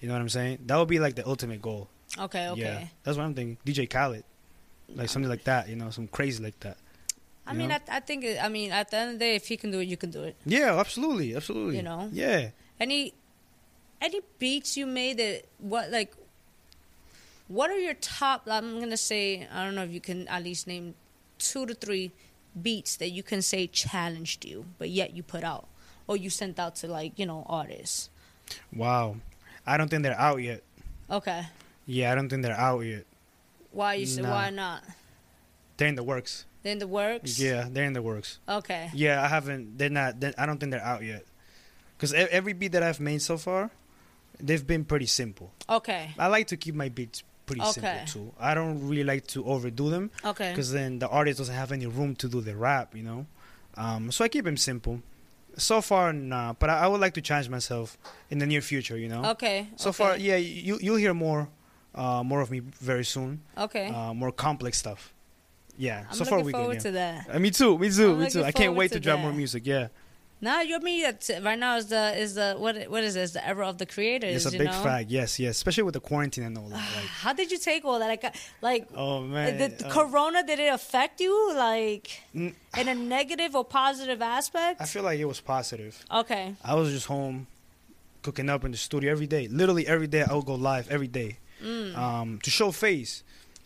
You 0.00 0.08
know 0.08 0.14
what 0.14 0.20
I'm 0.22 0.28
saying? 0.28 0.58
That 0.66 0.76
would 0.76 0.88
be 0.88 0.98
like 1.00 1.14
the 1.16 1.26
ultimate 1.26 1.60
goal. 1.62 1.88
Okay. 2.18 2.48
Okay. 2.48 2.60
Yeah, 2.60 2.86
that's 3.02 3.16
what 3.16 3.24
I'm 3.24 3.34
thinking. 3.34 3.56
DJ 3.66 3.88
Khaled, 3.90 4.22
like 4.94 5.08
something 5.08 5.28
like 5.30 5.44
that. 5.44 5.68
You 5.68 5.76
know, 5.76 5.90
some 5.90 6.06
crazy 6.06 6.42
like 6.42 6.60
that. 6.60 6.76
I 7.46 7.52
mean? 7.54 7.70
I, 7.72 7.80
I 7.90 8.00
think 8.00 8.24
I 8.40 8.48
mean 8.48 8.70
at 8.72 8.90
the 8.90 8.96
end 8.98 9.10
of 9.12 9.18
the 9.18 9.24
day, 9.24 9.34
if 9.34 9.48
he 9.48 9.56
can 9.56 9.70
do 9.70 9.80
it, 9.80 9.88
you 9.88 9.96
can 9.96 10.10
do 10.10 10.22
it. 10.22 10.36
Yeah, 10.46 10.78
absolutely, 10.78 11.34
absolutely. 11.34 11.76
You 11.76 11.82
know? 11.82 12.08
Yeah. 12.12 12.50
Any 12.78 13.14
any 14.00 14.20
beats 14.38 14.76
you 14.76 14.86
made 14.86 15.16
that 15.18 15.42
what 15.58 15.90
like 15.90 16.14
what 17.48 17.70
are 17.70 17.78
your 17.78 17.94
top 17.94 18.42
I'm 18.46 18.80
gonna 18.80 18.96
say 18.96 19.46
I 19.52 19.64
don't 19.64 19.74
know 19.74 19.84
if 19.84 19.90
you 19.92 20.00
can 20.00 20.26
at 20.28 20.42
least 20.42 20.66
name 20.66 20.94
two 21.38 21.66
to 21.66 21.74
three 21.74 22.12
beats 22.60 22.96
that 22.96 23.10
you 23.10 23.22
can 23.22 23.42
say 23.42 23.66
challenged 23.66 24.44
you, 24.44 24.66
but 24.78 24.90
yet 24.90 25.14
you 25.14 25.22
put 25.22 25.44
out 25.44 25.66
or 26.06 26.16
you 26.16 26.30
sent 26.30 26.58
out 26.58 26.76
to 26.76 26.86
like, 26.88 27.18
you 27.18 27.26
know, 27.26 27.44
artists. 27.48 28.10
Wow. 28.74 29.16
I 29.66 29.76
don't 29.76 29.88
think 29.88 30.02
they're 30.02 30.18
out 30.18 30.42
yet. 30.42 30.62
Okay. 31.10 31.42
Yeah, 31.86 32.12
I 32.12 32.14
don't 32.14 32.28
think 32.28 32.42
they're 32.42 32.58
out 32.58 32.80
yet. 32.80 33.04
Why 33.70 33.94
you 33.94 34.22
Nah. 34.22 34.30
why 34.30 34.50
not? 34.50 34.84
They're 35.76 35.88
in 35.88 35.96
the 35.96 36.02
works. 36.02 36.44
They're 36.62 36.72
in 36.72 36.78
the 36.78 36.86
works? 36.86 37.38
Yeah, 37.38 37.66
they're 37.70 37.84
in 37.84 37.92
the 37.92 38.02
works. 38.02 38.38
Okay. 38.48 38.90
Yeah, 38.94 39.22
I 39.22 39.28
haven't. 39.28 39.76
They're 39.76 39.90
not. 39.90 40.20
They're, 40.20 40.32
I 40.38 40.46
don't 40.46 40.58
think 40.58 40.72
they're 40.72 40.80
out 40.82 41.02
yet. 41.02 41.24
Because 41.96 42.12
every 42.14 42.52
beat 42.52 42.72
that 42.72 42.82
I've 42.82 43.00
made 43.00 43.20
so 43.22 43.36
far, 43.36 43.70
they've 44.40 44.66
been 44.66 44.84
pretty 44.84 45.06
simple. 45.06 45.52
Okay. 45.68 46.12
I 46.18 46.28
like 46.28 46.46
to 46.48 46.56
keep 46.56 46.74
my 46.74 46.88
beats 46.88 47.22
pretty 47.46 47.62
Okay. 47.62 47.72
simple 47.72 48.06
too. 48.06 48.34
I 48.38 48.54
don't 48.54 48.88
really 48.88 49.04
like 49.04 49.26
to 49.28 49.44
overdo 49.44 49.90
them. 49.90 50.10
Okay. 50.24 50.50
because 50.50 50.72
then 50.72 50.98
the 50.98 51.08
artist 51.08 51.38
doesn't 51.38 51.54
have 51.54 51.72
any 51.72 51.86
room 51.86 52.14
to 52.16 52.28
do 52.28 52.40
the 52.40 52.56
rap, 52.56 52.94
you 52.96 53.02
know. 53.02 53.26
Um, 53.76 54.10
so 54.12 54.24
I 54.24 54.28
keep 54.28 54.44
them 54.44 54.56
simple. 54.56 55.02
So 55.56 55.80
far, 55.80 56.12
nah, 56.12 56.52
but 56.54 56.68
I, 56.68 56.80
I 56.80 56.86
would 56.88 57.00
like 57.00 57.14
to 57.14 57.20
challenge 57.20 57.48
myself 57.48 57.96
in 58.30 58.38
the 58.38 58.46
near 58.46 58.60
future, 58.60 58.96
you 58.98 59.08
know. 59.08 59.24
Okay. 59.32 59.68
So 59.76 59.90
okay. 59.90 59.96
far, 59.96 60.16
yeah, 60.16 60.36
you 60.36 60.78
you'll 60.80 60.96
hear 60.96 61.14
more, 61.14 61.48
uh, 61.94 62.22
more 62.24 62.40
of 62.40 62.50
me 62.50 62.60
very 62.60 63.04
soon. 63.04 63.42
Okay. 63.56 63.86
Uh, 63.88 64.12
more 64.14 64.32
complex 64.32 64.78
stuff. 64.78 65.14
Yeah. 65.76 66.06
I'm 66.08 66.16
so 66.16 66.24
far 66.24 66.40
we 66.40 66.52
good. 66.52 66.80
to 66.80 66.90
that. 66.92 67.26
Uh, 67.30 67.38
me 67.38 67.50
too. 67.50 67.78
Me 67.78 67.90
too. 67.90 68.12
I'm 68.12 68.20
me 68.20 68.30
too. 68.30 68.44
I 68.44 68.52
can't 68.52 68.74
wait 68.74 68.88
to 68.88 68.94
to 68.94 69.00
drop 69.00 69.20
more 69.20 69.32
music. 69.32 69.66
Yeah. 69.66 69.88
Now 70.40 70.60
you 70.60 70.78
mean 70.80 71.02
that 71.02 71.30
right 71.42 71.58
now 71.58 71.76
is 71.76 71.86
the 71.86 72.14
is 72.18 72.34
the 72.34 72.54
what 72.58 72.76
what 72.90 73.02
is 73.02 73.14
this 73.14 73.32
the 73.32 73.46
era 73.46 73.66
of 73.68 73.78
the 73.78 73.86
creators? 73.86 74.44
It's 74.44 74.54
a 74.54 74.58
big 74.58 74.66
know? 74.66 74.82
fact. 74.82 75.10
Yes. 75.10 75.38
Yes. 75.38 75.56
Especially 75.56 75.84
with 75.84 75.94
the 75.94 76.00
quarantine 76.00 76.44
and 76.44 76.58
all 76.58 76.68
that. 76.68 76.76
Like, 76.96 77.06
How 77.06 77.32
did 77.32 77.50
you 77.50 77.58
take 77.58 77.84
all 77.84 77.98
that? 77.98 78.08
Like, 78.08 78.24
uh, 78.24 78.30
like 78.60 78.88
oh 78.94 79.22
man. 79.22 79.56
did 79.56 79.78
the 79.78 79.86
uh, 79.86 79.90
Corona 79.92 80.42
did 80.42 80.58
it 80.58 80.72
affect 80.72 81.20
you 81.20 81.54
like 81.54 82.20
in 82.34 82.54
a 82.76 82.94
negative 82.94 83.54
or 83.56 83.64
positive 83.64 84.20
aspect? 84.20 84.80
I 84.82 84.84
feel 84.86 85.02
like 85.02 85.18
it 85.18 85.24
was 85.24 85.40
positive. 85.40 86.04
Okay. 86.12 86.54
I 86.62 86.74
was 86.74 86.90
just 86.90 87.06
home 87.06 87.46
cooking 88.22 88.50
up 88.50 88.64
in 88.64 88.72
the 88.72 88.78
studio 88.78 89.10
every 89.12 89.26
day. 89.26 89.48
Literally 89.48 89.86
every 89.86 90.06
day 90.08 90.24
I 90.28 90.34
would 90.34 90.46
go 90.46 90.54
live 90.56 90.90
every 90.90 91.08
day 91.08 91.38
Mm. 91.62 91.96
um, 91.96 92.38
to 92.42 92.50
show 92.50 92.70
face. 92.72 93.22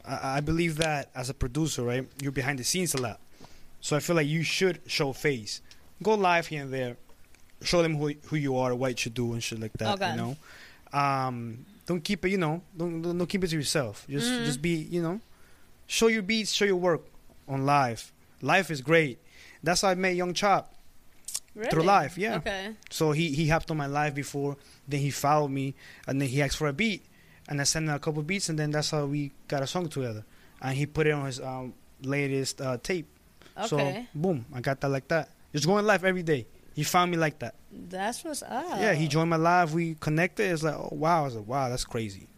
I, 0.06 0.36
I 0.36 0.40
believe 0.40 0.76
that 0.76 1.10
as 1.14 1.30
a 1.30 1.34
producer, 1.34 1.82
right, 1.82 2.06
you're 2.22 2.30
behind 2.32 2.58
the 2.60 2.64
scenes 2.64 2.94
a 2.94 3.00
lot. 3.00 3.18
So 3.80 3.96
I 3.96 4.00
feel 4.00 4.14
like 4.14 4.26
you 4.28 4.42
should 4.42 4.80
show 4.86 5.12
face. 5.12 5.62
Go 6.02 6.14
live 6.14 6.46
here 6.46 6.62
and 6.62 6.72
there. 6.72 6.96
Show 7.62 7.82
them 7.82 7.96
who 7.96 8.14
who 8.26 8.36
you 8.36 8.56
are, 8.56 8.74
what 8.74 9.04
you 9.04 9.10
do, 9.10 9.32
and 9.32 9.42
shit 9.42 9.60
like 9.60 9.72
that. 9.74 9.94
Okay. 9.94 10.10
You 10.12 10.16
know, 10.16 10.36
um, 10.92 11.64
don't 11.86 12.02
keep 12.02 12.24
it. 12.24 12.30
You 12.30 12.38
know, 12.38 12.62
don't 12.76 13.02
don't, 13.02 13.26
keep 13.26 13.42
it 13.42 13.48
to 13.48 13.56
yourself. 13.56 14.06
Just 14.08 14.30
Mhm. 14.30 14.44
just 14.44 14.62
be. 14.62 14.74
You 14.90 15.02
know, 15.02 15.20
show 15.86 16.06
your 16.06 16.22
beats, 16.22 16.52
show 16.52 16.64
your 16.64 16.76
work 16.76 17.02
on 17.48 17.66
live. 17.66 18.12
Life 18.42 18.70
is 18.70 18.80
great. 18.80 19.18
That's 19.62 19.80
how 19.82 19.88
I 19.88 19.94
met 19.96 20.14
Young 20.14 20.34
Chop. 20.34 20.72
Really? 21.54 21.70
Through 21.70 21.82
life, 21.82 22.16
yeah. 22.16 22.36
Okay. 22.36 22.74
So 22.90 23.10
he 23.10 23.34
he 23.34 23.48
hopped 23.48 23.68
on 23.72 23.76
my 23.76 23.86
live 23.86 24.14
before, 24.14 24.56
then 24.86 25.00
he 25.00 25.10
followed 25.10 25.48
me, 25.50 25.74
and 26.06 26.20
then 26.22 26.28
he 26.28 26.40
asked 26.40 26.56
for 26.56 26.68
a 26.68 26.72
beat, 26.72 27.02
and 27.48 27.60
I 27.60 27.64
sent 27.64 27.88
him 27.88 27.94
a 27.94 27.98
couple 27.98 28.22
beats, 28.22 28.48
and 28.48 28.56
then 28.56 28.70
that's 28.70 28.90
how 28.92 29.06
we 29.06 29.32
got 29.48 29.62
a 29.62 29.66
song 29.66 29.88
together, 29.88 30.24
and 30.62 30.76
he 30.76 30.86
put 30.86 31.08
it 31.08 31.10
on 31.10 31.26
his 31.26 31.40
um, 31.40 31.74
latest 32.02 32.60
uh, 32.60 32.78
tape. 32.80 33.08
Okay. 33.56 33.66
So 33.66 34.06
boom, 34.14 34.46
I 34.54 34.60
got 34.60 34.80
that 34.82 34.88
like 34.90 35.08
that. 35.08 35.30
Just 35.52 35.66
going 35.66 35.84
live 35.86 36.04
every 36.04 36.22
day. 36.22 36.46
He 36.74 36.84
found 36.84 37.10
me 37.10 37.16
like 37.16 37.38
that. 37.40 37.54
That's 37.72 38.22
what's 38.24 38.42
up. 38.42 38.78
Yeah, 38.78 38.94
he 38.94 39.08
joined 39.08 39.30
my 39.30 39.36
live. 39.36 39.74
We 39.74 39.96
connected. 39.98 40.50
It's 40.52 40.62
like, 40.62 40.74
oh 40.74 40.90
wow. 40.92 41.22
I 41.22 41.24
was 41.24 41.34
like, 41.34 41.46
wow, 41.46 41.68
that's 41.68 41.84
crazy. 41.84 42.28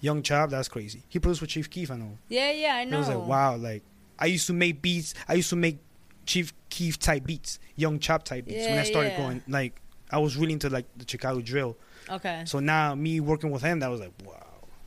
Young 0.00 0.22
Chop, 0.22 0.50
that's 0.50 0.68
crazy. 0.68 1.02
He 1.08 1.18
produced 1.18 1.40
with 1.40 1.50
Chief 1.50 1.70
Keef, 1.70 1.90
I 1.90 1.96
know. 1.96 2.18
Yeah, 2.28 2.50
yeah, 2.50 2.74
I 2.76 2.80
It 2.82 2.90
know. 2.90 2.98
was 2.98 3.08
like, 3.08 3.18
wow, 3.26 3.56
like 3.56 3.82
I 4.18 4.26
used 4.26 4.46
to 4.48 4.52
make 4.52 4.82
beats. 4.82 5.14
I 5.28 5.34
used 5.34 5.50
to 5.50 5.56
make 5.56 5.78
Chief 6.26 6.52
Keef 6.68 6.98
type 6.98 7.24
beats, 7.24 7.58
Young 7.76 7.98
Chop 7.98 8.24
type 8.24 8.46
beats. 8.46 8.66
when 8.66 8.78
I 8.78 8.82
started 8.84 9.10
yeah. 9.10 9.18
going, 9.18 9.42
like, 9.48 9.80
I 10.10 10.18
was 10.18 10.36
really 10.36 10.52
into 10.52 10.68
like 10.70 10.86
the 10.96 11.04
Chicago 11.08 11.40
drill. 11.40 11.76
Okay. 12.10 12.42
So 12.46 12.60
now 12.60 12.94
me 12.94 13.20
working 13.20 13.50
with 13.50 13.62
him, 13.62 13.80
that 13.80 13.88
was 13.88 14.00
like, 14.00 14.12
wow, 14.24 14.44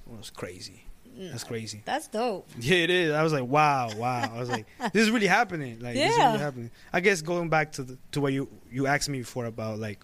that 0.07 0.17
was 0.17 0.29
crazy. 0.29 0.83
Mm. 1.17 1.31
That's 1.31 1.43
crazy. 1.43 1.81
That's 1.85 2.07
dope. 2.07 2.47
Yeah, 2.59 2.77
it 2.77 2.89
is. 2.89 3.11
I 3.13 3.23
was 3.23 3.33
like, 3.33 3.43
wow, 3.45 3.89
wow. 3.97 4.31
I 4.33 4.39
was 4.39 4.49
like, 4.49 4.67
this 4.93 5.03
is 5.03 5.11
really 5.11 5.27
happening. 5.27 5.79
Like, 5.79 5.95
this 5.95 6.11
is 6.11 6.17
really 6.17 6.37
happening. 6.39 6.71
I 6.93 6.99
guess 6.99 7.21
going 7.21 7.49
back 7.49 7.71
to 7.73 7.83
the, 7.83 7.97
to 8.11 8.21
what 8.21 8.33
you 8.33 8.47
you 8.71 8.87
asked 8.87 9.09
me 9.09 9.19
before 9.19 9.45
about 9.45 9.79
like 9.79 10.03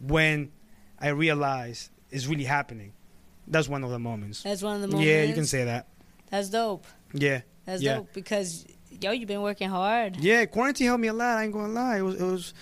when 0.00 0.50
I 1.00 1.08
realized 1.08 1.90
it's 2.10 2.26
really 2.26 2.44
happening. 2.44 2.92
That's 3.46 3.68
one 3.68 3.84
of 3.84 3.90
the 3.90 3.98
moments. 3.98 4.42
That's 4.42 4.62
one 4.62 4.76
of 4.76 4.80
the 4.82 4.88
moments. 4.88 5.06
Yeah, 5.06 5.22
you 5.22 5.34
can 5.34 5.46
say 5.46 5.64
that. 5.64 5.86
That's 6.30 6.48
dope. 6.50 6.86
Yeah, 7.12 7.40
That's 7.64 7.82
Yeah. 7.82 7.96
dope 7.96 8.12
because 8.12 8.66
yo, 8.90 9.12
you've 9.12 9.28
been 9.28 9.42
working 9.42 9.68
hard. 9.70 10.16
yeah. 10.16 10.44
Quarantine 10.46 10.86
helped 10.88 11.00
me 11.00 11.08
a 11.08 11.12
lot. 11.12 11.38
I 11.38 11.44
ain't 11.44 11.52
gonna 11.52 11.72
lie. 11.72 11.98
It 11.98 12.02
was, 12.02 12.14
it 12.16 12.24
was. 12.24 12.54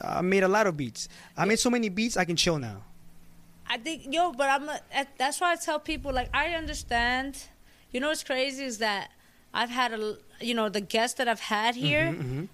I 0.00 0.20
made 0.22 0.42
a 0.42 0.48
lot 0.48 0.66
of 0.66 0.76
beats. 0.76 1.08
I 1.36 1.44
made 1.44 1.58
so 1.58 1.70
many 1.70 1.88
beats. 1.88 2.16
I 2.16 2.24
can 2.24 2.36
chill 2.36 2.58
now. 2.58 2.82
I 3.68 3.78
think 3.78 4.12
yo, 4.12 4.32
but 4.32 4.48
I'm. 4.50 4.68
A, 4.68 5.06
that's 5.18 5.40
why 5.40 5.52
I 5.52 5.56
tell 5.56 5.78
people 5.80 6.12
like 6.12 6.28
I 6.34 6.48
understand. 6.54 7.36
You 7.90 8.00
know 8.00 8.08
what's 8.08 8.24
crazy 8.24 8.64
is 8.64 8.78
that 8.78 9.10
I've 9.52 9.70
had 9.70 9.92
a 9.92 10.16
you 10.40 10.54
know 10.54 10.68
the 10.68 10.80
guests 10.80 11.16
that 11.18 11.28
I've 11.28 11.40
had 11.40 11.74
here. 11.76 12.12
Mhm, 12.12 12.22
mhm. 12.22 12.48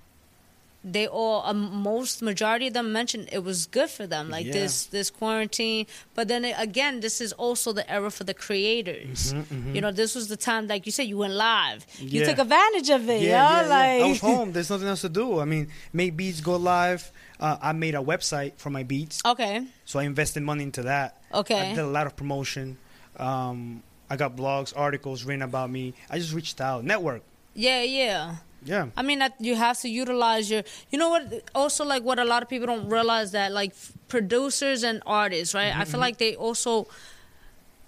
They 0.83 1.07
all 1.07 1.43
um, 1.45 1.83
most 1.83 2.23
majority 2.23 2.69
of 2.69 2.73
them 2.73 2.91
mentioned 2.91 3.29
it 3.33 3.45
was 3.45 3.67
good 3.67 3.91
for 3.91 4.07
them 4.07 4.31
like 4.31 4.47
Yeah. 4.47 4.53
this 4.53 4.87
this 4.87 5.11
quarantine. 5.11 5.87
But 6.15 6.29
then 6.29 6.43
it, 6.45 6.55
again, 6.59 7.01
this 7.01 7.21
is 7.21 7.35
also 7.35 7.73
the 7.75 7.85
era 7.91 8.11
for 8.11 8.25
the 8.25 8.33
creators. 8.33 9.35
Mhm, 9.35 9.45
mhm. 9.45 9.75
You 9.75 9.81
know, 9.83 9.93
this 9.93 10.15
was 10.15 10.29
the 10.29 10.39
time 10.39 10.69
like 10.69 10.87
you 10.87 10.93
said 10.93 11.03
you 11.07 11.19
went 11.19 11.35
live. 11.35 11.85
You 11.99 12.25
took 12.25 12.39
advantage 12.39 12.89
of 12.89 13.11
it. 13.11 13.21
Yeah, 13.21 13.63
yeah, 13.63 13.69
like 13.69 13.99
yeah. 14.01 14.07
I 14.07 14.09
was 14.09 14.21
home. 14.31 14.53
There's 14.53 14.71
nothing 14.71 14.89
else 14.89 15.03
to 15.03 15.11
do. 15.11 15.39
I 15.39 15.45
mean, 15.45 15.69
make 15.93 16.17
beats 16.17 16.41
go 16.41 16.57
live. 16.57 17.13
Uh, 17.39 17.59
I 17.61 17.73
made 17.73 17.95
a 17.95 17.99
website 18.13 18.53
for 18.57 18.71
my 18.71 18.83
beats, 18.83 19.21
Okay. 19.25 19.65
so 19.87 19.99
I 19.99 20.05
invested 20.05 20.43
money 20.43 20.63
into 20.63 20.83
that. 20.83 21.23
okay 21.33 21.59
I 21.73 21.75
did 21.75 21.79
a 21.79 21.87
lot 21.87 22.07
of 22.07 22.15
promotion. 22.15 22.77
Um, 23.17 23.83
I 24.11 24.17
got 24.17 24.37
blogs, 24.37 24.73
articles 24.77 25.25
written 25.25 25.43
about 25.43 25.71
me. 25.71 25.95
I 26.11 26.19
just 26.19 26.33
reached 26.35 26.61
out, 26.61 26.85
network. 26.85 27.23
Yeah, 27.55 27.83
yeah. 27.83 28.37
Yeah, 28.63 28.89
I 28.97 29.03
mean 29.03 29.21
that 29.21 29.35
you 29.41 29.57
have 29.57 29.79
to 29.81 29.89
utilize 29.89 30.51
your. 30.51 30.63
You 30.91 30.99
know 30.99 31.09
what? 31.09 31.51
Also, 31.55 31.85
like 31.85 32.03
what 32.03 32.19
a 32.19 32.25
lot 32.25 32.43
of 32.43 32.49
people 32.49 32.67
don't 32.67 32.89
realize 32.89 33.33
that 33.33 33.53
like 33.53 33.73
producers 34.09 34.83
and 34.83 35.03
artists, 35.07 35.55
right? 35.55 35.75
I 35.75 35.85
feel 35.85 35.93
mm-hmm. 35.93 36.01
like 36.01 36.19
they 36.19 36.37
also, 36.37 36.87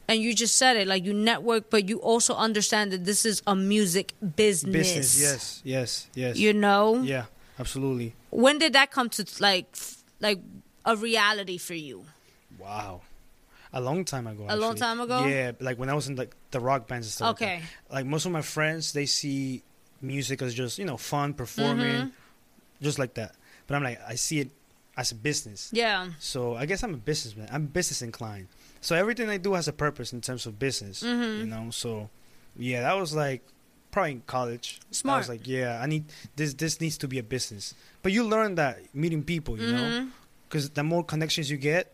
and 0.09 0.21
you 0.21 0.35
just 0.35 0.57
said 0.57 0.77
it, 0.77 0.87
like 0.89 1.05
you 1.05 1.13
network, 1.13 1.69
but 1.69 1.89
you 1.89 1.99
also 1.99 2.35
understand 2.35 2.93
that 2.93 3.05
this 3.05 3.27
is 3.27 3.43
a 3.47 3.55
music 3.55 4.15
business. 4.21 4.73
business. 4.73 5.21
Yes, 5.21 5.63
yes, 5.65 6.09
yes. 6.15 6.37
You 6.39 6.55
know. 6.55 7.03
yeah, 7.03 7.27
absolutely. 7.59 8.15
When 8.31 8.59
did 8.59 8.73
that 8.73 8.91
come 8.91 9.11
to 9.11 9.27
like, 9.41 9.67
like 10.21 10.41
a 10.87 10.97
reality 10.97 11.59
for 11.59 11.75
you? 11.75 12.05
Wow, 12.59 13.03
a 13.75 13.81
long 13.81 14.07
time 14.07 14.27
ago. 14.27 14.47
A 14.49 14.57
long 14.57 14.77
time 14.77 15.01
ago? 15.01 15.27
Yeah, 15.27 15.53
like 15.61 15.79
when 15.79 15.91
I 15.91 15.95
was 15.95 16.09
in 16.09 16.17
like 16.17 16.35
the 16.51 16.61
rock 16.61 16.89
bands 16.89 17.09
and 17.09 17.13
stuff. 17.13 17.41
like. 17.41 17.49
Okay. 17.49 17.63
like 17.91 18.07
most 18.07 18.25
of 18.25 18.33
my 18.33 18.43
friends 18.43 18.95
they 18.95 19.05
see 19.05 19.63
music 20.03 20.43
as 20.43 20.55
just 20.55 20.79
you 20.79 20.85
know 20.85 20.97
fun 20.97 21.33
performing 21.35 21.95
Mm-hmm. 21.95 22.09
just 22.83 22.99
like 22.99 23.15
that 23.15 23.35
but 23.67 23.75
i'm 23.77 23.83
like 23.83 24.01
i 24.09 24.15
see 24.17 24.41
it 24.41 24.51
as 24.97 25.13
a 25.13 25.15
business 25.15 25.71
Yeah. 25.73 26.09
so 26.19 26.55
i 26.57 26.67
guess 26.67 26.83
i'm 26.83 26.95
a 26.95 26.99
businessman 26.99 27.49
i'm 27.53 27.67
business 27.67 28.03
inclined 28.03 28.49
so 28.81 28.95
everything 28.97 29.29
i 29.31 29.37
do 29.39 29.55
has 29.55 29.69
a 29.69 29.73
purpose 29.73 30.13
in 30.13 30.21
terms 30.21 30.45
of 30.47 30.59
business 30.59 31.03
Mhm. 31.03 31.39
you 31.41 31.47
know 31.47 31.71
so 31.71 32.11
yeah 32.57 32.83
that 32.83 32.97
was 32.99 33.15
like 33.15 33.43
probably 33.91 34.13
in 34.13 34.23
college 34.27 34.81
Smart. 34.91 35.17
i 35.17 35.19
was 35.19 35.29
like 35.29 35.47
yeah 35.47 35.81
i 35.83 35.87
need 35.87 36.05
this 36.37 36.55
this 36.55 36.81
needs 36.81 36.99
to 36.99 37.07
be 37.09 37.19
a 37.19 37.23
business 37.23 37.75
but 38.03 38.11
you 38.13 38.25
learn 38.25 38.57
that 38.57 38.81
meeting 38.95 39.23
people 39.23 39.59
you 39.59 39.71
know 39.73 39.83
Mhm. 39.83 40.11
because 40.49 40.71
the 40.71 40.83
more 40.83 41.05
connections 41.05 41.51
you 41.51 41.57
get 41.57 41.93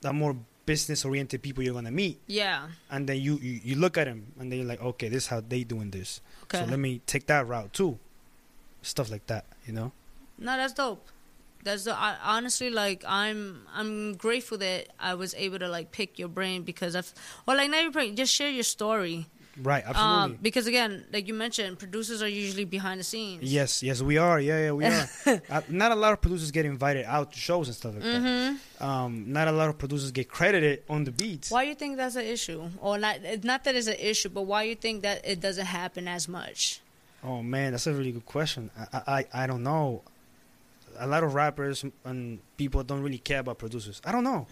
the 0.00 0.12
more 0.12 0.36
business 0.66 1.04
oriented 1.04 1.40
people 1.42 1.62
you're 1.62 1.72
gonna 1.74 1.90
meet 1.90 2.20
Yeah. 2.26 2.66
and 2.90 3.08
then 3.08 3.18
you, 3.20 3.38
you 3.40 3.60
you 3.64 3.74
look 3.76 3.96
at 3.96 4.04
them 4.06 4.32
and 4.38 4.50
then 4.50 4.58
you're 4.58 4.68
like 4.68 4.82
okay 4.82 5.08
this 5.08 5.24
is 5.24 5.28
how 5.28 5.40
they 5.40 5.62
doing 5.64 5.90
this 5.90 6.20
Okay. 6.44 6.58
so 6.58 6.64
let 6.66 6.78
me 6.78 7.00
take 7.06 7.26
that 7.26 7.46
route 7.46 7.72
too. 7.72 7.98
Stuff 8.82 9.10
like 9.10 9.26
that, 9.26 9.46
you 9.66 9.72
know. 9.72 9.90
No, 10.38 10.56
that's 10.56 10.72
dope. 10.74 11.04
That's 11.64 11.82
the 11.84 11.94
I, 11.98 12.16
honestly 12.22 12.70
like 12.70 13.02
I'm 13.06 13.66
I'm 13.74 14.14
grateful 14.14 14.58
that 14.58 14.86
I 15.00 15.14
was 15.14 15.34
able 15.34 15.58
to 15.58 15.68
like 15.68 15.90
pick 15.90 16.18
your 16.20 16.28
brain 16.28 16.62
because 16.62 16.94
I've 16.94 17.12
or 17.48 17.56
like 17.56 17.70
not 17.70 17.82
your 17.82 17.90
brain, 17.90 18.14
just 18.14 18.32
share 18.32 18.50
your 18.50 18.62
story. 18.62 19.26
Right, 19.62 19.82
absolutely. 19.86 20.22
Um, 20.34 20.38
because 20.42 20.66
again, 20.66 21.04
like 21.12 21.26
you 21.28 21.32
mentioned, 21.34 21.78
producers 21.78 22.22
are 22.22 22.28
usually 22.28 22.64
behind 22.66 23.00
the 23.00 23.04
scenes. 23.04 23.42
yes, 23.42 23.82
yes, 23.82 24.02
we 24.02 24.18
are. 24.18 24.38
Yeah, 24.38 24.64
yeah, 24.66 24.72
we 24.72 24.84
are. 24.84 25.08
uh, 25.50 25.62
not 25.68 25.92
a 25.92 25.94
lot 25.94 26.12
of 26.12 26.20
producers 26.20 26.50
get 26.50 26.66
invited 26.66 27.06
out 27.06 27.32
to 27.32 27.38
shows 27.38 27.68
and 27.68 27.76
stuff 27.76 27.94
like 27.94 28.02
Mm-hmm. 28.04 28.56
that. 28.78 28.84
Um, 28.86 29.32
not 29.32 29.48
a 29.48 29.52
lot 29.52 29.68
of 29.70 29.78
producers 29.78 30.10
get 30.12 30.28
credited 30.28 30.82
on 30.90 31.04
the 31.04 31.10
beats. 31.12 31.50
Why 31.50 31.62
you 31.62 31.74
think 31.74 31.96
that's 31.96 32.16
an 32.16 32.26
issue, 32.26 32.68
or 32.82 32.98
not? 32.98 33.20
Not 33.44 33.64
that 33.64 33.74
it's 33.74 33.86
an 33.86 33.96
issue, 33.98 34.28
but 34.28 34.42
why 34.42 34.64
you 34.64 34.74
think 34.74 35.02
that 35.02 35.26
it 35.26 35.40
doesn't 35.40 35.64
happen 35.66 36.06
as 36.06 36.28
much? 36.28 36.80
Oh 37.24 37.42
man, 37.42 37.72
that's 37.72 37.86
a 37.86 37.94
really 37.94 38.12
good 38.12 38.26
question. 38.26 38.70
I, 38.92 39.00
I 39.32 39.44
I 39.44 39.46
don't 39.46 39.62
know. 39.62 40.02
A 40.98 41.06
lot 41.06 41.24
of 41.24 41.34
rappers 41.34 41.84
and 42.04 42.38
people 42.56 42.82
don't 42.82 43.02
really 43.02 43.18
care 43.18 43.40
about 43.40 43.58
producers. 43.58 44.00
I 44.04 44.12
don't 44.12 44.24
know. 44.24 44.46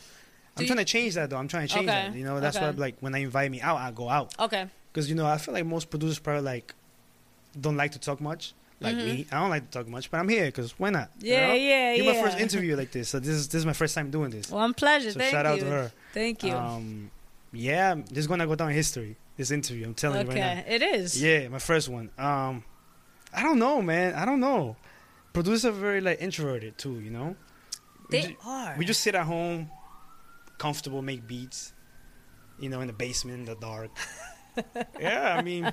I'm 0.57 0.63
Do 0.63 0.67
trying 0.67 0.79
to 0.79 0.85
change 0.85 1.15
that 1.15 1.29
though. 1.31 1.37
I'm 1.37 1.49
trying 1.49 1.67
to 1.69 1.75
change 1.75 1.89
Okay, 1.89 2.09
that. 2.09 2.15
You 2.17 2.25
know, 2.25 2.41
that's 2.41 2.57
okay. 2.57 2.67
why 2.67 2.73
like 2.73 2.97
when 3.01 3.13
they 3.13 3.23
invite 3.23 3.51
me 3.51 3.61
out, 3.61 3.77
I 3.77 3.91
go 3.91 4.09
out. 4.09 4.35
Okay. 4.39 4.67
Because 4.95 5.09
you 5.09 5.17
know, 5.17 5.27
I 5.27 5.39
feel 5.39 5.53
like 5.53 5.67
most 5.67 5.91
producers 5.91 6.21
probably 6.21 6.43
like 6.43 6.73
don't 7.61 7.77
like 7.77 7.91
to 7.93 7.99
talk 7.99 8.21
much. 8.21 8.55
Like 8.81 8.95
Mhm. 8.95 9.05
me, 9.05 9.27
I 9.33 9.41
don't 9.41 9.51
like 9.51 9.65
to 9.71 9.79
talk 9.79 9.89
much, 9.89 10.09
but 10.11 10.19
I'm 10.19 10.29
here 10.29 10.47
because 10.47 10.79
why 10.79 10.91
not? 10.91 11.11
Yeah, 11.19 11.53
yeah, 11.55 11.95
You're 11.95 12.07
yeah. 12.07 12.13
my 12.13 12.23
first 12.23 12.39
interview 12.39 12.77
like 12.77 12.93
this, 12.93 13.09
so 13.09 13.19
this 13.19 13.31
is 13.31 13.49
this 13.49 13.59
is 13.61 13.67
my 13.67 13.73
first 13.73 13.95
time 13.95 14.11
doing 14.11 14.31
this. 14.31 14.51
Well, 14.51 14.61
I'm 14.63 14.73
pleasure. 14.75 15.11
so 15.11 15.19
Thank 15.19 15.33
shout 15.33 15.47
you. 15.47 15.51
out 15.53 15.59
to 15.61 15.67
her. 15.67 15.93
Thank 16.13 16.43
you. 16.45 16.53
Um, 16.55 17.11
yeah, 17.53 17.95
this 17.95 18.19
is 18.19 18.27
gonna 18.29 18.47
go 18.47 18.55
down 18.55 18.69
in 18.71 18.75
history. 18.77 19.17
This 19.37 19.51
interview, 19.51 19.87
I'm 19.87 19.95
telling 19.95 20.27
you 20.27 20.33
right 20.33 20.59
okay, 20.59 20.75
it 20.77 20.83
is. 20.83 21.21
Yeah, 21.21 21.49
my 21.49 21.59
first 21.59 21.89
one. 21.89 22.11
Um, 22.19 22.63
I 23.33 23.43
don't 23.43 23.59
know, 23.59 23.83
man. 23.83 24.15
I 24.15 24.25
don't 24.25 24.39
know. 24.41 24.77
Producers 25.33 25.65
are 25.65 25.73
very 25.73 26.01
like 26.01 26.21
introverted 26.21 26.79
too. 26.79 27.01
You 27.01 27.11
know, 27.11 27.37
we, 28.11 28.21
They 28.21 28.37
are. 28.45 28.75
we 28.79 28.85
just 28.85 29.01
sit 29.01 29.15
at 29.17 29.27
home, 29.27 29.71
comfortable, 30.59 31.03
make 31.03 31.27
beats. 31.27 31.73
You 32.61 32.69
know, 32.69 32.81
in 32.81 32.87
the 32.87 32.93
basement, 32.93 33.39
in 33.41 33.45
the 33.47 33.57
dark. 33.57 33.91
yeah, 35.01 35.37
I 35.39 35.43
mean, 35.43 35.73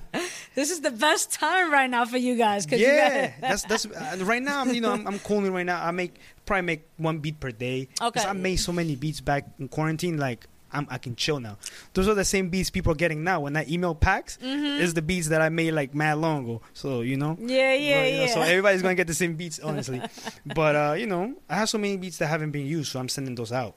This 0.55 0.71
is 0.71 0.81
the 0.81 0.91
best 0.91 1.31
time 1.31 1.71
right 1.71 1.89
now 1.89 2.05
for 2.05 2.17
you 2.17 2.35
guys. 2.35 2.65
Cause 2.65 2.79
yeah, 2.79 3.27
guys, 3.27 3.33
that's 3.39 3.63
that's 3.63 3.85
uh, 3.85 4.23
right 4.25 4.41
now. 4.41 4.61
I'm 4.61 4.73
you 4.73 4.81
know 4.81 4.91
I'm, 4.91 5.07
I'm 5.07 5.19
cooling 5.19 5.53
right 5.53 5.65
now. 5.65 5.83
I 5.83 5.91
make 5.91 6.15
probably 6.45 6.63
make 6.63 6.87
one 6.97 7.19
beat 7.19 7.39
per 7.39 7.51
day. 7.51 7.87
Okay. 8.01 8.21
I 8.21 8.33
made 8.33 8.57
so 8.57 8.71
many 8.71 8.95
beats 8.95 9.21
back 9.21 9.45
in 9.59 9.67
quarantine. 9.67 10.17
Like 10.17 10.47
I'm 10.73 10.87
I 10.89 10.97
can 10.97 11.15
chill 11.15 11.39
now. 11.39 11.57
Those 11.93 12.07
are 12.07 12.15
the 12.15 12.25
same 12.25 12.49
beats 12.49 12.69
people 12.69 12.91
are 12.93 12.95
getting 12.95 13.23
now. 13.23 13.41
When 13.41 13.55
I 13.55 13.65
email 13.69 13.93
packs, 13.95 14.37
Mhm. 14.41 14.79
is 14.79 14.93
the 14.93 15.01
beats 15.01 15.27
that 15.29 15.41
I 15.41 15.49
made 15.49 15.71
like 15.71 15.93
mad 15.93 16.17
long 16.17 16.43
ago. 16.43 16.61
So 16.73 17.01
you 17.01 17.17
know. 17.17 17.37
Yeah, 17.39 17.73
yeah, 17.73 18.05
you 18.05 18.17
know, 18.17 18.23
yeah. 18.25 18.33
So 18.33 18.41
everybody's 18.41 18.81
gonna 18.81 18.95
get 18.95 19.07
the 19.07 19.13
same 19.13 19.35
beats, 19.35 19.59
honestly. 19.59 20.01
but 20.55 20.75
uh, 20.75 20.93
you 20.97 21.07
know, 21.07 21.35
I 21.49 21.55
have 21.55 21.69
so 21.69 21.77
many 21.77 21.97
beats 21.97 22.17
that 22.17 22.27
haven't 22.27 22.51
been 22.51 22.65
used, 22.65 22.91
so 22.91 22.99
I'm 22.99 23.09
sending 23.09 23.35
those 23.35 23.51
out. 23.51 23.75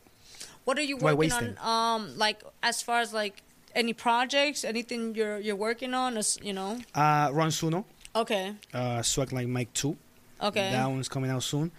what 0.64 0.78
are 0.78 0.82
you 0.82 0.97
Why 0.97 1.12
working 1.12 1.56
on? 1.59 1.59
Um, 2.02 2.16
like 2.18 2.43
as 2.62 2.81
far 2.81 3.01
as 3.01 3.12
like 3.12 3.43
any 3.75 3.93
projects, 3.93 4.65
anything 4.65 5.15
you're 5.15 5.39
you're 5.39 5.57
working 5.57 5.95
on, 5.95 6.17
is 6.17 6.39
you 6.43 6.53
know? 6.53 6.79
Uh, 6.95 7.31
Ron 7.33 7.51
Suno, 7.51 7.85
Okay, 8.15 8.55
uh, 8.73 9.03
Swag 9.03 9.33
Like 9.33 9.49
Mike 9.49 9.73
Two. 9.75 9.97
okay. 10.41 10.71
That 10.73 10.87
one's 10.91 11.09
coming 11.09 11.31
out 11.31 11.43
soon. 11.43 11.71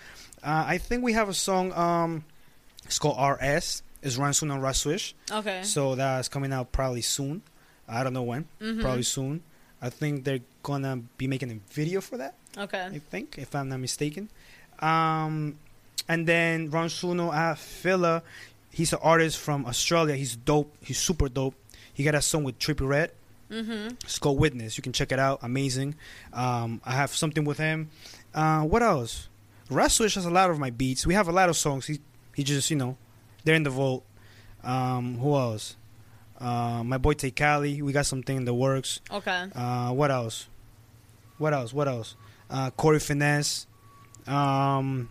Uh, 0.43 0.63
I 0.67 0.77
think 0.77 1.03
we 1.03 1.13
have 1.13 1.29
a 1.29 1.33
song. 1.33 1.71
Um, 1.73 2.23
it's 2.85 2.99
called 2.99 3.17
RS. 3.17 3.81
It's 4.03 4.17
Ron 4.17 4.31
Suno 4.33 4.53
and 4.53 4.61
Rah 4.61 4.73
Swish. 4.73 5.15
Okay. 5.31 5.63
So 5.63 5.95
that's 5.95 6.27
coming 6.27 6.53
out 6.53 6.71
probably 6.71 7.01
soon. 7.01 7.41
I 7.87 8.03
don't 8.03 8.13
know 8.13 8.23
when. 8.23 8.45
Mhm. 8.61 8.81
Probably 8.81 9.03
soon. 9.03 9.41
I 9.81 9.89
think 9.89 10.23
they're 10.23 10.41
gonna 10.63 10.97
be 11.17 11.27
making 11.27 11.51
a 11.51 11.59
video 11.73 12.01
for 12.01 12.17
that. 12.17 12.35
Okay. 12.57 12.85
I 12.85 12.99
think, 12.99 13.37
if 13.37 13.55
I'm 13.55 13.69
not 13.69 13.79
mistaken. 13.79 14.29
Um, 14.79 15.57
and 16.07 16.27
then 16.27 16.69
Ron 16.69 16.87
Suno 16.89 17.33
at 17.33 17.57
Filla, 17.57 18.21
he's 18.71 18.93
an 18.93 18.99
artist 19.01 19.37
from 19.39 19.65
Australia. 19.65 20.15
He's 20.15 20.35
dope. 20.35 20.75
He's 20.81 20.99
super 20.99 21.29
dope. 21.29 21.55
He 21.95 22.03
got 22.03 22.13
a 22.13 22.21
song 22.21 22.43
with 22.43 22.59
Trippie 22.59 22.87
Redd. 22.87 23.11
Mm-hmm. 23.49 23.95
It's 24.03 24.19
called 24.19 24.39
Witness. 24.39 24.77
You 24.77 24.83
can 24.83 24.93
check 24.93 25.11
it 25.11 25.17
out. 25.17 25.39
Amazing. 25.41 25.95
Um, 26.33 26.81
I 26.85 26.91
have 26.91 27.09
something 27.15 27.43
with 27.45 27.57
him. 27.57 27.89
Uh, 28.33 28.61
what 28.61 28.83
else? 28.83 29.27
Rah 29.71 29.87
Swish 29.87 30.13
has 30.15 30.25
a 30.25 30.29
lot 30.29 30.51
of 30.51 30.59
my 30.59 30.69
beats. 30.69 31.07
We 31.07 31.15
have 31.15 31.27
a 31.27 31.31
lot 31.31 31.49
of 31.49 31.57
songs. 31.57 31.87
He 31.87 31.99
he 32.35 32.43
just 32.43 32.69
you 32.69 32.75
know, 32.77 32.97
they're 33.43 33.55
in 33.55 33.63
the 33.63 33.71
vault. 33.71 34.03
Um, 34.63 35.17
who 35.17 35.33
else? 35.35 35.75
Uh, 36.39 36.83
my 36.83 36.97
boy 36.99 37.13
Tay 37.13 37.31
Cali. 37.31 37.81
We 37.81 37.91
got 37.91 38.05
something 38.05 38.37
in 38.37 38.45
the 38.45 38.53
works. 38.53 38.99
Okay. 39.09 39.47
Uh, 39.55 39.91
what 39.91 40.11
else? 40.11 40.47
What 41.39 41.53
else? 41.53 41.73
What 41.73 41.87
else? 41.87 42.15
Uh, 42.49 42.69
Corey 42.71 42.99
Finesse. 42.99 43.65
Um, 44.27 45.09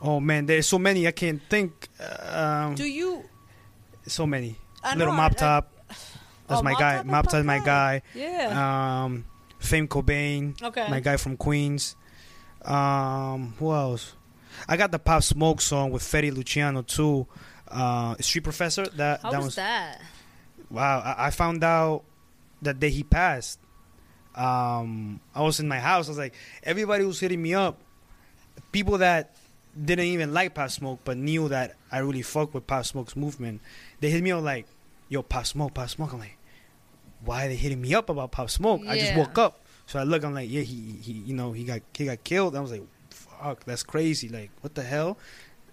Oh 0.00 0.20
man, 0.20 0.46
there's 0.46 0.66
so 0.66 0.78
many 0.78 1.06
I 1.06 1.10
can't 1.10 1.42
think. 1.48 1.88
Um, 2.30 2.74
Do 2.74 2.84
you? 2.84 3.24
so 4.06 4.26
many. 4.26 4.56
Little 4.96 5.12
Mop 5.12 5.34
Top. 5.36 5.70
That's 6.48 6.60
Oh, 6.60 6.62
my 6.64 6.74
guy. 6.74 7.02
Top 7.02 7.26
is 7.26 7.32
my 7.44 7.58
my 7.58 7.64
guy. 7.64 8.02
Yeah. 8.14 9.02
Um, 9.04 9.24
Fame 9.58 9.86
Cobain. 9.88 10.60
okay. 10.62 10.86
My 10.88 11.00
guy 11.00 11.16
from 11.16 11.36
Queens. 11.36 11.94
Um, 12.64 13.54
who 13.58 13.72
else? 13.72 14.14
I 14.68 14.76
got 14.76 14.90
the 14.90 14.98
Pop 14.98 15.22
Smoke 15.22 15.60
song 15.60 15.90
with 15.90 16.02
Fetty 16.02 16.34
Luciano 16.34 16.82
too. 16.82 17.26
Uh, 17.68 18.16
Street 18.20 18.42
Professor. 18.44 18.86
That 18.86 19.20
How 19.22 19.30
that 19.30 19.36
was, 19.38 19.46
was 19.46 19.54
that? 19.56 20.00
wow. 20.70 21.00
I, 21.00 21.26
I 21.26 21.30
found 21.30 21.62
out 21.62 22.02
that 22.62 22.80
day 22.80 22.90
he 22.90 23.02
passed. 23.02 23.58
Um, 24.34 25.20
I 25.34 25.42
was 25.42 25.60
in 25.60 25.68
my 25.68 25.78
house. 25.80 26.06
I 26.08 26.10
was 26.10 26.18
like, 26.18 26.34
everybody 26.62 27.04
was 27.04 27.20
hitting 27.20 27.42
me 27.42 27.54
up. 27.54 27.78
People 28.72 28.98
that 28.98 29.34
didn't 29.84 30.06
even 30.06 30.32
like 30.32 30.54
Pop 30.54 30.70
Smoke, 30.70 31.00
but 31.04 31.16
knew 31.16 31.48
that 31.48 31.76
I 31.92 31.98
really 31.98 32.22
fuck 32.22 32.54
with 32.54 32.66
Pop 32.66 32.84
Smoke's 32.84 33.16
movement. 33.16 33.60
They 34.00 34.10
hit 34.10 34.22
me 34.22 34.32
up 34.32 34.42
like, 34.42 34.66
"Yo, 35.08 35.22
Pop 35.22 35.46
Smoke, 35.46 35.74
Pop 35.74 35.88
Smoke." 35.88 36.12
I'm 36.12 36.18
like, 36.20 36.36
why 37.24 37.46
are 37.46 37.48
they 37.48 37.56
hitting 37.56 37.80
me 37.80 37.94
up 37.94 38.08
about 38.08 38.30
Pop 38.30 38.50
Smoke? 38.50 38.82
I 38.86 38.98
just 38.98 39.14
woke 39.16 39.38
up, 39.38 39.60
so 39.86 39.98
I 39.98 40.04
look. 40.04 40.24
I'm 40.24 40.34
like, 40.34 40.50
yeah, 40.50 40.62
he, 40.62 40.92
he, 41.02 41.12
you 41.12 41.34
know, 41.34 41.52
he 41.52 41.64
got 41.64 41.80
he 41.94 42.04
got 42.06 42.22
killed. 42.24 42.54
I 42.56 42.60
was 42.60 42.70
like, 42.70 42.82
fuck, 43.10 43.64
that's 43.64 43.82
crazy. 43.82 44.28
Like, 44.28 44.50
what 44.60 44.74
the 44.74 44.82
hell? 44.82 45.18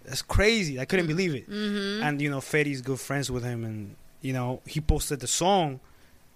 That's 0.04 0.22
crazy. 0.22 0.78
I 0.80 0.84
couldn't 0.84 1.06
believe 1.08 1.34
it. 1.34 1.48
Mm-hmm. 1.50 2.02
And 2.02 2.20
you 2.22 2.30
know, 2.30 2.40
Fetty's 2.40 2.80
good 2.82 3.00
friends 3.00 3.30
with 3.30 3.44
him, 3.44 3.64
and 3.64 3.96
you 4.20 4.32
know, 4.32 4.60
he 4.66 4.80
posted 4.80 5.20
the 5.20 5.26
song. 5.26 5.80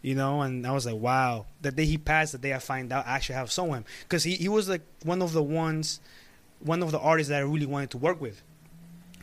You 0.03 0.15
know, 0.15 0.41
and 0.41 0.67
I 0.67 0.73
was 0.73 0.87
like, 0.87 0.95
wow. 0.97 1.45
The 1.61 1.71
day 1.71 1.85
he 1.85 1.99
passed, 1.99 2.33
the 2.33 2.39
day 2.39 2.55
I 2.55 2.59
find 2.59 2.91
out, 2.91 3.07
I 3.07 3.17
actually 3.17 3.35
have 3.35 3.53
song 3.53 3.69
him 3.69 3.85
because 4.05 4.25
he, 4.25 4.35
he 4.35 4.49
was 4.49 4.67
like 4.67 4.81
one 5.05 5.21
of 5.21 5.35
the 5.35 5.43
ones, 5.43 6.01
one 6.61 6.83
of 6.83 6.91
the 6.91 6.99
artists 6.99 7.29
that 7.29 7.37
I 7.37 7.41
really 7.41 7.67
wanted 7.67 7.91
to 7.91 7.99
work 7.99 8.19
with. 8.19 8.41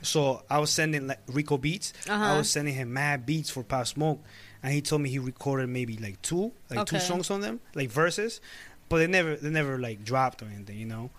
So 0.03 0.43
I 0.49 0.59
was 0.59 0.69
sending 0.69 1.07
like 1.07 1.19
Rico 1.27 1.57
beats. 1.57 1.93
I 2.07 2.11
Uh-huh. 2.13 2.37
was 2.37 2.49
sending 2.51 2.75
him 2.75 2.93
mad 2.93 3.25
beats 3.25 3.49
for 3.49 3.63
Pop 3.63 3.87
Smoke, 3.87 4.23
and 4.67 4.73
he 4.73 4.81
told 4.81 5.01
me 5.01 5.07
he 5.07 5.17
recorded 5.17 5.69
maybe 5.69 5.95
like 5.95 6.21
two, 6.21 6.51
like 6.69 6.85
two 6.85 6.99
songs 6.99 7.31
on 7.31 7.39
them, 7.39 7.61
like 7.73 7.89
verses, 7.89 8.41
but 8.89 8.97
they 8.97 9.07
never 9.07 9.37
they 9.37 9.49
never 9.49 9.79
like 9.79 10.03
dropped 10.03 10.41
or 10.41 10.47
anything, 10.53 10.77
you 10.77 10.85
know. 10.85 11.09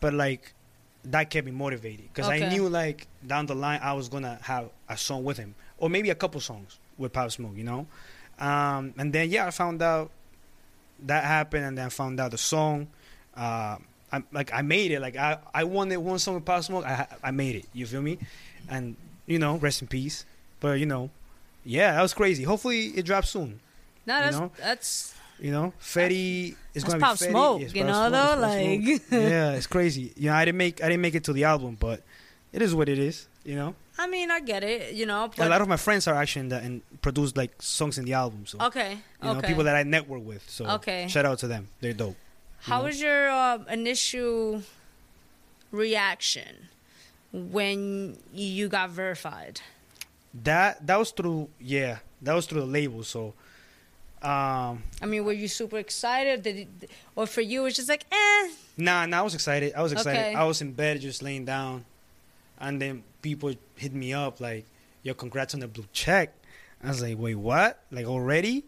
But 0.00 0.14
like 0.14 0.54
that 1.04 1.28
kept 1.28 1.44
me 1.44 1.52
motivated 1.52 2.08
because 2.08 2.30
I 2.30 2.48
knew 2.48 2.66
like 2.66 3.06
down 3.26 3.44
the 3.44 3.54
line 3.54 3.80
I 3.82 3.92
was 3.92 4.08
gonna 4.08 4.38
have 4.40 4.70
a 4.88 4.96
song 4.96 5.22
with 5.22 5.36
him 5.36 5.54
or 5.76 5.90
maybe 5.90 6.08
a 6.08 6.14
couple 6.14 6.40
songs 6.40 6.78
with 6.96 7.12
Pop 7.12 7.30
Smoke, 7.30 7.52
you 7.54 7.64
know. 7.64 7.86
Um, 8.38 8.94
and 8.96 9.12
then 9.12 9.28
yeah, 9.28 9.48
I 9.48 9.50
found 9.50 9.82
out 9.82 10.10
that 11.00 11.24
happened, 11.24 11.66
and 11.66 11.76
then 11.76 11.84
I 11.84 11.90
found 11.90 12.18
out 12.20 12.30
the 12.30 12.38
song. 12.38 12.86
Uh, 13.36 13.76
I 14.10 14.22
like 14.32 14.50
I 14.50 14.62
made 14.62 14.92
it. 14.92 15.00
Like 15.00 15.18
I 15.18 15.36
I 15.52 15.64
wanted 15.64 15.98
one 15.98 16.18
song 16.18 16.36
with 16.36 16.46
Pop 16.46 16.64
Smoke. 16.64 16.86
I 16.86 17.06
I 17.22 17.32
made 17.32 17.56
it. 17.56 17.66
You 17.74 17.84
feel 17.84 18.00
me? 18.00 18.16
And 18.66 18.96
you 19.26 19.38
know, 19.38 19.56
rest 19.56 19.82
in 19.82 19.88
peace. 19.88 20.24
But 20.60 20.80
you 20.80 20.86
know, 20.86 21.10
yeah, 21.64 21.92
that 21.92 22.02
was 22.02 22.14
crazy. 22.14 22.44
Hopefully 22.44 22.86
it 22.88 23.04
drops 23.04 23.30
soon. 23.30 23.60
No, 24.06 24.20
that's 24.20 24.38
know? 24.38 24.50
that's 24.58 25.14
You 25.40 25.50
know, 25.50 25.72
Fetty 25.80 26.54
is 26.74 26.84
going 26.84 26.92
to 26.92 26.96
be 26.98 27.02
Pop 27.02 27.16
Fetty. 27.16 27.30
Smoke, 27.30 27.60
Yes, 27.62 27.74
you 27.74 27.84
know, 27.84 28.10
though, 28.10 28.32
it's 28.32 28.40
Pop 28.40 28.52
Smoke. 28.52 29.10
like- 29.10 29.30
yeah, 29.30 29.52
it's 29.52 29.66
crazy. 29.66 30.12
You 30.16 30.28
know, 30.30 30.34
I 30.36 30.44
didn't 30.44 30.58
make 30.58 30.82
I 30.82 30.88
didn't 30.88 31.02
make 31.02 31.14
it 31.14 31.24
to 31.24 31.32
the 31.32 31.44
album, 31.44 31.76
but 31.80 32.02
it 32.52 32.62
is 32.62 32.74
what 32.74 32.88
it 32.88 32.98
is. 32.98 33.26
You 33.44 33.56
know, 33.56 33.74
I 33.98 34.06
mean, 34.06 34.30
I 34.30 34.40
get 34.40 34.62
it. 34.64 34.94
You 34.94 35.06
know, 35.06 35.30
a 35.38 35.48
lot 35.48 35.60
of 35.60 35.68
my 35.68 35.76
friends 35.76 36.06
are 36.08 36.14
actually 36.14 36.40
in 36.40 36.48
the, 36.48 36.58
and 36.58 36.82
produced 37.02 37.36
like 37.36 37.60
songs 37.60 37.98
in 37.98 38.04
the 38.04 38.14
album. 38.14 38.46
So 38.46 38.58
okay, 38.60 38.92
you 38.92 39.32
know, 39.32 39.38
okay. 39.38 39.48
people 39.48 39.64
that 39.64 39.76
I 39.76 39.82
network 39.82 40.24
with. 40.24 40.48
So 40.48 40.66
Okay. 40.66 41.06
shout 41.08 41.26
out 41.26 41.38
to 41.40 41.46
them. 41.48 41.68
They're 41.80 41.92
dope. 41.92 42.16
How 42.60 42.78
know? 42.78 42.84
was 42.84 43.00
your 43.00 43.28
uh, 43.28 43.58
initial 43.68 44.62
reaction 45.70 46.68
when 47.32 48.16
you 48.32 48.68
got 48.68 48.90
verified? 48.90 49.60
That 50.42 50.84
that 50.86 50.98
was 50.98 51.10
through 51.12 51.48
yeah, 51.60 51.98
that 52.22 52.34
was 52.34 52.46
through 52.46 52.60
the 52.62 52.66
label. 52.66 53.04
So 53.04 53.34
um 54.22 54.82
I 55.00 55.06
mean, 55.06 55.24
were 55.24 55.32
you 55.32 55.48
super 55.48 55.78
excited? 55.78 56.42
Did 56.42 56.56
it, 56.82 56.90
or 57.14 57.26
for 57.26 57.40
you, 57.40 57.66
it's 57.66 57.76
just 57.76 57.88
like, 57.88 58.04
eh? 58.10 58.50
Nah, 58.76 59.06
nah, 59.06 59.20
I 59.20 59.22
was 59.22 59.34
excited. 59.34 59.74
I 59.74 59.82
was 59.82 59.92
excited. 59.92 60.18
Okay. 60.18 60.34
I 60.34 60.44
was 60.44 60.60
in 60.60 60.72
bed 60.72 61.00
just 61.00 61.22
laying 61.22 61.44
down, 61.44 61.84
and 62.58 62.80
then 62.82 63.04
people 63.22 63.54
hit 63.76 63.92
me 63.94 64.12
up 64.12 64.40
like, 64.40 64.64
"Yo, 65.02 65.14
congrats 65.14 65.54
on 65.54 65.60
the 65.60 65.68
blue 65.68 65.86
check." 65.92 66.32
I 66.82 66.88
was 66.88 67.00
like, 67.00 67.16
"Wait, 67.18 67.36
what? 67.36 67.78
Like 67.92 68.06
already?" 68.06 68.64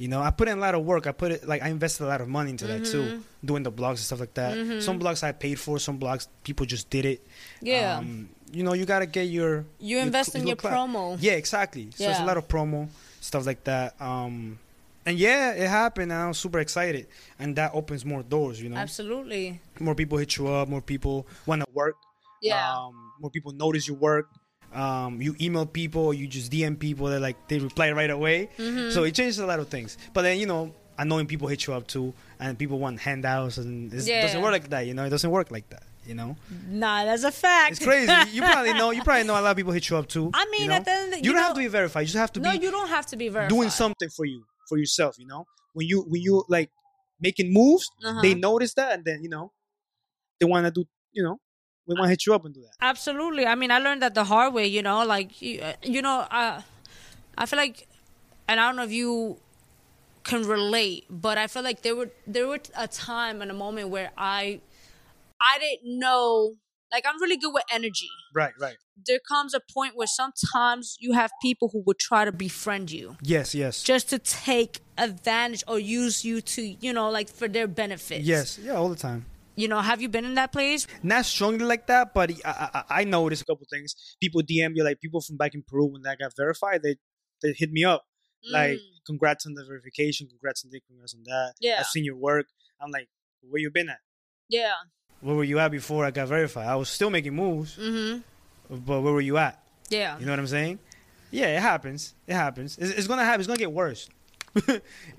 You 0.00 0.08
know, 0.08 0.22
I 0.22 0.30
put 0.30 0.48
in 0.48 0.56
a 0.56 0.60
lot 0.60 0.74
of 0.74 0.82
work. 0.82 1.06
I 1.06 1.12
put 1.12 1.30
it 1.30 1.46
like 1.46 1.60
I 1.62 1.68
invested 1.68 2.04
a 2.04 2.08
lot 2.08 2.22
of 2.22 2.28
money 2.28 2.48
into 2.50 2.66
that 2.66 2.86
too, 2.86 3.02
Mhm. 3.02 3.22
doing 3.44 3.62
the 3.62 3.70
blogs 3.70 4.00
and 4.00 4.08
stuff 4.08 4.20
like 4.20 4.32
that. 4.32 4.56
Mhm. 4.56 4.80
Some 4.80 4.98
blogs 4.98 5.22
I 5.22 5.32
paid 5.32 5.60
for, 5.60 5.78
some 5.78 5.98
blogs 6.00 6.26
people 6.42 6.64
just 6.64 6.88
did 6.88 7.04
it. 7.04 7.20
Yeah, 7.60 7.98
Um, 7.98 8.30
you 8.50 8.62
know, 8.64 8.72
you 8.72 8.86
gotta 8.86 9.04
get 9.04 9.24
your 9.28 9.66
you 9.78 9.98
your 9.98 10.00
invest 10.00 10.32
cl- 10.32 10.40
in 10.40 10.46
your 10.48 10.56
clout. 10.56 10.72
promo. 10.72 11.18
Yeah, 11.20 11.32
exactly. 11.32 11.90
So 11.94 12.08
it's 12.08 12.18
a 12.18 12.24
lot 12.24 12.38
of 12.38 12.48
promo 12.48 12.88
stuff 13.20 13.44
like 13.44 13.62
that. 13.64 13.94
Um, 14.00 14.58
and 15.04 15.18
yeah, 15.18 15.52
it 15.52 15.68
happened, 15.68 16.12
and 16.12 16.20
I 16.22 16.28
was 16.28 16.38
super 16.38 16.60
excited, 16.60 17.06
and 17.38 17.54
that 17.56 17.72
opens 17.74 18.02
more 18.04 18.22
doors. 18.22 18.56
You 18.62 18.70
know, 18.70 18.76
Absolutely. 18.78 19.60
more 19.80 19.94
people 19.94 20.16
hit 20.16 20.34
you 20.38 20.48
up, 20.48 20.66
more 20.68 20.80
people 20.80 21.26
want 21.44 21.60
to 21.60 21.68
work. 21.74 21.96
Yeah. 22.40 22.72
Um, 22.74 23.12
more 23.20 23.30
people 23.30 23.52
notice 23.52 23.86
your 23.86 23.98
work. 23.98 24.28
Um, 24.72 25.20
you 25.20 25.34
email 25.40 25.66
people, 25.66 26.12
you 26.14 26.26
just 26.26 26.50
DM 26.52 26.78
people. 26.78 27.06
That 27.06 27.20
like 27.20 27.48
they 27.48 27.58
reply 27.58 27.90
right 27.92 28.10
away. 28.10 28.50
Mhm. 28.58 28.92
So 28.92 29.04
it 29.04 29.14
changes 29.14 29.38
a 29.38 29.46
lot 29.46 29.58
of 29.58 29.68
things. 29.68 29.98
But 30.12 30.22
then 30.22 30.38
you 30.38 30.46
know, 30.46 30.72
annoying 30.98 31.26
people 31.26 31.48
hit 31.48 31.66
you 31.66 31.74
up 31.74 31.86
too, 31.86 32.14
and 32.38 32.58
people 32.58 32.78
want 32.78 33.00
handouts, 33.00 33.58
and 33.58 33.92
it 33.92 34.06
Yeah. 34.06 34.22
doesn't 34.22 34.40
work 34.42 34.52
like 34.52 34.68
that. 34.70 34.86
You 34.86 34.94
know, 34.94 35.04
it 35.04 35.10
doesn't 35.10 35.30
work 35.30 35.50
like 35.50 35.68
that. 35.70 35.82
You 36.06 36.14
know, 36.14 36.36
nah, 36.68 37.04
that's 37.04 37.24
a 37.24 37.30
fact. 37.30 37.72
it's 37.72 37.84
crazy. 37.84 38.10
you 38.32 38.40
probably 38.42 38.72
know. 38.72 38.90
You 38.90 39.02
probably 39.02 39.24
know 39.24 39.34
a 39.38 39.42
lot 39.42 39.50
of 39.50 39.56
people 39.56 39.72
hit 39.72 39.88
you 39.90 39.96
up 39.96 40.08
too. 40.08 40.30
I 40.32 40.46
mean, 40.50 40.62
you 40.62 40.68
know? 40.68 40.74
at 40.74 40.84
the 40.84 40.90
end, 40.92 41.04
of 41.04 41.10
the, 41.10 41.16
you, 41.18 41.22
you, 41.24 41.32
don't 41.32 41.36
know, 41.36 41.42
have 41.48 41.54
to 41.54 41.60
be 41.60 41.66
verified. 41.68 42.00
You 42.00 42.06
just 42.06 42.16
have 42.16 42.32
to 42.32 42.40
no, 42.40 42.52
be 42.52 42.58
you 42.64 42.70
don't 42.70 42.88
have 42.88 43.06
to 43.06 43.16
be 43.16 43.28
verified. 43.28 43.50
doing 43.50 43.70
something 43.70 44.08
for 44.08 44.24
you, 44.24 44.44
for 44.68 44.78
yourself. 44.78 45.18
You 45.18 45.26
know, 45.26 45.46
when 45.74 45.86
you 45.86 46.02
when 46.08 46.22
you 46.22 46.42
like 46.48 46.70
making 47.20 47.52
moves, 47.52 47.90
Uh-huh. 48.04 48.22
they 48.22 48.34
notice 48.34 48.72
that, 48.74 48.92
and 48.94 49.04
then 49.04 49.22
you 49.22 49.28
know, 49.28 49.52
they 50.40 50.46
want 50.46 50.64
to 50.66 50.70
do. 50.70 50.84
You 51.12 51.22
know, 51.24 51.40
we 51.90 51.94
want 51.98 52.06
to 52.06 52.10
hit 52.10 52.24
you 52.26 52.34
up 52.34 52.44
and 52.44 52.54
do 52.54 52.60
that. 52.60 52.74
Absolutely. 52.80 53.46
I 53.46 53.54
mean, 53.56 53.70
I 53.70 53.78
learned 53.78 54.02
that 54.02 54.14
the 54.14 54.24
hard 54.24 54.54
way. 54.54 54.66
You 54.66 54.82
know, 54.82 55.04
like 55.04 55.42
you, 55.42 55.60
uh, 55.60 55.72
you 55.82 56.02
know, 56.02 56.20
uh, 56.30 56.62
I 57.36 57.46
feel 57.46 57.58
like, 57.58 57.86
and 58.48 58.60
I 58.60 58.66
don't 58.68 58.76
know 58.76 58.84
if 58.84 58.92
you 58.92 59.38
can 60.24 60.46
relate, 60.46 61.04
but 61.10 61.36
I 61.36 61.46
feel 61.48 61.62
like 61.62 61.82
there 61.82 61.96
were 61.96 62.10
there 62.26 62.46
were 62.46 62.60
a 62.76 62.86
time 62.86 63.42
and 63.42 63.50
a 63.50 63.54
moment 63.54 63.88
where 63.88 64.10
I, 64.16 64.60
I 65.40 65.58
didn't 65.58 65.98
know. 65.98 66.54
Like 66.92 67.04
I'm 67.08 67.20
really 67.20 67.36
good 67.36 67.52
with 67.54 67.64
energy. 67.72 68.08
Right, 68.34 68.52
right. 68.60 68.76
There 69.06 69.20
comes 69.26 69.54
a 69.54 69.60
point 69.72 69.96
where 69.96 70.06
sometimes 70.08 70.96
you 71.00 71.12
have 71.12 71.30
people 71.40 71.70
who 71.72 71.82
would 71.86 71.98
try 71.98 72.24
to 72.24 72.32
befriend 72.32 72.90
you 72.90 73.16
Yes, 73.22 73.54
yes, 73.54 73.82
just 73.82 74.10
to 74.10 74.18
take 74.18 74.80
advantage 74.98 75.64
or 75.66 75.78
use 75.78 76.24
you 76.24 76.40
to, 76.42 76.62
you 76.62 76.92
know, 76.92 77.08
like 77.08 77.30
for 77.30 77.48
their 77.48 77.66
benefits. 77.66 78.24
yes, 78.26 78.58
yeah, 78.62 78.74
all 78.74 78.88
the 78.90 78.96
time. 78.96 79.24
You 79.60 79.68
know, 79.68 79.80
have 79.80 80.00
you 80.00 80.08
been 80.08 80.24
in 80.24 80.34
that 80.34 80.52
place? 80.52 80.86
Not 81.02 81.24
strongly 81.26 81.64
like 81.64 81.86
that, 81.88 82.14
but 82.14 82.30
I, 82.44 82.70
I, 82.74 82.84
I 83.00 83.04
noticed 83.04 83.42
a 83.42 83.44
couple 83.44 83.66
things. 83.70 83.94
People 84.20 84.40
DM 84.42 84.72
you, 84.74 84.82
like 84.84 85.00
people 85.00 85.20
from 85.20 85.36
back 85.36 85.54
in 85.54 85.62
Peru 85.62 85.86
when 85.86 86.02
that 86.02 86.18
got 86.18 86.32
verified, 86.36 86.82
they 86.82 86.96
they 87.42 87.52
hit 87.52 87.70
me 87.70 87.84
up 87.84 88.02
like, 88.50 88.78
Mm. 88.78 89.04
congrats 89.06 89.44
on 89.46 89.52
the 89.54 89.64
verification, 89.66 90.26
congrats 90.28 90.64
on 90.64 90.70
this, 90.70 90.80
congrats 90.88 91.14
on 91.14 91.22
that. 91.24 91.52
Yeah. 91.60 91.76
I've 91.80 91.86
seen 91.86 92.04
your 92.04 92.16
work. 92.16 92.46
I'm 92.80 92.90
like, 92.90 93.08
where 93.42 93.60
you 93.60 93.70
been 93.70 93.88
at? 93.90 93.98
Yeah. 94.48 94.72
Where 95.20 95.36
were 95.36 95.44
you 95.44 95.58
at 95.58 95.70
before 95.70 96.06
I 96.06 96.10
got 96.10 96.28
verified? 96.28 96.66
I 96.66 96.76
was 96.76 96.88
still 96.88 97.10
making 97.10 97.34
moves, 97.34 97.76
Mhm. 97.76 98.22
but 98.70 99.02
where 99.02 99.12
were 99.12 99.20
you 99.20 99.36
at? 99.36 99.62
Yeah. 99.90 100.18
You 100.18 100.24
know 100.24 100.32
what 100.32 100.38
I'm 100.38 100.46
saying? 100.46 100.78
Yeah, 101.30 101.48
it 101.56 101.60
happens. 101.60 102.14
It 102.26 102.32
happens. 102.34 102.78
It's, 102.78 102.90
it's 102.92 103.06
gonna 103.06 103.24
happen. 103.24 103.40
It's 103.40 103.46
gonna 103.46 103.58
get 103.58 103.72
worse. 103.72 104.08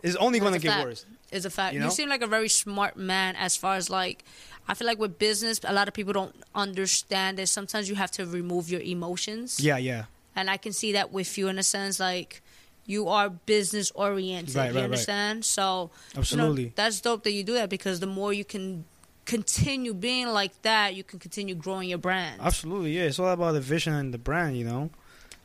it's 0.04 0.16
only 0.18 0.40
gonna 0.40 0.60
get 0.60 0.72
fact. 0.72 0.86
worse. 0.88 1.06
Is 1.32 1.45
a 1.45 1.49
fact. 1.49 1.74
You 1.74 1.84
You, 1.84 1.91
seem 1.91 2.10
like 2.10 2.22
a 2.22 2.28
very 2.28 2.49
smart 2.49 2.98
man 2.98 3.36
as 3.36 3.56
far 3.56 3.76
as 3.76 3.90
like 3.90 4.24
I 4.68 4.74
feel 4.74 4.88
like 4.88 4.99
with 4.99 5.18
business 5.18 5.60
a 5.64 5.74
lot 5.74 5.88
of 5.88 5.94
people 5.94 6.14
don't 6.14 6.36
understand 6.53 7.38
that 7.38 7.48
sometimes 7.48 7.90
you 7.90 7.95
have 7.95 8.12
to 8.12 8.26
remove 8.26 8.70
your 8.70 8.82
emotions. 8.82 9.60
Yeah, 9.60 9.78
yeah. 9.78 10.06
And 10.36 10.49
I 10.49 10.58
can 10.58 10.72
see 10.74 10.94
that 10.94 11.12
with 11.12 11.38
you 11.38 11.48
in 11.48 11.58
a 11.58 11.64
sense 11.64 11.99
like 11.99 12.41
you 12.86 13.08
are 13.08 13.30
business 13.30 13.91
oriented. 13.91 14.56
Right, 14.56 14.66
you 14.66 14.70
right, 14.70 14.76
right. 14.76 14.84
understand? 14.86 15.45
So 15.45 15.64
you 16.12 16.16
know, 16.16 16.20
Absolutely. 16.20 16.74
that's 16.76 17.02
dope 17.02 17.24
that 17.24 17.32
you 17.32 17.44
do 17.44 17.53
that 17.53 17.70
because 17.70 17.99
the 17.99 18.08
more 18.08 18.34
you 18.34 18.45
can 18.45 18.86
continue 19.26 19.94
being 19.94 20.28
like 20.28 20.60
that, 20.64 20.95
you 20.95 21.03
can 21.03 21.20
continue 21.20 21.56
growing 21.56 21.90
your 21.90 21.98
brand. 21.98 22.41
Absolutely, 22.41 22.91
yeah. 22.98 23.03
It's 23.03 23.20
all 23.20 23.30
about 23.30 23.53
the 23.53 23.62
vision 23.62 23.94
and 23.94 24.14
the 24.14 24.18
brand, 24.18 24.58
you 24.58 24.66
know. 24.66 24.90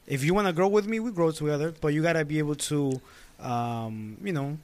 If 0.07 0.25
you 0.25 0.35
want 0.35 0.47
to 0.47 0.53
grow 0.53 0.69
with 0.69 0.87
me, 0.87 1.01
we 1.01 1.11
grow 1.11 1.31
together. 1.31 1.75
But 1.81 1.89
you 1.89 2.03
gotta 2.03 2.25
be 2.25 2.39
able 2.39 2.55
to, 2.55 3.01
um, 3.41 4.17
you 4.23 4.33
know, 4.33 4.59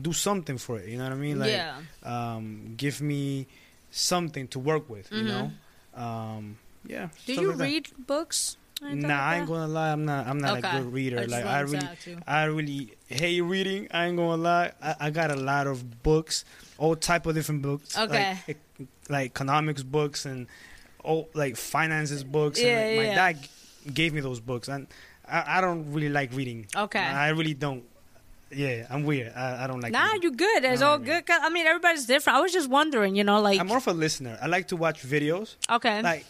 do 0.00 0.12
something 0.12 0.58
for 0.58 0.78
it. 0.78 0.88
You 0.88 0.98
know 0.98 1.04
what 1.04 1.12
I 1.12 1.16
mean? 1.16 1.38
Like, 1.38 1.50
yeah. 1.52 1.76
um, 2.02 2.74
give 2.76 3.00
me 3.00 3.46
something 3.90 4.46
to 4.48 4.58
work 4.58 4.88
with. 4.88 5.10
You 5.12 5.22
Mhm. 5.24 5.26
know. 5.26 5.50
Um, 5.94 6.58
yeah. 6.86 7.08
Do 7.26 7.34
you 7.34 7.48
like 7.48 7.58
that. 7.58 7.64
read 7.64 7.88
books? 8.06 8.56
Anything 8.82 9.00
Nah, 9.02 9.08
like 9.08 9.20
I 9.20 9.36
ain't 9.38 9.46
gonna 9.48 9.66
lie. 9.68 9.92
I'm 9.92 10.04
not. 10.06 10.26
I'm 10.26 10.38
not 10.38 10.58
Okay. 10.58 10.68
a 10.78 10.80
good 10.80 10.92
reader. 10.92 11.18
I 11.20 11.24
like 11.24 11.44
I 11.44 11.60
really. 11.60 11.88
I 12.26 12.44
really 12.44 12.92
hate 13.08 13.42
reading. 13.42 13.88
I 13.90 14.06
ain't 14.06 14.16
gonna 14.16 14.40
lie. 14.40 14.72
I, 14.80 14.94
I 15.00 15.10
got 15.10 15.30
a 15.30 15.36
lot 15.36 15.66
of 15.66 16.02
books, 16.02 16.46
all 16.78 16.96
type 16.96 17.26
of 17.26 17.34
different 17.34 17.60
books. 17.60 17.98
Okay. 17.98 18.38
Like, 18.48 18.58
like 19.10 19.26
economics 19.32 19.82
books 19.82 20.24
and 20.24 20.46
all 21.04 21.28
like 21.34 21.56
finances 21.58 22.24
books. 22.24 22.58
Yeah, 22.58 22.78
and 22.78 22.96
like, 22.96 23.08
my 23.08 23.14
dad 23.14 23.48
gave 23.92 24.14
me 24.14 24.22
those 24.22 24.40
books, 24.40 24.68
and 24.68 24.86
I, 25.28 25.58
I 25.58 25.60
don't 25.60 25.92
really 25.92 26.08
like 26.08 26.32
reading. 26.32 26.66
Okay. 26.74 26.98
I 27.00 27.28
really 27.30 27.52
don't. 27.54 27.84
Yeah, 28.52 28.86
I'm 28.90 29.04
weird. 29.04 29.32
I, 29.34 29.64
I 29.64 29.66
don't 29.68 29.80
like. 29.80 29.92
Nah, 29.92 30.14
you 30.20 30.32
good. 30.32 30.64
It's 30.64 30.82
all 30.82 30.98
good. 30.98 31.24
'Cause, 31.24 31.38
I 31.42 31.50
mean, 31.50 31.66
everybody's 31.66 32.06
different. 32.06 32.36
I 32.38 32.40
was 32.40 32.52
just 32.52 32.68
wondering, 32.68 33.14
you 33.14 33.22
know, 33.24 33.40
like 33.40 33.60
I'm 33.60 33.68
more 33.68 33.78
of 33.78 33.86
a 33.86 33.92
listener. 33.92 34.38
I 34.42 34.46
like 34.46 34.66
to 34.68 34.76
watch 34.76 35.02
videos. 35.02 35.54
okay. 35.70 36.02
Like 36.02 36.24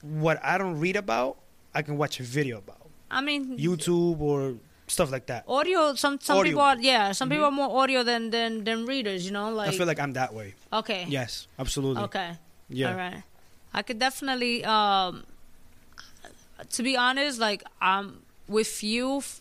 what 0.00 0.42
I 0.42 0.56
don't 0.58 0.80
read 0.80 0.96
about, 0.96 1.36
I 1.74 1.82
can 1.82 1.96
watch 1.98 2.18
a 2.20 2.22
video 2.22 2.58
about 2.58 2.80
I 3.10 3.20
mean, 3.20 3.58
YouTube 3.58 4.20
or 4.20 4.54
stuff 4.86 5.10
like 5.12 5.26
that. 5.26 5.44
audio. 5.46 5.94
Some 5.94 6.18
some 6.20 6.38
Audio. 6.38 6.50
people 6.50 6.62
are 6.62 6.78
yeah. 6.80 7.12
Some 7.12 7.28
people 7.28 7.44
are 7.44 7.50
Mhm. 7.50 7.60
more 7.68 7.82
audio 7.82 8.02
than 8.02 8.30
than 8.30 8.64
than 8.64 8.86
readers. 8.86 9.26
You 9.26 9.32
know, 9.32 9.50
like 9.50 9.68
I 9.68 9.72
feel 9.76 9.86
like 9.86 10.00
I'm 10.00 10.12
that 10.14 10.32
way. 10.32 10.54
okay, 10.72 11.04
Yes, 11.08 11.46
absolutely. 11.58 12.02
okay, 12.04 12.38
Yeah. 12.68 12.90
all 12.90 12.96
right. 12.96 13.22
I 13.74 13.82
could 13.82 13.98
definitely. 13.98 14.64
um 14.64 15.24
To 16.70 16.82
be 16.82 16.96
honest, 16.96 17.38
like 17.38 17.62
um 17.82 18.22
with 18.48 18.82
you, 18.82 19.18
f- 19.18 19.40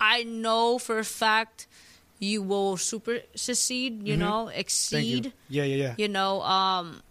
I 0.00 0.22
know 0.24 0.78
for 0.78 0.98
a 0.98 1.04
fact 1.04 1.66
you 2.18 2.42
will 2.42 2.76
super 2.76 3.20
succeed. 3.34 4.06
You 4.06 4.14
Mhm. 4.16 4.18
know, 4.18 4.48
exceed. 4.48 5.26
you. 5.26 5.32
Yeah, 5.48 5.64
yeah, 5.64 5.76
yeah. 5.76 5.94
you 5.98 6.08
know 6.08 6.42
um 6.42 7.02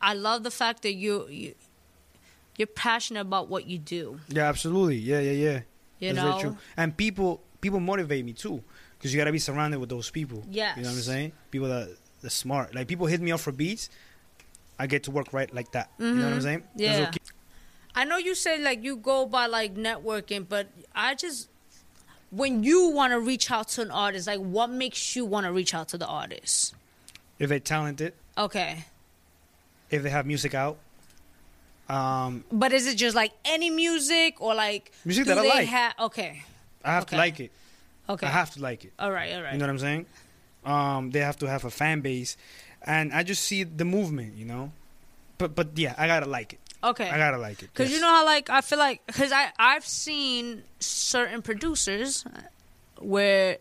i 0.00 0.14
love 0.14 0.44
the 0.44 0.50
fact 0.50 0.82
that 0.82 0.92
you, 0.94 1.26
you 1.28 1.54
you're 2.56 2.68
passionate 2.68 3.20
about 3.20 3.48
what 3.48 3.66
you 3.66 3.78
do 3.78 4.20
Yeah, 4.28 4.48
absolutely. 4.48 4.96
Yeah, 4.96 5.18
yeah, 5.20 5.32
yeah. 5.32 5.60
you 5.98 6.12
That's 6.14 6.18
very 6.22 6.34
know 6.34 6.40
true. 6.40 6.56
And 6.76 6.96
people 6.96 7.40
people 7.60 7.80
motivate 7.80 8.24
me 8.24 8.32
too, 8.32 8.62
because 8.96 9.12
you 9.12 9.18
gotta 9.18 9.32
be 9.32 9.38
surrounded 9.40 9.78
with 9.80 9.88
those 9.90 10.08
people. 10.10 10.44
Yeah, 10.50 10.76
You 10.76 10.82
know 10.82 10.90
what 10.90 10.96
I'm 10.96 11.02
saying? 11.02 11.32
People 11.50 11.68
that 11.68 11.88
that 12.22 12.30
smart. 12.30 12.74
Like 12.74 12.86
people 12.86 13.06
hit 13.06 13.20
me 13.20 13.32
up 13.32 13.40
for 13.40 13.50
beats, 13.52 13.90
I 14.78 14.86
get 14.86 15.02
to 15.04 15.10
work 15.10 15.32
right 15.32 15.52
like 15.52 15.70
that. 15.72 15.90
You 15.98 16.06
know 16.14 16.24
what 16.24 16.32
I'm 16.34 16.38
Mhm. 16.38 16.42
saying? 16.42 16.62
Yeah. 16.76 17.10
keep- 17.10 17.22
i 17.94 18.04
know 18.04 18.16
you 18.16 18.34
say 18.36 18.62
like 18.62 18.84
you 18.84 18.94
go 18.96 19.26
by 19.26 19.46
like 19.46 19.74
networking 19.74 20.46
but 20.48 20.68
i 20.94 21.14
just 21.16 21.47
when 22.30 22.62
you 22.62 22.88
want 22.90 23.12
to 23.12 23.18
reach 23.20 23.50
out 23.50 23.68
to 23.68 23.82
an 23.82 23.90
artist 23.90 24.26
like 24.26 24.38
what 24.40 24.68
makes 24.70 25.16
you 25.16 25.24
want 25.24 25.46
to 25.46 25.52
reach 25.52 25.74
out 25.74 25.88
to 25.88 25.98
the 25.98 26.06
artist 26.06 26.74
If 27.38 27.48
they're 27.48 27.58
talented, 27.60 28.12
okay 28.36 28.84
if 29.90 30.02
they 30.02 30.10
have 30.10 30.26
music 30.26 30.52
out, 30.54 30.76
um, 31.88 32.44
but 32.52 32.72
is 32.72 32.86
it 32.86 32.96
just 32.96 33.16
like 33.16 33.32
any 33.46 33.70
music 33.70 34.40
or 34.40 34.54
like 34.54 34.92
Music 35.04 35.24
that 35.26 35.38
I 35.38 35.42
they 35.42 35.48
like. 35.48 35.68
ha- 35.68 35.94
okay 36.00 36.42
I 36.84 36.92
have 36.92 37.04
Okay. 37.04 37.16
to 37.16 37.16
like 37.16 37.40
it. 37.40 37.50
okay 38.08 38.26
I 38.26 38.30
have 38.30 38.50
to 38.52 38.60
like 38.60 38.84
it. 38.84 38.92
all 38.98 39.10
right 39.10 39.32
all 39.34 39.42
right 39.42 39.52
You 39.52 39.58
know 39.58 39.64
what 39.66 39.70
I'm 39.70 39.78
saying? 39.78 40.06
Um, 40.64 41.10
they 41.12 41.20
have 41.20 41.38
to 41.38 41.46
have 41.46 41.64
a 41.64 41.70
fan 41.70 42.00
base, 42.02 42.36
and 42.82 43.12
I 43.14 43.22
just 43.22 43.42
see 43.44 43.62
the 43.64 43.84
movement. 43.86 44.34
You 44.36 44.44
know, 44.44 44.72
but 45.38 45.54
but 45.54 45.68
yeah, 45.76 45.94
I 45.96 46.06
gotta 46.06 46.26
like 46.26 46.52
it. 46.54 46.60
Okay 46.82 47.08
I 47.10 47.18
gotta 47.18 47.38
like 47.38 47.62
it. 47.62 47.70
Because 47.72 47.92
you 47.92 48.00
know 48.00 48.08
how 48.08 48.24
like 48.24 48.50
I 48.50 48.60
feel 48.60 48.78
like 48.78 49.04
because 49.06 49.32
I 49.32 49.50
I've 49.58 49.84
seen 49.86 50.62
certain 50.80 51.42
producers 51.42 52.24
where 53.00 53.58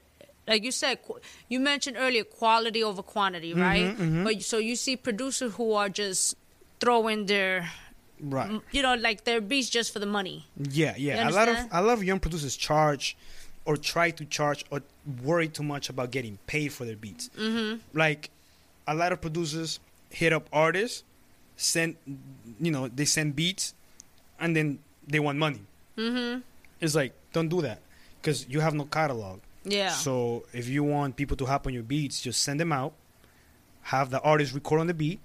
like 0.47 0.63
you 0.63 0.71
said 0.71 0.99
qu- 1.05 1.19
you 1.49 1.59
mentioned 1.59 1.97
earlier 1.99 2.23
quality 2.23 2.83
over 2.83 3.03
quantity 3.03 3.53
right 3.53 3.97
mhm. 3.97 4.23
but 4.23 4.41
so 4.41 4.57
you 4.57 4.75
see 4.75 4.95
producers 4.95 5.53
who 5.55 5.73
are 5.73 5.89
just 5.89 6.35
throwing 6.79 7.25
their 7.25 7.69
right. 8.21 8.61
you 8.71 8.81
know 8.81 8.95
like 8.95 9.23
their 9.25 9.41
beats 9.41 9.69
just 9.69 9.91
for 9.93 9.99
the 9.99 10.05
money 10.05 10.45
Yeah, 10.57 10.93
yeah. 10.97 11.27
A 11.27 11.29
lot 11.29 11.49
of 11.49 11.55
understand? 11.55 11.69
I 11.71 11.79
love 11.81 12.03
young 12.03 12.19
producers 12.19 12.55
charge 12.55 13.17
or 13.65 13.77
try 13.77 14.11
to 14.11 14.25
charge 14.25 14.63
or 14.71 14.81
worry 15.23 15.47
too 15.49 15.63
much 15.63 15.89
about 15.89 16.11
getting 16.11 16.37
paid 16.47 16.69
for 16.71 16.85
their 16.85 16.95
beats. 16.95 17.29
mm-hmm 17.37 17.79
Like 17.93 18.29
a 18.87 18.95
lot 18.95 19.11
of 19.11 19.19
producers 19.21 19.79
hit 20.09 20.31
up 20.31 20.47
artists, 20.53 21.03
send 21.57 21.95
you 22.61 22.71
know 22.71 22.87
they 22.87 23.03
send 23.05 23.35
beats, 23.35 23.73
and 24.39 24.55
then 24.55 24.79
they 25.07 25.19
want 25.19 25.37
money. 25.37 25.61
mm-hmm 25.97 26.39
It's 26.79 26.95
like 26.95 27.11
don't 27.33 27.49
do 27.49 27.61
that 27.61 27.79
because 28.21 28.47
you 28.47 28.59
have 28.61 28.73
no 28.73 28.85
catalog. 28.85 29.39
yeah 29.65 29.89
So 29.89 30.45
if 30.53 30.69
you 30.69 30.83
want 30.83 31.15
people 31.17 31.35
to 31.37 31.45
hop 31.45 31.67
on 31.67 31.73
your 31.73 31.83
beats, 31.83 32.21
just 32.21 32.41
send 32.43 32.59
them 32.59 32.71
out. 32.71 32.93
Have 33.93 34.09
the 34.09 34.21
artist 34.21 34.53
record 34.53 34.79
on 34.79 34.87
the 34.87 34.93
beat. 34.93 35.19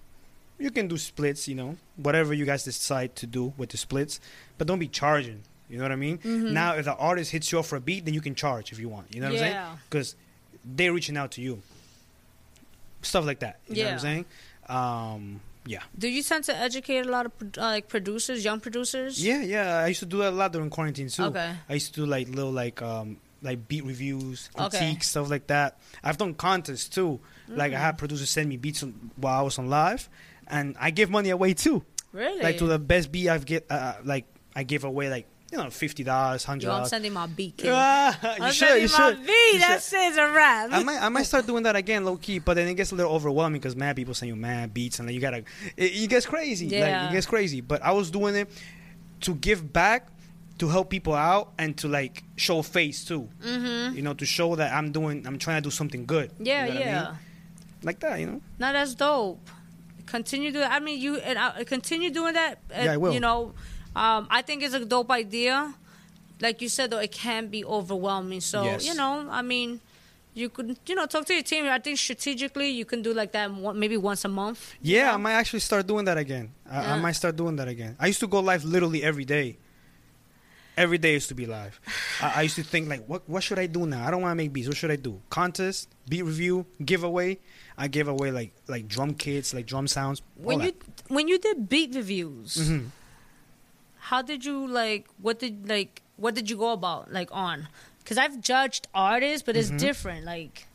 You 0.58 0.70
can 0.70 0.86
do 0.88 0.96
splits, 0.96 1.48
you 1.48 1.54
know, 1.56 1.76
whatever 1.96 2.32
you 2.34 2.44
guys 2.44 2.62
decide 2.64 3.14
to 3.16 3.26
do 3.26 3.52
with 3.58 3.70
the 3.70 3.76
splits, 3.76 4.20
but 4.56 4.66
don't 4.68 4.78
be 4.78 4.88
charging. 4.88 5.40
You 5.68 5.78
know 5.78 5.84
what 5.84 5.92
I 5.92 5.96
mean? 5.96 6.18
Mhm. 6.18 6.52
Now, 6.52 6.74
if 6.78 6.84
the 6.84 6.94
artist 6.94 7.32
hits 7.32 7.50
you 7.50 7.58
up 7.58 7.66
for 7.66 7.76
a 7.76 7.80
beat, 7.80 8.04
then 8.04 8.14
you 8.14 8.20
can 8.20 8.34
charge 8.34 8.70
if 8.72 8.78
you 8.78 8.88
want. 8.88 9.06
You 9.14 9.20
know 9.20 9.28
what 9.28 9.34
I'm 9.34 9.38
saying? 9.40 9.52
Yeah. 9.54 9.76
Because 9.88 10.14
they're 10.64 10.92
reaching 10.92 11.16
out 11.16 11.30
to 11.32 11.40
you. 11.42 11.62
Stuff 13.02 13.24
like 13.26 13.40
that. 13.40 13.58
You 13.68 13.76
know 13.76 13.82
what 13.82 13.88
Yeah. 13.88 13.94
I'm 13.94 13.98
saying? 14.08 14.24
Um, 14.68 15.40
yeah. 15.66 15.82
do 15.96 16.08
you 16.08 16.22
tend 16.22 16.44
to 16.44 16.56
educate 16.56 17.06
a 17.06 17.10
lot 17.10 17.26
of 17.26 17.32
uh, 17.58 17.60
like 17.60 17.88
producers 17.88 18.44
young 18.44 18.60
producers 18.60 19.22
Yeah, 19.24 19.42
yeah. 19.42 19.78
I 19.78 19.88
used 19.88 20.00
to 20.00 20.06
do 20.06 20.18
that 20.18 20.30
a 20.32 20.36
lot 20.36 20.52
during 20.52 20.70
quarantine 20.70 21.08
too. 21.08 21.24
okay 21.24 21.54
I 21.68 21.74
used 21.74 21.94
to 21.94 22.00
do 22.00 22.06
like 22.06 22.28
little 22.28 22.50
like 22.52 22.82
um 22.82 23.18
like 23.42 23.66
beat 23.66 23.84
reviews, 23.84 24.50
Okay. 24.56 24.68
critiques, 24.78 25.08
stuff 25.08 25.28
like 25.28 25.48
that. 25.48 25.76
I've 26.02 26.16
done 26.16 26.34
contests 26.34 26.88
too. 26.88 27.18
Like 27.48 27.72
I 27.72 27.76
Mm. 27.76 27.80
had 27.80 27.98
producers 27.98 28.30
send 28.30 28.48
me 28.48 28.56
beats 28.56 28.84
on, 28.84 29.10
while 29.16 29.38
I 29.40 29.42
was 29.42 29.58
on 29.58 29.68
live, 29.68 30.08
and 30.46 30.76
I 30.78 30.90
give 30.92 31.10
money 31.10 31.30
away 31.30 31.54
too. 31.54 31.82
really 32.12 32.40
Like 32.40 32.58
to 32.58 32.66
the 32.66 32.78
best 32.78 33.10
beat 33.10 33.28
I've 33.28 33.44
get, 33.44 33.66
uh, 33.68 33.94
like 34.04 34.26
I 34.54 34.62
give 34.62 34.84
away 34.84 35.10
like 35.10 35.26
you 35.52 35.58
know 35.58 35.68
fifty 35.70 36.02
dollars, 36.02 36.44
hundred 36.44 36.66
Yo, 36.66 36.72
I'm 36.72 36.86
sending 36.86 37.12
my 37.12 37.26
beat 37.26 37.58
kid. 37.58 37.70
Ah, 37.72 38.18
I'm 38.22 38.46
you 38.46 38.52
should, 38.52 38.74
you 38.76 38.82
my 38.82 38.86
should. 39.10 39.26
beat. 39.26 39.52
you 39.52 39.58
That 39.60 39.82
shit's 39.82 40.16
a 40.16 40.28
rap. 40.32 40.70
I 40.72 40.82
might, 40.82 41.02
I 41.02 41.08
might 41.10 41.24
start 41.24 41.46
doing 41.46 41.62
that 41.64 41.76
again, 41.76 42.04
low 42.04 42.16
key. 42.16 42.38
But 42.38 42.54
then 42.54 42.66
it 42.68 42.74
gets 42.74 42.90
a 42.92 42.94
little 42.94 43.12
overwhelming 43.12 43.60
because 43.60 43.76
mad 43.76 43.94
people 43.96 44.14
send 44.14 44.28
you 44.28 44.36
mad 44.36 44.72
beats, 44.72 44.98
and 44.98 45.06
then 45.06 45.14
you 45.14 45.20
gotta, 45.20 45.38
it, 45.76 45.92
it 45.94 46.08
gets 46.10 46.24
crazy. 46.26 46.66
Like, 46.66 46.72
Yeah. 46.72 47.08
it 47.10 47.12
gets 47.12 47.26
crazy. 47.26 47.60
But 47.60 47.82
I 47.82 47.92
was 47.92 48.10
doing 48.10 48.34
it 48.34 48.48
to 49.22 49.34
give 49.34 49.72
back, 49.72 50.08
to 50.58 50.68
help 50.68 50.88
people 50.90 51.14
out, 51.14 51.52
and 51.58 51.76
to 51.78 51.88
like 51.88 52.24
show 52.36 52.62
face 52.62 53.04
too. 53.04 53.28
mm-hmm. 53.44 53.94
You 53.94 54.02
know, 54.02 54.14
to 54.14 54.24
show 54.24 54.56
that 54.56 54.72
I'm 54.72 54.90
doing, 54.90 55.26
I'm 55.26 55.38
trying 55.38 55.62
to 55.62 55.66
do 55.68 55.70
something 55.70 56.06
good. 56.06 56.30
Yeah, 56.38 56.64
You 56.66 56.72
know 56.72 56.78
what 56.80 56.86
I 56.86 56.90
yeah. 56.90 57.02
mean? 57.04 57.18
Like 57.84 57.98
that, 58.00 58.20
you 58.20 58.26
know. 58.26 58.40
No, 58.58 58.72
that's 58.72 58.94
dope. 58.94 59.50
Continue 60.06 60.50
doing. 60.52 60.68
I 60.70 60.78
mean, 60.80 61.00
you 61.00 61.16
and 61.16 61.38
I, 61.38 61.64
continue 61.64 62.10
doing 62.10 62.34
that. 62.34 62.58
uh, 62.70 62.82
Yeah, 62.84 62.92
I 62.92 62.96
will. 62.96 63.12
You 63.14 63.20
know, 63.20 63.54
um, 63.94 64.26
I 64.30 64.42
think 64.42 64.62
it's 64.62 64.74
a 64.74 64.84
dope 64.84 65.10
idea. 65.10 65.74
Like 66.40 66.60
you 66.60 66.68
said, 66.68 66.90
though, 66.90 66.98
it 66.98 67.12
can 67.12 67.48
be 67.48 67.64
overwhelming. 67.64 68.40
So 68.40 68.64
Yes. 68.64 68.84
you 68.86 68.94
know, 68.94 69.28
I 69.30 69.42
mean, 69.42 69.80
you 70.34 70.48
could 70.48 70.76
you 70.86 70.94
know 70.94 71.06
talk 71.06 71.24
to 71.26 71.34
your 71.34 71.42
team. 71.42 71.66
I 71.66 71.78
think 71.78 71.98
strategically, 71.98 72.70
you 72.70 72.84
can 72.84 73.02
do 73.02 73.12
like 73.14 73.32
that 73.32 73.50
maybe 73.74 73.96
once 73.96 74.24
a 74.24 74.28
month. 74.28 74.74
Yeah, 74.82 75.14
I 75.14 75.16
might 75.18 75.34
actually 75.34 75.60
start 75.60 75.86
doing 75.86 76.04
that 76.06 76.18
again. 76.18 76.50
I, 76.68 76.92
I 76.94 77.00
might 77.00 77.12
start 77.12 77.36
doing 77.36 77.56
that 77.56 77.68
again. 77.68 77.96
I 78.00 78.06
used 78.08 78.20
to 78.20 78.26
go 78.26 78.40
live 78.40 78.64
literally 78.64 79.02
every 79.02 79.24
day. 79.24 79.58
Every 80.74 80.96
day 80.96 81.12
used 81.12 81.28
to 81.28 81.34
be 81.34 81.44
live. 81.44 81.78
I, 82.22 82.32
I 82.36 82.42
used 82.42 82.56
to 82.56 82.62
think 82.64 82.88
like, 82.88 83.04
what 83.06 83.28
what 83.28 83.42
should 83.42 83.58
I 83.58 83.66
do 83.66 83.86
now? 83.86 84.06
I 84.06 84.10
don't 84.10 84.22
want 84.22 84.32
to 84.32 84.36
make 84.36 84.54
beats. 84.54 84.68
What 84.68 84.76
should 84.78 84.90
I 84.90 84.96
do? 84.96 85.20
Contest, 85.28 85.90
beat 86.08 86.22
review, 86.22 86.64
giveaway. 86.82 87.38
I 87.76 87.88
gave 87.88 88.08
away 88.08 88.30
like 88.32 88.54
like 88.68 88.88
drum 88.88 89.12
kits, 89.14 89.52
like 89.52 89.66
drum 89.66 89.86
sounds. 89.86 90.22
when 90.34 90.60
you 90.62 90.72
when 91.08 91.28
you 91.28 91.38
did 91.38 91.68
beat 91.68 91.94
reviews, 91.94 92.56
hmm 92.56 92.86
how 94.10 94.20
did 94.22 94.44
you 94.44 94.66
like? 94.66 95.06
What 95.20 95.38
did 95.38 95.68
like? 95.68 96.02
What 96.16 96.34
did 96.34 96.50
you 96.50 96.56
go 96.56 96.70
about 96.72 97.12
like 97.12 97.30
on? 97.32 97.68
Because 97.98 98.18
I've 98.18 98.40
judged 98.40 98.88
artists, 98.94 99.44
but 99.46 99.56
it's 99.56 99.70
Mhm. 99.70 99.78
different. 99.78 100.24
Like, 100.26 100.66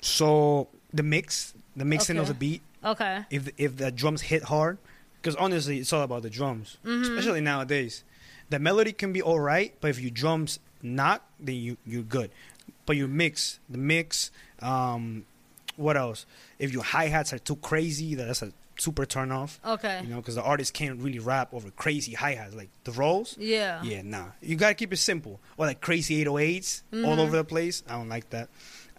So 0.00 0.68
the 0.92 1.02
mix, 1.02 1.54
the 1.76 1.84
mixing 1.84 2.16
of 2.18 2.24
Okay. 2.24 2.32
the 2.32 2.38
beat. 2.38 2.62
okay, 2.84 3.24
If 3.30 3.50
if 3.58 3.76
the 3.76 3.90
drums 3.90 4.22
hit 4.22 4.44
hard, 4.44 4.78
because 5.20 5.34
honestly, 5.36 5.78
it's 5.78 5.92
all 5.92 6.02
about 6.02 6.22
the 6.22 6.30
drums. 6.30 6.78
Mhm. 6.84 7.02
Especially 7.02 7.40
nowadays, 7.40 8.04
the 8.48 8.58
melody 8.58 8.92
can 8.92 9.12
be 9.12 9.20
all 9.20 9.40
right, 9.40 9.74
but 9.80 9.88
if 9.90 9.98
your 10.00 10.10
drums 10.12 10.58
not 10.82 11.24
then 11.40 11.56
you 11.56 11.76
you're 11.84 12.02
good. 12.04 12.30
But 12.86 12.96
your 12.96 13.08
mix, 13.08 13.58
the 13.68 13.78
mix, 13.78 14.30
um, 14.62 15.24
what 15.76 15.96
else? 15.96 16.24
If 16.58 16.72
your 16.72 16.82
hi 16.84 17.08
hats 17.08 17.32
are 17.32 17.38
too 17.40 17.56
crazy, 17.56 18.14
that's 18.14 18.40
a 18.42 18.52
super 18.78 19.04
turn 19.04 19.30
off. 19.32 19.58
okay, 19.64 20.00
You 20.02 20.08
know, 20.10 20.16
because 20.16 20.36
the 20.36 20.42
artist 20.42 20.72
can't 20.72 21.00
really 21.00 21.18
rap 21.18 21.52
over 21.52 21.70
crazy 21.70 22.12
hi 22.14 22.34
hats 22.34 22.54
like 22.54 22.68
the 22.84 22.92
rolls. 22.92 23.36
yeah, 23.38 23.82
Yeah, 23.82 24.02
nah. 24.02 24.26
You 24.40 24.56
gotta 24.56 24.74
keep 24.74 24.92
it 24.92 24.98
simple. 24.98 25.40
Or 25.56 25.66
like 25.66 25.80
crazy 25.80 26.20
808s 26.24 26.82
all 26.92 27.16
Mhm. 27.16 27.18
over 27.18 27.36
the 27.36 27.44
place. 27.44 27.82
I 27.88 27.92
don't 27.92 28.08
like 28.08 28.30
that. 28.30 28.48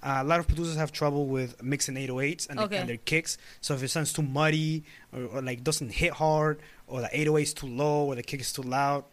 Uh, 0.01 0.19
a 0.21 0.23
lot 0.23 0.39
of 0.39 0.47
producers 0.47 0.77
have 0.77 0.91
trouble 0.93 1.25
with 1.27 1.61
mixing 1.61 1.97
808s 1.97 2.47
and, 2.49 2.59
Okay. 2.59 2.77
and 2.77 2.87
their 2.87 2.97
kicks. 2.97 3.37
So 3.61 3.73
if 3.73 3.83
it 3.83 3.89
sounds 3.89 4.13
too 4.13 4.21
muddy 4.21 4.83
or, 5.13 5.23
or 5.23 5.41
like 5.41 5.63
doesn't 5.63 5.89
hit 5.91 6.13
hard, 6.13 6.59
or 6.87 7.01
the 7.01 7.09
808 7.11 7.43
is 7.43 7.53
too 7.53 7.67
low, 7.67 8.05
or 8.05 8.15
the 8.15 8.23
kick 8.23 8.39
is 8.41 8.51
too 8.53 8.61
loud, 8.63 9.03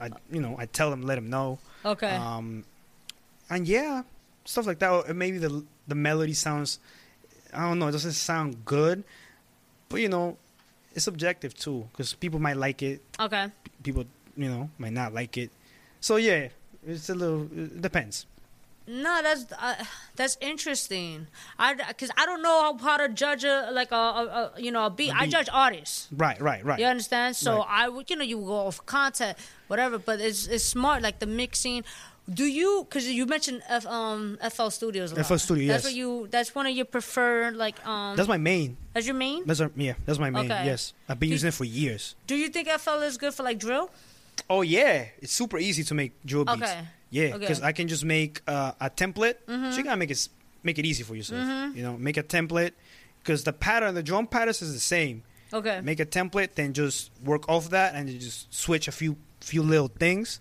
I 0.00 0.10
you 0.30 0.40
know 0.40 0.56
I 0.58 0.66
tell 0.66 0.90
them 0.90 1.02
let 1.02 1.14
them 1.16 1.30
know. 1.30 1.58
okay. 1.84 2.14
Um, 2.16 2.64
and 3.50 3.68
yeah, 3.68 4.02
stuff 4.44 4.66
like 4.66 4.78
that. 4.80 4.90
Or 4.90 5.14
maybe 5.14 5.38
the 5.38 5.64
the 5.86 5.94
melody 5.94 6.32
sounds, 6.32 6.80
I 7.52 7.60
don't 7.62 7.78
know, 7.78 7.88
it 7.88 7.92
doesn't 7.92 8.12
sound 8.12 8.64
good, 8.64 9.04
but 9.92 10.00
you 10.00 10.08
know, 10.08 10.36
it's 10.94 11.04
subjective 11.04 11.54
too 11.54 11.86
because 11.92 12.14
people 12.14 12.40
might 12.40 12.56
like 12.56 12.82
it 12.82 13.00
Okay. 13.20 13.46
people 13.84 14.04
you 14.36 14.48
know 14.50 14.68
might 14.78 14.92
not 14.92 15.12
like 15.14 15.36
it 15.38 15.50
so 16.00 16.16
yeah 16.16 16.48
it's 16.86 17.08
a 17.08 17.14
little 17.14 17.42
it 17.54 17.80
depends 17.80 18.26
No, 18.88 19.22
that's 19.22 19.46
uh, 19.54 19.78
that's 20.18 20.36
interesting. 20.42 21.28
I 21.56 21.74
because 21.74 22.10
I 22.18 22.26
don't 22.26 22.42
know 22.42 22.58
how, 22.66 22.72
how 22.82 22.96
to 22.98 23.08
judge 23.14 23.44
a 23.46 23.70
like 23.70 23.92
a, 23.94 24.04
a, 24.20 24.22
a 24.56 24.60
you 24.60 24.72
know 24.74 24.86
a 24.86 24.90
beat. 24.90 25.12
A 25.14 25.16
I 25.16 25.20
beat. 25.22 25.30
judge 25.30 25.48
artists. 25.52 26.08
Right, 26.10 26.38
right, 26.42 26.64
right. 26.66 26.80
You 26.82 26.86
understand? 26.90 27.36
So 27.36 27.50
Right. 27.62 27.66
I 27.86 27.88
would, 27.88 28.10
you 28.10 28.16
know, 28.18 28.26
you 28.26 28.38
go 28.42 28.66
off 28.66 28.82
content, 28.84 29.38
whatever. 29.70 29.98
But 30.02 30.18
it's 30.20 30.48
it's 30.50 30.64
smart, 30.66 30.98
like 31.00 31.20
the 31.22 31.30
mixing. 31.30 31.84
Do 32.32 32.44
you? 32.44 32.86
Because 32.88 33.08
you 33.10 33.26
mentioned 33.26 33.62
F, 33.68 33.84
um 33.86 34.38
FL 34.50 34.68
Studios. 34.68 35.12
FL 35.12 35.36
Studio, 35.36 35.66
That's 35.68 35.84
yes. 35.84 35.90
what 35.90 35.94
you. 35.94 36.28
That's 36.30 36.54
one 36.54 36.66
of 36.66 36.74
your 36.74 36.84
preferred 36.84 37.56
like 37.56 37.84
um. 37.86 38.16
That's 38.16 38.28
my 38.28 38.36
main. 38.38 38.76
That's 38.92 39.06
your 39.06 39.16
main. 39.16 39.44
That's 39.44 39.60
our, 39.60 39.70
yeah, 39.76 39.94
that's 40.06 40.18
my 40.20 40.30
main. 40.30 40.50
Okay. 40.50 40.64
Yes, 40.66 40.94
I've 41.08 41.18
been 41.18 41.30
Do- 41.30 41.34
using 41.34 41.48
it 41.48 41.54
for 41.54 41.64
years. 41.64 42.14
Do 42.26 42.36
you 42.36 42.48
think 42.48 42.68
FL 42.68 43.02
is 43.02 43.16
good 43.18 43.34
for 43.34 43.42
like 43.42 43.58
drill? 43.58 43.90
Oh 44.48 44.62
yeah, 44.62 45.06
it's 45.20 45.32
super 45.32 45.58
easy 45.58 45.82
to 45.84 45.94
make 45.94 46.12
drill 46.24 46.44
beats. 46.44 46.62
Okay. 46.62 46.80
Yeah, 47.10 47.24
Okay. 47.34 47.38
because 47.38 47.60
I 47.60 47.72
can 47.72 47.88
just 47.88 48.04
make 48.04 48.40
uh, 48.46 48.72
a 48.80 48.88
template. 48.88 49.34
So 49.46 49.52
Mm-hmm. 49.52 49.76
you 49.78 49.84
gotta 49.84 49.96
make 49.98 50.10
it 50.10 50.28
make 50.62 50.78
it 50.78 50.86
easy 50.86 51.02
for 51.02 51.14
yourself. 51.16 51.74
You 51.76 51.82
know, 51.82 51.96
make 51.98 52.16
a 52.16 52.22
template 52.22 52.70
because 53.18 53.42
the 53.44 53.52
pattern, 53.52 53.94
the 53.94 54.02
drum 54.02 54.26
patterns 54.28 54.62
is 54.62 54.72
the 54.72 54.80
same. 54.80 55.22
Okay. 55.52 55.80
Make 55.82 56.00
a 56.00 56.06
template, 56.06 56.54
then 56.54 56.72
just 56.72 57.10
work 57.24 57.46
off 57.48 57.70
that, 57.70 57.94
and 57.94 58.08
you 58.08 58.18
just 58.18 58.54
switch 58.54 58.86
a 58.88 58.92
few 58.92 59.16
few 59.40 59.62
little 59.62 59.88
things, 59.88 60.40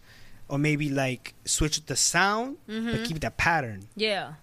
or 0.52 0.60
maybe 0.60 0.90
like 0.90 1.34
switch 1.46 1.84
the 1.88 1.96
sound, 1.96 2.58
Mm-hmm. 2.70 2.92
but 2.92 3.04
keep 3.08 3.20
that 3.22 3.38
pattern, 3.38 3.88
yeah. 3.96 4.34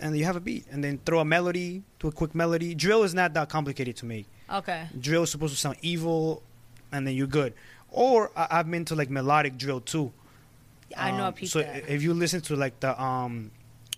and 0.00 0.16
you 0.18 0.24
have 0.24 0.36
a 0.36 0.40
beat. 0.40 0.66
And 0.70 0.82
then 0.84 0.98
throw 1.06 1.20
a 1.20 1.24
melody 1.24 1.82
to 2.00 2.08
a 2.08 2.12
quick 2.12 2.34
melody. 2.34 2.74
Drill 2.74 3.02
is 3.04 3.14
not 3.14 3.32
that 3.34 3.48
complicated 3.48 3.96
to 3.96 4.06
make. 4.06 4.26
Okay. 4.50 4.86
drill 5.00 5.22
is 5.22 5.30
supposed 5.30 5.54
to 5.54 5.58
sound 5.60 5.76
evil, 5.80 6.42
and 6.92 7.06
then 7.06 7.14
you're 7.14 7.26
good. 7.40 7.54
Or 7.90 8.30
I- 8.36 8.48
I've 8.58 8.70
been 8.70 8.84
to 8.86 8.94
like 8.94 9.08
melodic 9.08 9.56
drill 9.56 9.80
too. 9.80 10.12
I 10.96 11.10
know. 11.12 11.24
Um, 11.24 11.28
a 11.28 11.32
piece 11.32 11.52
so 11.52 11.60
that. 11.60 11.88
if 11.88 12.02
you 12.02 12.12
listen 12.12 12.40
to 12.42 12.56
like 12.56 12.78
the 12.80 12.90
um, 13.00 13.50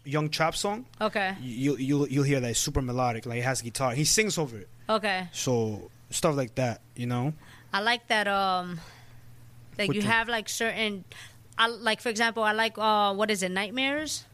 Young 0.04 0.30
Chop 0.30 0.54
song, 0.54 0.84
Okay. 1.00 1.34
you 1.42 1.76
you'll 1.76 2.06
you'll 2.08 2.24
hear 2.24 2.40
that 2.40 2.50
it's 2.50 2.60
super 2.60 2.80
melodic. 2.82 3.26
Like 3.26 3.38
it 3.38 3.44
has 3.44 3.60
guitar. 3.62 3.92
He 3.92 4.04
sings 4.04 4.38
over 4.38 4.56
it. 4.58 4.68
Okay. 4.88 5.28
So 5.32 5.90
stuff 6.10 6.36
like 6.36 6.54
that, 6.56 6.80
you 6.94 7.06
know. 7.06 7.32
I 7.72 7.80
like 7.80 8.06
that. 8.08 8.28
Um, 8.28 8.78
like 9.78 9.88
Which 9.88 9.96
you 9.96 10.02
one? 10.02 10.10
have 10.10 10.28
like 10.28 10.48
certain. 10.48 11.04
I 11.58 11.68
like, 11.68 12.00
for 12.00 12.08
example, 12.10 12.42
I 12.42 12.52
like 12.52 12.76
uh, 12.78 13.14
what 13.14 13.30
is 13.30 13.42
it? 13.42 13.50
Nightmares. 13.50 14.24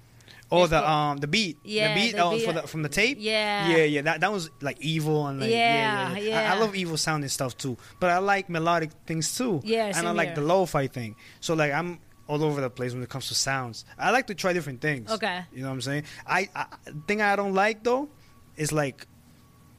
Oh, 0.50 0.66
the 0.66 0.86
um 0.86 1.16
the 1.16 1.26
beat, 1.26 1.56
Yeah, 1.64 1.94
the 1.94 2.00
beat, 2.00 2.12
the 2.12 2.22
oh, 2.24 2.30
beat. 2.32 2.44
for 2.44 2.52
the, 2.52 2.62
from 2.62 2.82
the 2.82 2.90
tape. 2.90 3.16
Yeah. 3.18 3.68
yeah, 3.70 3.84
yeah. 3.84 4.02
That 4.02 4.20
that 4.20 4.30
was 4.30 4.50
like 4.60 4.78
evil 4.82 5.26
and 5.26 5.40
like 5.40 5.48
yeah, 5.50 6.10
Yeah, 6.12 6.18
yeah. 6.18 6.28
yeah. 6.28 6.52
I, 6.52 6.56
I 6.56 6.58
love 6.58 6.74
evil 6.76 6.98
sounding 6.98 7.30
stuff 7.30 7.56
too, 7.56 7.78
but 8.00 8.10
I 8.10 8.18
like 8.18 8.50
melodic 8.50 8.90
things 9.06 9.34
too. 9.34 9.62
Yeah, 9.64 9.90
and 9.96 10.06
I 10.06 10.10
like 10.10 10.28
here. 10.28 10.34
the 10.36 10.42
lo-fi 10.42 10.88
thing. 10.88 11.16
So 11.40 11.54
like 11.54 11.72
I'm 11.72 12.00
all 12.28 12.44
over 12.44 12.60
the 12.60 12.68
place 12.68 12.92
when 12.92 13.02
it 13.02 13.08
comes 13.08 13.28
to 13.28 13.34
sounds. 13.34 13.86
I 13.98 14.10
like 14.10 14.26
to 14.26 14.34
try 14.34 14.52
different 14.52 14.82
things. 14.82 15.10
Okay. 15.10 15.40
You 15.54 15.62
know 15.62 15.68
what 15.68 15.74
I'm 15.74 15.80
saying? 15.80 16.04
I, 16.26 16.48
I 16.54 16.66
thing 17.08 17.22
I 17.22 17.34
don't 17.34 17.54
like 17.54 17.82
though 17.82 18.10
is 18.56 18.72
like 18.72 19.06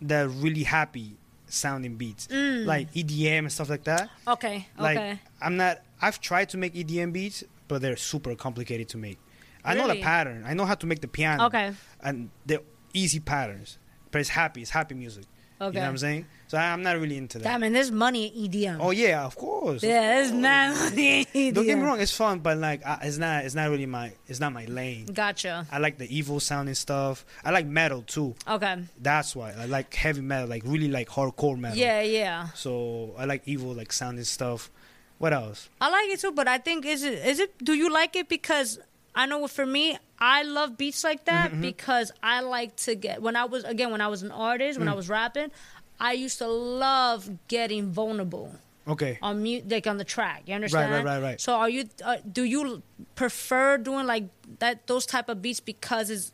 the 0.01 0.27
really 0.27 0.63
happy 0.63 1.17
sounding 1.53 1.95
beats, 1.95 2.27
Mm. 2.27 2.65
like 2.65 2.91
EDM 2.93 3.39
and 3.39 3.51
stuff 3.51 3.69
like 3.69 3.83
that. 3.85 4.09
Okay. 4.27 4.67
Like 4.77 4.97
okay. 4.97 5.19
I'm 5.41 5.55
not. 5.57 5.81
I've 6.01 6.19
tried 6.19 6.49
to 6.49 6.57
make 6.57 6.73
EDM 6.75 7.13
beats, 7.13 7.43
but 7.67 7.81
they're 7.81 7.95
super 7.95 8.35
complicated 8.35 8.89
to 8.89 8.97
make. 8.97 9.19
I 9.63 9.75
know 9.75 9.87
the 9.87 10.01
pattern. 10.01 10.43
I 10.45 10.53
know 10.53 10.65
how 10.65 10.75
to 10.75 10.85
make 10.85 10.99
the 10.99 11.07
piano. 11.07 11.45
Okay. 11.45 11.71
And 12.01 12.29
they're 12.45 12.59
easy 12.93 13.19
patterns, 13.21 13.77
but 14.11 14.19
it's 14.19 14.29
happy. 14.29 14.61
It's 14.61 14.71
happy 14.71 14.95
music. 14.95 15.23
Okay. 15.63 15.75
You 15.75 15.81
know 15.81 15.81
what 15.81 15.89
I'm 15.89 15.97
saying? 15.97 16.25
So 16.47 16.59
I'm 16.59 16.83
not 16.83 16.99
really 16.99 17.17
into 17.17 17.39
that. 17.39 17.45
Damn, 17.45 17.63
and 17.63 17.75
there's 17.75 17.89
money 17.89 18.27
in 18.27 18.51
EDM. 18.51 18.77
Oh 18.79 18.91
yeah, 18.91 19.25
of 19.25 19.35
course. 19.35 19.81
yeah, 19.81 20.15
there's 20.15 20.31
mad 20.31 20.75
money 20.75 21.25
EDM. 21.25 21.53
Don't 21.55 21.65
get 21.65 21.77
me 21.79 21.83
wrong, 21.83 21.99
it's 21.99 22.15
fun, 22.15 22.39
but 22.39 22.57
like 22.57 22.85
I, 22.85 22.99
it's 23.03 23.17
not. 23.17 23.43
It's 23.45 23.55
not 23.55 23.71
really 23.71 23.87
my. 23.87 24.13
It's 24.27 24.39
not 24.39 24.53
my 24.53 24.65
lane. 24.65 25.07
Gotcha. 25.07 25.65
I 25.71 25.79
like 25.79 25.97
the 25.97 26.15
evil 26.15 26.39
sounding 26.39 26.75
stuff. 26.75 27.25
I 27.43 27.49
like 27.49 27.65
metal 27.65 28.03
too. 28.03 28.35
Okay. 28.47 28.83
That's 29.01 29.35
why 29.35 29.53
I 29.53 29.65
like 29.65 29.93
heavy 29.95 30.21
metal, 30.21 30.47
like 30.47 30.61
really 30.65 30.89
like 30.89 31.09
hardcore 31.09 31.57
metal. 31.57 31.77
Yeah, 31.77 32.01
yeah. 32.01 32.49
So 32.49 33.15
I 33.17 33.25
like 33.25 33.41
evil 33.47 33.73
like 33.73 33.91
sounding 33.91 34.25
stuff. 34.25 34.69
What 35.17 35.33
else? 35.33 35.69
I 35.81 35.89
like 35.89 36.09
it 36.09 36.19
too, 36.19 36.33
but 36.33 36.47
I 36.47 36.57
think 36.59 36.85
is 36.85 37.03
it 37.03 37.13
is 37.25 37.39
it? 37.39 37.57
Do 37.63 37.73
you 37.73 37.91
like 37.91 38.15
it 38.15 38.29
because 38.29 38.77
I 39.15 39.25
know 39.27 39.45
for 39.47 39.65
me, 39.65 39.97
I 40.19 40.43
love 40.43 40.77
beats 40.77 41.03
like 41.03 41.25
that 41.25 41.51
Mm-hmm, 41.51 41.61
because 41.61 42.11
I 42.23 42.41
like 42.41 42.75
to 42.87 42.95
get 42.95 43.21
when 43.21 43.35
I 43.35 43.45
was 43.45 43.63
again 43.63 43.91
when 43.91 44.01
I 44.01 44.07
was 44.07 44.23
an 44.23 44.31
artist 44.31 44.77
Mm. 44.77 44.81
when 44.81 44.89
I 44.89 44.93
was 44.93 45.07
rapping, 45.09 45.51
I 45.99 46.13
used 46.13 46.37
to 46.39 46.47
love 46.47 47.29
getting 47.47 47.91
vulnerable 47.91 48.55
Okay. 48.87 49.17
on 49.21 49.43
mute 49.43 49.69
like 49.69 49.85
on 49.87 49.97
the 49.97 50.03
track. 50.03 50.43
You 50.47 50.55
understand? 50.55 50.91
right, 50.91 51.05
right, 51.05 51.21
right. 51.21 51.39
So 51.41 51.53
are 51.55 51.69
you? 51.69 51.85
Uh, 52.03 52.17
do 52.29 52.43
you 52.43 52.81
prefer 53.15 53.77
doing 53.77 54.05
like 54.07 54.25
that 54.59 54.87
those 54.87 55.05
type 55.05 55.29
of 55.29 55.41
beats 55.41 55.59
because 55.59 56.09
it's 56.09 56.31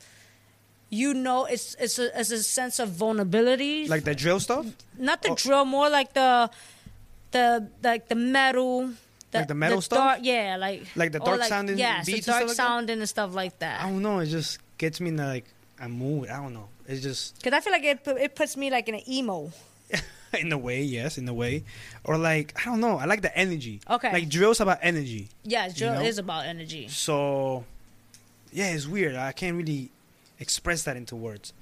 you 0.90 1.14
know 1.14 1.46
it's 1.46 1.76
it's 1.80 2.00
a, 2.00 2.10
it's 2.20 2.32
a 2.32 2.42
sense 2.42 2.80
of 2.80 2.90
vulnerability 2.90 3.88
Like 3.88 4.04
the 4.06 4.16
drill 4.16 4.40
stuff? 4.40 4.66
not 4.98 5.22
the 5.22 5.30
Oh. 5.32 5.36
drill, 5.36 5.66
more 5.66 5.90
like 5.90 6.14
the 6.14 6.50
the 7.32 7.70
like 7.84 8.08
the 8.08 8.16
metal. 8.16 8.92
Like 9.34 9.48
the 9.48 9.56
metal 9.56 9.82
stuff? 9.82 10.00
Dark, 10.00 10.20
yeah, 10.24 10.58
like 10.60 10.84
Like 10.96 11.12
the 11.12 11.20
dark 11.20 11.44
sounding 11.44 11.78
yes, 11.78 12.06
beats 12.06 12.26
the 12.26 12.32
and 12.34 12.48
dark 12.48 12.50
stuff 12.50 12.50
like 12.50 12.58
that? 12.58 12.74
sounding 12.74 13.00
and 13.00 13.10
stuff 13.10 13.36
like 13.36 13.64
I 13.64 13.90
don't 13.90 14.02
know. 14.02 14.20
It 14.20 14.28
just 14.28 14.60
gets 14.78 15.00
me 15.00 15.10
in 15.10 15.18
like 15.18 15.46
a 15.80 15.88
mood. 15.88 16.30
I 16.30 16.38
don't 16.38 16.54
know. 16.54 16.68
It's 16.88 17.02
just 17.02 17.36
Because 17.44 17.54
I 17.54 17.60
feel 17.62 17.74
like 17.74 17.84
it 17.84 18.00
it 18.08 18.36
puts 18.36 18.58
me 18.58 18.72
like 18.72 18.88
in 18.90 18.96
an 18.96 19.10
emo. 19.10 19.52
in 20.40 20.52
a 20.52 20.58
way, 20.58 20.82
yes, 20.84 21.18
in 21.18 21.28
a 21.28 21.34
way, 21.34 21.64
or 22.04 22.18
like 22.18 22.54
I 22.60 22.66
don't 22.66 22.80
know. 22.80 22.98
I 22.98 23.06
like 23.06 23.22
the 23.22 23.36
energy. 23.38 23.82
Okay. 23.90 24.12
Like 24.12 24.30
drill's 24.30 24.60
about 24.60 24.80
energy. 24.82 25.30
Yeah, 25.44 25.70
drill 25.70 25.96
know? 25.96 26.02
is 26.02 26.18
about 26.18 26.46
energy. 26.46 26.88
So 26.88 27.66
yeah, 28.52 28.72
it's 28.74 28.88
weird. 28.88 29.16
I 29.16 29.32
can't 29.32 29.56
really 29.56 29.92
express 30.40 30.84
that 30.84 30.98
into 30.98 31.16
words. 31.16 31.54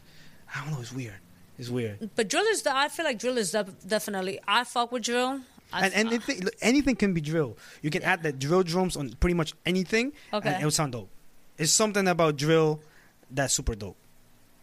I 0.53 0.63
don't 0.63 0.73
know. 0.73 0.79
It's 0.81 0.93
weird. 0.93 1.15
It's 1.59 1.69
weird. 1.69 2.09
But 2.15 2.29
drill 2.29 2.45
is 2.45 2.61
the. 2.61 2.75
I 2.75 2.87
feel 2.87 3.03
like 3.05 3.19
drill 3.19 3.37
is 3.37 3.51
def- 3.51 3.75
definitely. 3.87 4.39
I 4.47 4.63
fuck 4.63 4.91
with 4.91 5.03
drill. 5.03 5.41
And 5.73 5.93
and 5.93 6.07
anything, 6.07 6.41
look, 6.41 6.53
anything 6.61 6.95
can 6.95 7.13
be 7.13 7.21
drill. 7.21 7.57
You 7.81 7.89
can 7.89 8.03
add 8.03 8.23
the 8.23 8.31
drill 8.31 8.63
drums 8.63 8.95
on 8.95 9.09
pretty 9.19 9.33
much 9.33 9.53
anything, 9.65 10.13
Okay. 10.33 10.49
and 10.49 10.61
it 10.61 10.65
will 10.65 10.71
sound 10.71 10.93
dope. 10.93 11.09
It's 11.57 11.71
something 11.71 12.07
about 12.07 12.37
drill 12.37 12.79
that's 13.31 13.53
super 13.53 13.75
dope. 13.75 13.97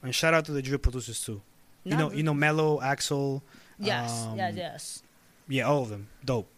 And 0.03 0.15
shout 0.15 0.33
out 0.35 0.45
to 0.47 0.53
the 0.53 0.63
drill 0.63 0.79
producers 0.79 1.21
too. 1.25 1.43
You 1.85 1.97
know, 1.97 2.11
you 2.11 2.23
know, 2.23 2.33
Mello, 2.35 2.81
Axel. 2.81 3.43
yes, 3.79 4.25
um, 4.25 4.39
yes, 4.39 4.55
yes. 4.57 5.03
Yeah, 5.49 5.65
all 5.65 5.83
of 5.83 5.91
them. 5.91 6.09
Dope, 6.25 6.49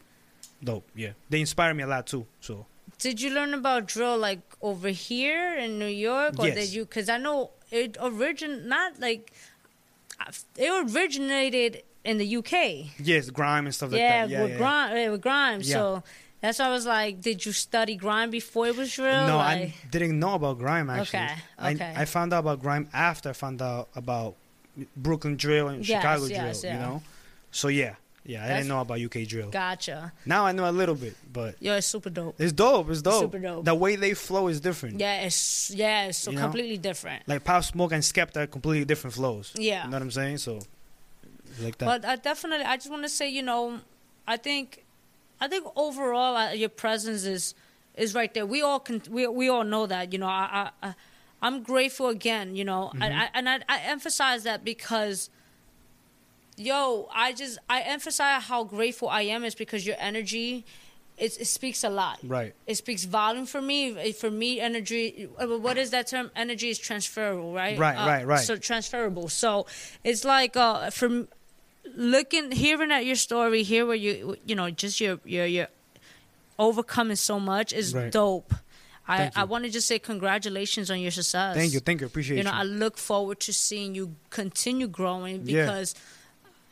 dope. 0.63 0.87
Yeah, 0.95 1.13
they 1.29 1.41
inspire 1.41 1.75
me 1.75 1.83
a 1.83 1.87
lot 1.89 2.07
too. 2.07 2.27
So 2.41 2.67
Did 2.99 3.21
you 3.21 3.31
learn 3.35 3.53
about 3.53 3.87
drill 3.87 4.17
like 4.17 4.41
over 4.63 4.89
here 4.91 5.57
in 5.59 5.79
New 5.81 5.87
York, 5.91 6.39
or 6.39 6.47
Yes. 6.47 6.55
did 6.57 6.69
you? 6.73 6.85
Because 6.85 7.09
I 7.09 7.19
know 7.19 7.51
it 7.73 7.97
origin 8.01 8.69
not 8.69 9.01
like 9.01 9.33
it 10.57 10.71
originated 10.95 11.83
in 12.07 12.19
the 12.19 12.37
UK. 12.39 12.53
yes, 12.99 13.31
grime 13.31 13.67
and 13.67 13.75
stuff 13.75 13.91
like 13.93 14.01
that. 14.01 14.29
Yeah, 14.31 14.43
with 14.43 14.53
yeah. 14.53 14.57
grime, 14.59 15.11
with 15.13 15.21
grime. 15.23 15.61
Yeah. 15.63 15.75
So 15.75 16.03
that's 16.41 16.59
why 16.59 16.67
I 16.67 16.71
was 16.71 16.87
like, 16.87 17.21
did 17.21 17.45
you 17.45 17.53
study 17.53 17.97
grime 17.97 18.31
before 18.31 18.67
it 18.69 18.77
was 18.77 18.97
real? 18.99 19.27
No, 19.27 19.37
like, 19.39 19.59
I 19.59 19.75
didn't 19.91 20.19
know 20.19 20.35
about 20.35 20.59
grime 20.59 20.89
actually. 20.91 21.19
Okay, 21.21 21.35
okay. 21.75 21.95
I, 21.97 22.03
I 22.03 22.05
found 22.05 22.33
out 22.33 22.41
about 22.41 22.61
grime 22.63 22.89
after 22.93 23.31
I 23.31 23.33
found 23.33 23.61
out 23.63 23.89
about 23.97 24.35
Brooklyn 24.97 25.37
drill 25.37 25.69
and 25.69 25.87
Yes, 25.87 26.01
Chicago 26.03 26.27
yes, 26.27 26.61
drill. 26.61 26.73
yeah. 26.73 26.79
You 26.81 26.87
know, 26.87 27.03
so 27.51 27.69
yeah, 27.69 27.95
yeah. 28.25 28.39
I 28.39 28.49
That's- 28.49 28.59
didn't 28.61 28.69
know 28.69 28.81
about 28.83 29.01
UK 29.01 29.27
drill. 29.27 29.49
gotcha. 29.51 30.13
Now 30.27 30.45
I 30.47 30.53
know 30.53 30.69
a 30.69 30.73
little 30.73 30.95
bit, 30.95 31.17
but 31.33 31.57
Yo, 31.61 31.75
it's 31.75 31.87
super 31.87 32.11
dope. 32.11 32.37
it's 32.39 32.53
dope. 32.53 32.91
It's 32.91 33.03
dope. 33.03 33.23
Super 33.23 33.39
dope. 33.39 33.65
The 33.65 33.75
way 33.75 33.97
they 33.97 34.13
flow 34.15 34.49
is 34.49 34.61
different. 34.61 35.01
Yeah, 35.01 35.23
it's 35.23 35.71
yeah, 35.75 36.07
it's 36.09 36.19
so 36.19 36.31
You 36.31 36.37
know? 36.37 36.43
completely 36.45 36.77
different. 36.79 37.27
Like 37.27 37.43
Pop 37.45 37.65
Smoke 37.65 37.93
and 37.93 38.03
Skepta 38.03 38.51
completely 38.51 38.85
different 38.85 39.15
flows. 39.15 39.53
Yeah. 39.57 39.85
You 39.85 39.91
know 39.91 39.97
what 39.97 40.03
I'm 40.03 40.11
saying? 40.11 40.39
So, 40.39 40.61
like 41.61 41.79
that. 41.79 41.87
But 41.87 42.05
I 42.05 42.17
definitely, 42.17 42.65
I 42.67 42.77
just 42.77 42.91
want 42.91 43.03
to 43.03 43.09
say, 43.09 43.29
you 43.29 43.43
know, 43.43 43.81
I 44.27 44.37
think, 44.37 44.85
I 45.41 45.49
think 45.49 45.67
overall, 45.77 46.37
uh, 46.37 46.53
your 46.53 46.69
presence 46.69 47.25
is 47.25 47.55
is 47.95 48.15
right 48.15 48.33
there. 48.35 48.45
We 48.47 48.61
all 48.63 48.81
can, 48.81 49.03
we 49.11 49.27
we 49.27 49.49
all 49.49 49.65
know 49.65 49.87
that. 49.87 50.13
You 50.13 50.19
know, 50.19 50.27
I, 50.29 50.71
I, 50.83 50.89
I 50.89 50.95
I'm 51.43 51.63
grateful 51.63 52.09
again. 52.09 52.57
You 52.57 52.65
know, 52.65 52.93
I, 53.01 53.07
I, 53.11 53.29
and 53.35 53.49
I, 53.49 53.61
I 53.69 53.81
emphasize 53.81 54.43
that 54.45 54.65
because. 54.65 55.31
Yo, 56.59 57.07
I 57.15 57.35
just 57.35 57.59
I 57.69 57.83
emphasize 57.83 58.45
how 58.45 58.65
grateful 58.65 59.09
I 59.11 59.23
am 59.23 59.45
is 59.45 59.55
because 59.55 59.87
your 59.87 59.97
energy, 59.99 60.65
it, 61.19 61.39
it 61.39 61.45
speaks 61.47 61.85
a 61.85 61.91
lot. 61.91 62.19
right. 62.25 62.55
It 62.67 62.77
speaks 62.77 63.05
volume 63.05 63.45
for 63.45 63.61
me. 63.61 64.13
For 64.15 64.31
me, 64.31 64.59
energy. 64.59 65.29
uh, 65.39 65.47
What 65.59 65.77
is 65.77 65.91
that 65.91 66.07
term? 66.07 66.31
Energy 66.35 66.71
is 66.71 66.79
transferable, 66.79 67.53
right? 67.53 67.79
Right, 67.79 67.95
Uh, 67.95 68.07
right, 68.09 68.27
right. 68.27 68.41
So 68.41 68.57
transferable. 68.57 69.29
So 69.29 69.67
it's 70.03 70.25
like 70.25 70.57
uh, 70.57 70.89
from 70.89 71.29
looking, 71.97 72.53
hearing 72.53 72.93
at 72.93 73.05
your 73.05 73.17
story, 73.17 73.63
here 73.65 73.85
where 73.87 73.97
you, 73.97 74.37
you 74.47 74.55
know, 74.55 74.71
just 74.71 75.01
your 75.01 75.19
your 75.25 75.47
your 75.47 75.67
overcoming 76.59 77.17
so 77.17 77.41
much 77.41 77.73
is 77.73 77.93
Right. 77.95 78.13
dope. 78.13 78.55
I, 79.09 79.31
I 79.37 79.45
want 79.45 79.63
to 79.65 79.71
just 79.71 79.87
say 79.87 79.99
congratulations 80.01 80.91
on 80.91 80.99
your 81.01 81.13
success. 81.13 81.55
Thank 81.57 81.73
you. 81.73 81.79
Thank 81.81 82.01
you. 82.01 82.09
Appreciate 82.09 82.39
You 82.39 82.43
know, 82.43 82.51
you. 82.51 82.57
I 82.59 82.63
look 82.65 82.99
forward 82.99 83.39
to 83.41 83.53
seeing 83.53 83.95
you 83.95 84.17
continue 84.31 84.89
growing 84.89 85.47
Yeah. 85.47 85.63
because, 85.65 85.95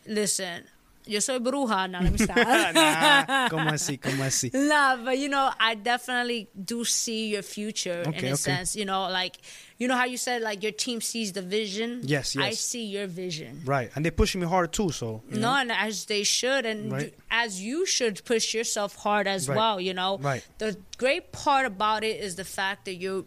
listen, 0.07 0.65
Yo 1.06 1.20
soy 1.20 1.39
bruja. 1.39 1.90
Now 1.90 2.01
let 2.01 2.12
me 2.12 2.18
stop. 2.24 2.36
nah, 2.36 3.48
como 3.51 3.70
así, 3.70 3.98
como 4.01 4.24
así. 4.24 4.51
Nah, 4.55 4.97
but 4.97 5.18
you 5.18 5.28
know, 5.28 5.51
I 5.60 5.74
definitely 5.74 6.48
do 6.64 6.85
see 6.85 7.28
your 7.28 7.43
future 7.43 8.01
in 8.02 8.14
a 8.14 8.16
okay. 8.16 8.35
sense. 8.36 8.74
You 8.74 8.86
know, 8.86 9.02
like 9.10 9.36
you 9.78 9.86
know 9.86 9.97
how 9.97 10.05
you 10.06 10.16
said 10.16 10.40
like 10.40 10.62
your 10.62 10.72
team 10.72 11.01
sees 11.02 11.32
the 11.32 11.43
vision. 11.43 12.01
Yes, 12.05 12.35
yes. 12.35 12.44
I 12.44 12.51
see 12.52 12.85
your 12.86 13.06
vision. 13.06 13.60
Right, 13.66 13.90
and 13.94 14.05
they're 14.05 14.12
pushing 14.12 14.40
me 14.40 14.47
hard 14.47 14.72
too. 14.72 14.90
So 14.93 15.22
you 15.31 15.39
No, 15.39 15.51
know? 15.51 15.56
and 15.60 15.72
as 15.72 16.06
they 16.06 16.22
should, 16.22 16.64
and 16.64 16.90
Right. 16.90 17.14
as 17.31 17.60
you 17.60 17.85
should 17.85 18.24
push 18.24 18.55
yourself 18.55 18.97
hard 18.97 19.26
as 19.26 19.47
Right. 19.48 19.56
well. 19.56 19.81
You 19.81 19.93
know, 19.93 20.16
Right. 20.18 20.43
The 20.59 20.76
great 20.97 21.32
part 21.32 21.66
about 21.66 22.02
it 22.02 22.18
is 22.20 22.36
the 22.36 22.44
fact 22.44 22.86
that 22.86 22.94
you're 22.94 23.24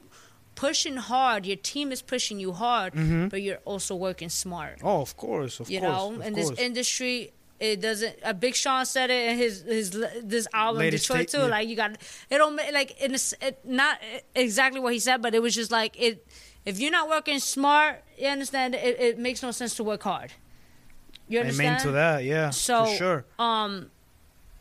pushing 0.56 0.96
hard. 0.98 1.46
Your 1.46 1.58
team 1.58 1.92
is 1.92 2.02
pushing 2.02 2.40
you 2.40 2.52
hard, 2.54 2.94
mm-hmm. 2.94 3.28
but 3.28 3.44
you're 3.44 3.60
also 3.66 3.94
working 3.96 4.30
smart. 4.30 4.80
oh, 4.84 5.02
of 5.02 5.16
course, 5.16 5.60
of 5.60 5.70
you 5.70 5.80
course, 5.80 5.92
know, 5.92 6.16
of 6.16 6.22
in 6.26 6.34
course. 6.34 6.50
this 6.50 6.60
industry, 6.60 7.32
it 7.60 7.82
doesn't. 7.82 8.16
A 8.24 8.34
Big 8.34 8.56
Sean 8.56 8.86
said 8.86 9.10
it 9.10 9.30
in 9.32 9.38
his 9.38 9.62
his 9.62 9.92
this 10.24 10.48
album 10.54 10.80
Latest 10.80 11.08
Detroit 11.08 11.28
too. 11.30 11.40
Like 11.50 11.68
you 11.68 11.76
got 11.76 11.92
it 11.92 12.38
don't 12.38 12.56
like 12.56 13.02
in 13.02 13.16
a 13.16 13.20
it, 13.42 13.60
not 13.66 14.00
exactly 14.36 14.80
what 14.80 14.94
he 14.94 15.00
said, 15.00 15.22
but 15.22 15.34
it 15.34 15.42
was 15.42 15.56
just 15.56 15.72
like 15.72 16.00
it. 16.00 16.26
If 16.66 16.80
you're 16.80 16.92
not 16.92 17.08
working 17.10 17.40
smart, 17.40 18.04
you 18.18 18.28
understand. 18.28 18.76
It, 18.76 19.00
it 19.00 19.20
makes 19.20 19.42
no 19.42 19.52
sense 19.52 19.76
to 19.76 19.84
work 19.84 20.04
hard. 20.04 20.34
You 21.30 21.40
understand? 21.40 21.68
Amen 21.68 21.82
to 21.82 21.92
that, 21.92 22.24
yeah, 22.24 22.52
So, 22.52 22.86
for 22.86 22.96
sure. 22.96 23.26
um, 23.38 23.92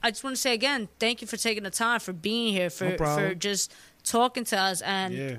I 0.02 0.10
just 0.10 0.24
want 0.24 0.34
to 0.34 0.42
say 0.42 0.52
again, 0.52 0.88
thank 0.98 1.20
you 1.20 1.28
for 1.28 1.36
taking 1.36 1.62
the 1.62 1.70
time 1.70 2.00
for 2.00 2.12
being 2.12 2.52
here 2.52 2.70
for 2.70 2.96
for 2.96 3.34
just 3.34 3.72
talking 4.02 4.44
to 4.44 4.56
us 4.58 4.80
and 4.82 5.14
yeah, 5.14 5.36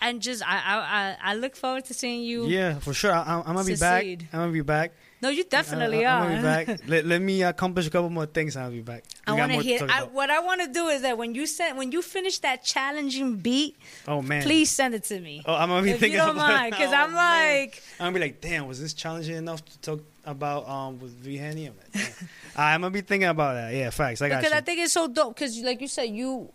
and 0.00 0.20
just 0.22 0.42
I, 0.46 1.16
I 1.22 1.32
I 1.32 1.34
look 1.34 1.56
forward 1.56 1.84
to 1.86 1.94
seeing 1.94 2.22
you. 2.22 2.46
yeah, 2.46 2.78
for 2.78 2.92
sure. 2.94 3.12
I, 3.12 3.22
I'm, 3.22 3.38
I'm 3.46 3.54
gonna 3.56 3.64
be 3.64 3.76
back. 3.76 4.04
I'm 4.04 4.26
gonna 4.32 4.52
be 4.52 4.60
back. 4.62 4.92
No, 5.22 5.28
you 5.28 5.44
definitely 5.44 6.04
I, 6.06 6.12
are. 6.12 6.22
I'm 6.24 6.42
gonna 6.42 6.64
be 6.64 6.72
back. 6.72 6.80
let, 6.88 7.04
let 7.04 7.20
me 7.20 7.42
accomplish 7.42 7.86
a 7.86 7.90
couple 7.90 8.08
more 8.10 8.26
things. 8.26 8.56
and 8.56 8.64
I'll 8.64 8.70
be 8.70 8.80
back. 8.80 9.04
I 9.26 9.32
We 9.32 9.36
got 9.38 9.50
want 9.50 9.62
to 9.62 9.68
hear. 9.68 9.86
I, 9.90 10.04
what 10.04 10.30
I 10.30 10.40
want 10.40 10.62
to 10.62 10.68
do 10.72 10.88
is 10.88 11.02
that 11.02 11.18
when 11.18 11.34
you 11.34 11.46
send, 11.46 11.76
when 11.76 11.92
you 11.92 12.00
finish 12.00 12.38
that 12.38 12.64
challenging 12.64 13.36
beat, 13.36 13.76
Oh 14.08 14.22
man, 14.22 14.42
please 14.42 14.70
send 14.70 14.94
it 14.94 15.04
to 15.04 15.20
me. 15.20 15.42
Oh, 15.44 15.54
I'm 15.54 15.68
gonna 15.68 15.82
be 15.82 15.90
if 15.90 15.94
you 15.96 16.00
thinking 16.00 16.18
don't 16.18 16.30
about 16.36 16.50
it 16.50 16.54
mind, 16.54 16.70
because 16.72 16.90
now. 16.90 17.04
I'm 17.04 17.10
Oh, 17.10 17.14
man. 17.16 17.58
like, 17.60 17.82
I'm 18.00 18.06
gonna 18.06 18.14
be 18.14 18.20
like, 18.20 18.40
damn, 18.40 18.66
was 18.66 18.80
this 18.80 18.94
challenging 18.94 19.36
enough 19.36 19.62
to 19.64 19.78
talk 19.80 20.00
about 20.24 20.66
um 20.68 20.98
with 21.00 21.12
V 21.12 21.36
Henny? 21.36 21.70
I'm, 22.56 22.80
gonna 22.80 22.90
be 22.90 23.00
thinking 23.02 23.28
about 23.28 23.54
that. 23.54 23.74
Yeah, 23.74 23.90
facts. 23.90 24.22
I 24.22 24.28
got 24.28 24.38
because 24.40 24.52
you. 24.52 24.58
I 24.58 24.60
think 24.62 24.80
it's 24.80 24.92
so 24.92 25.06
dope. 25.06 25.34
Because 25.36 25.58
like 25.60 25.80
you 25.80 25.88
said, 25.88 26.04
you 26.04 26.50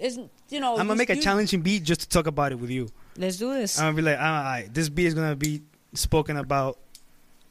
isn't 0.00 0.30
you 0.48 0.60
know. 0.60 0.72
I'm 0.72 0.78
gonna 0.86 0.92
you- 0.94 0.98
make 0.98 1.10
a 1.10 1.16
you- 1.16 1.22
challenging 1.22 1.60
beat 1.60 1.82
just 1.82 2.00
to 2.02 2.08
talk 2.08 2.26
about 2.26 2.52
it 2.52 2.58
with 2.58 2.70
you. 2.70 2.88
Let's 3.18 3.36
do 3.36 3.52
this. 3.52 3.78
I'm 3.78 3.86
gonna 3.86 3.96
be 3.96 4.02
like, 4.02 4.18
all 4.18 4.24
right, 4.24 4.68
this 4.72 4.88
beat 4.88 5.06
is 5.06 5.14
gonna 5.14 5.36
be 5.36 5.62
spoken 5.94 6.36
about 6.36 6.78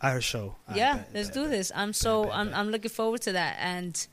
at 0.02 0.14
her 0.14 0.22
show. 0.22 0.56
Yeah, 0.74 0.96
bet, 0.98 1.10
let's 1.14 1.28
bet, 1.30 1.34
do 1.36 1.42
bet. 1.44 1.52
this. 1.52 1.72
I'm 1.76 1.94
so 1.94 2.24
bet, 2.26 2.34
I'm 2.34 2.48
bet. 2.50 2.58
I'm 2.58 2.70
looking 2.70 2.92
forward 2.92 3.22
to 3.24 3.32
that, 3.34 3.58
and 3.60 4.08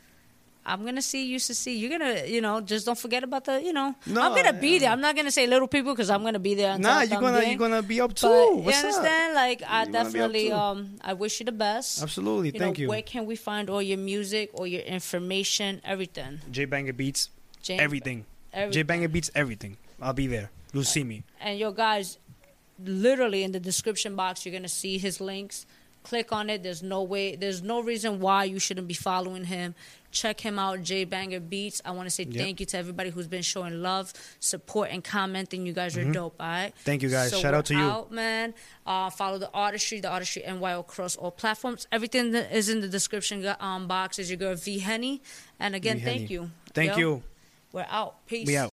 I'm 0.64 0.84
gonna 0.84 1.02
see 1.02 1.26
you 1.26 1.38
to 1.40 1.54
see. 1.54 1.76
You're 1.76 1.90
gonna 1.98 2.24
you 2.26 2.40
know 2.40 2.60
just 2.60 2.86
don't 2.86 2.98
forget 2.98 3.24
about 3.24 3.44
the 3.44 3.60
you 3.62 3.72
know. 3.72 3.94
No, 4.06 4.20
I'm 4.22 4.34
gonna 4.34 4.52
be 4.52 4.74
yeah. 4.74 4.78
there. 4.78 4.90
I'm 4.90 5.00
not 5.00 5.16
gonna 5.16 5.32
say 5.32 5.46
little 5.46 5.66
people 5.66 5.92
because 5.92 6.08
I'm 6.08 6.22
gonna 6.22 6.38
be 6.38 6.54
there. 6.54 6.72
until 6.74 6.90
Nah, 6.92 7.00
you're 7.02 7.20
gonna 7.20 7.38
doing. 7.40 7.50
you're 7.50 7.58
gonna 7.58 7.82
be 7.82 8.00
up 8.00 8.14
too. 8.14 8.28
But 8.28 8.56
What's 8.62 8.82
you 8.82 8.88
up? 8.88 8.94
understand? 8.96 9.34
Like 9.34 9.62
I 9.62 9.82
You 9.84 9.92
wanna 9.92 10.04
definitely 10.04 10.52
um 10.52 10.96
I 11.02 11.14
wish 11.14 11.40
you 11.40 11.46
the 11.46 11.52
best. 11.52 12.02
Absolutely, 12.02 12.50
you 12.52 12.58
thank 12.60 12.78
know, 12.78 12.82
you. 12.82 12.88
Where 12.88 13.02
can 13.02 13.26
we 13.26 13.34
find 13.36 13.68
all 13.68 13.82
your 13.82 13.98
music, 13.98 14.50
all 14.54 14.66
your 14.66 14.82
information, 14.82 15.80
everything? 15.84 16.40
JBanga 16.50 16.96
Beats, 16.96 17.28
James, 17.62 17.80
everything. 17.82 18.24
JBanga 18.54 19.10
Beats, 19.10 19.30
everything. 19.34 19.76
I'll 20.00 20.12
be 20.12 20.26
there. 20.28 20.50
You'll 20.72 20.84
see 20.84 21.04
me. 21.04 21.22
And 21.40 21.58
yo, 21.58 21.70
guys, 21.72 22.18
literally 22.84 23.42
in 23.42 23.52
the 23.52 23.60
description 23.60 24.16
box, 24.16 24.44
you're 24.44 24.52
gonna 24.52 24.68
see 24.68 24.98
his 24.98 25.20
links. 25.20 25.66
Click 26.04 26.32
on 26.32 26.50
it. 26.50 26.64
There's 26.64 26.82
no 26.82 27.02
way. 27.04 27.36
There's 27.36 27.62
no 27.62 27.80
reason 27.80 28.18
why 28.18 28.42
you 28.44 28.58
shouldn't 28.58 28.88
be 28.88 28.94
following 28.94 29.44
him. 29.44 29.76
Check 30.10 30.40
him 30.40 30.58
out, 30.58 30.80
JBanga 30.80 31.48
Beats. 31.48 31.80
I 31.84 31.92
want 31.92 32.06
to 32.06 32.10
say 32.10 32.24
Yep. 32.24 32.34
thank 32.34 32.60
you 32.60 32.66
to 32.66 32.76
everybody 32.76 33.10
who's 33.10 33.28
been 33.28 33.42
showing 33.42 33.80
love, 33.82 34.12
support, 34.40 34.90
and 34.90 35.02
commenting. 35.04 35.64
You 35.64 35.72
guys 35.72 35.96
are 35.96 36.04
dope. 36.04 36.34
All 36.40 36.46
right. 36.46 36.70
Mm-hmm. 36.74 36.84
Thank 36.84 37.02
you, 37.02 37.08
guys. 37.08 37.30
So 37.30 37.38
Shout 37.38 37.54
out 37.54 37.66
to 37.66 37.74
you. 37.74 37.80
Out, 37.80 38.10
man. 38.10 38.52
Uh, 38.84 39.10
follow 39.10 39.38
the 39.38 39.50
artistry, 39.54 40.00
the 40.00 40.10
artistry 40.10 40.42
NY 40.46 40.72
across 40.72 41.14
all 41.16 41.30
platforms. 41.30 41.86
Everything 41.92 42.32
that 42.32 42.52
is 42.52 42.68
in 42.68 42.80
the 42.80 42.88
description 42.88 43.46
um, 43.60 43.86
box 43.86 44.18
is 44.18 44.28
your 44.28 44.38
girl 44.38 44.54
V 44.56 44.80
Henny. 44.80 45.22
And 45.60 45.74
again, 45.76 45.98
V. 45.98 46.04
thank 46.04 46.20
Henny. 46.22 46.32
you. 46.32 46.50
Thank 46.74 46.90
Yo, 46.92 46.98
you. 46.98 47.22
We're 47.72 47.86
out. 47.88 48.26
Peace. 48.26 48.46
We 48.46 48.56
out. 48.56 48.70